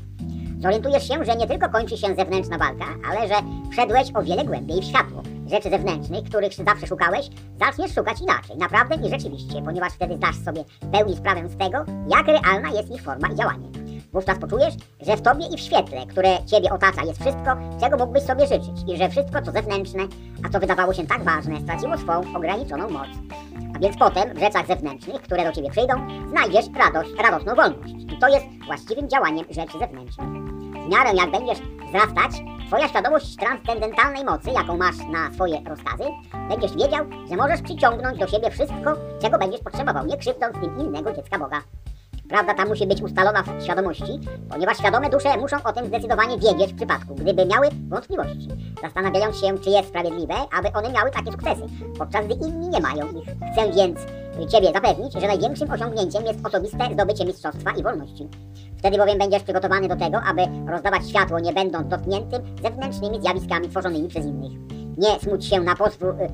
zorientujesz 0.59 1.07
się, 1.07 1.25
że 1.25 1.35
nie 1.35 1.47
tylko 1.47 1.69
kończy 1.69 1.97
się 1.97 2.15
zewnętrzna 2.15 2.57
walka, 2.57 2.85
ale 3.11 3.27
że 3.27 3.35
wszedłeś 3.71 4.07
o 4.15 4.23
wiele 4.23 4.45
głębiej 4.45 4.81
w 4.81 4.85
światło. 4.85 5.23
Rzeczy 5.47 5.69
zewnętrznych, 5.69 6.23
których 6.23 6.53
zawsze 6.53 6.87
szukałeś, 6.87 7.29
zaczniesz 7.59 7.93
szukać 7.95 8.21
inaczej, 8.21 8.57
naprawdę 8.57 8.95
i 8.95 9.09
rzeczywiście, 9.09 9.61
ponieważ 9.65 9.93
wtedy 9.93 10.15
zdasz 10.15 10.35
sobie 10.35 10.63
w 10.81 10.91
pełni 10.91 11.17
sprawę 11.17 11.49
z 11.49 11.57
tego, 11.57 11.85
jak 12.09 12.27
realna 12.27 12.69
jest 12.69 12.91
ich 12.91 13.01
forma 13.01 13.27
i 13.27 13.35
działanie. 13.35 13.69
Wówczas 14.13 14.39
poczujesz, 14.39 14.73
że 15.01 15.17
w 15.17 15.21
tobie 15.21 15.45
i 15.53 15.57
w 15.57 15.59
świetle, 15.59 16.07
które 16.07 16.45
ciebie 16.45 16.69
otacza, 16.69 17.03
jest 17.03 17.21
wszystko, 17.21 17.51
czego 17.79 17.97
mógłbyś 17.97 18.23
sobie 18.23 18.47
życzyć 18.47 18.73
i 18.87 18.97
że 18.97 19.09
wszystko, 19.09 19.41
co 19.41 19.51
zewnętrzne, 19.51 20.03
a 20.45 20.49
co 20.49 20.59
wydawało 20.59 20.93
się 20.93 21.07
tak 21.07 21.23
ważne, 21.23 21.61
straciło 21.61 21.97
swą 21.97 22.35
ograniczoną 22.35 22.89
moc. 22.89 23.07
Więc 23.79 23.97
potem 23.97 24.33
w 24.33 24.39
rzeczach 24.39 24.67
zewnętrznych, 24.67 25.21
które 25.21 25.45
do 25.45 25.51
ciebie 25.51 25.69
przyjdą, 25.69 25.93
znajdziesz 26.29 26.65
radość, 26.75 27.09
radosną 27.23 27.55
wolność. 27.55 27.93
I 28.13 28.19
to 28.19 28.27
jest 28.27 28.45
właściwym 28.65 29.09
działaniem 29.09 29.45
rzeczy 29.49 29.79
zewnętrznych. 29.79 30.27
W 30.85 30.89
miarę 30.89 31.09
jak 31.13 31.31
będziesz 31.31 31.59
wzrastać, 31.87 32.31
twoja 32.67 32.87
świadomość 32.87 33.35
transcendentalnej 33.35 34.25
mocy, 34.25 34.49
jaką 34.51 34.77
masz 34.77 34.97
na 35.11 35.33
swoje 35.33 35.61
rozkazy, 35.65 36.03
będziesz 36.49 36.71
wiedział, 36.71 37.05
że 37.29 37.35
możesz 37.35 37.61
przyciągnąć 37.61 38.19
do 38.19 38.27
siebie 38.27 38.51
wszystko, 38.51 38.93
czego 39.21 39.37
będziesz 39.37 39.61
potrzebował, 39.61 40.05
nie 40.05 40.17
krzywdząc 40.17 40.53
tym 40.53 40.79
innego 40.79 41.13
dziecka 41.13 41.39
Boga. 41.39 41.61
Prawda 42.29 42.53
ta 42.53 42.65
musi 42.65 42.87
być 42.87 43.01
ustalona 43.01 43.43
w 43.43 43.63
świadomości, 43.63 44.19
ponieważ 44.49 44.77
świadome 44.77 45.09
dusze 45.09 45.37
muszą 45.37 45.57
o 45.63 45.73
tym 45.73 45.85
zdecydowanie 45.85 46.37
wiedzieć 46.37 46.73
w 46.73 46.75
przypadku, 46.75 47.15
gdyby 47.15 47.45
miały 47.45 47.67
wątpliwości, 47.87 48.47
zastanawiając 48.81 49.37
się, 49.37 49.57
czy 49.59 49.69
jest 49.69 49.89
sprawiedliwe, 49.89 50.35
aby 50.57 50.73
one 50.73 50.91
miały 50.91 51.11
takie 51.11 51.31
sukcesy, 51.31 51.63
podczas 51.97 52.25
gdy 52.25 52.33
inni 52.47 52.69
nie 52.69 52.79
mają 52.79 53.07
ich. 53.07 53.29
Chcę 53.53 53.71
więc 53.75 53.99
Ciebie 54.47 54.71
zapewnić, 54.73 55.13
że 55.13 55.27
największym 55.27 55.71
osiągnięciem 55.71 56.25
jest 56.25 56.45
osobiste 56.45 56.89
zdobycie 56.93 57.25
mistrzostwa 57.25 57.71
i 57.71 57.83
wolności. 57.83 58.27
Wtedy 58.77 58.97
bowiem 58.97 59.17
będziesz 59.17 59.43
przygotowany 59.43 59.87
do 59.87 59.95
tego, 59.95 60.21
aby 60.21 60.41
rozdawać 60.71 61.09
światło, 61.09 61.39
nie 61.39 61.53
będąc 61.53 61.87
dotkniętym 61.87 62.41
zewnętrznymi 62.63 63.21
zjawiskami 63.21 63.69
tworzonymi 63.69 64.07
przez 64.07 64.25
innych. 64.25 64.78
Nie 64.99 65.19
smuć 65.19 65.45
się 65.45 65.59
na 65.59 65.75
pozwól, 65.75 66.09
y, 66.09 66.13
y, 66.13 66.29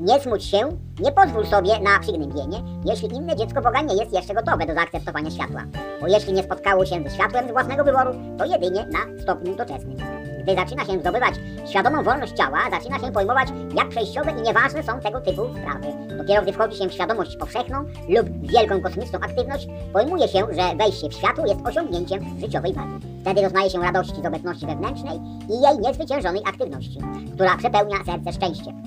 nie 0.00 0.20
smuć 0.20 0.44
się, 0.44 0.58
nie 1.00 1.12
pozwól 1.12 1.46
sobie 1.46 1.80
na 1.80 2.00
przygnębienie, 2.00 2.62
jeśli 2.84 3.16
inne 3.16 3.36
dziecko 3.36 3.62
Boga 3.62 3.80
nie 3.80 3.94
jest 3.94 4.12
jeszcze 4.12 4.34
gotowe 4.34 4.66
do 4.66 4.74
zaakceptowania 4.74 5.30
światła. 5.30 5.62
Bo 6.00 6.06
jeśli 6.06 6.32
nie 6.32 6.42
spotkało 6.42 6.86
się 6.86 7.02
ze 7.02 7.10
światłem 7.10 7.48
z 7.48 7.52
własnego 7.52 7.84
wyboru, 7.84 8.10
to 8.38 8.44
jedynie 8.44 8.86
na 8.92 9.22
stopniu 9.22 9.56
doczesnym. 9.56 9.96
Gdy 10.42 10.54
zaczyna 10.54 10.84
się 10.84 11.00
zdobywać 11.00 11.34
świadomą 11.70 12.02
wolność 12.02 12.32
ciała, 12.32 12.58
zaczyna 12.70 12.98
się 12.98 13.12
pojmować, 13.12 13.48
jak 13.76 13.88
przejściowe 13.88 14.30
i 14.30 14.42
nieważne 14.42 14.82
są 14.82 15.00
tego 15.00 15.20
typu 15.20 15.42
sprawy. 15.54 15.86
Dopiero 16.18 16.42
gdy 16.42 16.52
wchodzi 16.52 16.78
się 16.78 16.88
w 16.88 16.92
świadomość 16.92 17.36
powszechną 17.36 17.84
lub 18.08 18.50
wielką 18.52 18.80
kosmiczną 18.80 19.18
aktywność, 19.18 19.68
pojmuje 19.92 20.28
się, 20.28 20.38
że 20.38 20.76
wejście 20.76 21.08
w 21.08 21.14
światło 21.14 21.46
jest 21.46 21.66
osiągnięciem 21.66 22.40
życiowej 22.40 22.72
wagi. 22.72 23.17
Wtedy 23.28 23.42
doznaje 23.42 23.70
się 23.70 23.80
radości 23.80 24.22
z 24.22 24.26
obecności 24.26 24.66
wewnętrznej 24.66 25.20
i 25.48 25.60
jej 25.62 25.78
niezwyciężonej 25.78 26.42
aktywności, 26.46 26.98
która 27.34 27.56
przepełnia 27.56 27.96
serce 28.06 28.32
szczęściem. 28.32 28.82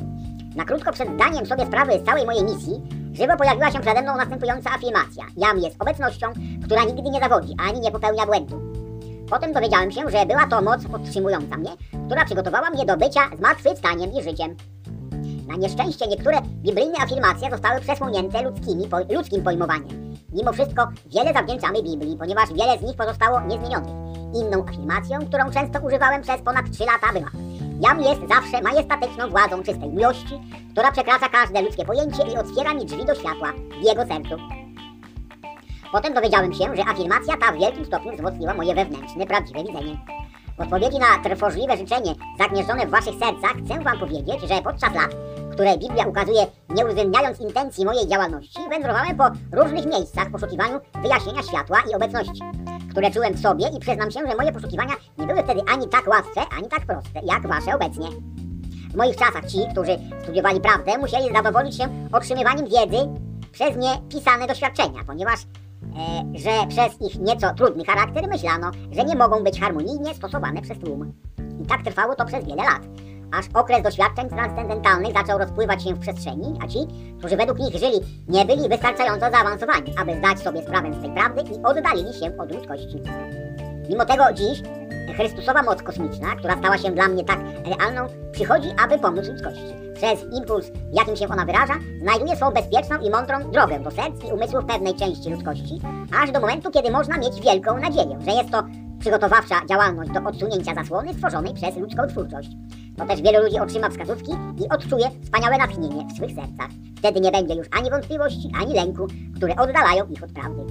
Na 0.55 0.65
krótko 0.65 0.91
przed 0.91 1.09
zdaniem 1.09 1.45
sobie 1.45 1.65
sprawy 1.65 1.99
z 1.99 2.05
całej 2.05 2.25
mojej 2.25 2.43
misji, 2.43 2.81
żywo 3.13 3.37
pojawiła 3.37 3.71
się 3.71 3.79
przede 3.79 4.01
mną 4.01 4.17
następująca 4.17 4.69
afirmacja. 4.69 5.25
Jam 5.37 5.59
jest 5.59 5.81
obecnością, 5.81 6.27
która 6.63 6.83
nigdy 6.83 7.09
nie 7.09 7.19
zawodzi, 7.19 7.55
ani 7.69 7.79
nie 7.79 7.91
popełnia 7.91 8.25
błędu. 8.25 8.61
Potem 9.29 9.53
dowiedziałem 9.53 9.91
się, 9.91 10.01
że 10.09 10.25
była 10.25 10.47
to 10.47 10.61
moc 10.61 10.85
podtrzymująca 10.85 11.57
mnie, 11.57 11.71
która 12.05 12.25
przygotowała 12.25 12.69
mnie 12.69 12.85
do 12.85 12.97
bycia 12.97 13.21
zmartwychwstaniem 13.37 14.13
i 14.13 14.23
życiem. 14.23 14.55
Na 15.47 15.55
nieszczęście 15.55 16.07
niektóre 16.07 16.41
biblijne 16.41 16.97
afirmacje 17.03 17.49
zostały 17.51 17.81
przesłonięte 17.81 18.41
ludzkimi, 18.41 18.87
po, 18.87 18.97
ludzkim 19.15 19.43
pojmowaniem. 19.43 20.15
Mimo 20.33 20.53
wszystko 20.53 20.87
wiele 21.05 21.33
zawdzięczamy 21.33 21.83
Biblii, 21.83 22.17
ponieważ 22.17 22.53
wiele 22.53 22.77
z 22.77 22.81
nich 22.81 22.95
pozostało 22.95 23.41
niezmienionych. 23.41 24.10
Inną 24.35 24.65
afirmacją, 24.69 25.19
którą 25.19 25.51
często 25.51 25.79
używałem 25.79 26.21
przez 26.21 26.41
ponad 26.41 26.71
3 26.71 26.83
lata 26.85 27.13
była 27.13 27.31
Jam 27.81 28.01
jest 28.01 28.21
zawsze 28.29 28.61
majestatyczną 28.61 29.29
władzą 29.29 29.63
czystej 29.63 29.89
miłości, 29.89 30.41
która 30.71 30.91
przekracza 30.91 31.29
każde 31.29 31.61
ludzkie 31.61 31.85
pojęcie 31.85 32.23
i 32.23 32.37
otwiera 32.37 32.73
mi 32.73 32.85
drzwi 32.85 33.05
do 33.05 33.15
światła 33.15 33.53
w 33.81 33.85
jego 33.85 34.05
sercu. 34.05 34.35
Potem 35.91 36.13
dowiedziałem 36.13 36.53
się, 36.53 36.75
że 36.75 36.85
afirmacja 36.85 37.37
ta 37.37 37.51
w 37.51 37.59
wielkim 37.59 37.85
stopniu 37.85 38.11
wzmocniła 38.13 38.53
moje 38.53 38.75
wewnętrzne, 38.75 39.25
prawdziwe 39.25 39.63
widzenie. 39.63 39.97
W 40.57 40.61
odpowiedzi 40.61 40.99
na 40.99 41.29
trwożliwe 41.29 41.77
życzenie 41.77 42.15
zagnieżdżone 42.39 42.87
w 42.87 42.89
waszych 42.89 43.15
sercach 43.19 43.55
chcę 43.65 43.83
wam 43.83 43.99
powiedzieć, 43.99 44.41
że 44.41 44.61
podczas 44.61 44.95
lat, 44.95 45.11
które 45.51 45.77
Biblia 45.77 46.05
ukazuje, 46.07 46.45
nie 46.69 46.85
uwzględniając 46.85 47.39
intencji 47.39 47.85
mojej 47.85 48.07
działalności, 48.07 48.59
wędrowałem 48.69 49.17
po 49.17 49.23
różnych 49.61 49.85
miejscach 49.85 50.27
w 50.27 50.31
poszukiwaniu 50.31 50.79
wyjaśnienia 51.01 51.43
światła 51.43 51.77
i 51.91 51.95
obecności, 51.95 52.41
które 52.91 53.11
czułem 53.11 53.33
w 53.33 53.39
sobie 53.39 53.65
i 53.77 53.79
przyznam 53.79 54.11
się, 54.11 54.19
że 54.27 54.35
moje 54.35 54.51
poszukiwania 54.51 54.93
nie 55.17 55.27
były 55.27 55.43
wtedy 55.43 55.61
ani 55.73 55.87
tak 55.87 56.07
łatwe, 56.07 56.41
ani 56.57 56.67
tak 56.67 56.85
proste, 56.85 57.19
jak 57.23 57.47
wasze 57.47 57.75
obecnie. 57.75 58.07
W 58.91 58.95
moich 58.95 59.15
czasach 59.15 59.45
ci, 59.45 59.57
którzy 59.71 59.97
studiowali 60.23 60.61
prawdę, 60.61 60.97
musieli 60.97 61.33
zadowolić 61.33 61.77
się 61.77 62.07
otrzymywaniem 62.11 62.65
wiedzy 62.65 63.09
przez 63.51 63.75
nie 63.77 63.89
pisane 64.09 64.47
doświadczenia, 64.47 64.99
ponieważ 65.07 65.39
e, 65.39 66.39
że 66.39 66.67
przez 66.69 67.01
ich 67.01 67.19
nieco 67.19 67.53
trudny 67.53 67.85
charakter 67.85 68.27
myślano, 68.27 68.71
że 68.91 69.03
nie 69.03 69.15
mogą 69.15 69.43
być 69.43 69.59
harmonijnie 69.59 70.15
stosowane 70.15 70.61
przez 70.61 70.79
tłum. 70.79 71.13
I 71.63 71.65
tak 71.65 71.83
trwało 71.83 72.15
to 72.15 72.25
przez 72.25 72.45
wiele 72.45 72.63
lat, 72.63 72.81
aż 73.31 73.45
okres 73.53 73.83
doświadczeń 73.83 74.29
transcendentalnych 74.29 75.13
zaczął 75.13 75.39
rozpływać 75.39 75.83
się 75.83 75.93
w 75.93 75.99
przestrzeni, 75.99 76.59
a 76.63 76.67
ci, 76.67 76.79
którzy 77.19 77.37
według 77.37 77.59
nich 77.59 77.75
żyli, 77.75 77.99
nie 78.27 78.45
byli 78.45 78.69
wystarczająco 78.69 79.31
zaawansowani, 79.31 79.93
aby 79.97 80.17
zdać 80.17 80.39
sobie 80.39 80.61
sprawę 80.63 80.93
z 80.93 81.01
tej 81.01 81.11
prawdy 81.11 81.41
i 81.41 81.63
oddalili 81.63 82.13
się 82.13 82.37
od 82.37 82.51
ludzkości. 82.51 83.01
Mimo 83.89 84.05
tego 84.05 84.23
dziś 84.33 84.61
Chrystusowa 85.15 85.63
moc 85.63 85.83
kosmiczna, 85.83 86.35
która 86.35 86.57
stała 86.57 86.77
się 86.77 86.91
dla 86.91 87.07
mnie 87.07 87.23
tak 87.23 87.39
realną, 87.65 88.07
przychodzi, 88.31 88.67
aby 88.83 88.99
pomóc 88.99 89.27
ludzkości. 89.27 89.75
Przez 89.95 90.33
impuls, 90.33 90.71
jakim 90.93 91.15
się 91.15 91.27
ona 91.27 91.45
wyraża, 91.45 91.73
znajduje 92.01 92.35
swą 92.35 92.51
bezpieczną 92.51 92.99
i 92.99 93.09
mądrą 93.09 93.51
drogę 93.51 93.79
do 93.79 93.91
serc 93.91 94.23
i 94.29 94.33
umysłów 94.33 94.65
pewnej 94.65 94.95
części 94.95 95.29
ludzkości, 95.29 95.81
aż 96.23 96.31
do 96.31 96.39
momentu, 96.39 96.71
kiedy 96.71 96.91
można 96.91 97.17
mieć 97.17 97.41
wielką 97.41 97.77
nadzieję, 97.77 98.19
że 98.25 98.31
jest 98.31 98.51
to 98.51 98.63
przygotowawcza 99.01 99.55
działalność 99.69 100.11
do 100.11 100.19
odsunięcia 100.29 100.75
zasłony 100.75 101.13
stworzonej 101.13 101.53
przez 101.53 101.77
ludzką 101.77 102.07
twórczość. 102.07 102.49
To 102.97 103.05
też 103.05 103.21
wielu 103.21 103.43
ludzi 103.43 103.59
otrzyma 103.59 103.89
wskazówki 103.89 104.31
i 104.31 104.69
odczuje 104.69 105.05
wspaniałe 105.23 105.57
natchnienie 105.57 106.07
w 106.07 106.17
swych 106.17 106.31
sercach. 106.31 106.69
Wtedy 106.97 107.19
nie 107.19 107.31
będzie 107.31 107.53
już 107.55 107.67
ani 107.71 107.89
wątpliwości, 107.89 108.51
ani 108.61 108.73
lęku, 108.73 109.07
które 109.35 109.55
oddalają 109.55 110.05
ich 110.05 110.23
od 110.23 110.31
prawdy. 110.31 110.61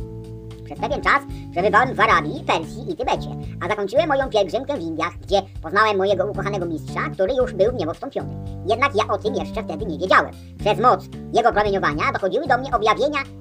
Przez 0.65 0.79
pewien 0.79 1.01
czas 1.01 1.23
przebywałem 1.53 1.95
w 1.95 2.01
Arabii, 2.01 2.45
Persji 2.47 2.93
i 2.93 2.97
Tybecie, 2.97 3.31
a 3.61 3.69
zakończyłem 3.69 4.09
moją 4.09 4.29
pielgrzymkę 4.29 4.77
w 4.77 4.81
Indiach, 4.81 5.19
gdzie 5.23 5.43
poznałem 5.63 5.97
mojego 5.97 6.27
ukochanego 6.27 6.67
mistrza, 6.67 7.01
który 7.13 7.35
już 7.35 7.53
był 7.53 7.73
w 7.73 7.75
niebo 7.75 7.95
wstąpiony. 7.95 8.33
Jednak 8.67 8.95
ja 8.95 9.15
o 9.15 9.19
tym 9.19 9.35
jeszcze 9.35 9.63
wtedy 9.63 9.87
nie 9.87 9.99
wiedziałem. 9.99 10.31
Przez 10.59 10.79
moc 10.79 11.05
jego 11.33 11.53
promieniowania 11.53 12.13
dochodziły 12.13 12.47
do 12.47 12.59
mnie 12.59 12.71
objawienia 12.73 13.19
ob, 13.21 13.40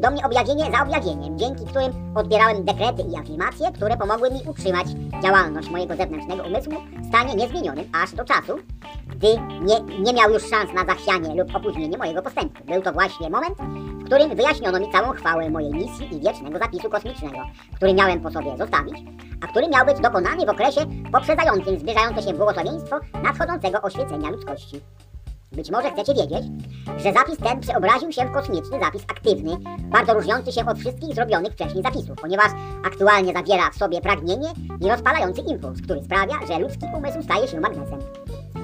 do 0.00 0.10
mnie 0.10 0.26
objawienie 0.26 0.64
za 0.72 0.82
objawieniem, 0.82 1.38
dzięki 1.38 1.64
którym 1.64 2.16
odbierałem 2.16 2.64
dekrety 2.64 3.02
i 3.12 3.16
afirmacje, 3.16 3.72
które 3.72 3.96
pomogły 3.96 4.30
mi 4.30 4.40
utrzymać 4.46 4.86
działalność 5.22 5.70
mojego 5.70 5.96
zewnętrznego 5.96 6.42
umysłu 6.42 6.74
w 7.02 7.06
stanie 7.08 7.34
niezmienionym 7.34 7.84
aż 8.02 8.14
do 8.14 8.24
czasu, 8.24 8.58
gdy 9.06 9.28
nie, 9.60 9.80
nie 9.98 10.12
miał 10.12 10.30
już 10.30 10.42
szans 10.42 10.72
na 10.74 10.84
zachwianie 10.84 11.42
lub 11.42 11.56
opóźnienie 11.56 11.98
mojego 11.98 12.22
postępu. 12.22 12.64
Był 12.64 12.82
to 12.82 12.92
właśnie 12.92 13.30
moment, 13.30 13.54
w 14.02 14.04
którym 14.04 14.36
wyjaśniono 14.36 14.80
mi 14.80 14.92
całą 14.92 15.12
chwałę 15.12 15.50
mojej 15.50 15.72
misji 15.72 16.16
i 16.16 16.20
wiecznego 16.20 16.58
zapisu 16.58 16.90
kosmicznego, 16.90 17.38
który 17.76 17.94
miałem 17.94 18.20
po 18.20 18.30
sobie 18.30 18.56
zostawić, 18.56 18.94
a 19.44 19.46
który 19.46 19.68
miał 19.68 19.86
być 19.86 20.00
dokonany 20.00 20.46
w 20.46 20.48
okresie 20.48 20.80
poprzedzającym 21.12 21.78
zbliżające 21.78 22.22
się 22.22 22.32
błogosławieństwo 22.32 22.96
nadchodzącego 23.22 23.82
oświecenia 23.82 24.30
ludzkości. 24.30 24.80
Być 25.56 25.70
może 25.70 25.90
chcecie 25.90 26.14
wiedzieć, 26.14 26.44
że 26.96 27.12
zapis 27.12 27.36
ten 27.36 27.60
przeobraził 27.60 28.12
się 28.12 28.24
w 28.24 28.32
kosmiczny 28.32 28.80
zapis 28.80 29.02
aktywny, 29.02 29.56
bardzo 29.84 30.14
różniący 30.14 30.52
się 30.52 30.66
od 30.66 30.78
wszystkich 30.78 31.14
zrobionych 31.14 31.52
wcześniej 31.52 31.82
zapisów, 31.82 32.16
ponieważ 32.20 32.50
aktualnie 32.86 33.32
zawiera 33.32 33.70
w 33.70 33.76
sobie 33.76 34.00
pragnienie 34.00 34.48
i 34.80 34.88
rozpalający 34.88 35.40
impuls, 35.40 35.82
który 35.82 36.02
sprawia, 36.02 36.34
że 36.48 36.58
ludzki 36.58 36.86
umysł 36.96 37.22
staje 37.22 37.48
się 37.48 37.60
magnesem. 37.60 37.98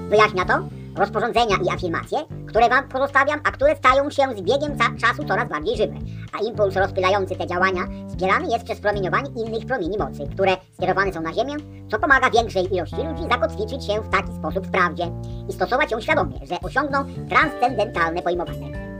Wyjaśnia 0.09 0.44
to 0.44 0.55
rozporządzenia 0.97 1.56
i 1.65 1.69
afirmacje, 1.69 2.19
które 2.59 2.70
Wam 2.70 2.89
pozostawiam, 2.89 3.40
a 3.44 3.51
które 3.51 3.76
stają 3.76 4.10
się 4.10 4.22
z 4.36 4.40
biegiem 4.40 4.78
czasu 5.01 5.24
coraz 5.28 5.48
bardziej 5.48 5.76
żywe. 5.76 5.94
A 6.32 6.39
impuls 6.39 6.76
rozpylający 6.76 7.36
te 7.36 7.47
działania 7.47 7.82
zbierany 8.09 8.48
jest 8.52 8.64
przez 8.64 8.80
promieniowanie 8.80 9.30
innych 9.36 9.66
promieni 9.66 9.98
mocy, 9.98 10.28
które 10.32 10.56
skierowane 10.72 11.12
są 11.12 11.20
na 11.20 11.32
Ziemię, 11.32 11.56
co 11.90 11.98
pomaga 11.98 12.30
większej 12.30 12.74
ilości 12.74 12.97
ludzi 12.97 13.22
zakotwiczyć 13.30 13.86
się 13.86 14.01
w 14.01 14.10
taki 14.10 14.32
sposób 14.39 14.66
w 14.66 14.70
prawdzie 14.70 15.10
i 15.48 15.52
stosować 15.52 15.93
ją 15.93 16.01
świadomie, 16.01 16.39
że 16.43 16.60
osiągną 16.62 17.05
transcendentalne 17.28 18.22
pojmowanie. 18.22 18.98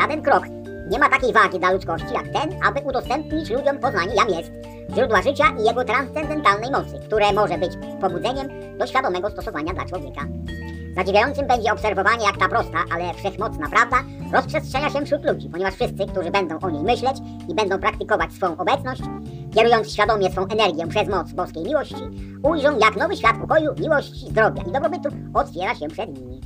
Żaden 0.00 0.22
krok 0.22 0.44
nie 0.90 0.98
ma 0.98 1.08
takiej 1.08 1.32
wagi 1.32 1.58
dla 1.58 1.72
ludzkości 1.72 2.14
jak 2.14 2.28
ten, 2.28 2.60
aby 2.68 2.80
udostępnić 2.80 3.50
ludziom 3.50 3.78
poznanie 3.78 4.14
jam 4.14 4.28
jest, 4.28 4.52
źródła 4.94 5.22
życia 5.22 5.44
i 5.60 5.64
jego 5.64 5.84
transcendentalnej 5.84 6.70
mocy, 6.70 6.98
które 7.06 7.32
może 7.32 7.58
być 7.58 7.72
pobudzeniem 8.00 8.78
do 8.78 8.86
świadomego 8.86 9.30
stosowania 9.30 9.72
dla 9.74 9.84
człowieka. 9.84 10.20
Zadziwiającym 10.96 11.46
będzie 11.46 11.72
obserwowanie, 11.72 12.24
jak 12.24 12.36
ta 12.36 12.48
prosta, 12.48 12.78
ale 12.94 13.14
wszechmocna 13.14 13.68
prawda 13.68 13.96
rozprzestrzenia 14.32 14.90
się 14.90 15.04
wśród 15.06 15.24
ludzi, 15.24 15.48
ponieważ 15.48 15.74
wszyscy, 15.74 16.06
którzy 16.06 16.30
będą 16.30 16.58
o 16.58 16.70
niej 16.70 16.82
myśleć 16.82 17.16
i 17.48 17.54
będą 17.54 17.78
praktykować 17.78 18.32
swą 18.32 18.56
obecność, 18.56 19.02
kierując 19.54 19.92
świadomie 19.92 20.30
swą 20.30 20.46
energię 20.46 20.86
przez 20.86 21.08
moc 21.08 21.32
boskiej 21.32 21.64
miłości, 21.64 22.02
ujrzą, 22.42 22.78
jak 22.78 22.96
nowy 22.96 23.16
świat 23.16 23.36
pokoju, 23.40 23.74
miłości, 23.78 24.26
zdrowia 24.30 24.62
i 24.62 24.72
dobrobytu 24.72 25.08
otwiera 25.34 25.74
się 25.74 25.88
przed 25.88 26.18
nimi. 26.18 26.40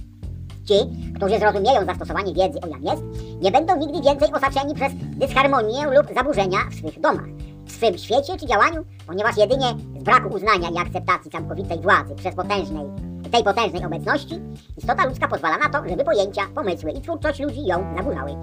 Ci, 0.64 0.74
którzy 1.16 1.38
zrozumieją 1.38 1.84
zastosowanie 1.86 2.34
wiedzy 2.34 2.60
o 2.60 2.66
jam 2.66 2.82
jest, 2.82 3.02
nie 3.40 3.50
będą 3.50 3.76
nigdy 3.76 4.00
więcej 4.02 4.32
osaczeni 4.32 4.74
przez 4.74 4.92
dysharmonię 4.94 5.86
lub 5.86 6.14
zaburzenia 6.14 6.58
w 6.70 6.74
swych 6.74 7.00
domach, 7.00 7.28
w 7.66 7.72
swym 7.72 7.98
świecie 7.98 8.36
czy 8.40 8.46
działaniu, 8.46 8.84
ponieważ 9.06 9.36
jedynie 9.36 9.74
z 10.00 10.02
braku 10.02 10.28
uznania 10.28 10.68
i 10.68 10.78
akceptacji 10.78 11.30
całkowitej 11.30 11.80
władzy 11.80 12.14
przez 12.14 12.34
potężnej 12.34 13.13
tej 13.30 13.44
potężnej 13.44 13.84
obecności, 13.84 14.40
istota 14.76 15.06
ludzka 15.06 15.28
pozwala 15.28 15.58
na 15.58 15.68
to, 15.68 15.88
żeby 15.88 16.04
pojęcia, 16.04 16.42
pomysły 16.54 16.90
i 16.90 17.00
twórczość 17.00 17.40
ludzi 17.40 17.66
ją 17.66 17.94
zaburzały. 17.96 18.36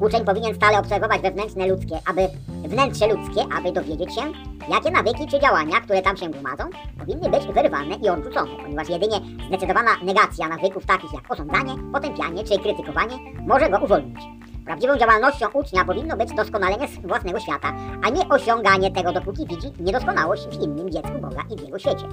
Uczeń 0.00 0.24
powinien 0.24 0.54
stale 0.54 0.78
obserwować 0.78 1.20
wewnętrzne 1.20 1.66
ludzkie, 1.66 1.98
aby 2.10 2.28
wnętrze 2.68 3.06
ludzkie, 3.06 3.42
aby 3.58 3.72
dowiedzieć 3.72 4.14
się, 4.14 4.22
jakie 4.68 4.90
nawyki 4.90 5.26
czy 5.26 5.40
działania, 5.40 5.80
które 5.80 6.02
tam 6.02 6.16
się 6.16 6.30
gromadzą, 6.30 6.64
powinny 6.98 7.30
być 7.30 7.46
wyrwane 7.46 7.94
i 7.94 8.08
odrzucone, 8.08 8.50
ponieważ 8.62 8.88
jedynie 8.88 9.20
zdecydowana 9.48 9.90
negacja 10.02 10.48
nawyków 10.48 10.86
takich 10.86 11.12
jak 11.12 11.32
osądzanie, 11.32 11.74
potępianie 11.92 12.44
czy 12.44 12.58
krytykowanie 12.58 13.16
może 13.46 13.70
go 13.70 13.78
uwolnić. 13.78 14.18
Prawdziwą 14.64 14.96
działalnością 14.96 15.46
ucznia 15.52 15.84
powinno 15.84 16.16
być 16.16 16.34
doskonalenie 16.34 16.88
własnego 17.04 17.40
świata, 17.40 17.72
a 18.04 18.10
nie 18.10 18.28
osiąganie 18.28 18.90
tego, 18.90 19.12
dopóki 19.12 19.46
widzi 19.46 19.72
niedoskonałość 19.80 20.46
w 20.46 20.62
innym 20.62 20.90
dziecku 20.90 21.18
Boga 21.20 21.42
i 21.50 21.56
w 21.56 21.60
jego 21.60 21.78
świecie. 21.78 22.08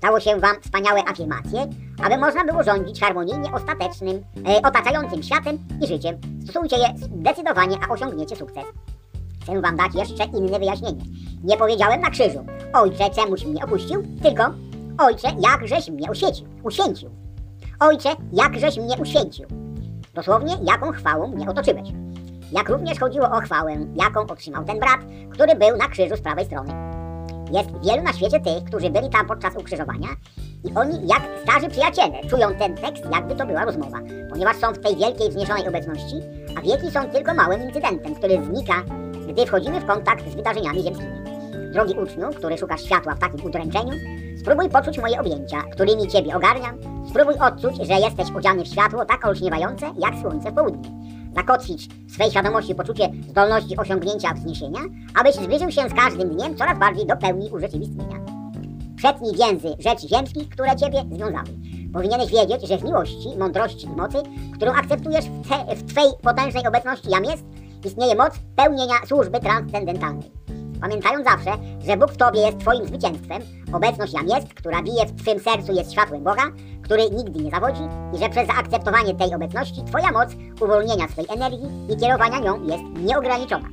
Stało 0.00 0.20
się 0.20 0.40
Wam 0.40 0.60
wspaniałe 0.62 1.00
afirmacje, 1.08 1.66
aby 2.04 2.18
można 2.18 2.44
było 2.44 2.62
rządzić 2.62 3.00
harmonijnie 3.00 3.52
ostatecznym, 3.52 4.24
e, 4.48 4.62
otaczającym 4.62 5.22
światem 5.22 5.58
i 5.82 5.86
życiem. 5.86 6.18
Stosujcie 6.44 6.76
je 6.76 6.86
zdecydowanie, 6.96 7.76
a 7.88 7.92
osiągniecie 7.92 8.36
sukces. 8.36 8.64
Chcę 9.42 9.60
Wam 9.60 9.76
dać 9.76 9.94
jeszcze 9.94 10.24
inne 10.24 10.58
wyjaśnienie. 10.58 11.02
Nie 11.44 11.56
powiedziałem 11.56 12.00
na 12.00 12.10
krzyżu, 12.10 12.46
Ojcze, 12.72 13.10
czemuś 13.10 13.44
mnie 13.44 13.64
opuścił, 13.64 14.02
tylko 14.22 14.44
Ojcze, 14.98 15.28
jakżeś 15.50 15.90
mnie 15.90 16.10
oświecił, 16.10 16.46
uświęcił. 16.62 17.10
Ojcze, 17.80 18.08
jakżeś 18.32 18.76
mnie 18.76 18.96
uświęcił. 19.02 19.46
Dosłownie, 20.14 20.56
jaką 20.62 20.92
chwałą 20.92 21.28
mnie 21.28 21.48
otoczyłeś. 21.48 21.88
Jak 22.52 22.68
również 22.68 23.00
chodziło 23.00 23.30
o 23.30 23.40
chwałę, 23.40 23.76
jaką 23.94 24.20
otrzymał 24.20 24.64
ten 24.64 24.78
brat, 24.78 25.00
który 25.32 25.54
był 25.54 25.76
na 25.76 25.88
krzyżu 25.88 26.16
z 26.16 26.20
prawej 26.20 26.44
strony. 26.44 26.99
Jest 27.52 27.70
wielu 27.84 28.02
na 28.02 28.12
świecie 28.12 28.40
tych, 28.40 28.64
którzy 28.64 28.90
byli 28.90 29.10
tam 29.10 29.26
podczas 29.26 29.56
ukrzyżowania 29.56 30.08
i 30.64 30.74
oni, 30.74 31.08
jak 31.08 31.22
starzy 31.42 31.68
przyjaciele, 31.68 32.28
czują 32.30 32.54
ten 32.54 32.74
tekst, 32.74 33.04
jakby 33.12 33.36
to 33.36 33.46
była 33.46 33.64
rozmowa, 33.64 33.98
ponieważ 34.30 34.56
są 34.56 34.72
w 34.72 34.78
tej 34.78 34.96
wielkiej 34.96 35.30
wzniesionej 35.30 35.68
obecności, 35.68 36.16
a 36.58 36.60
wieki 36.60 36.90
są 36.90 37.10
tylko 37.10 37.34
małym 37.34 37.62
incydentem, 37.62 38.14
który 38.14 38.44
znika, 38.44 38.82
gdy 39.28 39.46
wchodzimy 39.46 39.80
w 39.80 39.86
kontakt 39.86 40.30
z 40.30 40.34
wydarzeniami 40.34 40.82
ziemskimi. 40.82 41.20
Drogi 41.72 41.94
uczniu, 41.94 42.30
który 42.36 42.58
szukasz 42.58 42.82
światła 42.82 43.14
w 43.14 43.18
takim 43.18 43.44
udręczeniu, 43.46 43.92
spróbuj 44.40 44.68
poczuć 44.68 44.98
moje 44.98 45.20
objęcia, 45.20 45.62
którymi 45.72 46.08
Ciebie 46.08 46.36
ogarniam, 46.36 46.78
spróbuj 47.10 47.34
odczuć, 47.34 47.76
że 47.86 47.94
jesteś 47.94 48.30
odziany 48.36 48.64
w 48.64 48.68
światło 48.68 49.04
tak 49.04 49.26
olśniewające, 49.26 49.86
jak 49.98 50.14
słońce 50.20 50.50
w 50.50 50.54
południe. 50.54 50.90
Zakotwicz 51.34 51.88
w 51.88 52.12
swej 52.12 52.30
świadomości 52.30 52.74
poczucie 52.74 53.10
zdolności 53.28 53.76
osiągnięcia 53.76 54.34
wzniesienia, 54.34 54.80
abyś 55.20 55.34
zbliżył 55.34 55.70
się 55.70 55.88
z 55.88 55.94
każdym 55.94 56.28
dniem 56.28 56.56
coraz 56.56 56.78
bardziej 56.78 57.06
do 57.06 57.16
pełni 57.16 57.50
urzeczywistnienia. 57.50 58.16
Przetnij 58.96 59.32
więzy 59.34 59.68
rzeczy 59.78 60.08
ziemskich, 60.08 60.48
które 60.48 60.76
Ciebie 60.76 61.04
związały. 61.12 61.48
Powinieneś 61.92 62.30
wiedzieć, 62.30 62.68
że 62.68 62.78
w 62.78 62.84
miłości, 62.84 63.28
mądrości 63.38 63.86
i 63.86 63.96
mocy, 63.96 64.18
którą 64.54 64.72
akceptujesz 64.72 65.24
w, 65.24 65.48
te, 65.48 65.76
w 65.76 65.92
Twej 65.92 66.04
potężnej 66.22 66.66
obecności 66.66 67.10
jam 67.10 67.24
jest, 67.24 67.44
istnieje 67.84 68.14
moc 68.14 68.34
pełnienia 68.56 68.94
służby 69.06 69.40
transcendentalnej. 69.40 70.30
Pamiętając 70.80 71.24
zawsze, 71.24 71.50
że 71.86 71.96
Bóg 71.96 72.12
w 72.12 72.16
Tobie 72.16 72.40
jest 72.40 72.58
Twoim 72.58 72.86
zwycięstwem, 72.86 73.42
obecność 73.72 74.12
jam 74.12 74.28
jest, 74.28 74.54
która 74.54 74.82
bije 74.82 75.06
w 75.06 75.22
Twym 75.22 75.40
sercu 75.40 75.72
jest 75.72 75.92
światłem 75.92 76.24
Boga, 76.24 76.42
który 76.82 77.10
nigdy 77.10 77.40
nie 77.40 77.50
zawodzi 77.50 77.82
i 78.14 78.18
że 78.18 78.28
przez 78.28 78.46
zaakceptowanie 78.46 79.14
tej 79.14 79.34
obecności 79.34 79.84
Twoja 79.84 80.12
moc 80.12 80.28
uwolnienia 80.60 81.08
swej 81.08 81.26
energii 81.28 81.68
i 81.88 81.96
kierowania 81.96 82.38
nią 82.38 82.64
jest 82.64 82.84
nieograniczona. 83.04 83.68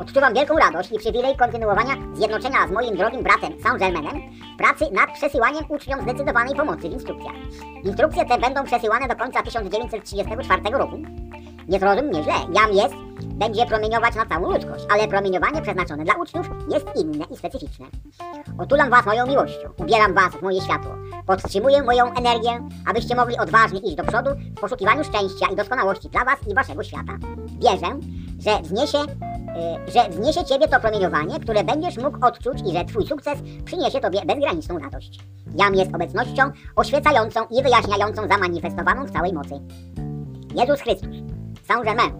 Odczuwam 0.00 0.34
wielką 0.34 0.56
radość 0.56 0.92
i 0.92 0.98
przywilej 0.98 1.36
kontynuowania 1.36 1.94
zjednoczenia 2.14 2.68
z 2.68 2.70
moim 2.70 2.96
drogim 2.96 3.22
bratem 3.22 3.52
Saint-Germainem 3.62 4.20
pracy 4.58 4.84
nad 4.92 5.12
przesyłaniem 5.12 5.64
uczniom 5.68 6.00
zdecydowanej 6.02 6.54
pomocy 6.54 6.88
w 6.88 6.92
instrukcjach. 6.92 7.34
Instrukcje 7.84 8.24
te 8.24 8.38
będą 8.38 8.64
przesyłane 8.64 9.08
do 9.08 9.16
końca 9.16 9.42
1934 9.42 10.62
roku. 10.78 10.96
Nie 11.68 11.78
zrozum 11.78 12.06
mnie 12.06 12.22
źle, 12.22 12.32
jam 12.52 12.72
jest, 12.72 12.94
będzie 13.34 13.66
promieniować 13.66 14.14
na 14.14 14.26
całą 14.26 14.52
ludzkość, 14.52 14.84
ale 14.90 15.08
promieniowanie 15.08 15.62
przeznaczone 15.62 16.04
dla 16.04 16.14
uczniów 16.14 16.46
jest 16.70 16.86
inne 16.96 17.24
i 17.30 17.36
specyficzne. 17.36 17.86
Otulam 18.58 18.90
was 18.90 19.06
moją 19.06 19.26
miłością, 19.26 19.68
ubieram 19.78 20.14
was 20.14 20.32
w 20.32 20.42
moje 20.42 20.60
światło, 20.60 20.94
podtrzymuję 21.26 21.82
moją 21.82 22.04
energię, 22.14 22.68
abyście 22.86 23.16
mogli 23.16 23.38
odważnie 23.38 23.80
iść 23.80 23.94
do 23.94 24.04
przodu 24.04 24.30
w 24.56 24.60
poszukiwaniu 24.60 25.04
szczęścia 25.04 25.46
i 25.52 25.56
doskonałości 25.56 26.08
dla 26.08 26.24
was 26.24 26.36
i 26.50 26.54
waszego 26.54 26.82
świata. 26.82 27.12
Wierzę, 27.46 27.98
że 28.38 28.62
wzniesie 28.62 28.98
y, 28.98 29.92
że 29.92 30.08
wzniesie 30.10 30.44
Ciebie 30.44 30.68
to 30.68 30.80
promieniowanie, 30.80 31.40
które 31.40 31.64
będziesz 31.64 31.96
mógł 31.96 32.26
odczuć 32.26 32.58
i 32.66 32.72
że 32.72 32.84
Twój 32.84 33.06
sukces 33.06 33.38
przyniesie 33.64 34.00
Tobie 34.00 34.20
bezgraniczną 34.26 34.78
radość. 34.78 35.20
Jam 35.56 35.74
jest 35.74 35.94
obecnością 35.94 36.42
oświecającą 36.76 37.40
i 37.50 37.62
wyjaśniającą 37.62 38.28
zamanifestowaną 38.28 39.04
w 39.04 39.10
całej 39.10 39.32
mocy. 39.32 39.60
Jezus 40.54 40.80
Chrystus, 40.80 41.33
Saint-Germain, 41.74 42.12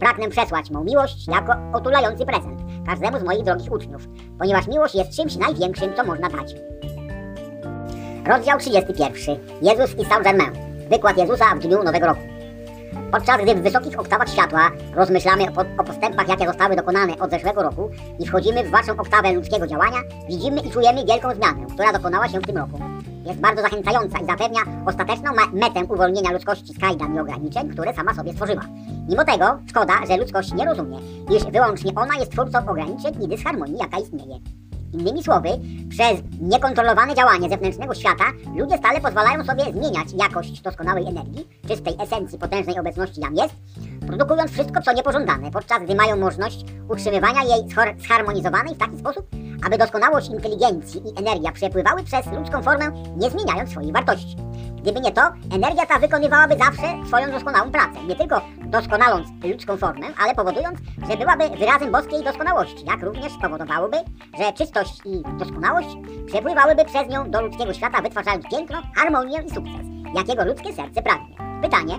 pragnę 0.00 0.28
przesłać 0.28 0.70
mą 0.70 0.84
miłość 0.84 1.28
jako 1.28 1.52
otulający 1.72 2.26
prezent 2.26 2.60
każdemu 2.86 3.18
z 3.18 3.22
moich 3.22 3.44
drogich 3.44 3.72
uczniów, 3.72 4.08
ponieważ 4.38 4.68
miłość 4.68 4.94
jest 4.94 5.16
czymś 5.16 5.36
największym, 5.36 5.94
co 5.96 6.04
można 6.04 6.28
dać. 6.28 6.54
Rozdział 8.26 8.58
31. 8.58 9.36
Jezus 9.62 9.98
i 9.98 10.04
Saint-Germain. 10.04 10.52
Wykład 10.90 11.18
Jezusa 11.18 11.44
w 11.54 11.58
dniu 11.58 11.82
Nowego 11.82 12.06
Roku. 12.06 12.20
Podczas 13.12 13.42
gdy 13.42 13.54
w 13.54 13.62
wysokich 13.62 14.00
oktawach 14.00 14.28
światła 14.28 14.70
rozmyślamy 14.94 15.44
o, 15.44 15.80
o 15.82 15.84
postępach, 15.84 16.28
jakie 16.28 16.46
zostały 16.46 16.76
dokonane 16.76 17.18
od 17.18 17.30
zeszłego 17.30 17.62
roku 17.62 17.90
i 18.18 18.26
wchodzimy 18.26 18.64
w 18.64 18.70
waszą 18.70 18.92
oktawę 18.92 19.32
ludzkiego 19.32 19.66
działania, 19.66 19.98
widzimy 20.28 20.60
i 20.60 20.70
czujemy 20.70 21.04
wielką 21.04 21.34
zmianę, 21.34 21.66
która 21.74 21.92
dokonała 21.92 22.28
się 22.28 22.40
w 22.40 22.46
tym 22.46 22.56
roku. 22.56 22.80
Jest 23.26 23.40
bardzo 23.40 23.62
zachęcająca 23.62 24.18
i 24.18 24.26
zapewnia 24.26 24.60
ostateczną 24.86 25.32
me- 25.32 25.60
metę 25.60 25.84
uwolnienia 25.84 26.32
ludzkości 26.32 26.72
z 26.74 26.78
kajdan 26.78 27.16
i 27.16 27.20
ograniczeń, 27.20 27.68
które 27.68 27.94
sama 27.94 28.14
sobie 28.14 28.32
stworzyła. 28.32 28.62
Mimo 29.08 29.24
tego 29.24 29.58
szkoda, 29.68 29.92
że 30.08 30.16
ludzkość 30.16 30.52
nie 30.54 30.64
rozumie, 30.64 30.98
iż 31.36 31.44
wyłącznie 31.44 31.92
ona 31.94 32.14
jest 32.18 32.32
twórcą 32.32 32.58
ograniczeń 32.58 33.24
i 33.24 33.28
dysharmonii, 33.28 33.78
jaka 33.78 33.98
istnieje. 33.98 34.38
Innymi 34.92 35.22
słowy, 35.22 35.48
przez 35.90 36.22
niekontrolowane 36.40 37.14
działanie 37.14 37.48
zewnętrznego 37.48 37.94
świata 37.94 38.24
ludzie 38.56 38.78
stale 38.78 39.00
pozwalają 39.00 39.44
sobie 39.44 39.64
zmieniać 39.64 40.12
jakość 40.18 40.60
doskonałej 40.60 41.06
energii, 41.06 41.48
czystej 41.68 41.94
esencji 42.00 42.38
potężnej 42.38 42.78
obecności 42.78 43.20
jam 43.20 43.34
jest, 43.34 43.54
produkując 44.06 44.50
wszystko, 44.50 44.82
co 44.82 44.92
niepożądane, 44.92 45.50
podczas 45.50 45.82
gdy 45.82 45.94
mają 45.94 46.16
możliwość 46.16 46.64
utrzymywania 46.88 47.42
jej 47.42 47.64
zharmonizowanej 48.08 48.74
w 48.74 48.78
taki 48.78 48.98
sposób, 48.98 49.26
aby 49.66 49.78
doskonałość 49.78 50.28
inteligencji 50.28 51.02
i 51.06 51.18
energia 51.18 51.52
przepływały 51.52 52.02
przez 52.02 52.26
ludzką 52.26 52.62
formę, 52.62 52.90
nie 53.16 53.30
zmieniając 53.30 53.70
swojej 53.70 53.92
wartości. 53.92 54.36
Gdyby 54.82 55.00
nie 55.00 55.12
to, 55.12 55.22
energia 55.54 55.86
ta 55.86 55.98
wykonywałaby 55.98 56.56
zawsze 56.58 57.06
swoją 57.06 57.30
doskonałą 57.30 57.70
pracę, 57.70 58.04
nie 58.08 58.16
tylko 58.16 58.40
doskonaląc 58.66 59.26
ludzką 59.44 59.76
formę, 59.76 60.06
ale 60.22 60.34
powodując, 60.34 60.78
że 61.10 61.16
byłaby 61.16 61.48
wyrazem 61.48 61.92
boskiej 61.92 62.24
doskonałości, 62.24 62.84
jak 62.86 63.02
również 63.02 63.32
spowodowałoby, 63.32 63.96
że 64.38 64.52
czystość 64.52 65.00
i 65.04 65.22
doskonałość 65.38 65.88
przepływałyby 66.26 66.84
przez 66.84 67.08
nią 67.08 67.30
do 67.30 67.42
ludzkiego 67.42 67.72
świata, 67.72 68.02
wytwarzając 68.02 68.44
piękno, 68.50 68.82
harmonię 68.96 69.38
i 69.46 69.50
sukces, 69.50 69.86
jakiego 70.14 70.44
ludzkie 70.44 70.72
serce 70.72 71.02
pragnie. 71.02 71.36
Pytanie, 71.62 71.98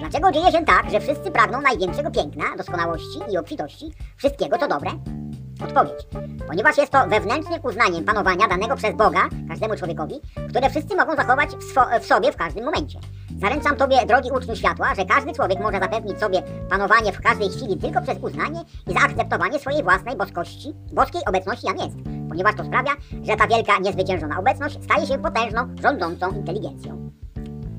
Dlaczego 0.00 0.32
dzieje 0.32 0.52
się 0.52 0.64
tak, 0.64 0.90
że 0.90 1.00
wszyscy 1.00 1.30
pragną 1.30 1.60
największego 1.60 2.10
piękna, 2.10 2.44
doskonałości 2.56 3.18
i 3.32 3.38
obfitości, 3.38 3.92
wszystkiego 4.16 4.58
co 4.58 4.68
dobre? 4.68 4.90
Odpowiedź. 5.62 6.06
Ponieważ 6.48 6.78
jest 6.78 6.92
to 6.92 7.06
wewnętrznym 7.08 7.60
uznaniem 7.62 8.04
panowania 8.04 8.48
danego 8.48 8.76
przez 8.76 8.94
Boga 8.94 9.20
każdemu 9.48 9.76
człowiekowi, 9.76 10.20
które 10.48 10.70
wszyscy 10.70 10.96
mogą 10.96 11.16
zachować 11.16 11.50
w, 11.50 12.00
w 12.02 12.06
sobie 12.06 12.32
w 12.32 12.36
każdym 12.36 12.64
momencie. 12.64 12.98
Zaręczam 13.40 13.76
Tobie, 13.76 14.06
drogi 14.06 14.30
uczniu 14.30 14.56
światła, 14.56 14.94
że 14.94 15.04
każdy 15.04 15.32
człowiek 15.32 15.60
może 15.60 15.80
zapewnić 15.80 16.20
sobie 16.20 16.42
panowanie 16.70 17.12
w 17.12 17.20
każdej 17.20 17.48
chwili 17.48 17.76
tylko 17.76 18.02
przez 18.02 18.18
uznanie 18.18 18.60
i 18.86 18.92
zaakceptowanie 18.92 19.58
swojej 19.58 19.82
własnej 19.82 20.16
boskości, 20.16 20.74
boskiej 20.92 21.22
obecności 21.26 21.66
jam 21.66 21.76
jest, 21.76 21.96
ponieważ 22.28 22.54
to 22.54 22.64
sprawia, 22.64 22.92
że 23.22 23.36
ta 23.36 23.46
wielka, 23.46 23.78
niezwyciężona 23.78 24.38
obecność 24.38 24.78
staje 24.84 25.06
się 25.06 25.18
potężną, 25.18 25.68
rządzącą 25.82 26.30
inteligencją. 26.30 27.10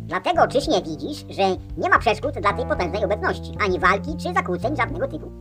Dlatego 0.08 0.48
czyś 0.48 0.68
nie 0.68 0.82
widzisz, 0.82 1.26
że 1.30 1.44
nie 1.78 1.90
ma 1.90 2.00
przeszkód 2.00 2.32
dla 2.32 2.54
tej 2.54 2.66
potężnej 2.66 3.06
obecności, 3.06 3.52
ani 3.66 3.80
walki 3.80 4.18
czy 4.18 4.34
zakłóceń 4.34 4.76
żadnego 4.78 5.08
typu. 5.08 5.32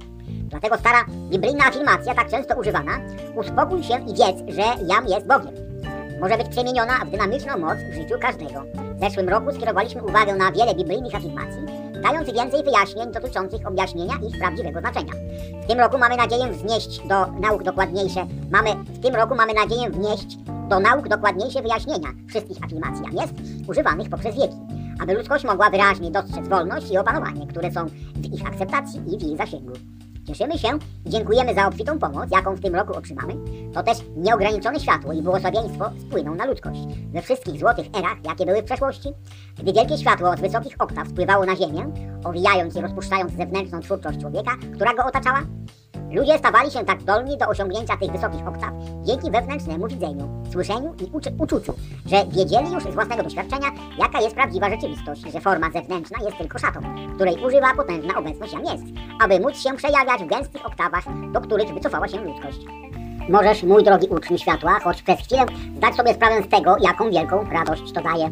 Dlatego 0.54 0.78
stara 0.78 1.04
biblijna 1.30 1.64
afirmacja, 1.64 2.14
tak 2.14 2.30
często 2.30 2.56
używana, 2.60 2.92
uspokój 3.36 3.82
się 3.82 3.94
i 3.94 4.14
wiedz, 4.14 4.56
że 4.56 4.86
jam 4.86 5.06
jest 5.06 5.26
Bogiem. 5.26 5.54
Może 6.20 6.38
być 6.38 6.48
przemieniona 6.48 6.92
w 7.04 7.10
dynamiczną 7.10 7.58
moc 7.58 7.78
w 7.78 7.94
życiu 7.94 8.14
każdego. 8.20 8.62
W 8.96 9.00
zeszłym 9.00 9.28
roku 9.28 9.52
skierowaliśmy 9.52 10.02
uwagę 10.02 10.34
na 10.34 10.52
wiele 10.52 10.74
biblijnych 10.74 11.14
afirmacji, 11.14 11.62
dając 12.02 12.32
więcej 12.32 12.62
wyjaśnień 12.64 13.12
dotyczących 13.12 13.66
objaśnienia 13.66 14.14
ich 14.28 14.38
prawdziwego 14.38 14.80
znaczenia. 14.80 15.12
W 15.64 15.66
tym 15.66 15.78
roku 15.78 15.98
mamy 15.98 16.16
nadzieję 16.16 16.48
wznieść 16.52 17.08
do 17.08 17.26
nauk 17.26 17.62
dokładniejsze, 17.62 18.26
mamy, 18.50 18.70
w 18.74 19.02
tym 19.02 19.14
roku 19.14 19.34
mamy 19.34 19.54
nadzieję 19.54 19.90
wnieść 19.90 20.36
do 20.68 20.80
nauk 20.80 21.08
dokładniejsze 21.08 21.62
wyjaśnienia 21.62 22.08
wszystkich 22.28 22.64
afirmacji, 22.64 23.04
a 23.10 23.22
jest 23.22 23.34
używanych 23.68 24.10
poprzez 24.10 24.34
wieki, 24.36 24.56
aby 25.02 25.14
ludzkość 25.14 25.44
mogła 25.44 25.70
wyraźnie 25.70 26.10
dostrzec 26.10 26.48
wolność 26.48 26.90
i 26.90 26.98
opanowanie, 26.98 27.46
które 27.46 27.72
są 27.72 27.86
w 28.14 28.34
ich 28.34 28.46
akceptacji 28.46 29.00
i 29.14 29.18
w 29.18 29.22
jej 29.22 29.36
zasięgu. 29.36 29.72
Cieszymy 30.26 30.58
się 30.58 30.68
i 31.06 31.10
dziękujemy 31.10 31.54
za 31.54 31.66
obfitą 31.66 31.98
pomoc, 31.98 32.30
jaką 32.30 32.54
w 32.54 32.60
tym 32.60 32.74
roku 32.74 32.92
otrzymamy. 32.96 33.34
To 33.74 33.82
też 33.82 33.98
nieograniczone 34.16 34.80
światło 34.80 35.12
i 35.12 35.22
błogosławieństwo 35.22 35.90
spłyną 36.00 36.34
na 36.34 36.46
ludzkość. 36.46 36.80
We 37.12 37.22
wszystkich 37.22 37.60
złotych 37.60 37.86
erach, 37.98 38.24
jakie 38.24 38.46
były 38.46 38.62
w 38.62 38.64
przeszłości, 38.64 39.08
gdy 39.58 39.72
wielkie 39.72 39.98
światło 39.98 40.36
z 40.36 40.40
wysokich 40.40 40.74
oktaw 40.78 41.08
spływało 41.08 41.46
na 41.46 41.56
ziemię, 41.56 41.92
owijając 42.24 42.76
i 42.76 42.80
rozpuszczając 42.80 43.32
zewnętrzną 43.32 43.80
twórczość 43.80 44.20
człowieka, 44.20 44.50
która 44.74 44.94
go 44.94 45.04
otaczała, 45.04 45.40
Ludzie 46.14 46.38
stawali 46.38 46.70
się 46.70 46.84
tak 46.84 47.00
zdolni 47.00 47.38
do 47.38 47.46
osiągnięcia 47.46 47.96
tych 47.96 48.10
wysokich 48.12 48.48
oktaw 48.48 48.70
dzięki 49.02 49.30
wewnętrznemu 49.30 49.86
widzeniu, 49.88 50.28
słyszeniu 50.52 50.94
i 51.00 51.10
uczy, 51.12 51.30
uczuciu, 51.38 51.74
że 52.06 52.16
wiedzieli 52.26 52.72
już 52.72 52.84
z 52.84 52.94
własnego 52.94 53.22
doświadczenia, 53.22 53.66
jaka 53.98 54.20
jest 54.20 54.34
prawdziwa 54.34 54.70
rzeczywistość, 54.70 55.22
że 55.32 55.40
forma 55.40 55.70
zewnętrzna 55.70 56.18
jest 56.24 56.38
tylko 56.38 56.58
szatą, 56.58 56.80
której 57.14 57.44
używa 57.44 57.74
potężna 57.76 58.14
obecność 58.18 58.52
jam 58.52 58.64
jest, 58.64 58.84
aby 59.22 59.40
móc 59.40 59.62
się 59.62 59.76
przejawiać 59.76 60.22
w 60.22 60.26
gęstych 60.26 60.66
oktawach, 60.66 61.04
do 61.32 61.40
których 61.40 61.74
wycofała 61.74 62.08
się 62.08 62.24
ludzkość. 62.24 62.58
Możesz, 63.28 63.62
mój 63.62 63.84
drogi 63.84 64.08
uczniu 64.08 64.38
światła, 64.38 64.80
choć 64.80 65.02
przez 65.02 65.20
chwilę 65.20 65.46
zdać 65.76 65.94
sobie 65.94 66.14
sprawę 66.14 66.42
z 66.42 66.48
tego, 66.48 66.76
jaką 66.80 67.10
wielką 67.10 67.50
radość 67.50 67.92
to 67.92 68.02
daje. 68.02 68.30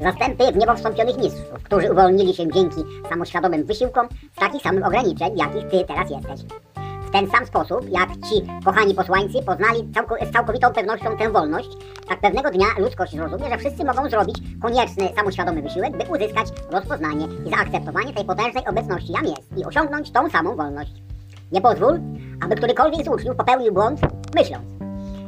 Zastępy 0.00 0.52
w 0.52 0.56
niebo 0.56 0.74
wstąpionych 0.74 1.18
mistrzów, 1.18 1.62
którzy 1.62 1.92
uwolnili 1.92 2.34
się 2.34 2.52
dzięki 2.52 2.80
samoświadomym 3.08 3.64
wysiłkom 3.64 4.08
z 4.36 4.40
takich 4.40 4.62
samych 4.62 4.86
ograniczeń, 4.86 5.38
jakich 5.38 5.68
ty 5.68 5.84
teraz 5.84 6.10
jesteś 6.10 6.40
ten 7.14 7.30
sam 7.30 7.46
sposób, 7.46 7.80
jak 7.90 8.08
ci 8.10 8.46
kochani 8.64 8.94
posłańcy 8.94 9.42
poznali 9.42 9.92
całko, 9.94 10.16
z 10.30 10.32
całkowitą 10.32 10.72
pewnością 10.72 11.16
tę 11.16 11.30
wolność, 11.30 11.68
tak 12.08 12.20
pewnego 12.20 12.50
dnia 12.50 12.66
ludzkość 12.78 13.12
zrozumie, 13.12 13.50
że 13.50 13.58
wszyscy 13.58 13.84
mogą 13.84 14.10
zrobić 14.10 14.36
konieczny, 14.62 15.08
samoświadomy 15.16 15.62
wysiłek, 15.62 15.92
by 15.96 16.04
uzyskać 16.04 16.48
rozpoznanie 16.70 17.26
i 17.46 17.50
zaakceptowanie 17.50 18.12
tej 18.12 18.24
potężnej 18.24 18.66
obecności 18.66 19.12
jam 19.12 19.24
jest 19.24 19.58
i 19.58 19.64
osiągnąć 19.64 20.10
tą 20.10 20.30
samą 20.30 20.56
wolność. 20.56 20.92
Nie 21.52 21.60
pozwól, 21.60 22.00
aby 22.44 22.56
którykolwiek 22.56 23.04
z 23.04 23.08
uczniów 23.08 23.36
popełnił 23.36 23.72
błąd, 23.72 24.00
myśląc, 24.34 24.64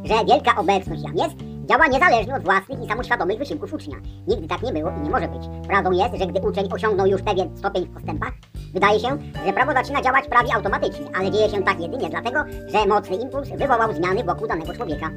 że 0.05 0.25
wielka 0.25 0.57
obecność 0.57 1.03
jam 1.03 1.17
jest 1.17 1.56
działa 1.67 1.87
niezależnie 1.87 2.35
od 2.35 2.43
własnych 2.43 2.83
i 2.85 2.89
samoświadomych 2.89 3.39
wysiłków 3.39 3.73
ucznia. 3.73 3.97
Nigdy 4.27 4.49
tak 4.49 4.63
nie 4.63 4.73
było 4.73 4.91
i 4.91 5.01
nie 5.01 5.11
może 5.11 5.29
być. 5.29 5.43
Prawdą 5.69 5.91
jest, 5.91 6.15
że 6.19 6.27
gdy 6.27 6.41
uczeń 6.41 6.69
osiągnął 6.73 7.07
już 7.07 7.23
pewien 7.23 7.59
stopień 7.59 7.85
w 7.85 7.95
postępach, 7.95 8.33
wydaje 8.73 9.01
się, 9.01 9.19
że 9.47 9.53
prawo 9.53 9.73
zaczyna 9.73 10.03
działać 10.03 10.29
prawie 10.29 10.55
automatycznie, 10.55 11.07
ale 11.19 11.31
dzieje 11.31 11.51
się 11.51 11.63
tak 11.63 11.81
jedynie 11.81 12.09
dlatego, 12.11 12.45
że 12.67 12.87
mocny 12.87 13.17
impuls 13.17 13.49
wywołał 13.49 13.93
zmiany 13.93 14.25
wokół 14.25 14.47
danego 14.49 14.75
człowieka. 14.75 15.11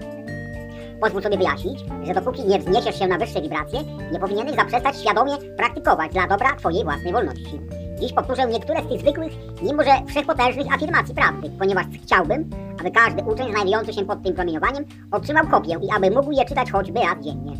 Pozwól 1.02 1.24
sobie 1.24 1.38
wyjaśnić, 1.38 1.80
że 2.04 2.14
dopóki 2.14 2.46
nie 2.46 2.60
wzniesiesz 2.60 3.00
się 3.00 3.08
na 3.08 3.18
wyższe 3.18 3.42
wibracje, 3.42 3.80
nie 4.12 4.20
powinieneś 4.20 4.56
zaprzestać 4.56 5.02
świadomie 5.02 5.38
praktykować 5.58 6.12
dla 6.12 6.28
dobra 6.28 6.56
Twojej 6.56 6.84
własnej 6.84 7.14
wolności. 7.14 7.60
Dziś 8.00 8.14
powtórzę 8.14 8.48
niektóre 8.48 8.84
z 8.84 8.88
tych 8.88 9.00
zwykłych, 9.00 9.34
mimo 9.62 9.84
że 9.84 9.92
wszechpotężnych 10.08 10.74
afirmacji 10.74 11.16
prawdy, 11.16 11.50
ponieważ 11.60 11.86
chciałbym, 12.04 12.50
aby 12.80 12.92
każdy 12.92 13.24
uczeń 13.24 13.52
znajdujący 13.52 13.94
się 13.94 14.06
pod 14.06 14.24
tym 14.24 14.34
promieniowaniem 14.34 14.86
otrzymał 15.12 15.48
kopię 15.48 15.78
i 15.82 15.92
aby 15.96 16.12
mógł 16.12 16.32
je 16.32 16.46
czytać 16.46 16.72
choćby 16.72 17.00
raz 17.00 17.24
dziennie. 17.24 17.54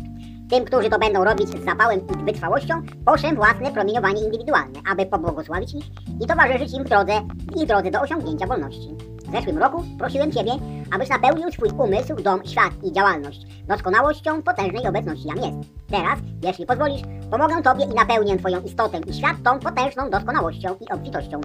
Tym, 0.50 0.64
którzy 0.64 0.90
to 0.90 0.98
będą 0.98 1.24
robić 1.24 1.48
z 1.48 1.64
zapałem 1.64 2.00
i 2.00 2.24
wytrwałością, 2.24 2.74
poszłem 3.06 3.36
własne 3.36 3.72
promieniowanie 3.72 4.24
indywidualne, 4.24 4.80
aby 4.92 5.06
pobłogosławić 5.06 5.74
ich 5.74 5.84
i 6.20 6.26
towarzyszyć 6.26 6.74
im 6.74 6.84
w 6.84 6.88
drodze, 6.88 7.12
w 7.52 7.60
ich 7.60 7.66
drodze 7.66 7.90
do 7.90 8.00
osiągnięcia 8.00 8.46
wolności. 8.46 8.88
W 9.30 9.32
zeszłym 9.32 9.58
roku 9.58 9.84
prosiłem 9.98 10.32
Ciebie, 10.32 10.52
abyś 10.94 11.08
napełnił 11.08 11.50
Twój 11.50 11.68
umysł, 11.78 12.14
dom, 12.14 12.40
świat 12.46 12.72
i 12.82 12.92
działalność 12.92 13.46
doskonałością 13.68 14.42
potężnej 14.42 14.86
obecności 14.88 15.28
jam 15.28 15.36
jest. 15.36 15.70
Teraz, 15.90 16.18
jeśli 16.42 16.66
pozwolisz, 16.66 17.02
pomogę 17.30 17.62
Tobie 17.62 17.84
i 17.84 17.94
napełnię 17.94 18.36
Twoją 18.36 18.60
istotę 18.60 19.00
i 19.06 19.14
świat 19.14 19.36
tą 19.44 19.58
potężną 19.58 20.10
doskonałością 20.10 20.76
i 20.80 20.92
obfitością. 20.92 21.40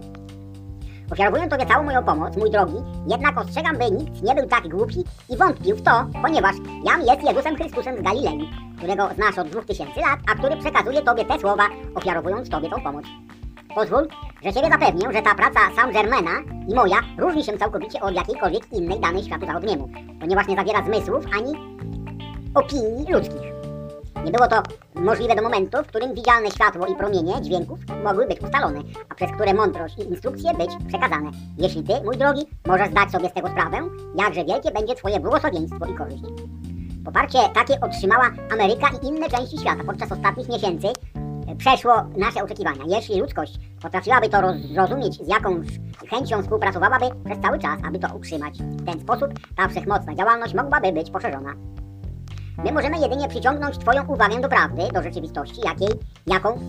Ofiarowuję 1.11 1.47
Tobie 1.47 1.65
całą 1.65 1.83
moją 1.83 2.03
pomoc, 2.03 2.37
mój 2.37 2.51
drogi, 2.51 2.75
jednak 3.07 3.37
ostrzegam, 3.37 3.77
by 3.77 3.91
nikt 3.91 4.23
nie 4.23 4.35
był 4.35 4.47
tak 4.47 4.67
głupi 4.67 5.03
i 5.29 5.37
wątpił 5.37 5.75
w 5.75 5.81
to, 5.81 6.05
ponieważ 6.21 6.55
jam 6.85 7.01
jest 7.01 7.23
Jezusem 7.23 7.55
Chrystusem 7.55 7.97
z 7.97 8.01
Galilei, 8.01 8.49
którego 8.77 9.09
znasz 9.15 9.37
od 9.37 9.49
dwóch 9.49 9.65
tysięcy 9.65 9.99
lat, 9.99 10.19
a 10.31 10.35
który 10.35 10.57
przekazuje 10.57 11.01
Tobie 11.01 11.25
te 11.25 11.39
słowa, 11.39 11.63
ofiarowując 11.95 12.49
Tobie 12.49 12.69
tą 12.69 12.81
pomoc. 12.81 13.05
Pozwól, 13.75 14.07
że 14.43 14.53
Ciebie 14.53 14.69
zapewnię, 14.69 15.07
że 15.13 15.21
ta 15.21 15.35
praca 15.35 15.59
Saint-Germaina 15.75 16.31
i 16.67 16.75
moja 16.75 16.97
różni 17.17 17.43
się 17.43 17.57
całkowicie 17.57 18.01
od 18.01 18.15
jakiejkolwiek 18.15 18.73
innej 18.73 18.99
danej 18.99 19.23
światu 19.23 19.45
zachodniemu, 19.45 19.89
ponieważ 20.19 20.47
nie 20.47 20.55
zawiera 20.55 20.83
zmysłów 20.83 21.25
ani 21.39 21.53
opinii 22.55 23.13
ludzkich. 23.13 23.41
Nie 24.25 24.31
było 24.31 24.47
to 24.47 24.63
możliwe 24.95 25.35
do 25.35 25.41
momentu, 25.41 25.77
w 25.83 25.87
którym 25.87 26.13
widzialne 26.13 26.51
światło 26.51 26.87
i 26.87 26.95
promienie 26.95 27.41
dźwięków 27.41 27.79
mogły 28.03 28.27
być 28.27 28.41
ustalone, 28.41 28.79
a 29.09 29.15
przez 29.15 29.31
które 29.31 29.53
mądrość 29.53 29.97
i 29.97 30.09
instrukcje 30.09 30.53
być 30.53 30.69
przekazane. 30.87 31.31
Jeśli 31.57 31.83
Ty, 31.83 31.93
mój 32.05 32.17
drogi, 32.17 32.41
możesz 32.67 32.89
zdać 32.89 33.11
sobie 33.11 33.29
z 33.29 33.33
tego 33.33 33.47
sprawę, 33.47 33.77
jakże 34.15 34.45
wielkie 34.45 34.71
będzie 34.71 34.95
Twoje 34.95 35.19
błogosławieństwo 35.19 35.85
i 35.85 35.93
korzyść. 35.93 36.23
Poparcie 37.05 37.39
takie 37.53 37.79
otrzymała 37.81 38.31
Ameryka 38.53 38.87
i 39.01 39.07
inne 39.07 39.29
części 39.29 39.57
świata 39.57 39.83
podczas 39.85 40.11
ostatnich 40.11 40.49
miesięcy 40.49 40.87
przeszło 41.57 41.93
nasze 42.17 42.43
oczekiwania. 42.43 42.83
Jeśli 42.87 43.19
ludzkość 43.19 43.59
potrafiłaby 43.81 44.29
to 44.29 44.37
zrozumieć, 44.73 45.23
z 45.23 45.27
jakąś 45.27 45.67
chęcią 46.09 46.41
współpracowałaby 46.41 47.05
przez 47.25 47.39
cały 47.39 47.59
czas, 47.59 47.79
aby 47.87 47.99
to 47.99 48.15
utrzymać. 48.15 48.57
W 48.57 48.85
ten 48.85 48.99
sposób 48.99 49.27
ta 49.55 49.67
wszechmocna 49.67 50.15
działalność 50.15 50.53
mogłaby 50.53 50.91
być 50.91 51.11
poszerzona. 51.11 51.53
My 52.63 52.71
możemy 52.71 52.99
jedynie 52.99 53.27
przyciągnąć 53.27 53.77
Twoją 53.77 54.07
uwagę 54.07 54.41
do 54.41 54.49
prawdy, 54.49 54.81
do 54.93 55.03
rzeczywistości, 55.03 55.61
jakiej, 55.65 55.89
jaką, 56.27 56.59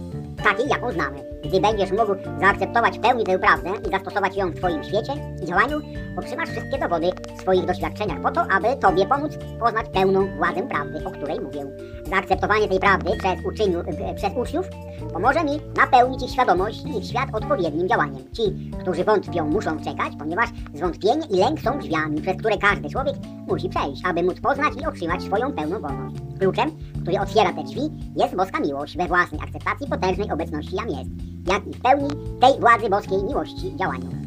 takiej, 0.44 0.69
jaką 0.69 0.93
znamy. 0.93 1.19
Gdy 1.44 1.61
będziesz 1.61 1.90
mógł 1.93 2.15
zaakceptować 2.40 2.98
w 2.98 3.01
pełni 3.01 3.24
tę 3.24 3.39
prawdę 3.39 3.70
i 3.89 3.90
zastosować 3.90 4.36
ją 4.36 4.51
w 4.51 4.55
Twoim 4.55 4.85
świecie 4.85 5.12
i 5.43 5.47
działaniu, 5.47 5.81
otrzymasz 6.16 6.48
wszystkie 6.48 6.78
dowody 6.78 7.11
w 7.36 7.40
swoich 7.40 7.65
doświadczeniach 7.65 8.20
po 8.20 8.31
to, 8.31 8.40
aby 8.40 8.77
Tobie 8.77 9.07
pomóc 9.07 9.32
poznać 9.61 9.86
pełną 9.89 10.36
władzę 10.36 10.62
prawdy, 10.62 11.05
o 11.05 11.11
której 11.11 11.40
mówię. 11.40 11.66
Zaakceptowanie 12.11 12.69
tej 12.69 12.81
prawdy 12.81 13.11
przez, 13.19 13.45
uczyniu, 13.45 13.81
e, 13.81 14.15
przez 14.15 14.33
uczniów 14.37 14.66
pomoże 15.12 15.45
mi 15.45 15.61
napełnić 15.77 16.23
ich 16.23 16.31
świadomość 16.31 16.85
i 16.85 16.99
ich 16.99 17.05
świat 17.05 17.28
odpowiednim 17.33 17.89
działaniem. 17.89 18.33
Ci, 18.33 18.43
którzy 18.81 19.05
wątpią, 19.05 19.49
muszą 19.49 19.78
czekać, 19.78 20.12
ponieważ 20.19 20.49
zwątpienie 20.74 21.27
i 21.31 21.37
lęk 21.37 21.61
są 21.61 21.78
drzwiami, 21.78 22.20
przez 22.23 22.37
które 22.37 22.59
każdy 22.59 22.91
człowiek 22.91 23.15
musi 23.49 23.69
przejść, 23.69 24.03
aby 24.07 24.23
móc 24.23 24.41
poznać 24.41 24.73
i 24.83 24.87
otrzymać 24.87 25.23
swoją 25.23 25.53
pełną 25.53 25.81
wolność. 25.81 26.16
Kluczem, 26.39 26.70
który 27.03 27.20
otwiera 27.20 27.53
te 27.53 27.62
drzwi, 27.62 27.91
jest 28.16 28.37
boska 28.37 28.61
miłość 28.61 28.97
we 28.97 29.07
własnej 29.07 29.41
akceptacji 29.41 29.87
potężnej 29.87 30.33
obecności 30.33 30.77
jam 30.77 30.89
jest, 30.89 31.11
jak 31.47 31.66
i 31.66 31.70
w 31.73 31.83
pełni 31.83 32.09
tej 32.41 32.61
władzy 32.61 32.89
boskiej 32.91 33.24
miłości 33.24 33.77
działaniu. 33.77 34.26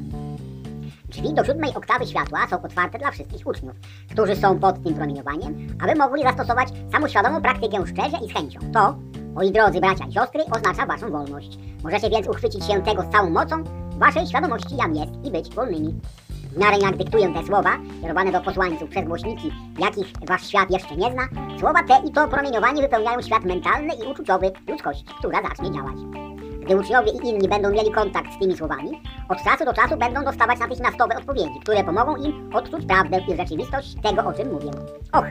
Drzwi 1.10 1.34
do 1.34 1.44
siódmej 1.44 1.76
oktawy 1.76 2.08
światła 2.08 2.48
są 2.50 2.62
otwarte 2.62 3.00
dla 3.00 3.12
wszystkich 3.12 3.48
uczniów, 3.48 3.76
którzy 4.12 4.36
są 4.36 4.60
pod 4.60 4.84
tym 4.84 4.94
promieniowaniem, 4.94 5.68
aby 5.84 5.96
mogli 5.96 6.24
zastosować 6.24 6.70
samoświadomą 6.92 7.42
praktykę 7.42 7.88
szczerze 7.88 8.18
i 8.26 8.30
z 8.30 8.34
chęcią. 8.34 8.60
To, 8.74 8.96
moi 9.34 9.52
drodzy 9.52 9.80
bracia 9.80 10.06
i 10.06 10.14
siostry, 10.14 10.44
oznacza 10.52 10.86
waszą 10.86 11.12
wolność. 11.12 11.58
Możecie 11.84 12.10
więc 12.10 12.28
uchwycić 12.28 12.66
się 12.66 12.82
tego 12.82 13.02
z 13.02 13.10
całą 13.10 13.30
mocą 13.30 13.64
waszej 13.98 14.28
świadomości 14.28 14.76
jam 14.76 14.96
jest 14.96 15.12
i 15.24 15.32
być 15.32 15.56
wolnymi. 15.56 16.00
W 16.52 16.58
miarę 16.58 16.78
jak 16.82 16.98
dyktuję 16.98 17.34
te 17.34 17.46
słowa, 17.46 17.78
kierowane 18.02 18.32
do 18.32 18.42
posłańców 18.42 18.90
przez 18.90 19.06
głośniki, 19.06 19.52
jakich 19.80 20.08
wasz 20.28 20.48
świat 20.48 20.72
jeszcze 20.72 20.96
nie 20.96 21.12
zna, 21.12 21.28
słowa 21.60 21.84
te 21.84 22.08
i 22.08 22.12
to 22.12 22.28
promieniowanie 22.28 22.82
wypełniają 22.82 23.22
świat 23.22 23.44
mentalny 23.44 23.94
i 23.94 24.12
uczuciowy 24.12 24.52
ludzkości, 24.68 25.06
która 25.20 25.42
zacznie 25.42 25.72
działać. 25.72 25.96
Gdy 26.70 26.78
uczniowie 26.78 27.12
i 27.12 27.28
inni 27.28 27.48
będą 27.48 27.70
mieli 27.70 27.92
kontakt 27.92 28.34
z 28.34 28.40
tymi 28.40 28.58
słowami, 28.58 29.02
od 29.30 29.44
czasu 29.44 29.66
do 29.66 29.74
czasu 29.74 29.98
będą 29.98 30.24
dostawać 30.24 30.60
natychmiastowe 30.60 31.16
odpowiedzi, 31.18 31.60
które 31.62 31.84
pomogą 31.84 32.16
im 32.16 32.50
odczuć 32.54 32.86
prawdę 32.86 33.20
i 33.28 33.38
rzeczywistość 33.38 33.96
tego, 34.04 34.26
o 34.26 34.34
czym 34.34 34.54
mówię. 34.54 34.72
Och, 35.14 35.26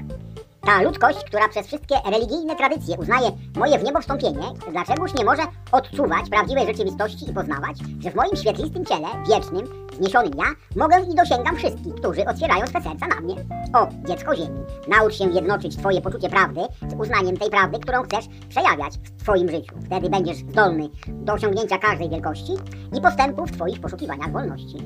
ta 0.60 0.82
ludzkość, 0.82 1.24
która 1.24 1.48
przez 1.48 1.66
wszystkie 1.66 1.94
religijne 2.10 2.56
tradycje 2.56 2.96
uznaje 2.98 3.30
moje 3.56 3.78
w 3.78 3.84
niebo 3.84 4.00
wstąpienie, 4.00 4.52
dlaczegoż 4.70 5.14
nie 5.14 5.24
może 5.24 5.42
odczuwać 5.72 6.30
prawdziwej 6.30 6.66
rzeczywistości 6.66 7.30
i 7.30 7.34
poznawać, 7.34 7.76
że 8.00 8.10
w 8.10 8.14
moim 8.14 8.36
świetlistym 8.36 8.84
ciele, 8.84 9.08
wiecznym, 9.28 9.88
zniesionym 9.96 10.32
ja, 10.38 10.44
mogę 10.76 10.96
i 11.12 11.14
dosięgam 11.14 11.56
wszystkich, 11.56 11.94
którzy 11.94 12.26
otwierają 12.26 12.66
swe 12.66 12.82
serca 12.82 13.06
na 13.06 13.20
mnie. 13.20 13.34
O, 13.74 13.88
dziecko 14.08 14.36
ziemi, 14.36 14.60
naucz 14.88 15.14
się 15.14 15.24
jednoczyć 15.24 15.76
Twoje 15.76 16.00
poczucie 16.00 16.28
prawdy 16.28 16.60
z 16.88 16.94
uznaniem 17.00 17.36
tej 17.36 17.50
prawdy, 17.50 17.78
którą 17.78 18.02
chcesz 18.02 18.24
przejawiać 18.48 18.98
w 18.98 19.22
Twoim 19.22 19.48
życiu. 19.48 19.74
Wtedy 19.86 20.10
będziesz 20.10 20.36
zdolny 20.36 20.88
do 21.08 21.32
osiągnięcia 21.32 21.78
każdej 21.78 22.10
wielkości 22.10 22.52
i 22.96 23.00
postępu 23.00 23.46
w 23.46 23.52
Twoich 23.52 23.80
poszukiwaniach 23.80 24.32
wolności. 24.32 24.76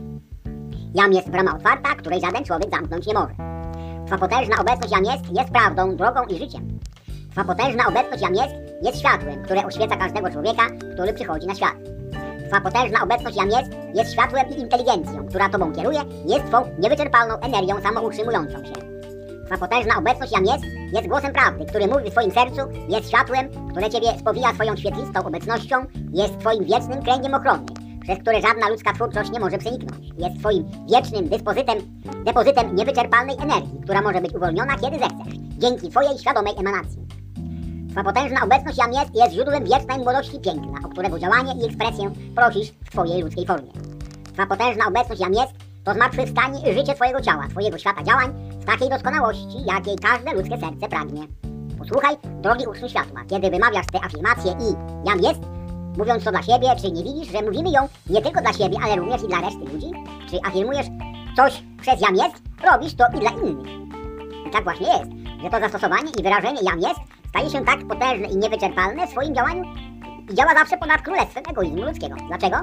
Jam 0.95 1.13
jest 1.13 1.31
brama 1.31 1.55
otwarta, 1.55 1.95
której 1.95 2.21
żaden 2.21 2.45
człowiek 2.45 2.71
zamknąć 2.71 3.07
nie 3.07 3.15
może. 3.15 3.62
Twa 4.13 4.29
potężna 4.29 4.57
obecność 4.61 4.93
jam 4.93 5.05
jest, 5.05 5.37
jest 5.39 5.51
prawdą, 5.51 5.97
drogą 5.97 6.23
i 6.25 6.39
życiem. 6.39 6.79
Twa 7.31 7.45
potężna 7.45 7.87
obecność 7.87 8.23
jam 8.23 8.35
jest, 8.35 8.55
jest 8.83 8.99
światłem, 8.99 9.43
które 9.43 9.67
oświeca 9.67 9.97
każdego 9.97 10.31
człowieka, 10.31 10.63
który 10.95 11.13
przychodzi 11.13 11.47
na 11.47 11.55
świat. 11.55 11.75
Twa 12.49 12.61
potężna 12.61 13.03
obecność 13.03 13.37
jam 13.37 13.51
jest, 13.51 13.73
jest 13.95 14.13
światłem 14.13 14.51
i 14.51 14.61
inteligencją, 14.61 15.27
która 15.29 15.49
Tobą 15.49 15.73
kieruje, 15.73 16.01
jest 16.27 16.47
Twą 16.47 16.65
niewyczerpalną 16.79 17.41
energią 17.41 17.81
samoutrzymującą 17.83 18.65
się. 18.65 18.73
Twa 19.47 19.59
potężna 19.59 19.97
obecność 19.99 20.33
jam 20.33 20.45
jest, 20.45 20.65
jest 20.93 21.09
głosem 21.09 21.33
prawdy, 21.33 21.65
który 21.65 21.87
mówi 21.87 22.11
w 22.11 22.13
Twoim 22.13 22.31
sercu, 22.31 22.61
jest 22.89 23.09
światłem, 23.09 23.49
które 23.71 23.91
Ciebie 23.91 24.19
spowija 24.19 24.55
swoją 24.55 24.77
świetlistą 24.77 25.25
obecnością, 25.25 25.77
jest 26.13 26.39
Twoim 26.39 26.65
wiecznym 26.65 27.03
kręgiem 27.03 27.35
ochrony, 27.35 27.65
przez 28.03 28.19
które 28.19 28.41
żadna 28.41 28.69
ludzka 28.69 28.93
twórczość 28.93 29.31
nie 29.31 29.41
może 29.41 29.59
przeniknąć. 29.59 30.09
Jest 30.19 30.39
twoim 30.39 30.65
wiecznym 30.91 31.29
dyspozytem, 31.29 31.79
depozytem 32.25 32.77
niewyczerpalnej 32.77 33.37
energii, 33.41 33.81
która 33.83 34.03
może 34.03 34.21
być 34.21 34.35
uwolniona 34.35 34.77
kiedy 34.77 34.99
zechcesz, 34.99 35.35
dzięki 35.59 35.89
twojej 35.89 36.19
świadomej 36.19 36.55
emanacji. 36.59 37.07
Twa 37.91 38.05
potężna 38.05 38.45
obecność 38.45 38.79
jam 38.79 38.93
jest 38.93 39.15
jest 39.15 39.33
źródłem 39.33 39.65
wiecznej 39.65 39.99
młodości 39.99 40.41
piękna, 40.41 40.79
o 40.85 40.89
którego 40.89 41.19
działanie 41.19 41.55
i 41.63 41.65
ekspresję 41.67 42.11
prosisz 42.37 42.69
w 42.71 42.91
twojej 42.91 43.23
ludzkiej 43.23 43.47
formie. 43.47 43.73
Twa 44.35 44.47
potężna 44.47 44.87
obecność 44.87 45.21
jam 45.21 45.35
jest 45.35 45.53
to 45.85 45.95
zmartwychwstanie 45.95 46.71
i 46.71 46.75
życie 46.75 46.95
twojego 46.95 47.21
ciała, 47.21 47.49
twojego 47.49 47.79
świata 47.79 48.03
działań 48.03 48.33
w 48.61 48.65
takiej 48.65 48.89
doskonałości, 48.89 49.65
jakiej 49.67 49.97
każde 49.97 50.33
ludzkie 50.33 50.59
serce 50.59 50.89
pragnie. 50.89 51.23
Posłuchaj, 51.79 52.17
drogi 52.43 52.67
uczniu 52.67 52.89
światła, 52.89 53.21
kiedy 53.31 53.51
wymawiasz 53.51 53.87
te 53.93 54.05
afirmacje 54.05 54.53
i 54.53 54.75
jam 55.09 55.21
jest, 55.21 55.41
mówiąc 55.99 56.25
to 56.25 56.31
dla 56.31 56.43
siebie, 56.43 56.69
czy 56.81 56.93
nie 56.93 57.03
widzisz, 57.03 57.33
że 57.33 57.43
mówimy 57.43 57.71
ją 57.71 57.89
nie 58.11 58.23
tylko 58.23 58.41
dla 58.41 58.53
siebie, 58.53 58.77
ale 58.85 58.97
również 58.97 59.23
i 59.23 59.29
dla 59.29 59.41
reszty 59.41 59.59
ludzi? 59.73 59.91
Czy 60.31 60.39
afirmujesz 60.49 60.87
coś 61.37 61.63
przez 61.81 62.01
jam 62.01 62.17
jest, 62.17 62.43
robisz 62.73 62.95
to 62.95 63.05
i 63.17 63.21
dla 63.21 63.31
innych? 63.31 63.69
I 64.49 64.51
tak 64.51 64.65
właśnie 64.65 64.87
jest, 64.87 65.11
że 65.43 65.51
to 65.51 65.61
zastosowanie 65.61 66.11
i 66.19 66.23
wyrażenie 66.23 66.61
jam 66.63 66.81
jest 66.81 67.01
staje 67.29 67.51
się 67.51 67.65
tak 67.65 67.87
potężne 67.87 68.27
i 68.27 68.37
niewyczerpalne 68.37 69.07
w 69.07 69.11
swoim 69.11 69.35
działaniu 69.35 69.65
i 70.31 70.35
działa 70.35 70.55
zawsze 70.55 70.77
ponad 70.77 71.03
królestwem 71.03 71.43
egoizmu 71.51 71.83
ludzkiego. 71.83 72.17
Dlaczego? 72.29 72.57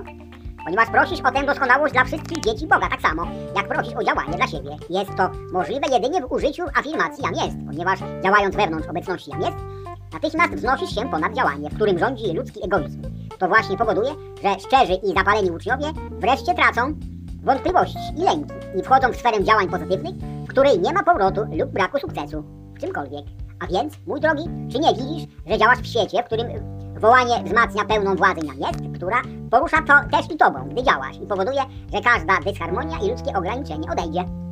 Ponieważ 0.64 0.90
prosisz 0.90 1.20
o 1.20 1.32
tę 1.32 1.46
doskonałość 1.46 1.94
dla 1.94 2.04
wszystkich 2.04 2.40
dzieci 2.44 2.68
Boga, 2.68 2.90
tak 2.90 3.02
samo 3.02 3.28
jak 3.56 3.68
prosisz 3.68 3.94
o 3.96 4.04
działanie 4.04 4.38
dla 4.38 4.48
siebie. 4.48 4.70
Jest 4.90 5.16
to 5.18 5.30
możliwe 5.54 5.88
jedynie 5.92 6.22
w 6.22 6.32
użyciu 6.32 6.64
afirmacji 6.76 7.24
jam 7.24 7.34
jest, 7.34 7.58
ponieważ 7.68 8.00
działając 8.24 8.56
wewnątrz 8.56 8.88
obecności 8.88 9.32
jam 9.32 9.42
jest, 9.42 9.58
natychmiast 10.14 10.54
wznosisz 10.54 10.96
się 10.96 11.10
ponad 11.10 11.34
działanie, 11.34 11.70
w 11.70 11.76
którym 11.76 12.00
rządzi 12.00 12.34
ludzki 12.34 12.66
egoizm. 12.66 13.02
To 13.40 13.48
właśnie 13.48 13.78
powoduje, 13.78 14.12
że 14.44 14.60
szczerzy 14.60 14.94
i 14.94 15.14
zapaleni 15.14 15.52
uczniowie 15.52 15.86
wreszcie 16.12 16.54
tracą 16.54 16.94
wątpliwości 17.44 17.98
i 18.18 18.22
lęki 18.22 18.54
i 18.80 18.84
wchodzą 18.84 19.12
w 19.12 19.16
sferę 19.16 19.44
działań 19.44 19.70
pozytywnych, 19.70 20.16
w 20.16 20.48
której 20.48 20.80
nie 20.80 20.94
ma 20.94 21.04
powrotu 21.04 21.42
lub 21.52 21.72
braku 21.72 22.00
sukcesu 22.00 22.44
w 22.76 22.80
czymkolwiek. 22.80 23.26
A 23.60 23.68
więc, 23.68 23.94
mój 24.08 24.20
drogi, 24.20 24.44
czy 24.72 24.80
nie 24.80 24.94
widzisz, 24.94 25.28
że 25.48 25.58
działasz 25.58 25.80
w 25.80 25.88
świecie, 25.88 26.24
w 26.24 26.26
którym 26.26 26.48
wołanie 27.00 27.44
wzmacnia 27.44 27.86
pełną 27.86 28.16
władzę 28.16 28.42
jam 28.48 28.60
jest, 28.60 28.96
która 28.96 29.22
porusza 29.52 29.78
to 29.82 30.18
też 30.18 30.32
i 30.32 30.38
tobą, 30.38 30.70
gdy 30.70 30.84
działasz 30.84 31.18
i 31.18 31.28
powoduje, 31.28 31.62
że 31.94 32.02
każda 32.02 32.52
dysharmonia 32.52 32.98
i 33.00 33.10
ludzkie 33.10 33.34
ograniczenie 33.38 33.92
odejdzie. 33.92 34.49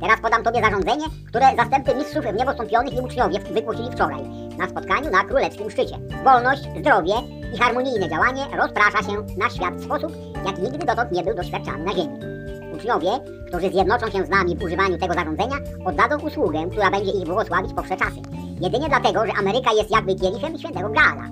Teraz 0.00 0.20
podam 0.20 0.42
Tobie 0.42 0.60
zarządzenie, 0.60 1.04
które 1.28 1.46
zastępcy 1.56 1.94
mistrzów 1.94 2.24
niebostąpionych 2.38 2.94
i 2.94 3.00
uczniowie 3.00 3.38
wygłosili 3.38 3.90
wczoraj 3.92 4.22
na 4.58 4.68
spotkaniu 4.68 5.10
na 5.10 5.24
Królewskim 5.24 5.70
Szczycie. 5.70 5.98
Wolność, 6.24 6.62
zdrowie 6.80 7.14
i 7.54 7.58
harmonijne 7.58 8.08
działanie 8.08 8.46
rozprasza 8.56 9.02
się 9.02 9.36
na 9.38 9.50
świat 9.50 9.74
w 9.74 9.84
sposób, 9.84 10.12
jak 10.46 10.58
nigdy 10.58 10.86
dotąd 10.86 11.12
nie 11.12 11.22
był 11.22 11.34
doświadczany 11.34 11.84
na 11.84 11.92
Ziemi. 11.92 12.18
Uczniowie, 12.74 13.10
którzy 13.48 13.70
zjednoczą 13.70 14.10
się 14.10 14.24
z 14.24 14.28
nami 14.28 14.56
w 14.56 14.62
używaniu 14.62 14.98
tego 14.98 15.14
zarządzenia, 15.14 15.56
oddadzą 15.84 16.26
usługę, 16.26 16.66
która 16.70 16.90
będzie 16.90 17.12
ich 17.12 17.24
błogosławić 17.24 17.72
po 17.72 17.82
wsze 17.82 17.96
czasy. 17.96 18.20
Jedynie 18.60 18.88
dlatego, 18.88 19.26
że 19.26 19.32
Ameryka 19.32 19.72
jest 19.72 19.90
jakby 19.90 20.14
kielichem 20.14 20.58
świętego 20.58 20.88
Graala. 20.88 21.28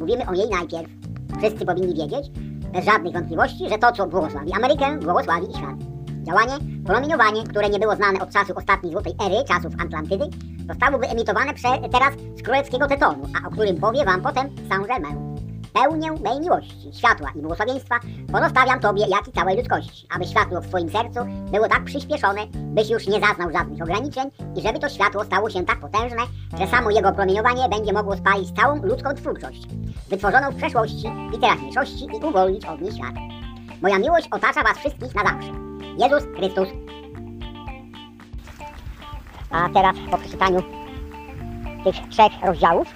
Mówimy 0.00 0.26
o 0.26 0.34
niej 0.34 0.48
najpierw. 0.48 0.90
Wszyscy 1.38 1.66
powinni 1.66 1.94
wiedzieć, 1.94 2.30
bez 2.72 2.84
żadnych 2.84 3.12
wątpliwości, 3.12 3.68
że 3.68 3.78
to, 3.78 3.92
co 3.92 4.06
błogosławi 4.06 4.52
Amerykę, 4.52 4.98
błogosławi 4.98 5.50
i 5.50 5.56
świat. 5.56 5.93
Działanie, 6.24 6.58
promieniowanie, 6.86 7.44
które 7.44 7.68
nie 7.68 7.78
było 7.78 7.96
znane 7.96 8.20
od 8.20 8.30
czasu 8.30 8.52
ostatniej 8.56 8.92
złotej 8.92 9.14
ery, 9.26 9.44
czasów 9.48 9.72
Atlantydy, 9.84 10.24
zostało 10.68 10.98
wyemitowane 10.98 11.52
teraz 11.92 12.14
z 12.38 12.42
królewskiego 12.42 12.86
Tetonu, 12.86 13.28
a 13.42 13.48
o 13.48 13.50
którym 13.50 13.76
powie 13.76 14.04
wam 14.04 14.22
potem 14.22 14.46
Saint-Germain. 14.68 15.34
Pełnię 15.72 16.12
mej 16.12 16.40
miłości, 16.40 16.92
światła 16.92 17.32
i 17.36 17.38
błogosławieństwa 17.38 17.94
pozostawiam 18.32 18.80
Tobie, 18.80 19.06
jak 19.08 19.28
i 19.28 19.32
całej 19.32 19.56
ludzkości, 19.56 20.06
aby 20.16 20.24
światło 20.24 20.60
w 20.60 20.66
Twoim 20.66 20.90
sercu 20.90 21.20
było 21.52 21.68
tak 21.68 21.84
przyspieszone, 21.84 22.40
byś 22.54 22.90
już 22.90 23.06
nie 23.06 23.20
zaznał 23.20 23.52
żadnych 23.52 23.82
ograniczeń 23.82 24.30
i 24.56 24.62
żeby 24.62 24.78
to 24.78 24.88
światło 24.88 25.24
stało 25.24 25.50
się 25.50 25.64
tak 25.64 25.80
potężne, 25.80 26.22
że 26.58 26.66
samo 26.66 26.90
jego 26.90 27.12
promieniowanie 27.12 27.68
będzie 27.68 27.92
mogło 27.92 28.16
spalić 28.16 28.52
całą 28.52 28.82
ludzką 28.82 29.14
twórczość, 29.14 29.62
wytworzoną 30.10 30.50
w 30.50 30.56
przeszłości 30.56 31.12
i 31.36 31.38
teraźniejszości 31.38 32.04
i 32.04 32.24
uwolnić 32.24 32.64
od 32.66 32.80
niej 32.80 32.92
świat. 32.92 33.14
Moja 33.82 33.98
miłość 33.98 34.28
otacza 34.30 34.62
Was 34.62 34.78
wszystkich 34.78 35.14
na 35.14 35.22
zawsze. 35.22 35.63
Jezus 35.98 36.24
Chrystus. 36.36 36.68
A 39.50 39.68
teraz 39.68 39.96
po 40.10 40.18
przeczytaniu 40.18 40.62
tych 41.84 42.08
trzech 42.10 42.32
rozdziałów 42.46 42.88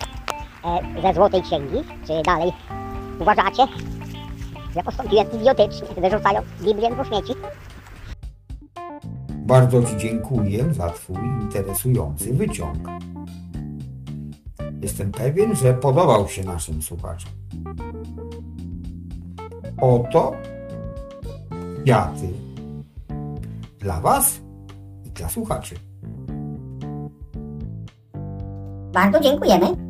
e, 0.64 1.02
ze 1.02 1.14
Złotej 1.14 1.42
Księgi, 1.42 1.78
czy 2.06 2.22
dalej 2.22 2.52
uważacie, 3.20 3.66
że 4.74 4.82
postąpiłem 4.82 5.26
idiotycznie, 5.32 5.88
wyrzucając 5.96 6.46
Biblię 6.62 6.96
do 6.96 7.04
śmieci? 7.04 7.32
Bardzo 9.30 9.82
Ci 9.82 9.96
dziękuję 9.96 10.74
za 10.74 10.90
Twój 10.90 11.16
interesujący 11.42 12.34
wyciąg. 12.34 12.88
Jestem 14.82 15.12
pewien, 15.12 15.56
że 15.56 15.74
podobał 15.74 16.28
się 16.28 16.44
naszym 16.44 16.82
słuchaczom. 16.82 17.30
Oto 19.80 20.32
kwiaty 21.82 22.47
dla 23.88 24.00
Was 24.00 24.40
i 25.04 25.10
dla 25.10 25.28
słuchaczy. 25.28 25.74
Bardzo 28.92 29.20
dziękujemy. 29.20 29.87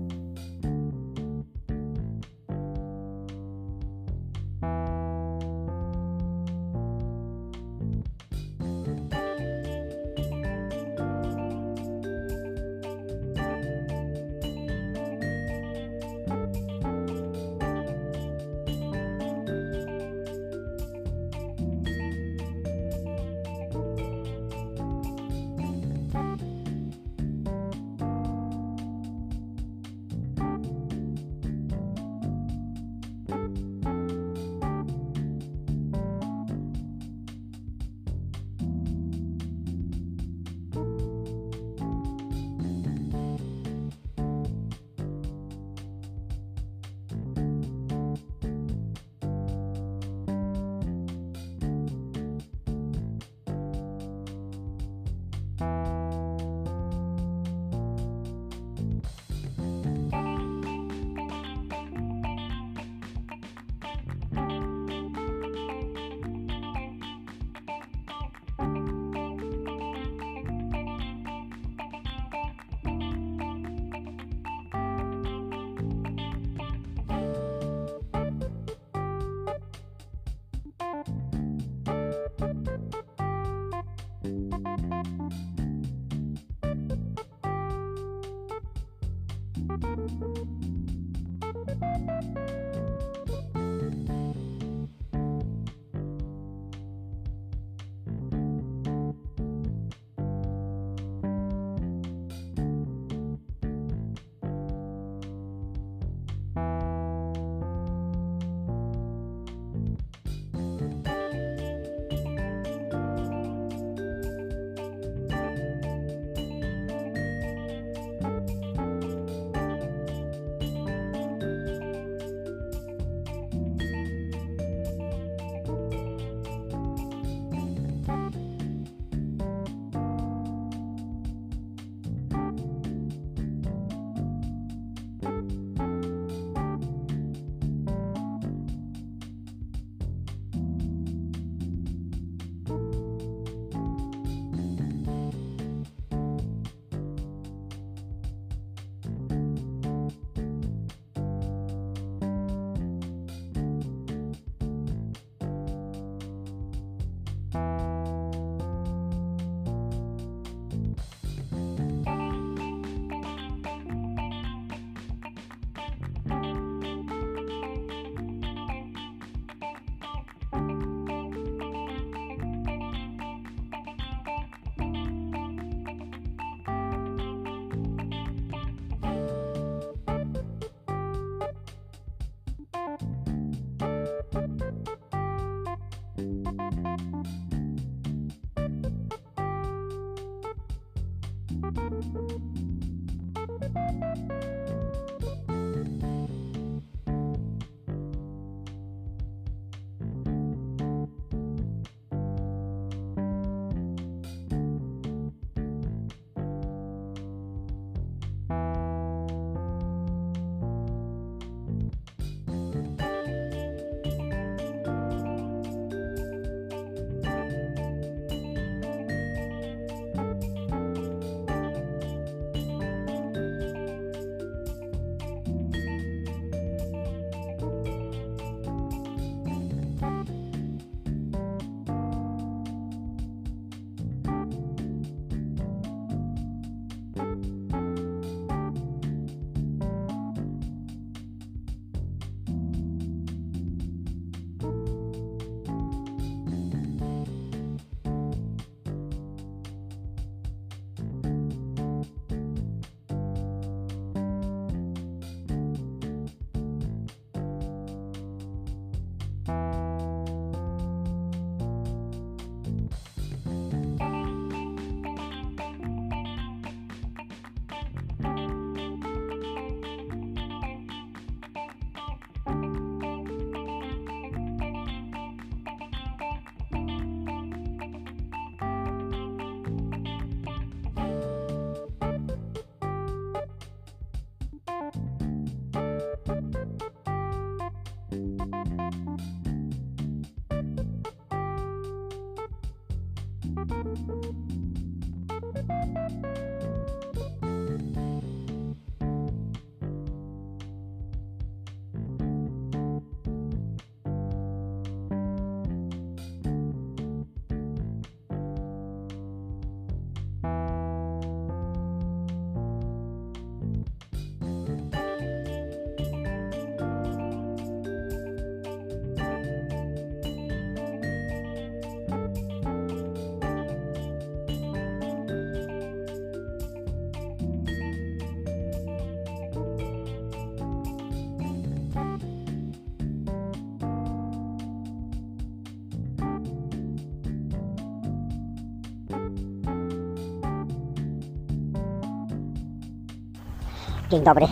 Dzień 344.11 344.23
dobry. 344.23 344.47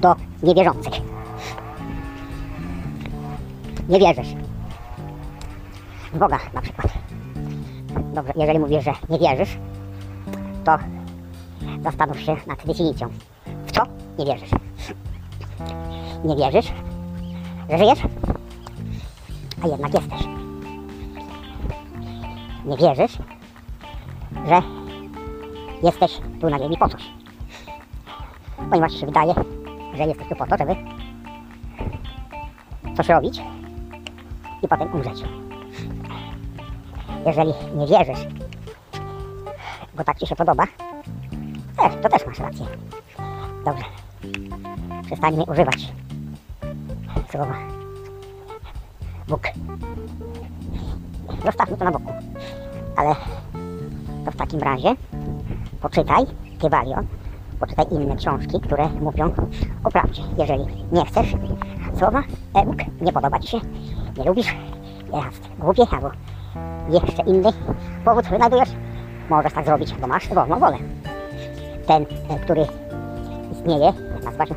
Do 0.00 0.14
niewierzących. 0.42 0.92
Nie 3.88 3.98
wierzysz. 3.98 4.34
W 6.12 6.18
Boga 6.18 6.38
na 6.54 6.62
przykład. 6.62 6.86
Dobrze, 8.14 8.32
jeżeli 8.36 8.58
mówisz, 8.58 8.84
że 8.84 8.92
nie 9.08 9.18
wierzysz, 9.18 9.58
to 10.64 10.78
zastanów 11.82 12.20
się 12.20 12.36
nad 12.46 12.66
definicją. 12.66 13.08
W 13.66 13.72
co 13.72 13.82
nie 14.18 14.24
wierzysz? 14.24 14.50
Nie 16.24 16.36
wierzysz, 16.36 16.72
że 17.70 17.78
żyjesz? 17.78 17.98
A 19.64 19.66
jednak 19.66 19.94
jesteś. 19.94 20.20
Nie 22.64 22.76
wierzysz, 22.76 23.18
że 24.48 24.62
jesteś 25.82 26.20
tu 26.40 26.50
na 26.50 26.58
ziemi 26.58 26.76
po 26.78 26.88
coś. 26.88 27.15
Ponieważ 28.70 29.00
się 29.00 29.06
wydaje, 29.06 29.34
że 29.94 30.06
jesteś 30.06 30.28
tu 30.28 30.36
po 30.36 30.46
to, 30.46 30.56
żeby 30.58 30.76
coś 32.96 33.08
robić 33.08 33.42
i 34.62 34.68
potem 34.68 34.92
umrzeć. 34.92 35.24
Jeżeli 37.26 37.52
nie 37.74 37.86
wierzysz, 37.86 38.26
bo 39.96 40.04
tak 40.04 40.18
ci 40.18 40.26
się 40.26 40.36
podoba, 40.36 40.64
też, 41.76 41.92
to 42.02 42.08
też 42.08 42.26
masz 42.26 42.38
rację. 42.38 42.66
Dobrze. 43.64 43.84
Przestańmy 45.06 45.44
używać 45.44 45.92
słowa 47.30 47.54
Bóg. 49.28 49.42
Zostawmy 51.44 51.76
to 51.76 51.84
na 51.84 51.90
boku. 51.90 52.12
Ale 52.96 53.14
to 54.24 54.30
w 54.30 54.36
takim 54.36 54.60
razie 54.60 54.94
poczytaj 55.80 56.24
Kybalion, 56.60 57.06
poczytaj 57.76 58.02
inne 58.02 58.16
książki, 58.16 58.60
które 58.60 58.88
mówią 58.88 59.32
o 59.84 59.90
prawdzie. 59.90 60.22
Jeżeli 60.38 60.64
nie 60.92 61.04
chcesz 61.04 61.34
słowa 61.98 62.22
e, 62.54 62.66
Bóg, 62.66 62.76
nie 63.00 63.12
podoba 63.12 63.38
Ci 63.38 63.48
się, 63.48 63.60
nie 64.18 64.24
lubisz, 64.24 64.54
jest 65.14 65.48
głupie 65.58 65.82
albo 65.90 66.10
jeszcze 66.90 67.22
inny 67.22 67.52
powód 68.04 68.24
wynajdujesz, 68.24 68.68
możesz 69.30 69.52
tak 69.52 69.64
zrobić, 69.64 69.94
bo 69.94 70.06
masz 70.06 70.28
wolną 70.28 70.58
wolę. 70.58 70.76
Ten, 71.86 72.02
e, 72.02 72.38
który 72.38 72.66
istnieje, 73.52 73.92
nazywa 74.24 74.46
się, 74.46 74.54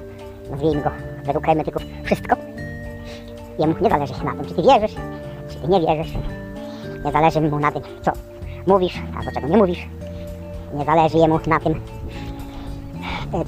nazwijmy 0.51 0.81
go 0.81 0.91
według 1.25 1.45
hermetyków, 1.45 1.83
wszystko, 2.03 2.35
jemu 3.59 3.75
nie 3.81 3.89
zależy 3.89 4.13
na 4.23 4.31
tym, 4.31 4.45
czy 4.45 4.55
ty 4.55 4.61
wierzysz, 4.61 4.95
czy 5.49 5.55
ty 5.55 5.67
nie 5.67 5.79
wierzysz, 5.79 6.13
nie 7.05 7.11
zależy 7.11 7.41
mu 7.41 7.59
na 7.59 7.71
tym, 7.71 7.81
co 8.01 8.11
mówisz, 8.67 9.01
albo 9.17 9.31
czego 9.31 9.47
nie 9.47 9.57
mówisz, 9.57 9.87
nie 10.73 10.85
zależy 10.85 11.17
jemu 11.17 11.39
na 11.47 11.59
tym, 11.59 11.81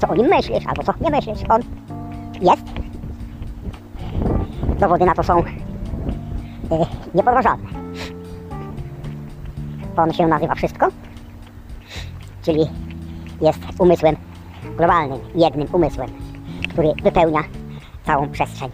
co 0.00 0.08
o 0.08 0.14
nim 0.14 0.26
myślisz, 0.26 0.66
albo 0.66 0.82
co 0.82 0.92
nie 1.00 1.10
myślisz, 1.10 1.38
on 1.48 1.60
jest. 2.40 2.62
Dowody 4.78 5.04
na 5.04 5.14
to 5.14 5.22
są 5.22 5.38
e, 5.38 5.44
niepodważalne. 7.14 7.68
On 9.96 10.12
się 10.12 10.26
nazywa 10.26 10.54
wszystko, 10.54 10.88
czyli 12.42 12.66
jest 13.40 13.58
umysłem 13.78 14.16
globalnym, 14.76 15.18
jednym 15.34 15.68
umysłem, 15.72 16.08
który 16.68 16.92
wypełnia 17.02 17.40
całą 18.06 18.28
przestrzeń 18.28 18.70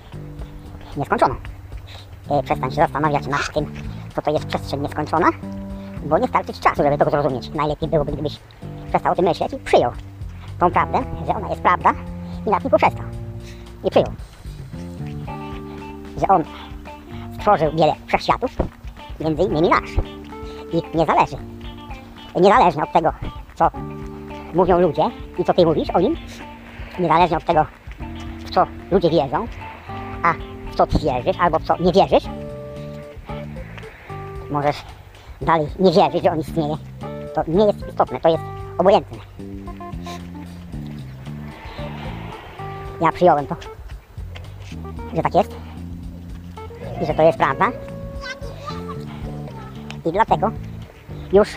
nieskończoną. 0.96 1.34
E, 2.30 2.42
Przestań 2.42 2.70
się 2.70 2.76
zastanawiać 2.76 3.26
nad 3.26 3.52
tym, 3.54 3.72
co 4.14 4.22
to 4.22 4.30
jest 4.30 4.46
przestrzeń 4.46 4.80
nieskończona, 4.80 5.30
bo 6.06 6.18
nie 6.18 6.28
starczy 6.28 6.52
czasu, 6.52 6.82
żeby 6.82 6.98
to 6.98 7.10
zrozumieć. 7.10 7.50
Najlepiej 7.54 7.88
byłoby, 7.88 8.12
gdybyś 8.12 8.40
przestał 8.88 9.12
o 9.12 9.16
tym 9.16 9.24
myśleć 9.24 9.52
i 9.52 9.56
przyjął 9.56 9.92
tą 10.58 10.70
prawdę, 10.70 10.98
że 11.26 11.34
ona 11.34 11.48
jest 11.48 11.62
prawda 11.62 11.92
i 12.46 12.50
na 12.50 12.60
tym 12.60 12.70
poprzestał. 12.70 13.04
I 13.84 13.90
przyjął, 13.90 14.12
że 16.16 16.28
on 16.28 16.44
stworzył 17.34 17.70
wiele 17.70 17.92
wszechświatów, 18.06 18.56
między 19.20 19.42
innymi 19.42 19.68
nasz. 19.68 19.90
I 20.72 20.96
nie 20.96 21.06
zależy, 21.06 21.36
niezależnie 22.40 22.82
od 22.82 22.92
tego, 22.92 23.12
co 23.54 23.70
mówią 24.54 24.80
ludzie 24.80 25.02
i 25.38 25.44
co 25.44 25.54
ty 25.54 25.66
mówisz 25.66 25.90
o 25.90 26.00
nim, 26.00 26.16
niezależnie 26.98 27.36
od 27.36 27.44
tego, 27.44 27.66
w 28.38 28.50
co 28.50 28.66
ludzie 28.90 29.10
wierzą, 29.10 29.46
a 30.22 30.34
w 30.72 30.76
co 30.76 30.86
ty 30.86 30.98
wierzysz 30.98 31.36
albo 31.40 31.58
w 31.58 31.64
co 31.64 31.76
nie 31.76 31.92
wierzysz, 31.92 32.24
możesz 34.50 34.76
dalej 35.40 35.66
nie 35.78 35.92
wierzyć, 35.92 36.22
że 36.22 36.30
on 36.30 36.40
istnieje. 36.40 36.76
To 37.34 37.42
nie 37.48 37.66
jest 37.66 37.88
istotne, 37.88 38.20
to 38.20 38.28
jest 38.28 38.42
obojętne. 38.78 39.18
Ja 43.00 43.12
przyjąłem 43.12 43.46
to, 43.46 43.56
że 45.16 45.22
tak 45.22 45.34
jest 45.34 45.56
i 47.02 47.06
że 47.06 47.14
to 47.14 47.22
jest 47.22 47.38
prawda. 47.38 47.66
I 50.04 50.12
dlatego 50.12 50.50
już 51.32 51.48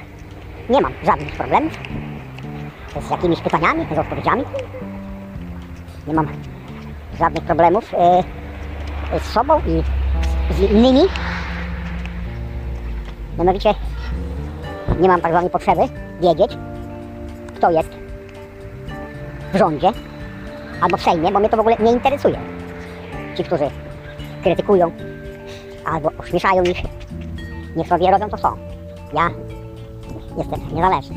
nie 0.69 0.81
mam 0.81 0.93
żadnych 1.03 1.35
problemów 1.35 1.73
z 3.07 3.09
jakimiś 3.09 3.41
pytaniami, 3.41 3.87
z 3.95 3.97
odpowiedziami. 3.97 4.43
Nie 6.07 6.13
mam 6.13 6.27
żadnych 7.19 7.43
problemów 7.43 7.93
e, 7.93 8.23
z 9.19 9.23
sobą 9.23 9.59
i 9.59 9.83
z 10.53 10.59
innymi. 10.59 11.01
Mianowicie 13.37 13.73
nie 14.99 15.07
mam 15.07 15.21
tak 15.21 15.31
zwanej 15.31 15.49
potrzeby 15.49 15.81
wiedzieć, 16.21 16.57
kto 17.55 17.71
jest 17.71 17.89
w 19.53 19.57
rządzie 19.57 19.91
albo 20.81 20.97
w 20.97 21.01
Sejmie, 21.01 21.31
bo 21.31 21.39
mnie 21.39 21.49
to 21.49 21.57
w 21.57 21.59
ogóle 21.59 21.75
nie 21.79 21.91
interesuje. 21.91 22.39
Ci, 23.37 23.43
którzy 23.43 23.69
krytykują 24.43 24.91
albo 25.85 26.11
ośmieszają 26.17 26.63
ich, 26.63 26.81
niech 27.75 27.87
sobie 27.87 28.11
robią 28.11 28.29
to 28.29 28.37
są. 28.37 28.57
Ja 29.13 29.29
jestem 30.37 30.59
niezależny, 30.75 31.15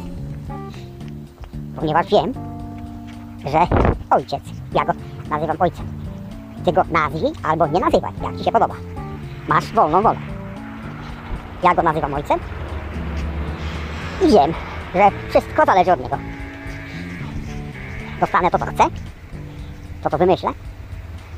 ponieważ 1.76 2.06
wiem, 2.06 2.32
że 3.46 3.66
ojciec, 4.10 4.42
ja 4.72 4.84
go 4.84 4.92
nazywam 5.30 5.56
ojcem. 5.58 5.86
Ty 6.64 6.72
go 6.72 6.82
nazwij 6.90 7.32
albo 7.42 7.66
nie 7.66 7.80
nazywaj, 7.80 8.12
jak 8.22 8.36
ci 8.36 8.44
się 8.44 8.52
podoba. 8.52 8.74
Masz 9.48 9.72
wolną 9.72 10.02
wolę. 10.02 10.18
Ja 11.62 11.74
go 11.74 11.82
nazywam 11.82 12.14
ojcem 12.14 12.38
i 14.22 14.28
wiem, 14.28 14.52
że 14.94 15.10
wszystko 15.30 15.64
zależy 15.66 15.92
od 15.92 16.00
niego. 16.00 16.18
Dostanę 18.20 18.50
to, 18.50 18.58
co 18.58 18.66
chcę, 18.66 18.84
to 20.04 20.10
to 20.10 20.18
wymyślę, 20.18 20.50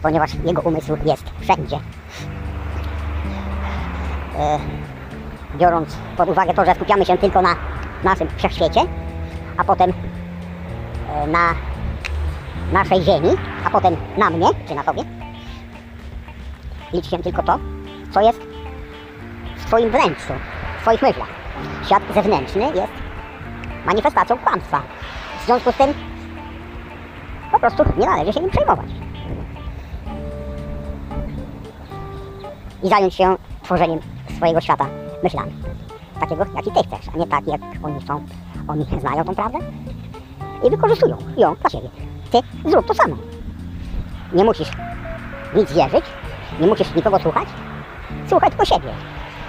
ponieważ 0.03 0.31
jego 0.45 0.63
umysł 0.63 0.97
jest 1.05 1.25
wszędzie. 1.41 1.77
E, 4.39 4.59
biorąc 5.57 5.97
pod 6.17 6.29
uwagę 6.29 6.55
to, 6.55 6.65
że 6.65 6.75
skupiamy 6.75 7.05
się 7.05 7.19
tylko 7.19 7.43
na 7.43 7.57
naszym 8.05 8.29
wszechświecie, 8.37 8.81
a 9.57 9.65
potem 9.65 9.93
e, 11.11 11.27
na 11.27 11.55
naszej 12.73 13.03
ziemi, 13.03 13.29
a 13.65 13.71
potem 13.71 13.97
na 14.19 14.31
mnie, 14.31 14.47
czy 14.69 14.75
na 14.75 14.85
tobie, 14.85 15.03
liczy 16.93 17.11
się 17.11 17.19
tylko 17.19 17.43
to, 17.43 17.59
co 18.11 18.21
jest 18.21 18.41
w 19.57 19.65
twoim 19.65 19.91
wnętrzu, 19.91 20.33
w 20.79 20.83
twoich 20.83 21.03
myślach. 21.03 21.29
Świat 21.87 22.03
zewnętrzny 22.15 22.63
jest 22.63 22.93
manifestacją 23.87 24.39
kłamstwa. 24.39 24.83
W 25.43 25.47
związku 25.47 25.73
z 25.73 25.77
tym 25.77 25.95
po 27.57 27.61
prostu 27.61 27.85
nie 27.99 28.07
należy 28.07 28.33
się 28.33 28.41
nim 28.41 28.51
przejmować. 28.51 28.87
I 32.83 32.89
zająć 32.89 33.15
się 33.15 33.37
tworzeniem 33.63 33.99
swojego 34.37 34.61
świata 34.61 34.87
myślami. 35.23 35.53
Takiego, 36.21 36.45
jaki 36.57 36.71
ty 36.71 36.81
chcesz, 36.89 37.15
a 37.15 37.19
nie 37.19 37.27
taki, 37.27 37.51
jak 37.51 37.61
oni 37.83 38.07
są. 38.07 38.25
Oni 38.69 38.87
znają 39.01 39.25
tą 39.25 39.35
prawdę 39.35 39.59
i 40.67 40.71
wykorzystują 40.71 41.17
ją 41.37 41.55
dla 41.55 41.71
siebie. 41.71 41.89
Ty 42.31 42.39
zrób 42.71 42.87
to 42.87 42.95
samo. 42.95 43.17
Nie 44.33 44.45
musisz 44.45 44.71
nic 45.55 45.73
wierzyć, 45.73 46.05
nie 46.61 46.67
musisz 46.67 46.95
nikogo 46.95 47.19
słuchać. 47.19 47.49
Słuchaj 48.29 48.51
tylko 48.51 48.65
siebie. 48.65 48.89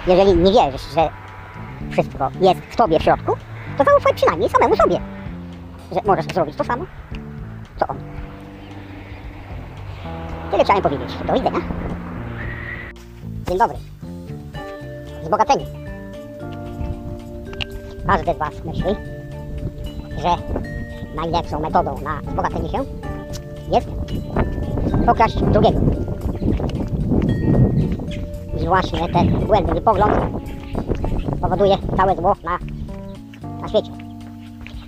Jeżeli 0.06 0.36
nie 0.36 0.52
wierzysz, 0.52 0.94
że 0.94 1.08
wszystko 1.90 2.30
jest 2.40 2.60
w 2.60 2.76
tobie 2.76 2.98
w 2.98 3.02
środku, 3.02 3.36
to 3.78 3.84
zaufaj 3.84 4.14
przynajmniej 4.14 4.50
samemu 4.50 4.76
sobie, 4.76 5.00
że 5.92 6.00
możesz 6.06 6.26
zrobić 6.26 6.56
to 6.56 6.64
samo, 6.64 6.84
co 7.78 7.86
on. 7.86 7.96
Tyle 10.50 10.64
chciałem 10.64 10.82
powiedzieć. 10.82 11.16
Do 11.26 11.32
widzenia. 11.32 11.60
Dzień 13.48 13.58
dobry. 13.58 13.76
Wzbogaceni. 15.22 15.66
Każdy 18.06 18.34
z 18.34 18.38
Was 18.38 18.64
myśli, 18.64 18.94
że 20.18 20.36
najlepszą 21.16 21.60
metodą 21.60 22.00
na 22.00 22.20
wzbogacenie 22.22 22.68
się 22.68 22.84
jest 23.72 23.88
pokraść 25.06 25.36
drugiego. 25.36 25.80
I 28.62 28.66
właśnie 28.66 29.08
ten 29.08 29.46
błędny 29.46 29.80
pogląd 29.80 30.14
powoduje 31.40 31.76
całe 31.96 32.16
zło 32.16 32.32
na, 32.44 32.58
na 33.60 33.68
świecie. 33.68 33.90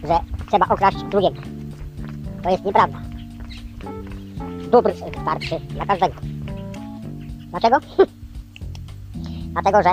Że 0.05 0.19
trzeba 0.51 0.67
okraść 0.69 1.03
drugiego. 1.03 1.41
To 2.43 2.51
jest 2.51 2.65
nieprawda. 2.65 3.01
Dóbr 4.71 4.93
starczy 5.23 5.61
dla 5.61 5.87
każdego. 5.87 6.15
Dlaczego? 7.51 7.77
Dlatego, 9.53 9.83
że 9.83 9.91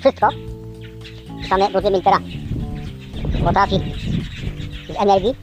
wszystko 0.00 0.28
pisane 1.42 1.70
dużymi 1.70 1.96
literami 1.96 2.44
potrafi 3.44 3.80
z 4.92 5.02
energii 5.02 5.34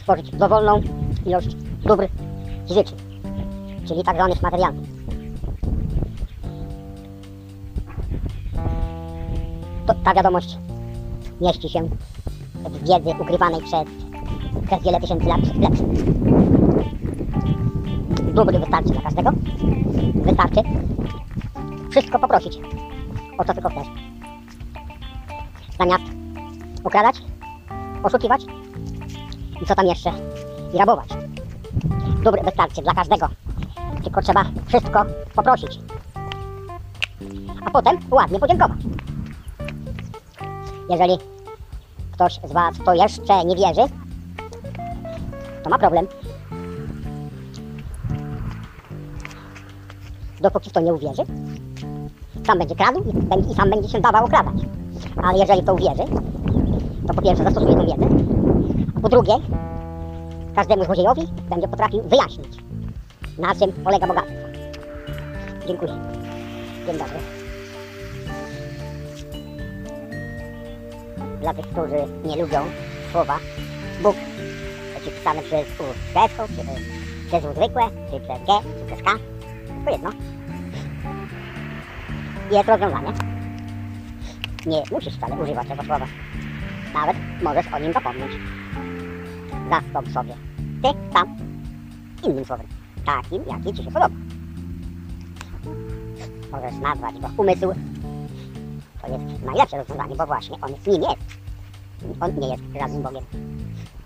stworzyć 0.00 0.30
dowolną 0.30 0.82
ilość 1.26 1.54
dóbr 1.84 2.08
fizycznych, 2.68 3.00
czyli 3.88 4.02
tak 4.04 4.16
zwanych 4.16 4.42
materialnych. 4.42 4.90
To, 9.86 9.94
ta 10.04 10.14
wiadomość 10.14 10.58
mieści 11.40 11.68
się 11.68 11.88
w 12.64 12.88
wiedzy 12.88 13.22
ukrywanej 13.22 13.62
przez, 13.62 13.84
przez 14.66 14.82
wiele 14.82 15.00
tysięcy 15.00 15.26
lat 15.26 15.40
plebs. 15.40 15.82
Dóbr 18.34 18.60
wystarczy 18.60 18.92
dla 18.92 19.02
każdego. 19.02 19.30
Wystarczy 20.14 20.60
wszystko 21.90 22.18
poprosić, 22.18 22.58
o 23.38 23.44
co 23.44 23.54
tylko 23.54 23.68
chcesz. 23.68 23.86
Zamiast 25.78 26.04
okradać, 26.84 27.22
oszukiwać 28.02 28.42
i 29.62 29.66
co 29.66 29.74
tam 29.74 29.86
jeszcze, 29.86 30.12
i 30.74 30.78
rabować. 30.78 31.08
Dóbr 32.24 32.44
wystarczy 32.44 32.82
dla 32.82 32.94
każdego, 32.94 33.28
tylko 34.02 34.22
trzeba 34.22 34.44
wszystko 34.66 35.04
poprosić, 35.34 35.78
a 37.66 37.70
potem 37.70 37.98
ładnie 38.10 38.38
podziękować. 38.38 38.78
Jeżeli 40.90 41.18
ktoś 42.12 42.34
z 42.44 42.52
Was 42.52 42.74
to 42.84 42.94
jeszcze 42.94 43.44
nie 43.44 43.56
wierzy, 43.56 43.82
to 45.62 45.70
ma 45.70 45.78
problem. 45.78 46.06
Dopóki 50.40 50.70
w 50.70 50.72
to 50.72 50.80
nie 50.80 50.94
uwierzy, 50.94 51.22
sam 52.46 52.58
będzie 52.58 52.74
kradł 52.74 53.00
i, 53.10 53.12
będzie- 53.12 53.50
i 53.50 53.54
sam 53.54 53.70
będzie 53.70 53.88
się 53.88 54.00
dawał 54.00 54.24
okradać. 54.24 54.54
Ale 55.22 55.38
jeżeli 55.38 55.62
w 55.62 55.64
to 55.64 55.74
uwierzy, 55.74 56.02
to 57.06 57.14
po 57.14 57.22
pierwsze 57.22 57.44
zastosuje 57.44 57.74
tą 57.74 57.80
wiedzę, 57.86 58.06
a 58.96 59.00
po 59.00 59.08
drugie 59.08 59.32
każdemu 60.54 60.84
złodziejowi 60.84 61.22
będzie 61.50 61.68
potrafił 61.68 62.02
wyjaśnić, 62.02 62.58
na 63.38 63.54
czym 63.54 63.72
polega 63.72 64.06
bogactwo. 64.06 64.34
Dziękuję. 65.66 65.92
Dzień 66.86 66.98
dobry. 66.98 67.18
Dla 71.40 71.54
tych, 71.54 71.66
którzy 71.66 72.28
nie 72.28 72.42
lubią 72.42 72.58
słowa 73.12 73.38
Bóg, 74.02 74.16
czy 75.04 75.10
pisane 75.10 75.42
przez 75.42 75.66
U 75.80 75.84
z 75.84 76.12
kreską, 76.12 76.46
czy 76.46 76.62
przez 77.28 77.44
U 77.44 77.54
zwykłe, 77.54 77.82
czy 78.10 78.20
przez 78.20 78.38
G, 78.38 78.46
czy 78.78 78.86
przez 78.86 79.02
K, 79.02 79.10
to 79.84 79.90
jedno. 79.90 80.10
Jest 82.50 82.68
rozwiązanie. 82.68 83.12
Nie 84.66 84.82
musisz 84.90 85.16
wcale 85.16 85.36
używać 85.36 85.68
tego 85.68 85.82
słowa. 85.82 86.06
Nawet 86.94 87.16
możesz 87.42 87.66
o 87.72 87.78
nim 87.78 87.92
zapomnieć. 87.92 88.32
Zastąp 89.70 90.08
sobie 90.08 90.34
ty 90.82 90.88
sam 91.12 91.36
innym 92.24 92.44
słowem. 92.44 92.66
Takim, 93.06 93.42
jaki 93.46 93.78
ci 93.78 93.84
się 93.84 93.90
podoba. 93.90 94.14
Możesz 96.52 96.80
nazwać 96.80 97.18
go 97.18 97.28
umysł. 97.36 97.72
To 99.02 99.08
jest 99.08 99.44
najlepsze 99.44 99.76
rozwiązanie, 99.76 100.16
bo 100.16 100.26
właśnie 100.26 100.56
on 100.60 100.70
nim 100.86 101.02
jest. 101.02 101.22
On 102.20 102.38
nie 102.38 102.48
jest 102.48 102.62
żadnym 102.80 103.02
Bogiem. 103.02 103.24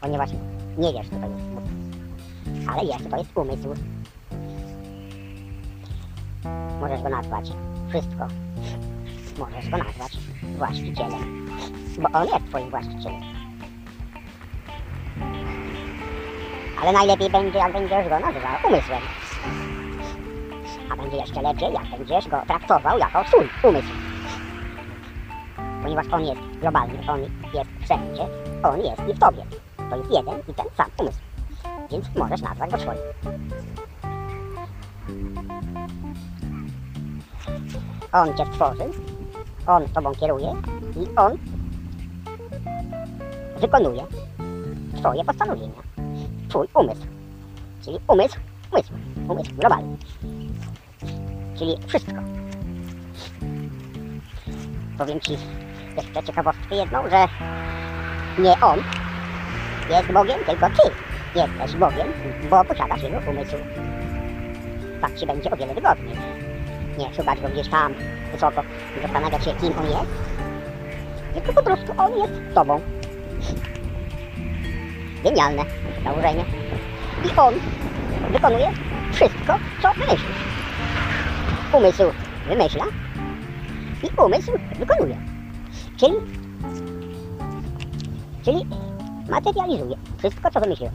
Ponieważ 0.00 0.30
nie 0.32 0.55
wiesz, 0.78 1.08
co 1.08 1.16
to 1.16 1.26
jest 1.26 1.44
Bóg. 1.44 1.64
Ale 2.68 2.86
wiesz, 2.86 3.02
co 3.02 3.08
to 3.10 3.16
jest 3.16 3.36
umysł. 3.36 3.74
Możesz 6.80 7.02
go 7.02 7.08
nazwać 7.08 7.52
wszystko. 7.88 8.26
Możesz 9.38 9.70
go 9.70 9.76
nazwać 9.76 10.18
właścicielem. 10.58 11.46
Bo 11.98 12.18
on 12.18 12.26
jest 12.26 12.46
twoim 12.48 12.70
właścicielem. 12.70 13.20
Ale 16.82 16.92
najlepiej 16.92 17.30
będzie, 17.30 17.58
jak 17.58 17.72
będziesz 17.72 18.08
go 18.08 18.20
nazywał 18.20 18.52
umysłem. 18.68 19.02
A 20.90 20.96
będzie 20.96 21.16
jeszcze 21.16 21.42
lepiej, 21.42 21.72
jak 21.72 21.98
będziesz 21.98 22.28
go 22.28 22.42
traktował 22.46 22.98
jako 22.98 23.24
swój 23.24 23.48
umysł. 23.62 23.88
Ponieważ 25.82 26.06
on 26.12 26.24
jest 26.24 26.40
globalny, 26.60 26.98
on 27.08 27.20
jest 27.54 27.70
wszędzie, 27.84 28.26
on 28.62 28.80
jest 28.80 29.02
i 29.10 29.14
w 29.14 29.18
tobie. 29.18 29.65
To 29.90 29.96
jest 29.96 30.10
jeden 30.10 30.40
i 30.48 30.54
ten 30.54 30.66
sam 30.76 30.90
umysł. 31.00 31.18
Więc 31.90 32.14
możesz 32.16 32.42
nazwać 32.42 32.70
go 32.70 32.78
swoim. 32.78 32.98
On 38.12 38.36
cię 38.36 38.46
stworzył, 38.46 38.90
on 39.66 39.88
tobą 39.88 40.14
kieruje 40.14 40.54
i 40.96 41.16
on 41.16 41.38
wykonuje 43.60 44.06
twoje 44.96 45.24
postanowienia. 45.24 45.82
Twój 46.48 46.68
umysł. 46.74 47.06
Czyli 47.84 47.98
umysł, 48.08 48.38
umysł, 48.72 48.92
umysł 49.28 49.54
globalny. 49.54 49.96
Czyli 51.58 51.76
wszystko. 51.86 52.12
Powiem 54.98 55.20
ci 55.20 55.32
jeszcze 55.96 56.22
ciekawostkę 56.22 56.76
jedną, 56.76 57.10
że 57.10 57.28
nie 58.38 58.60
on 58.60 58.78
jest 59.90 60.12
Bogiem, 60.12 60.38
tylko 60.46 60.66
ty 60.66 60.90
jesteś 61.34 61.76
Bogiem, 61.76 62.06
bo 62.50 62.64
posiadasz 62.64 63.02
jego 63.02 63.30
umysł. 63.30 63.56
Tak 65.00 65.14
ci 65.14 65.26
będzie 65.26 65.50
o 65.50 65.56
wiele 65.56 65.74
wygodniej. 65.74 66.16
Nie 66.98 67.14
szukać 67.14 67.40
go 67.40 67.48
gdzieś 67.48 67.68
tam 67.68 67.94
wysoko 68.32 68.62
zastanawiać 69.02 69.44
się, 69.44 69.54
kim 69.54 69.78
on 69.78 69.84
jest. 69.84 70.36
Tylko 71.34 71.52
po 71.52 71.62
prostu 71.62 71.92
on 71.98 72.18
jest 72.18 72.54
tobą. 72.54 72.80
Genialne 75.24 75.64
założenie. 76.04 76.44
I 77.24 77.38
on 77.40 77.54
wykonuje 78.32 78.72
wszystko, 79.12 79.58
co 79.82 79.92
wymyślisz. 79.94 80.46
Umysł 81.72 82.02
wymyśla 82.48 82.84
i 84.02 84.20
umysł 84.20 84.52
wykonuje. 84.78 85.16
Czyli, 85.96 86.14
czyli 88.44 88.66
materializuje 89.28 89.96
wszystko, 90.18 90.50
co 90.50 90.60
wymyśliłeś. 90.60 90.94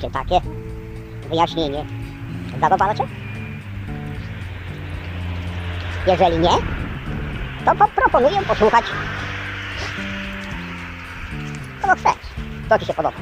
Czy 0.00 0.10
takie 0.10 0.40
wyjaśnienie 1.30 1.84
zadowala 2.60 2.94
Cię? 2.94 3.04
Jeżeli 6.06 6.38
nie, 6.38 6.50
to 7.64 7.74
po- 7.74 7.88
proponuję 7.88 8.42
posłuchać 8.42 8.84
kogo 11.82 11.94
chcesz, 11.94 12.14
co 12.68 12.78
Ci 12.78 12.86
się 12.86 12.94
podoba. 12.94 13.16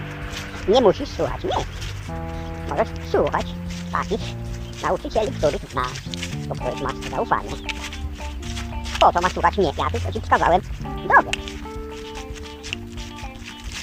Nie 0.69 0.81
musisz 0.81 1.09
słuchać 1.09 1.45
mnie. 1.45 1.55
Możesz 2.69 2.89
słuchać 3.11 3.47
takich 3.93 4.21
nauczycieli, 4.83 5.33
których 5.33 5.71
znasz, 5.71 6.01
do 6.49 6.55
których 6.55 6.83
masz 6.83 7.11
zaufanie. 7.11 7.51
Po 9.01 9.13
to 9.13 9.21
masz 9.21 9.33
słuchać 9.33 9.59
mnie, 9.59 9.73
ja 9.79 9.91
tylko 9.91 10.13
Ci 10.13 10.21
wskazałem 10.21 10.61
drogę. 11.09 11.31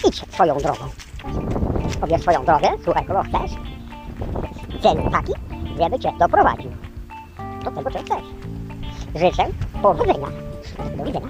Idź 0.07 0.25
swoją 0.34 0.57
drogą. 0.57 0.85
Pobierz 2.01 2.21
swoją 2.21 2.45
drogę, 2.45 2.67
słuchaj 2.84 3.05
kogo 3.05 3.23
chcesz. 3.23 3.51
Cel 4.81 4.97
taki, 5.11 5.34
żeby 5.77 5.99
Cię 5.99 6.11
doprowadził 6.19 6.71
do 7.63 7.71
tego, 7.71 7.91
czego 7.91 8.05
chcesz. 8.05 8.25
Życzę 9.15 9.43
powodzenia. 9.81 10.27
Do 10.97 11.03
widzenia. 11.03 11.30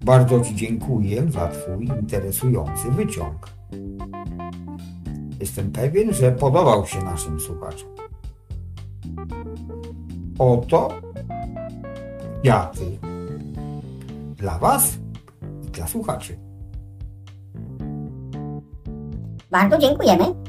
Bardzo 0.00 0.40
Ci 0.40 0.54
dziękuję 0.54 1.30
za 1.30 1.48
Twój 1.48 1.86
interesujący 1.86 2.90
wyciąg. 2.90 3.48
Jestem 5.40 5.72
pewien, 5.72 6.12
że 6.14 6.32
podobał 6.32 6.86
się 6.86 7.02
naszym 7.02 7.40
słuchaczom. 7.40 7.88
Oto 10.38 10.88
kwiaty 12.40 12.98
dla 14.36 14.58
Was 14.58 14.98
i 15.66 15.70
dla 15.70 15.86
słuchaczy. 15.86 16.45
bạn 19.50 19.70
có 19.70 19.78
chuyện 19.80 19.96
của 19.98 20.04
vậy 20.06 20.16
mấy 20.18 20.45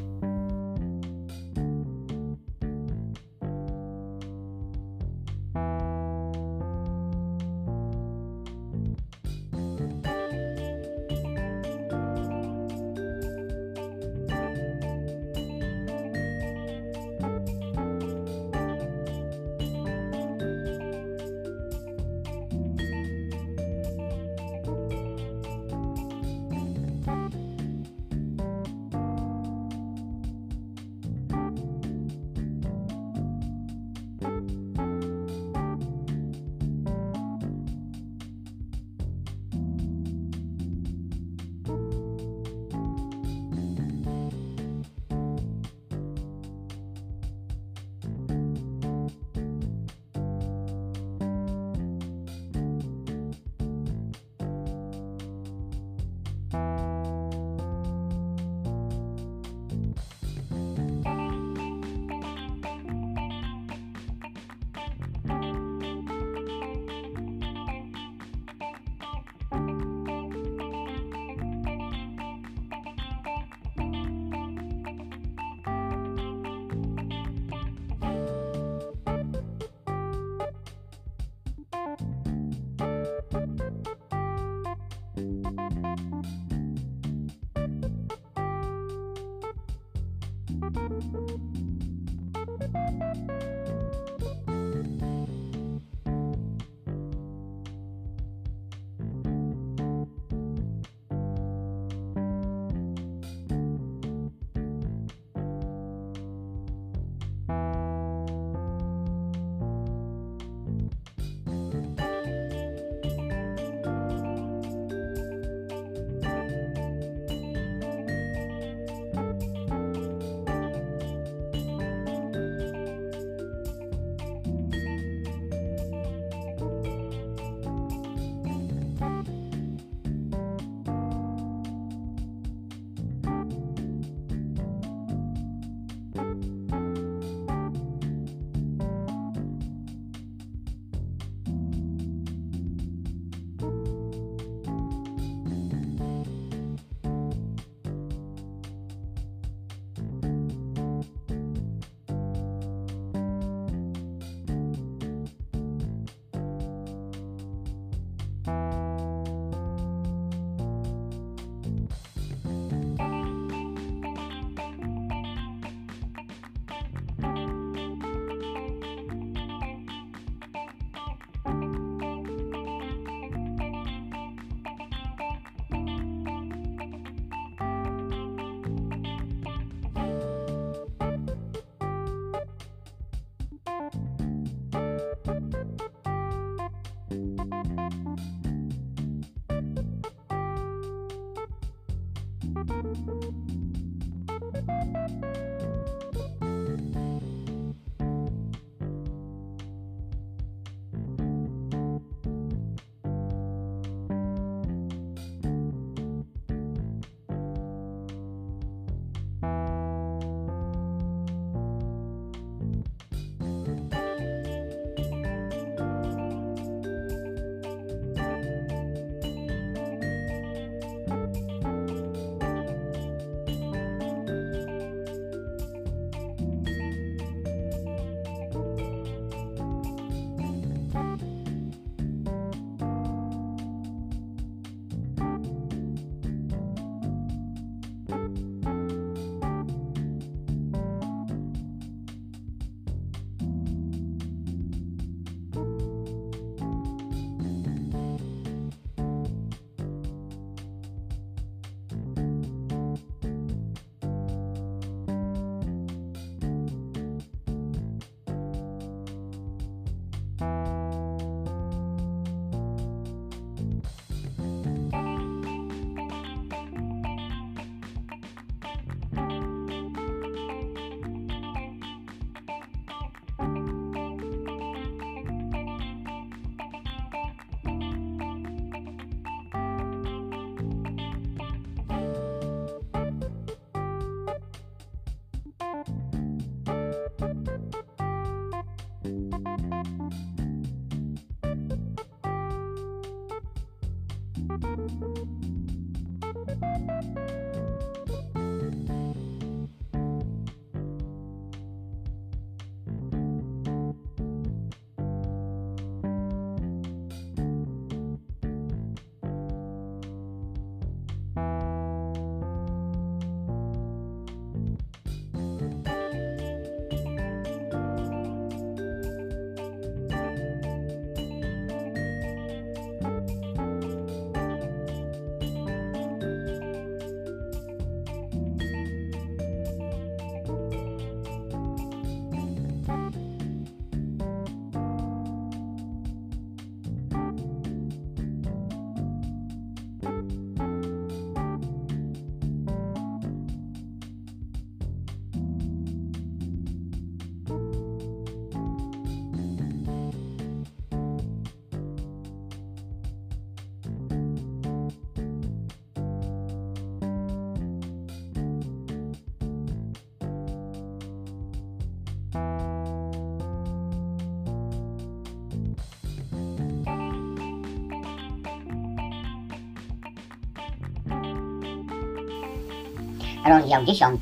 rozdział 373.49 373.85
10. 373.85 374.21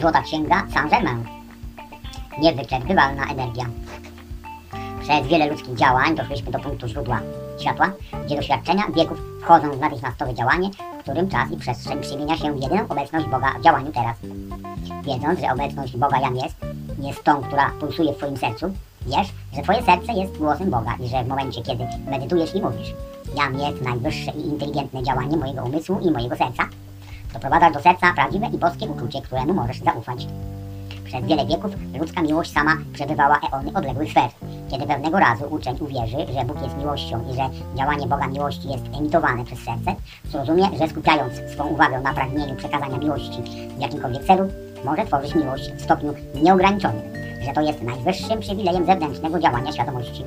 Złota 0.00 0.22
Księga 0.22 0.62
Saint-Germain. 0.74 1.24
Niewyczerpywalna 2.38 3.24
energia. 3.24 3.66
Przez 5.02 5.26
wiele 5.26 5.46
ludzkich 5.46 5.74
działań 5.74 6.14
doszliśmy 6.16 6.50
do 6.50 6.58
punktu 6.58 6.88
źródła 6.88 7.20
światła, 7.60 7.92
gdzie 8.26 8.36
doświadczenia 8.36 8.82
wieków 8.96 9.18
wchodzą 9.42 9.70
w 9.70 9.80
natychmiastowe 9.80 10.34
działanie, 10.34 10.70
w 10.98 11.02
którym 11.02 11.28
czas 11.28 11.50
i 11.50 11.56
przestrzeń 11.56 12.00
przemienia 12.00 12.36
się 12.36 12.52
w 12.52 12.62
jedyną 12.62 12.88
obecność 12.88 13.26
Boga 13.26 13.52
w 13.58 13.62
działaniu 13.62 13.92
teraz. 13.92 14.16
Wiedząc, 15.02 15.40
że 15.40 15.52
obecność 15.52 15.96
Boga 15.96 16.20
jam 16.20 16.36
jest, 16.36 16.56
jest 16.98 17.24
tą, 17.24 17.42
która 17.42 17.70
pulsuje 17.80 18.12
w 18.12 18.16
Twoim 18.16 18.36
sercu, 18.36 18.66
wiesz, 19.06 19.28
że 19.56 19.62
Twoje 19.62 19.82
serce 19.82 20.12
jest 20.12 20.38
głosem 20.38 20.70
Boga 20.70 20.94
i 21.00 21.08
że 21.08 21.24
w 21.24 21.28
momencie, 21.28 21.62
kiedy 21.62 21.84
medytujesz 22.10 22.54
i 22.54 22.62
mówisz, 22.62 22.94
jam 23.36 23.58
jest 23.58 23.82
najwyższe 23.82 24.30
i 24.30 24.48
inteligentne 24.48 25.02
działanie 25.02 25.36
mojego 25.36 25.64
umysłu 25.64 26.00
i 26.00 26.10
mojego 26.10 26.36
serca, 26.36 26.62
doprowadzasz 27.32 27.72
do 27.72 27.80
serca 27.80 28.12
prawdziwe 28.14 28.46
i 28.46 28.58
boskie 28.58 28.86
uczucie, 28.86 29.22
któremu 29.22 29.54
możesz 29.54 29.78
zaufać. 29.78 30.26
Przez 31.04 31.24
wiele 31.24 31.46
wieków 31.46 31.72
ludzka 31.98 32.22
miłość 32.22 32.52
sama 32.52 32.76
przebywała 32.92 33.40
eony 33.52 33.72
odległych 33.74 34.10
sfer. 34.10 34.30
Kiedy 34.70 34.86
pewnego 34.86 35.18
razu 35.18 35.44
uczeń 35.50 35.76
uwierzy, 35.80 36.16
że 36.34 36.44
Bóg 36.44 36.62
jest 36.62 36.76
miłością 36.76 37.24
i 37.32 37.36
że 37.36 37.50
działanie 37.76 38.06
Boga 38.06 38.26
miłości 38.26 38.68
jest 38.68 38.84
emitowane 38.98 39.44
przez 39.44 39.58
serce, 39.58 39.94
zrozumie, 40.30 40.64
że 40.78 40.88
skupiając 40.88 41.32
swą 41.52 41.66
uwagę 41.66 42.00
na 42.00 42.14
pragnieniu 42.14 42.56
przekazania 42.56 42.98
miłości 42.98 43.42
w 43.76 43.80
jakimkolwiek 43.80 44.24
celu, 44.24 44.48
może 44.84 45.06
tworzyć 45.06 45.34
miłość 45.34 45.70
w 45.72 45.82
stopniu 45.82 46.14
nieograniczonym, 46.42 47.02
że 47.46 47.52
to 47.52 47.60
jest 47.60 47.82
najwyższym 47.82 48.40
przywilejem 48.40 48.86
zewnętrznego 48.86 49.38
działania 49.38 49.72
świadomości. 49.72 50.24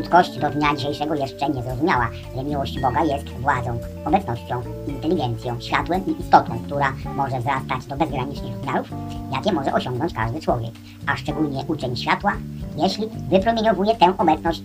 Ludzkość 0.00 0.38
do 0.38 0.50
dnia 0.50 0.76
dzisiejszego 0.76 1.14
jeszcze 1.14 1.48
nie 1.48 1.62
zrozumiała, 1.62 2.08
że 2.36 2.44
miłość 2.44 2.80
Boga 2.80 3.04
jest 3.04 3.28
władzą, 3.28 3.78
obecnością, 4.04 4.62
inteligencją, 4.86 5.60
światłem 5.60 6.06
i 6.06 6.20
istotą, 6.20 6.58
która 6.66 6.92
może 7.16 7.40
wzrastać 7.40 7.86
do 7.86 7.96
bezgranicznych 7.96 8.56
rozmiarów, 8.56 8.88
jakie 9.32 9.52
może 9.52 9.72
osiągnąć 9.72 10.14
każdy 10.14 10.40
człowiek, 10.40 10.70
a 11.06 11.16
szczególnie 11.16 11.64
uczeń 11.68 11.96
światła, 11.96 12.32
jeśli 12.76 13.08
wypromieniowuje 13.30 13.96
tę 13.96 14.14
obecność 14.18 14.62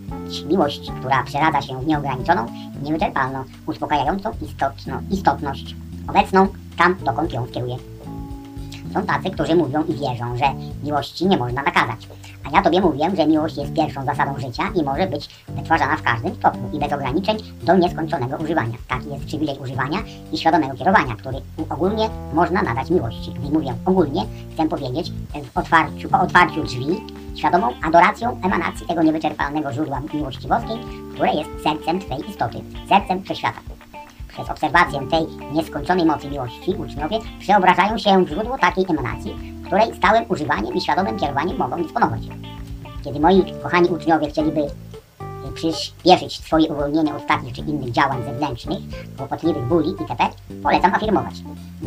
miłości, 0.47 0.91
która 0.99 1.23
przeradza 1.23 1.61
się 1.61 1.81
w 1.81 1.87
nieograniczoną, 1.87 2.45
niewyczerpalną, 2.83 3.43
uspokajającą 3.67 4.31
istotno, 4.41 4.99
istotność, 5.11 5.75
obecną 6.07 6.47
tam, 6.77 6.95
dokąd 7.05 7.33
ją 7.33 7.47
skieruje. 7.47 7.94
Są 8.95 9.05
tacy, 9.05 9.29
którzy 9.29 9.55
mówią 9.55 9.83
i 9.83 9.93
wierzą, 9.93 10.37
że 10.37 10.45
miłości 10.83 11.27
nie 11.27 11.37
można 11.37 11.63
nakazać. 11.63 12.07
A 12.43 12.55
ja 12.55 12.61
Tobie 12.61 12.81
mówię, 12.81 13.11
że 13.17 13.27
miłość 13.27 13.57
jest 13.57 13.73
pierwszą 13.73 14.05
zasadą 14.05 14.39
życia 14.39 14.63
i 14.75 14.83
może 14.83 15.07
być 15.07 15.29
wytwarzana 15.49 15.97
w 15.97 16.01
każdym 16.01 16.35
stopniu 16.35 16.69
i 16.73 16.79
bez 16.79 16.93
ograniczeń 16.93 17.37
do 17.63 17.77
nieskończonego 17.77 18.37
używania. 18.37 18.77
Taki 18.87 19.09
jest 19.09 19.25
przywilej 19.25 19.59
używania 19.59 19.99
i 20.31 20.37
świadomego 20.37 20.73
kierowania, 20.73 21.15
który 21.15 21.37
ogólnie 21.69 22.09
można 22.33 22.61
nadać 22.61 22.89
miłości. 22.89 23.31
Gdy 23.31 23.49
mówię 23.51 23.73
ogólnie, 23.85 24.25
chcę 24.53 24.67
powiedzieć 24.67 25.11
w 25.53 25.57
otwarciu, 25.57 26.09
po 26.09 26.19
otwarciu 26.19 26.63
drzwi 26.63 27.01
świadomą 27.35 27.67
adoracją 27.83 28.41
emanacji 28.43 28.87
tego 28.87 29.03
niewyczerpalnego 29.03 29.73
źródła 29.73 30.01
miłości 30.13 30.47
boskiej, 30.47 30.77
które 31.13 31.33
jest 31.33 31.49
sercem 31.63 31.99
Twej 31.99 32.29
istoty, 32.29 32.61
sercem 32.89 33.23
wszechświata. 33.23 33.59
Przez 34.35 34.49
obserwację 34.49 35.07
tej 35.11 35.27
nieskończonej 35.53 36.05
mocy 36.05 36.29
miłości 36.29 36.75
uczniowie 36.77 37.19
przeobrażają 37.39 37.97
się 37.97 38.25
w 38.25 38.29
źródło 38.29 38.57
takiej 38.57 38.85
emanacji, 38.89 39.35
której 39.65 39.95
stałym 39.95 40.25
używaniem 40.29 40.73
i 40.75 40.81
świadomym 40.81 41.19
kierowaniem 41.19 41.57
mogą 41.57 41.83
dysponować. 41.83 42.21
Kiedy 43.03 43.19
moi 43.19 43.53
kochani 43.63 43.89
uczniowie 43.89 44.29
chcieliby 44.29 44.61
y, 44.61 45.51
przyspieszyć 45.53 46.39
swoje 46.39 46.67
uwolnienie 46.67 47.15
od 47.15 47.27
takich 47.27 47.53
czy 47.53 47.61
innych 47.61 47.91
działań 47.91 48.23
zewnętrznych, 48.23 48.79
kłopotliwych 49.17 49.65
bóli 49.65 49.89
itp., 49.89 50.27
polecam 50.63 50.93
afirmować. 50.93 51.35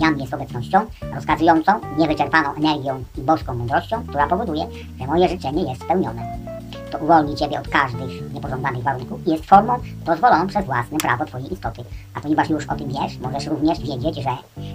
Jam 0.01 0.19
jest 0.19 0.35
obecnością 0.35 0.81
rozkazującą, 1.15 1.73
niewyczerpaną 1.99 2.55
energią 2.55 3.05
i 3.19 3.21
boską 3.21 3.55
mądrością, 3.55 4.07
która 4.07 4.27
powoduje, 4.27 4.67
że 5.01 5.07
moje 5.07 5.29
życzenie 5.29 5.63
jest 5.63 5.83
spełnione. 5.83 6.58
To 6.91 6.99
uwolni 6.99 7.37
Ciebie 7.37 7.61
od 7.61 7.69
każdych 7.69 8.33
niepożądanych 8.35 8.83
warunków 8.83 9.27
i 9.27 9.31
jest 9.31 9.45
formą 9.45 9.79
dozwoloną 10.05 10.47
przez 10.47 10.67
własne 10.67 10.99
prawo 10.99 11.25
Twojej 11.25 11.53
istoty. 11.53 11.83
A 12.15 12.21
ponieważ 12.21 12.51
już 12.51 12.67
o 12.67 12.75
tym 12.75 12.89
wiesz, 12.89 13.19
możesz 13.19 13.47
również 13.47 13.79
wiedzieć, 13.79 14.17
że 14.17 14.31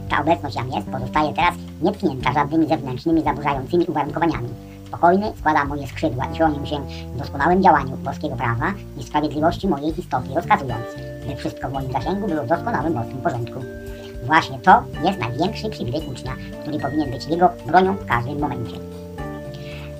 ta 0.10 0.22
obecność 0.22 0.56
jam 0.56 0.72
jest 0.72 0.88
pozostaje 0.88 1.34
teraz 1.34 1.56
nietknięta 1.82 2.34
żadnymi 2.34 2.68
zewnętrznymi, 2.68 3.24
zaburzającymi 3.24 3.86
uwarunkowaniami. 3.86 4.50
Spokojny 4.88 5.34
składa 5.40 5.66
moje 5.66 5.88
skrzydła 5.88 6.26
i 6.26 6.36
chronił 6.36 6.66
się 6.66 6.80
w 7.14 7.18
doskonałym 7.18 7.64
działaniu 7.64 7.98
boskiego 7.98 8.36
prawa 8.36 8.74
i 8.98 9.04
sprawiedliwości 9.04 9.68
mojej 9.68 10.00
istoty, 10.00 10.28
rozkazując, 10.36 10.86
by 11.28 11.36
wszystko 11.36 11.70
w 11.70 11.74
moim 11.74 11.92
zasięgu 11.92 12.28
było 12.28 12.44
w 12.44 12.48
doskonałym 12.48 12.94
boskim 12.94 13.18
porządku. 13.18 13.60
Właśnie 14.26 14.60
to 14.60 14.84
jest 15.04 15.20
największy 15.20 15.70
przywilej 15.70 16.10
ucznia, 16.12 16.32
który 16.62 16.80
powinien 16.80 17.12
być 17.12 17.26
jego 17.26 17.50
bronią 17.68 17.94
w 17.94 18.06
każdym 18.06 18.40
momencie. 18.40 18.93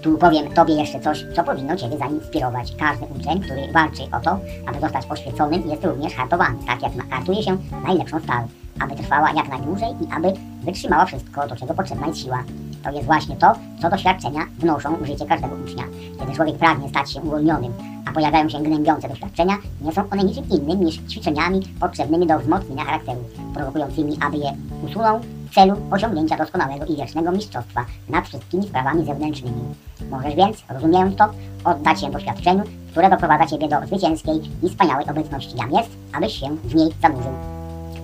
Tu 0.04 0.18
powiem 0.18 0.54
Tobie 0.54 0.74
jeszcze 0.74 1.00
coś, 1.00 1.26
co 1.36 1.44
powinno 1.44 1.76
Ciebie 1.76 1.98
zainspirować. 1.98 2.76
Każdy 2.80 3.06
uczeń, 3.06 3.40
który 3.40 3.72
walczy 3.72 4.04
o 4.04 4.20
to, 4.20 4.40
aby 4.68 4.80
zostać 4.80 5.06
oświeconym, 5.10 5.70
jest 5.70 5.86
również 5.86 6.14
hartowany, 6.14 6.56
tak 6.68 6.82
jak 6.82 7.10
hartuje 7.10 7.44
się 7.44 7.58
najlepszą 7.84 8.20
stal, 8.20 8.44
aby 8.80 8.96
trwała 8.96 9.32
jak 9.32 9.50
najdłużej 9.50 9.90
i 9.90 10.14
aby 10.18 10.34
wytrzymała 10.64 11.06
wszystko, 11.06 11.48
do 11.48 11.56
czego 11.56 11.74
potrzebna 11.74 12.08
jest 12.08 12.20
siła. 12.20 12.44
To 12.84 12.92
jest 12.92 13.06
właśnie 13.06 13.36
to, 13.36 13.54
co 13.82 13.90
doświadczenia 13.90 14.42
wnoszą 14.60 14.96
w 14.96 15.06
życie 15.06 15.26
każdego 15.26 15.56
ucznia. 15.66 15.84
Kiedy 16.20 16.32
człowiek 16.32 16.58
pragnie 16.58 16.90
stać 16.90 17.12
się 17.12 17.22
uwolnionym, 17.22 17.74
a 18.06 18.12
pojawiają 18.12 18.50
się 18.50 18.64
gnębiące 18.64 19.10
doświadczenia, 19.10 19.58
nie 19.82 19.92
są 19.92 20.10
one 20.10 20.24
niczym 20.24 20.50
innym 20.50 20.86
niż 20.86 20.96
ćwiczeniami 20.96 21.62
potrzebnymi 21.80 22.28
do 22.28 22.40
wzmocnienia 22.40 22.86
charakteru, 22.86 23.24
prowokującymi, 23.54 24.18
aby 24.28 24.38
je 24.38 24.54
usunął 24.86 25.20
celu 25.54 25.76
osiągnięcia 25.92 26.38
doskonałego 26.38 26.86
i 26.86 26.96
wiecznego 26.96 27.32
mistrzostwa 27.32 27.86
nad 28.10 28.28
wszystkimi 28.28 28.68
sprawami 28.68 29.06
zewnętrznymi. 29.06 29.62
Możesz 30.10 30.36
więc, 30.36 30.64
rozumiejąc 30.70 31.16
to, 31.16 31.26
oddać 31.66 32.02
się 32.02 32.12
doświadczeniu, 32.12 32.64
które 32.92 33.10
doprowadza 33.10 33.46
Ciebie 33.46 33.68
do 33.68 33.88
zwycięskiej 33.88 34.42
i 34.64 34.70
wspaniałej 34.70 35.06
obecności 35.10 35.58
jam 35.58 35.72
jest, 35.72 35.90
abyś 36.14 36.40
się 36.40 36.58
w 36.64 36.76
niej 36.76 36.90
zanurzył. 37.02 37.34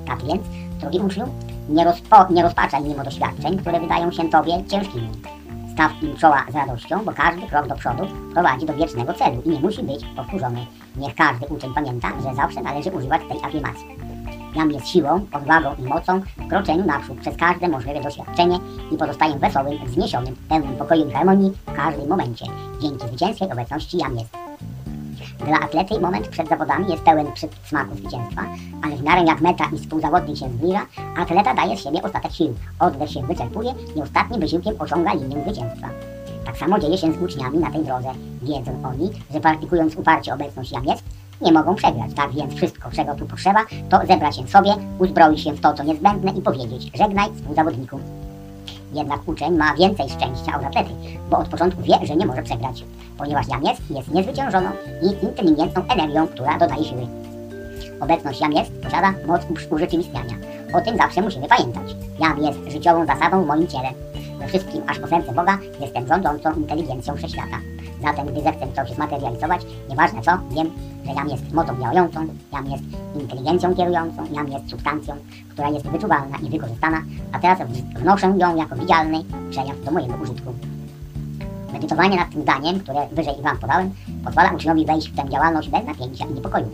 Tak 0.07 0.23
więc, 0.25 0.41
drogi 0.79 0.99
uczniu, 0.99 1.25
nie, 1.69 1.83
rozpo, 1.85 2.25
nie 2.29 2.43
rozpaczaj 2.43 2.83
mimo 2.83 3.03
doświadczeń, 3.03 3.57
które 3.57 3.79
wydają 3.79 4.11
się 4.11 4.29
Tobie 4.29 4.63
ciężkimi. 4.67 5.09
Staw 5.73 6.03
im 6.03 6.15
czoła 6.17 6.45
z 6.51 6.55
radością, 6.55 7.05
bo 7.05 7.11
każdy 7.11 7.47
krok 7.47 7.67
do 7.67 7.75
przodu 7.75 8.03
prowadzi 8.33 8.65
do 8.65 8.73
wiecznego 8.73 9.13
celu 9.13 9.41
i 9.45 9.49
nie 9.49 9.59
musi 9.59 9.83
być 9.83 10.05
powtórzony. 10.15 10.65
Niech 10.97 11.15
każdy 11.15 11.45
uczeń 11.45 11.73
pamięta, 11.73 12.07
że 12.23 12.35
zawsze 12.35 12.61
należy 12.61 12.91
używać 12.91 13.21
tej 13.29 13.43
afirmacji. 13.43 14.08
Jam 14.55 14.71
jest 14.71 14.87
siłą, 14.87 15.25
odwagą 15.33 15.75
i 15.79 15.81
mocą 15.81 16.21
w 16.37 16.47
kroczeniu 16.47 16.85
naprzód 16.85 17.17
przez 17.19 17.37
każde 17.37 17.67
możliwe 17.67 18.01
doświadczenie 18.01 18.59
i 18.91 18.97
pozostaję 18.97 19.35
wesołym, 19.35 19.85
wzniesionym, 19.85 20.35
pełnym 20.49 20.75
pokoju 20.75 21.09
i 21.09 21.11
harmonii 21.11 21.51
w 21.65 21.73
każdym 21.73 22.09
momencie. 22.09 22.45
Dzięki 22.81 23.07
zwycięskiej 23.07 23.51
obecności 23.51 23.97
Jam 23.97 24.17
jest. 24.17 24.37
Dla 25.45 25.59
atlety 25.59 25.99
moment 25.99 26.27
przed 26.27 26.49
zawodami 26.49 26.91
jest 26.91 27.03
pełen 27.03 27.27
smaku 27.63 27.95
zwycięstwa, 27.95 28.41
ale 28.83 28.95
w 28.95 29.03
miarę 29.03 29.23
jak 29.23 29.41
meta 29.41 29.65
i 29.75 29.79
współzawodnik 29.79 30.37
się 30.37 30.49
zbliża, 30.49 30.85
atleta 31.17 31.53
daje 31.53 31.77
z 31.77 31.83
siebie 31.83 32.01
ostatek 32.03 32.31
sił, 32.31 32.53
oddech 32.79 33.11
się 33.11 33.21
wyczerpuje 33.21 33.73
i 33.95 34.01
ostatnim 34.01 34.39
wysiłkiem 34.39 34.75
osiąga 34.79 35.13
linię 35.13 35.41
zwycięstwa. 35.43 35.89
Tak 36.45 36.57
samo 36.57 36.79
dzieje 36.79 36.97
się 36.97 37.13
z 37.13 37.21
uczniami 37.21 37.57
na 37.57 37.71
tej 37.71 37.83
drodze. 37.83 38.09
Wiedzą 38.41 38.81
oni, 38.85 39.09
że 39.33 39.39
praktykując 39.39 39.95
uparcie 39.95 40.33
obecność 40.33 40.71
jam 40.71 40.85
jest, 40.85 41.03
nie 41.41 41.51
mogą 41.51 41.75
przegrać. 41.75 42.13
Tak 42.15 42.31
więc 42.31 42.53
wszystko, 42.53 42.91
czego 42.91 43.15
tu 43.15 43.25
potrzeba, 43.25 43.65
to 43.89 43.99
zebrać 44.07 44.35
się 44.35 44.43
w 44.43 44.49
sobie, 44.49 44.71
uzbroić 44.99 45.41
się 45.41 45.53
w 45.53 45.61
to, 45.61 45.73
co 45.73 45.83
niezbędne 45.83 46.31
i 46.31 46.41
powiedzieć 46.41 46.91
żegnaj 46.97 47.29
współzawodniku. 47.35 47.99
Jednak 48.93 49.27
uczeń 49.27 49.57
ma 49.57 49.75
więcej 49.75 50.09
szczęścia 50.09 50.59
od 50.59 50.65
atlety, 50.65 50.89
bo 51.29 51.37
od 51.37 51.47
początku 51.47 51.81
wie, 51.81 51.93
że 52.03 52.15
nie 52.15 52.25
może 52.25 52.43
przegrać, 52.43 52.83
ponieważ 53.17 53.47
jam 53.47 53.63
jest 53.63 53.89
jest 53.89 54.11
niezwyciężoną 54.11 54.69
i 55.01 55.25
inteligentną 55.25 55.83
energią, 55.87 56.27
która 56.27 56.57
dodaje 56.57 56.83
siły. 56.83 57.07
Obecność 57.99 58.41
jam 58.41 58.51
jest 58.51 58.71
posiada 58.83 59.13
moc 59.27 59.41
urzeczywistniania. 59.69 60.35
O 60.73 60.81
tym 60.81 60.97
zawsze 60.97 61.21
musimy 61.21 61.47
pamiętać. 61.47 61.95
Jam 62.19 62.43
jest 62.43 62.59
życiową 62.71 63.05
zasadą 63.05 63.43
w 63.43 63.47
moim 63.47 63.67
ciele. 63.67 63.89
We 64.39 64.47
wszystkim, 64.47 64.81
aż 64.87 64.99
po 64.99 65.07
serce 65.07 65.33
Boga, 65.33 65.57
jestem 65.79 66.07
rządzącą 66.07 66.53
inteligencją 66.53 67.15
wszechświata. 67.15 67.57
Zatem, 68.01 68.27
gdy 68.27 68.41
zechcę 68.41 68.67
coś 68.75 68.91
zmaterializować, 68.91 69.61
nieważne 69.89 70.21
co, 70.21 70.31
wiem, 70.51 70.71
że 71.05 71.11
jam 71.11 71.29
jest 71.29 71.53
mocą 71.53 71.79
działającą, 71.79 72.27
jam 72.53 72.65
jest 72.65 72.83
inteligencją 73.21 73.75
kierującą, 73.75 74.25
jam 74.31 74.47
jest 74.47 74.69
substancją, 74.69 75.15
która 75.49 75.69
jest 75.69 75.87
wyczuwalna 75.87 76.37
i 76.37 76.49
wykorzystana, 76.49 77.01
a 77.31 77.39
teraz 77.39 77.59
wnoszę 77.95 78.33
ją 78.37 78.55
jako 78.55 78.75
widzialny 78.75 79.23
przejaw 79.49 79.83
do 79.85 79.91
mojego 79.91 80.15
użytku. 80.15 80.53
Medytowanie 81.73 82.17
nad 82.17 82.29
tym 82.29 82.41
zdaniem, 82.41 82.79
które 82.79 83.07
wyżej 83.11 83.35
Wam 83.41 83.57
podałem, 83.57 83.91
pozwala 84.25 84.51
uczniowi 84.51 84.85
wejść 84.85 85.09
w 85.09 85.15
tę 85.15 85.29
działalność 85.29 85.69
bez 85.69 85.85
napięcia 85.85 86.25
i 86.25 86.33
niepokoju. 86.33 86.69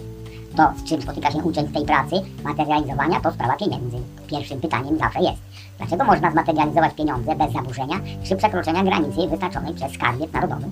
To, 0.55 0.73
z 0.77 0.83
czym 0.83 1.01
spotyka 1.01 1.31
się 1.31 1.37
uczeń 1.37 1.67
w 1.67 1.73
tej 1.73 1.85
pracy 1.85 2.15
materializowania, 2.43 3.21
to 3.21 3.31
sprawa 3.31 3.55
pieniędzy. 3.55 3.97
Pierwszym 4.27 4.61
pytaniem 4.61 4.97
zawsze 4.97 5.19
jest, 5.19 5.41
dlaczego 5.77 6.03
można 6.03 6.31
zmaterializować 6.31 6.93
pieniądze 6.93 7.35
bez 7.35 7.53
zaburzenia 7.53 7.95
czy 8.23 8.35
przekroczenia 8.35 8.83
granicy 8.83 9.27
wyznaczonej 9.27 9.73
przez 9.73 9.91
skarbiec 9.91 10.33
narodowy? 10.33 10.65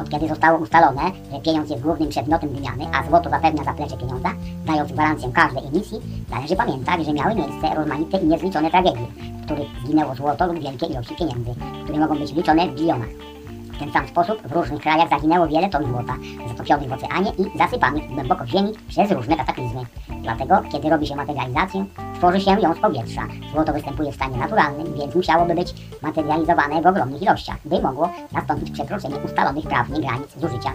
Od 0.00 0.10
kiedy 0.10 0.28
zostało 0.28 0.58
ustalone, 0.58 1.02
że 1.32 1.40
pieniądz 1.40 1.70
jest 1.70 1.82
głównym 1.82 2.08
przedmiotem 2.08 2.50
wymiany, 2.50 2.84
a 2.94 3.08
złoto 3.08 3.30
zapewnia 3.30 3.64
zaplecze 3.64 3.96
pieniądza, 3.96 4.28
dając 4.66 4.92
gwarancję 4.92 5.30
każdej 5.32 5.66
emisji, 5.66 6.00
należy 6.30 6.56
pamiętać, 6.56 7.06
że 7.06 7.12
miały 7.12 7.34
miejsce 7.34 7.74
rozmaite 7.74 8.18
i 8.18 8.26
niezliczone 8.26 8.70
tragedie, 8.70 9.06
w 9.42 9.44
których 9.44 9.68
zginęło 9.84 10.14
złoto 10.14 10.46
lub 10.46 10.62
wielkie 10.62 10.86
ilości 10.86 11.14
pieniędzy, 11.14 11.50
które 11.84 11.98
mogą 11.98 12.18
być 12.18 12.32
liczone 12.32 12.68
w 12.68 12.74
bilionach. 12.74 13.35
W 13.76 13.78
ten 13.78 13.92
sam 13.92 14.08
sposób 14.08 14.42
w 14.42 14.52
różnych 14.52 14.82
krajach 14.82 15.08
zaginęło 15.08 15.46
wiele 15.46 15.68
ton 15.68 15.84
złota, 15.84 16.14
zatopionych 16.48 16.88
w 16.88 16.92
oceanie 16.92 17.32
i 17.38 17.58
zasypanych 17.58 18.14
głęboko 18.14 18.44
w 18.44 18.48
ziemi 18.48 18.72
przez 18.88 19.10
różne 19.10 19.36
kataklizmy. 19.36 19.80
Dlatego, 20.22 20.62
kiedy 20.72 20.90
robi 20.90 21.06
się 21.06 21.16
materializację, 21.16 21.84
tworzy 22.14 22.40
się 22.40 22.60
ją 22.60 22.74
z 22.74 22.78
powietrza. 22.78 23.22
Złoto 23.52 23.72
występuje 23.72 24.12
w 24.12 24.14
stanie 24.14 24.36
naturalnym, 24.36 24.94
więc 24.94 25.14
musiałoby 25.14 25.54
być 25.54 25.74
materializowane 26.02 26.82
w 26.82 26.86
ogromnych 26.86 27.22
ilościach, 27.22 27.56
by 27.64 27.82
mogło 27.82 28.10
nastąpić 28.32 28.70
przekroczenie 28.70 29.16
ustalonych 29.16 29.64
prawnie 29.64 30.00
granic 30.00 30.38
zużycia. 30.40 30.72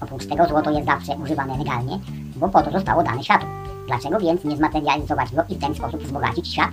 Oprócz 0.00 0.26
tego 0.26 0.46
złoto 0.46 0.70
jest 0.70 0.86
zawsze 0.86 1.16
używane 1.16 1.58
legalnie, 1.58 1.98
bo 2.36 2.48
po 2.48 2.62
to 2.62 2.70
zostało 2.70 3.02
dane 3.02 3.24
światu. 3.24 3.46
Dlaczego 3.86 4.18
więc 4.18 4.44
nie 4.44 4.56
zmaterializować 4.56 5.34
go 5.34 5.42
i 5.48 5.54
w 5.54 5.60
ten 5.60 5.74
sposób 5.74 6.02
wzbogacić 6.02 6.48
świat? 6.52 6.70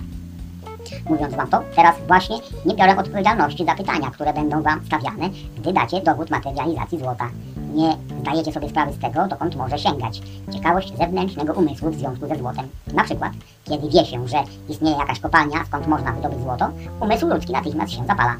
Mówiąc 1.10 1.34
wam 1.34 1.48
to, 1.48 1.60
teraz 1.76 1.94
właśnie 2.06 2.36
nie 2.66 2.74
biorę 2.74 2.96
odpowiedzialności 2.96 3.64
za 3.64 3.74
pytania, 3.74 4.10
które 4.10 4.32
będą 4.32 4.62
wam 4.62 4.86
stawiane, 4.86 5.30
gdy 5.58 5.72
dacie 5.72 6.00
dowód 6.00 6.30
materializacji 6.30 6.98
złota. 6.98 7.28
Nie 7.74 7.96
zdajecie 8.20 8.52
sobie 8.52 8.68
sprawy 8.68 8.92
z 8.92 8.98
tego, 8.98 9.26
dokąd 9.28 9.56
może 9.56 9.78
sięgać. 9.78 10.22
Ciekawość 10.52 10.96
zewnętrznego 10.98 11.52
umysłu 11.52 11.90
w 11.90 11.94
związku 11.94 12.28
ze 12.28 12.36
złotem. 12.36 12.68
Na 12.94 13.04
przykład, 13.04 13.32
kiedy 13.64 13.88
wie 13.88 14.04
się, 14.04 14.28
że 14.28 14.36
istnieje 14.68 14.96
jakaś 14.96 15.20
kopalnia, 15.20 15.64
skąd 15.66 15.86
można 15.86 16.12
wydobyć 16.12 16.40
złoto, 16.40 16.68
umysł 17.00 17.26
ludzki 17.26 17.52
natychmiast 17.52 17.92
się 17.92 18.06
zapala. 18.06 18.36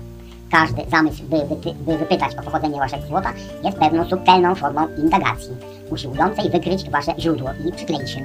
Każdy 0.51 0.83
zamysł, 0.91 1.23
by, 1.25 1.37
by 1.75 1.99
wypytać 1.99 2.35
o 2.39 2.43
pochodzenie 2.43 2.79
waszego 2.79 3.07
złota, 3.07 3.33
jest 3.65 3.79
pewną 3.79 4.05
subtelną 4.05 4.55
formą 4.55 4.89
indagacji, 4.99 5.57
usiłującej 5.91 6.51
wykryć 6.51 6.91
wasze 6.91 7.15
źródło 7.19 7.51
i 7.69 7.73
przykleić 7.73 8.11
się. 8.11 8.21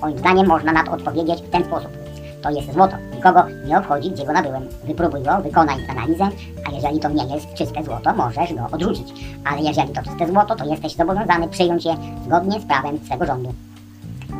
Moim 0.00 0.18
zdaniem 0.18 0.46
można 0.46 0.72
na 0.72 0.84
to 0.84 0.92
odpowiedzieć 0.92 1.42
w 1.42 1.50
ten 1.50 1.64
sposób. 1.64 1.99
To 2.42 2.50
jest 2.50 2.72
złoto. 2.72 2.96
Nikogo 3.14 3.44
nie 3.64 3.78
obchodzi, 3.78 4.10
gdzie 4.10 4.26
go 4.26 4.32
nabyłem. 4.32 4.68
Wypróbuj 4.84 5.22
go, 5.22 5.40
wykonaj 5.42 5.76
analizę, 5.88 6.28
a 6.68 6.72
jeżeli 6.72 7.00
to 7.00 7.08
nie 7.08 7.34
jest 7.34 7.54
czyste 7.54 7.84
złoto, 7.84 8.14
możesz 8.14 8.54
go 8.54 8.68
odrzucić. 8.72 9.12
Ale 9.44 9.60
jeżeli 9.60 9.92
to 9.92 10.02
czyste 10.02 10.26
złoto, 10.26 10.56
to 10.56 10.64
jesteś 10.64 10.96
zobowiązany 10.96 11.48
przyjąć 11.48 11.84
je 11.84 11.96
zgodnie 12.24 12.60
z 12.60 12.64
prawem 12.64 12.98
swego 13.06 13.26
rządu. 13.26 13.54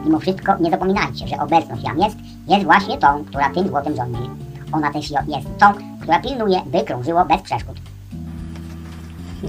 Mimo 0.05 0.19
wszystko 0.19 0.59
nie 0.61 0.71
zapominajcie, 0.71 1.29
że 1.29 1.37
obecność 1.37 1.83
jam 1.83 1.99
jest, 1.99 2.17
jest 2.49 2.65
właśnie 2.65 2.99
tą, 2.99 3.25
która 3.25 3.51
tym 3.51 3.69
złotem 3.69 3.97
rządzi. 3.97 4.31
Ona 4.73 4.93
też 4.93 5.11
jest 5.11 5.59
tą, 5.59 5.73
która 6.01 6.21
pilnuje, 6.21 6.61
by 6.67 6.85
krążyło 6.85 7.25
bez 7.25 7.43
przeszkód. 7.43 7.77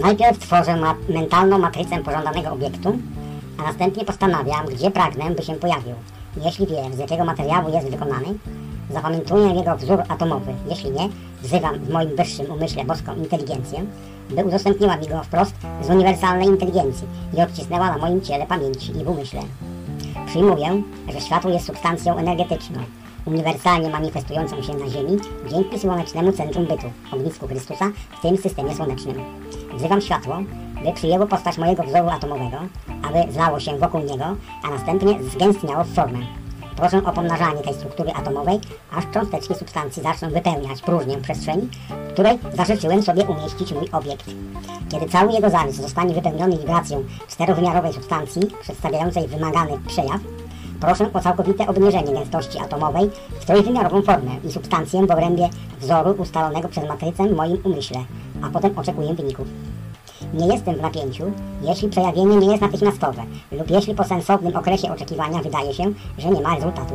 Najpierw 0.04 0.40
tworzę 0.40 0.76
ma 0.76 0.96
mentalną 1.10 1.58
matrycę 1.58 2.04
pożądanego 2.04 2.52
obiektu, 2.52 3.00
a 3.60 3.64
następnie 3.64 4.06
postanawiam, 4.06 4.66
gdzie 4.66 4.92
pragnę, 4.92 5.32
by 5.32 5.44
się 5.44 5.54
pojawił. 5.56 5.96
Jeśli 6.38 6.68
wiem, 6.68 6.94
z 6.94 6.98
jakiego 6.98 7.26
materiału 7.26 7.74
jest 7.74 7.90
wykonany, 7.90 8.26
zapamiętuję 8.90 9.54
jego 9.54 9.76
wzór 9.76 10.00
atomowy. 10.10 10.54
Jeśli 10.70 10.92
nie, 10.92 11.10
wzywam 11.42 11.80
w 11.80 11.90
moim 11.90 12.16
wyższym 12.16 12.52
umyśle 12.52 12.86
boską 12.86 13.16
inteligencję, 13.16 13.86
by 14.30 14.44
udostępniła 14.46 14.98
mi 14.98 15.08
go 15.08 15.24
wprost 15.24 15.56
z 15.82 15.90
uniwersalnej 15.90 16.48
inteligencji 16.48 17.08
i 17.38 17.42
odcisnęła 17.42 17.92
na 17.92 17.98
moim 17.98 18.22
ciele 18.22 18.48
pamięci 18.48 18.92
i 18.98 19.04
w 19.04 19.10
umyśle. 19.10 19.42
Przyjmuję, 20.28 20.82
że 21.14 21.22
światło 21.22 21.52
jest 21.52 21.66
substancją 21.66 22.18
energetyczną, 22.18 22.80
uniwersalnie 23.26 23.90
manifestującą 23.90 24.62
się 24.62 24.74
na 24.74 24.90
Ziemi 24.90 25.18
dzięki 25.50 25.80
słonecznemu 25.80 26.32
centrum 26.32 26.66
bytu, 26.66 26.88
ognisku 27.12 27.48
Chrystusa 27.48 27.86
w 28.20 28.22
tym 28.22 28.38
systemie 28.38 28.76
słonecznym. 28.76 29.16
Wzywam 29.78 30.02
światło, 30.02 30.38
by 30.84 30.94
przyjęło 30.94 31.28
postać 31.28 31.58
mojego 31.58 31.84
wzoru 31.84 32.10
atomowego, 32.10 32.58
aby 33.04 33.32
zlało 33.32 33.60
się 33.60 33.78
wokół 33.78 34.02
niego, 34.02 34.26
a 34.64 34.70
następnie 34.70 35.24
zgęstniało 35.24 35.84
w 35.84 35.94
formę. 35.94 36.20
Proszę 36.76 36.98
o 37.06 37.12
pomnażanie 37.12 37.62
tej 37.62 37.74
struktury 37.74 38.12
atomowej, 38.12 38.60
aż 38.92 39.04
cząsteczki 39.14 39.56
substancji 39.56 40.04
zaczną 40.04 40.30
wypełniać 40.30 40.82
próżnię 40.82 41.18
przestrzeni, 41.18 41.70
w 42.10 42.14
której 42.14 42.40
zażyczyłem 42.54 43.04
sobie 43.04 43.24
umieścić 43.24 43.74
mój 43.74 43.90
obiekt. 43.92 44.26
Kiedy 44.90 45.10
cały 45.10 45.32
jego 45.32 45.50
zarys 45.50 45.76
zostanie 45.76 46.14
wypełniony 46.14 46.58
wibracją 46.58 47.04
czterowymiarowej 47.28 47.94
substancji 47.94 48.42
przedstawiającej 48.62 49.28
wymagany 49.28 49.72
przejaw, 49.88 50.20
proszę 50.80 51.14
o 51.14 51.20
całkowite 51.20 51.68
obniżenie 51.68 52.14
gęstości 52.14 52.60
atomowej 52.60 53.10
w 53.40 53.46
trójwymiarową 53.46 54.02
formę 54.02 54.32
i 54.44 54.52
substancję 54.52 55.08
w 55.08 55.12
obrębie 55.12 55.50
wzoru 55.80 56.12
ustalonego 56.12 56.68
przez 56.68 56.88
matrycę 56.88 57.28
w 57.28 57.36
moim 57.36 57.58
umyśle, 57.64 57.98
a 58.44 58.50
potem 58.50 58.78
oczekuję 58.78 59.14
wyników. 59.14 59.48
Nie 60.34 60.48
jestem 60.48 60.76
w 60.76 60.82
napięciu, 60.82 61.24
jeśli 61.62 61.90
przejawienie 61.90 62.36
nie 62.36 62.48
jest 62.48 62.62
natychmiastowe 62.62 63.24
lub 63.52 63.70
jeśli 63.70 63.96
po 63.96 64.04
sensownym 64.04 64.56
okresie 64.56 64.94
oczekiwania 64.94 65.42
wydaje 65.42 65.74
się, 65.74 65.84
że 66.18 66.30
nie 66.30 66.42
ma 66.42 66.56
rezultatu. 66.56 66.94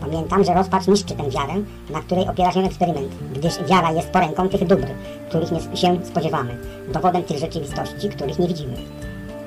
Pamiętam, 0.00 0.44
że 0.44 0.54
rozpacz 0.54 0.86
niszczy 0.86 1.14
tę 1.14 1.30
wiarę, 1.30 1.54
na 1.90 2.00
której 2.00 2.28
opiera 2.28 2.52
się 2.52 2.60
eksperyment, 2.60 3.08
gdyż 3.34 3.52
wiara 3.68 3.92
jest 3.92 4.10
poręką 4.10 4.48
tych 4.48 4.66
dóbr, 4.66 4.86
których 5.28 5.52
nie 5.52 5.76
się 5.76 5.98
spodziewamy, 6.04 6.58
dowodem 6.92 7.22
tych 7.22 7.38
rzeczywistości, 7.38 8.08
których 8.08 8.38
nie 8.38 8.48
widzimy. 8.48 8.74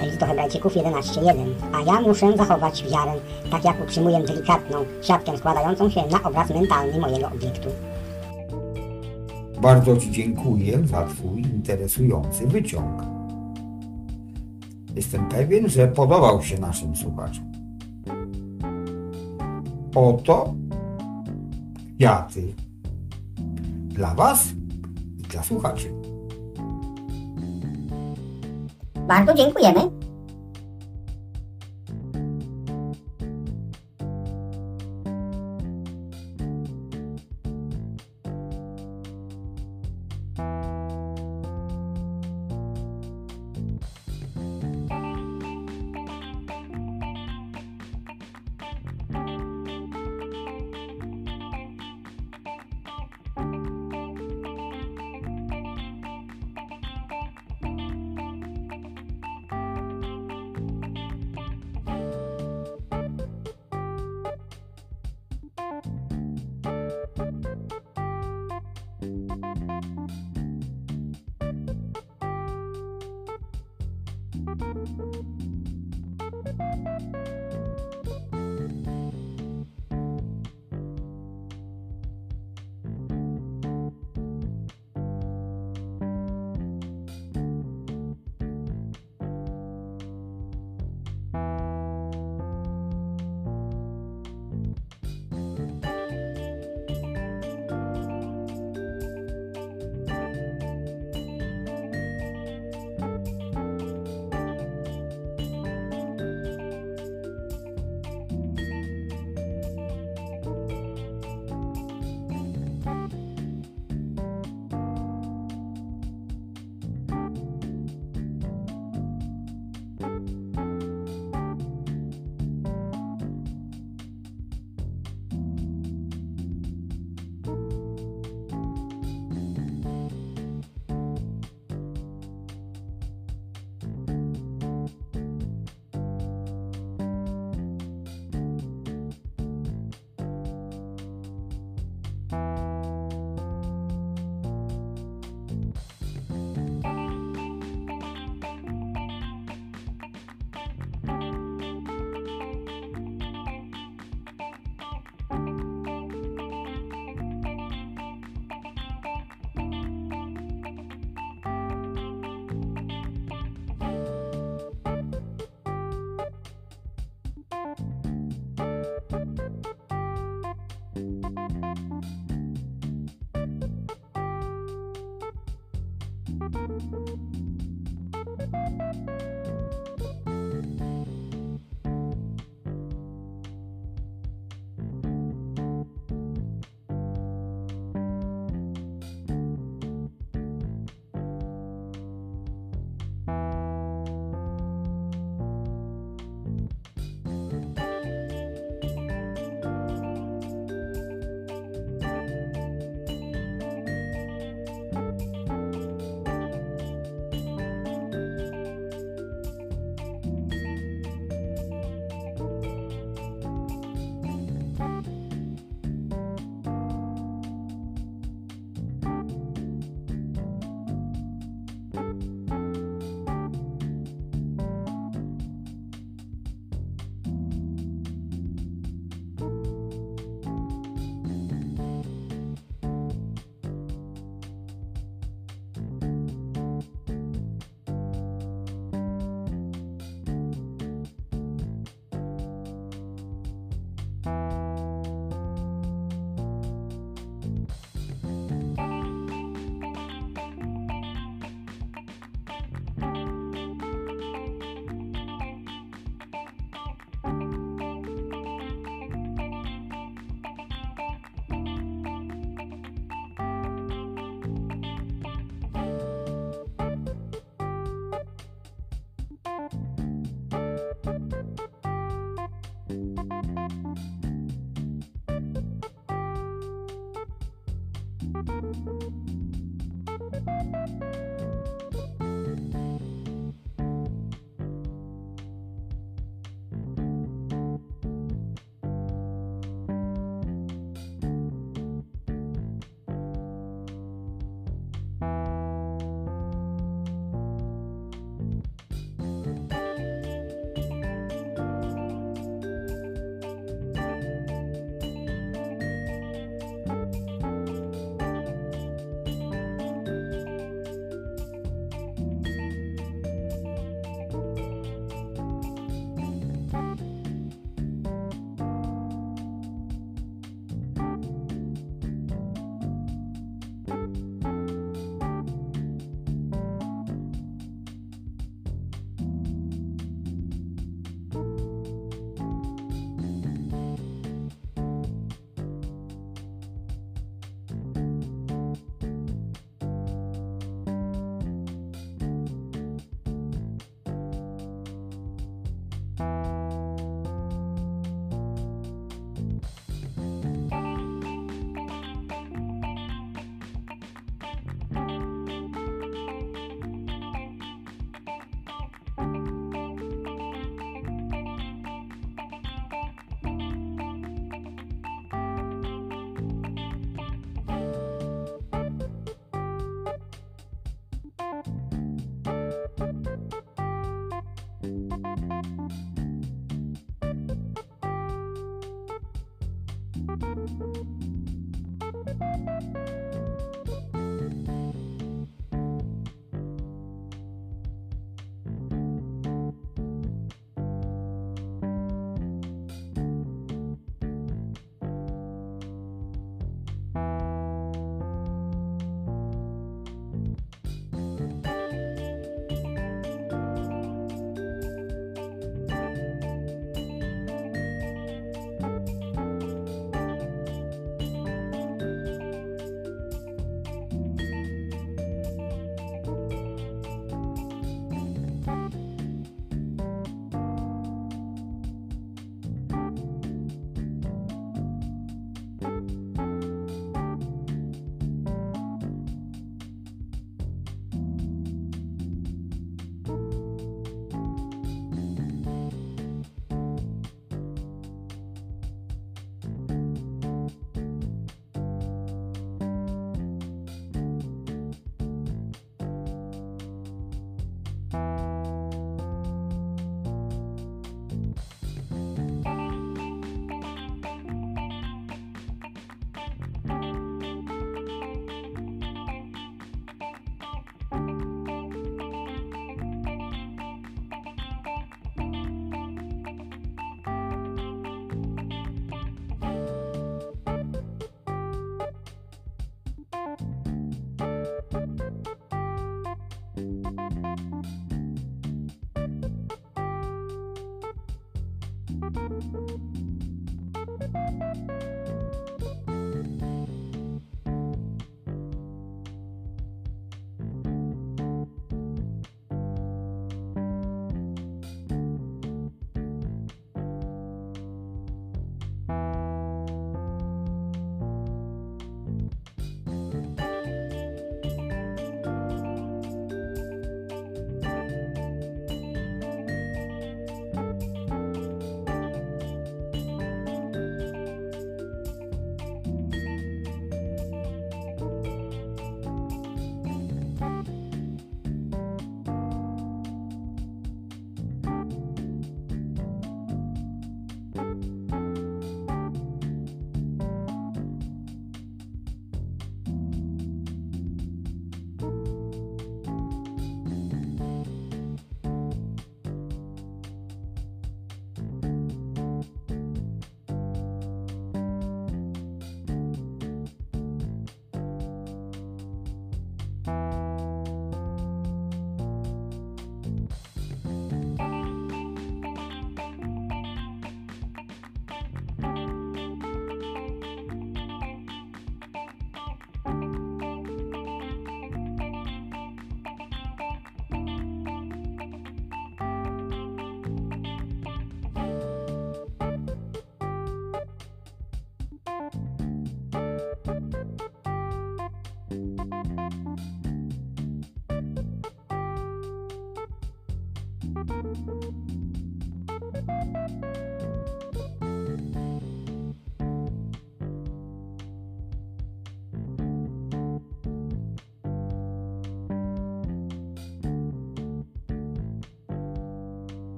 List 0.00 0.18
do 0.18 0.26
Hebrajczyków 0.26 0.74
11.1 0.74 1.46
A 1.72 1.80
ja 1.80 2.00
muszę 2.00 2.36
zachować 2.36 2.84
wiarę, 2.84 3.12
tak 3.50 3.64
jak 3.64 3.82
utrzymuję 3.82 4.20
delikatną 4.20 4.84
siatkę 5.02 5.38
składającą 5.38 5.90
się 5.90 6.02
na 6.10 6.22
obraz 6.22 6.50
mentalny 6.50 6.98
mojego 6.98 7.26
obiektu. 7.26 7.68
Bardzo 9.62 9.96
Ci 9.96 10.10
dziękuję 10.10 10.86
za 10.86 11.06
Twój 11.06 11.42
interesujący 11.42 12.46
wyciąg. 12.46 13.02
Jestem 14.94 15.28
pewien, 15.28 15.68
że 15.68 15.88
podobał 15.88 16.42
się 16.42 16.60
naszym 16.60 16.96
słuchaczom. 16.96 17.52
Oto 19.94 20.54
kwiaty 21.96 22.54
dla 23.88 24.14
Was 24.14 24.48
i 25.18 25.22
dla 25.22 25.42
słuchaczy. 25.42 25.92
Bardzo 29.08 29.34
dziękujemy. 29.34 30.01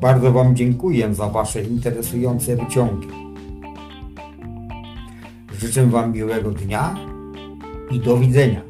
Bardzo 0.00 0.32
Wam 0.32 0.56
dziękuję 0.56 1.14
za 1.14 1.28
Wasze 1.28 1.62
interesujące 1.62 2.56
wyciągi. 2.56 3.08
Życzę 5.58 5.86
Wam 5.86 6.12
miłego 6.12 6.50
dnia 6.50 6.94
i 7.90 8.00
do 8.00 8.16
widzenia. 8.16 8.67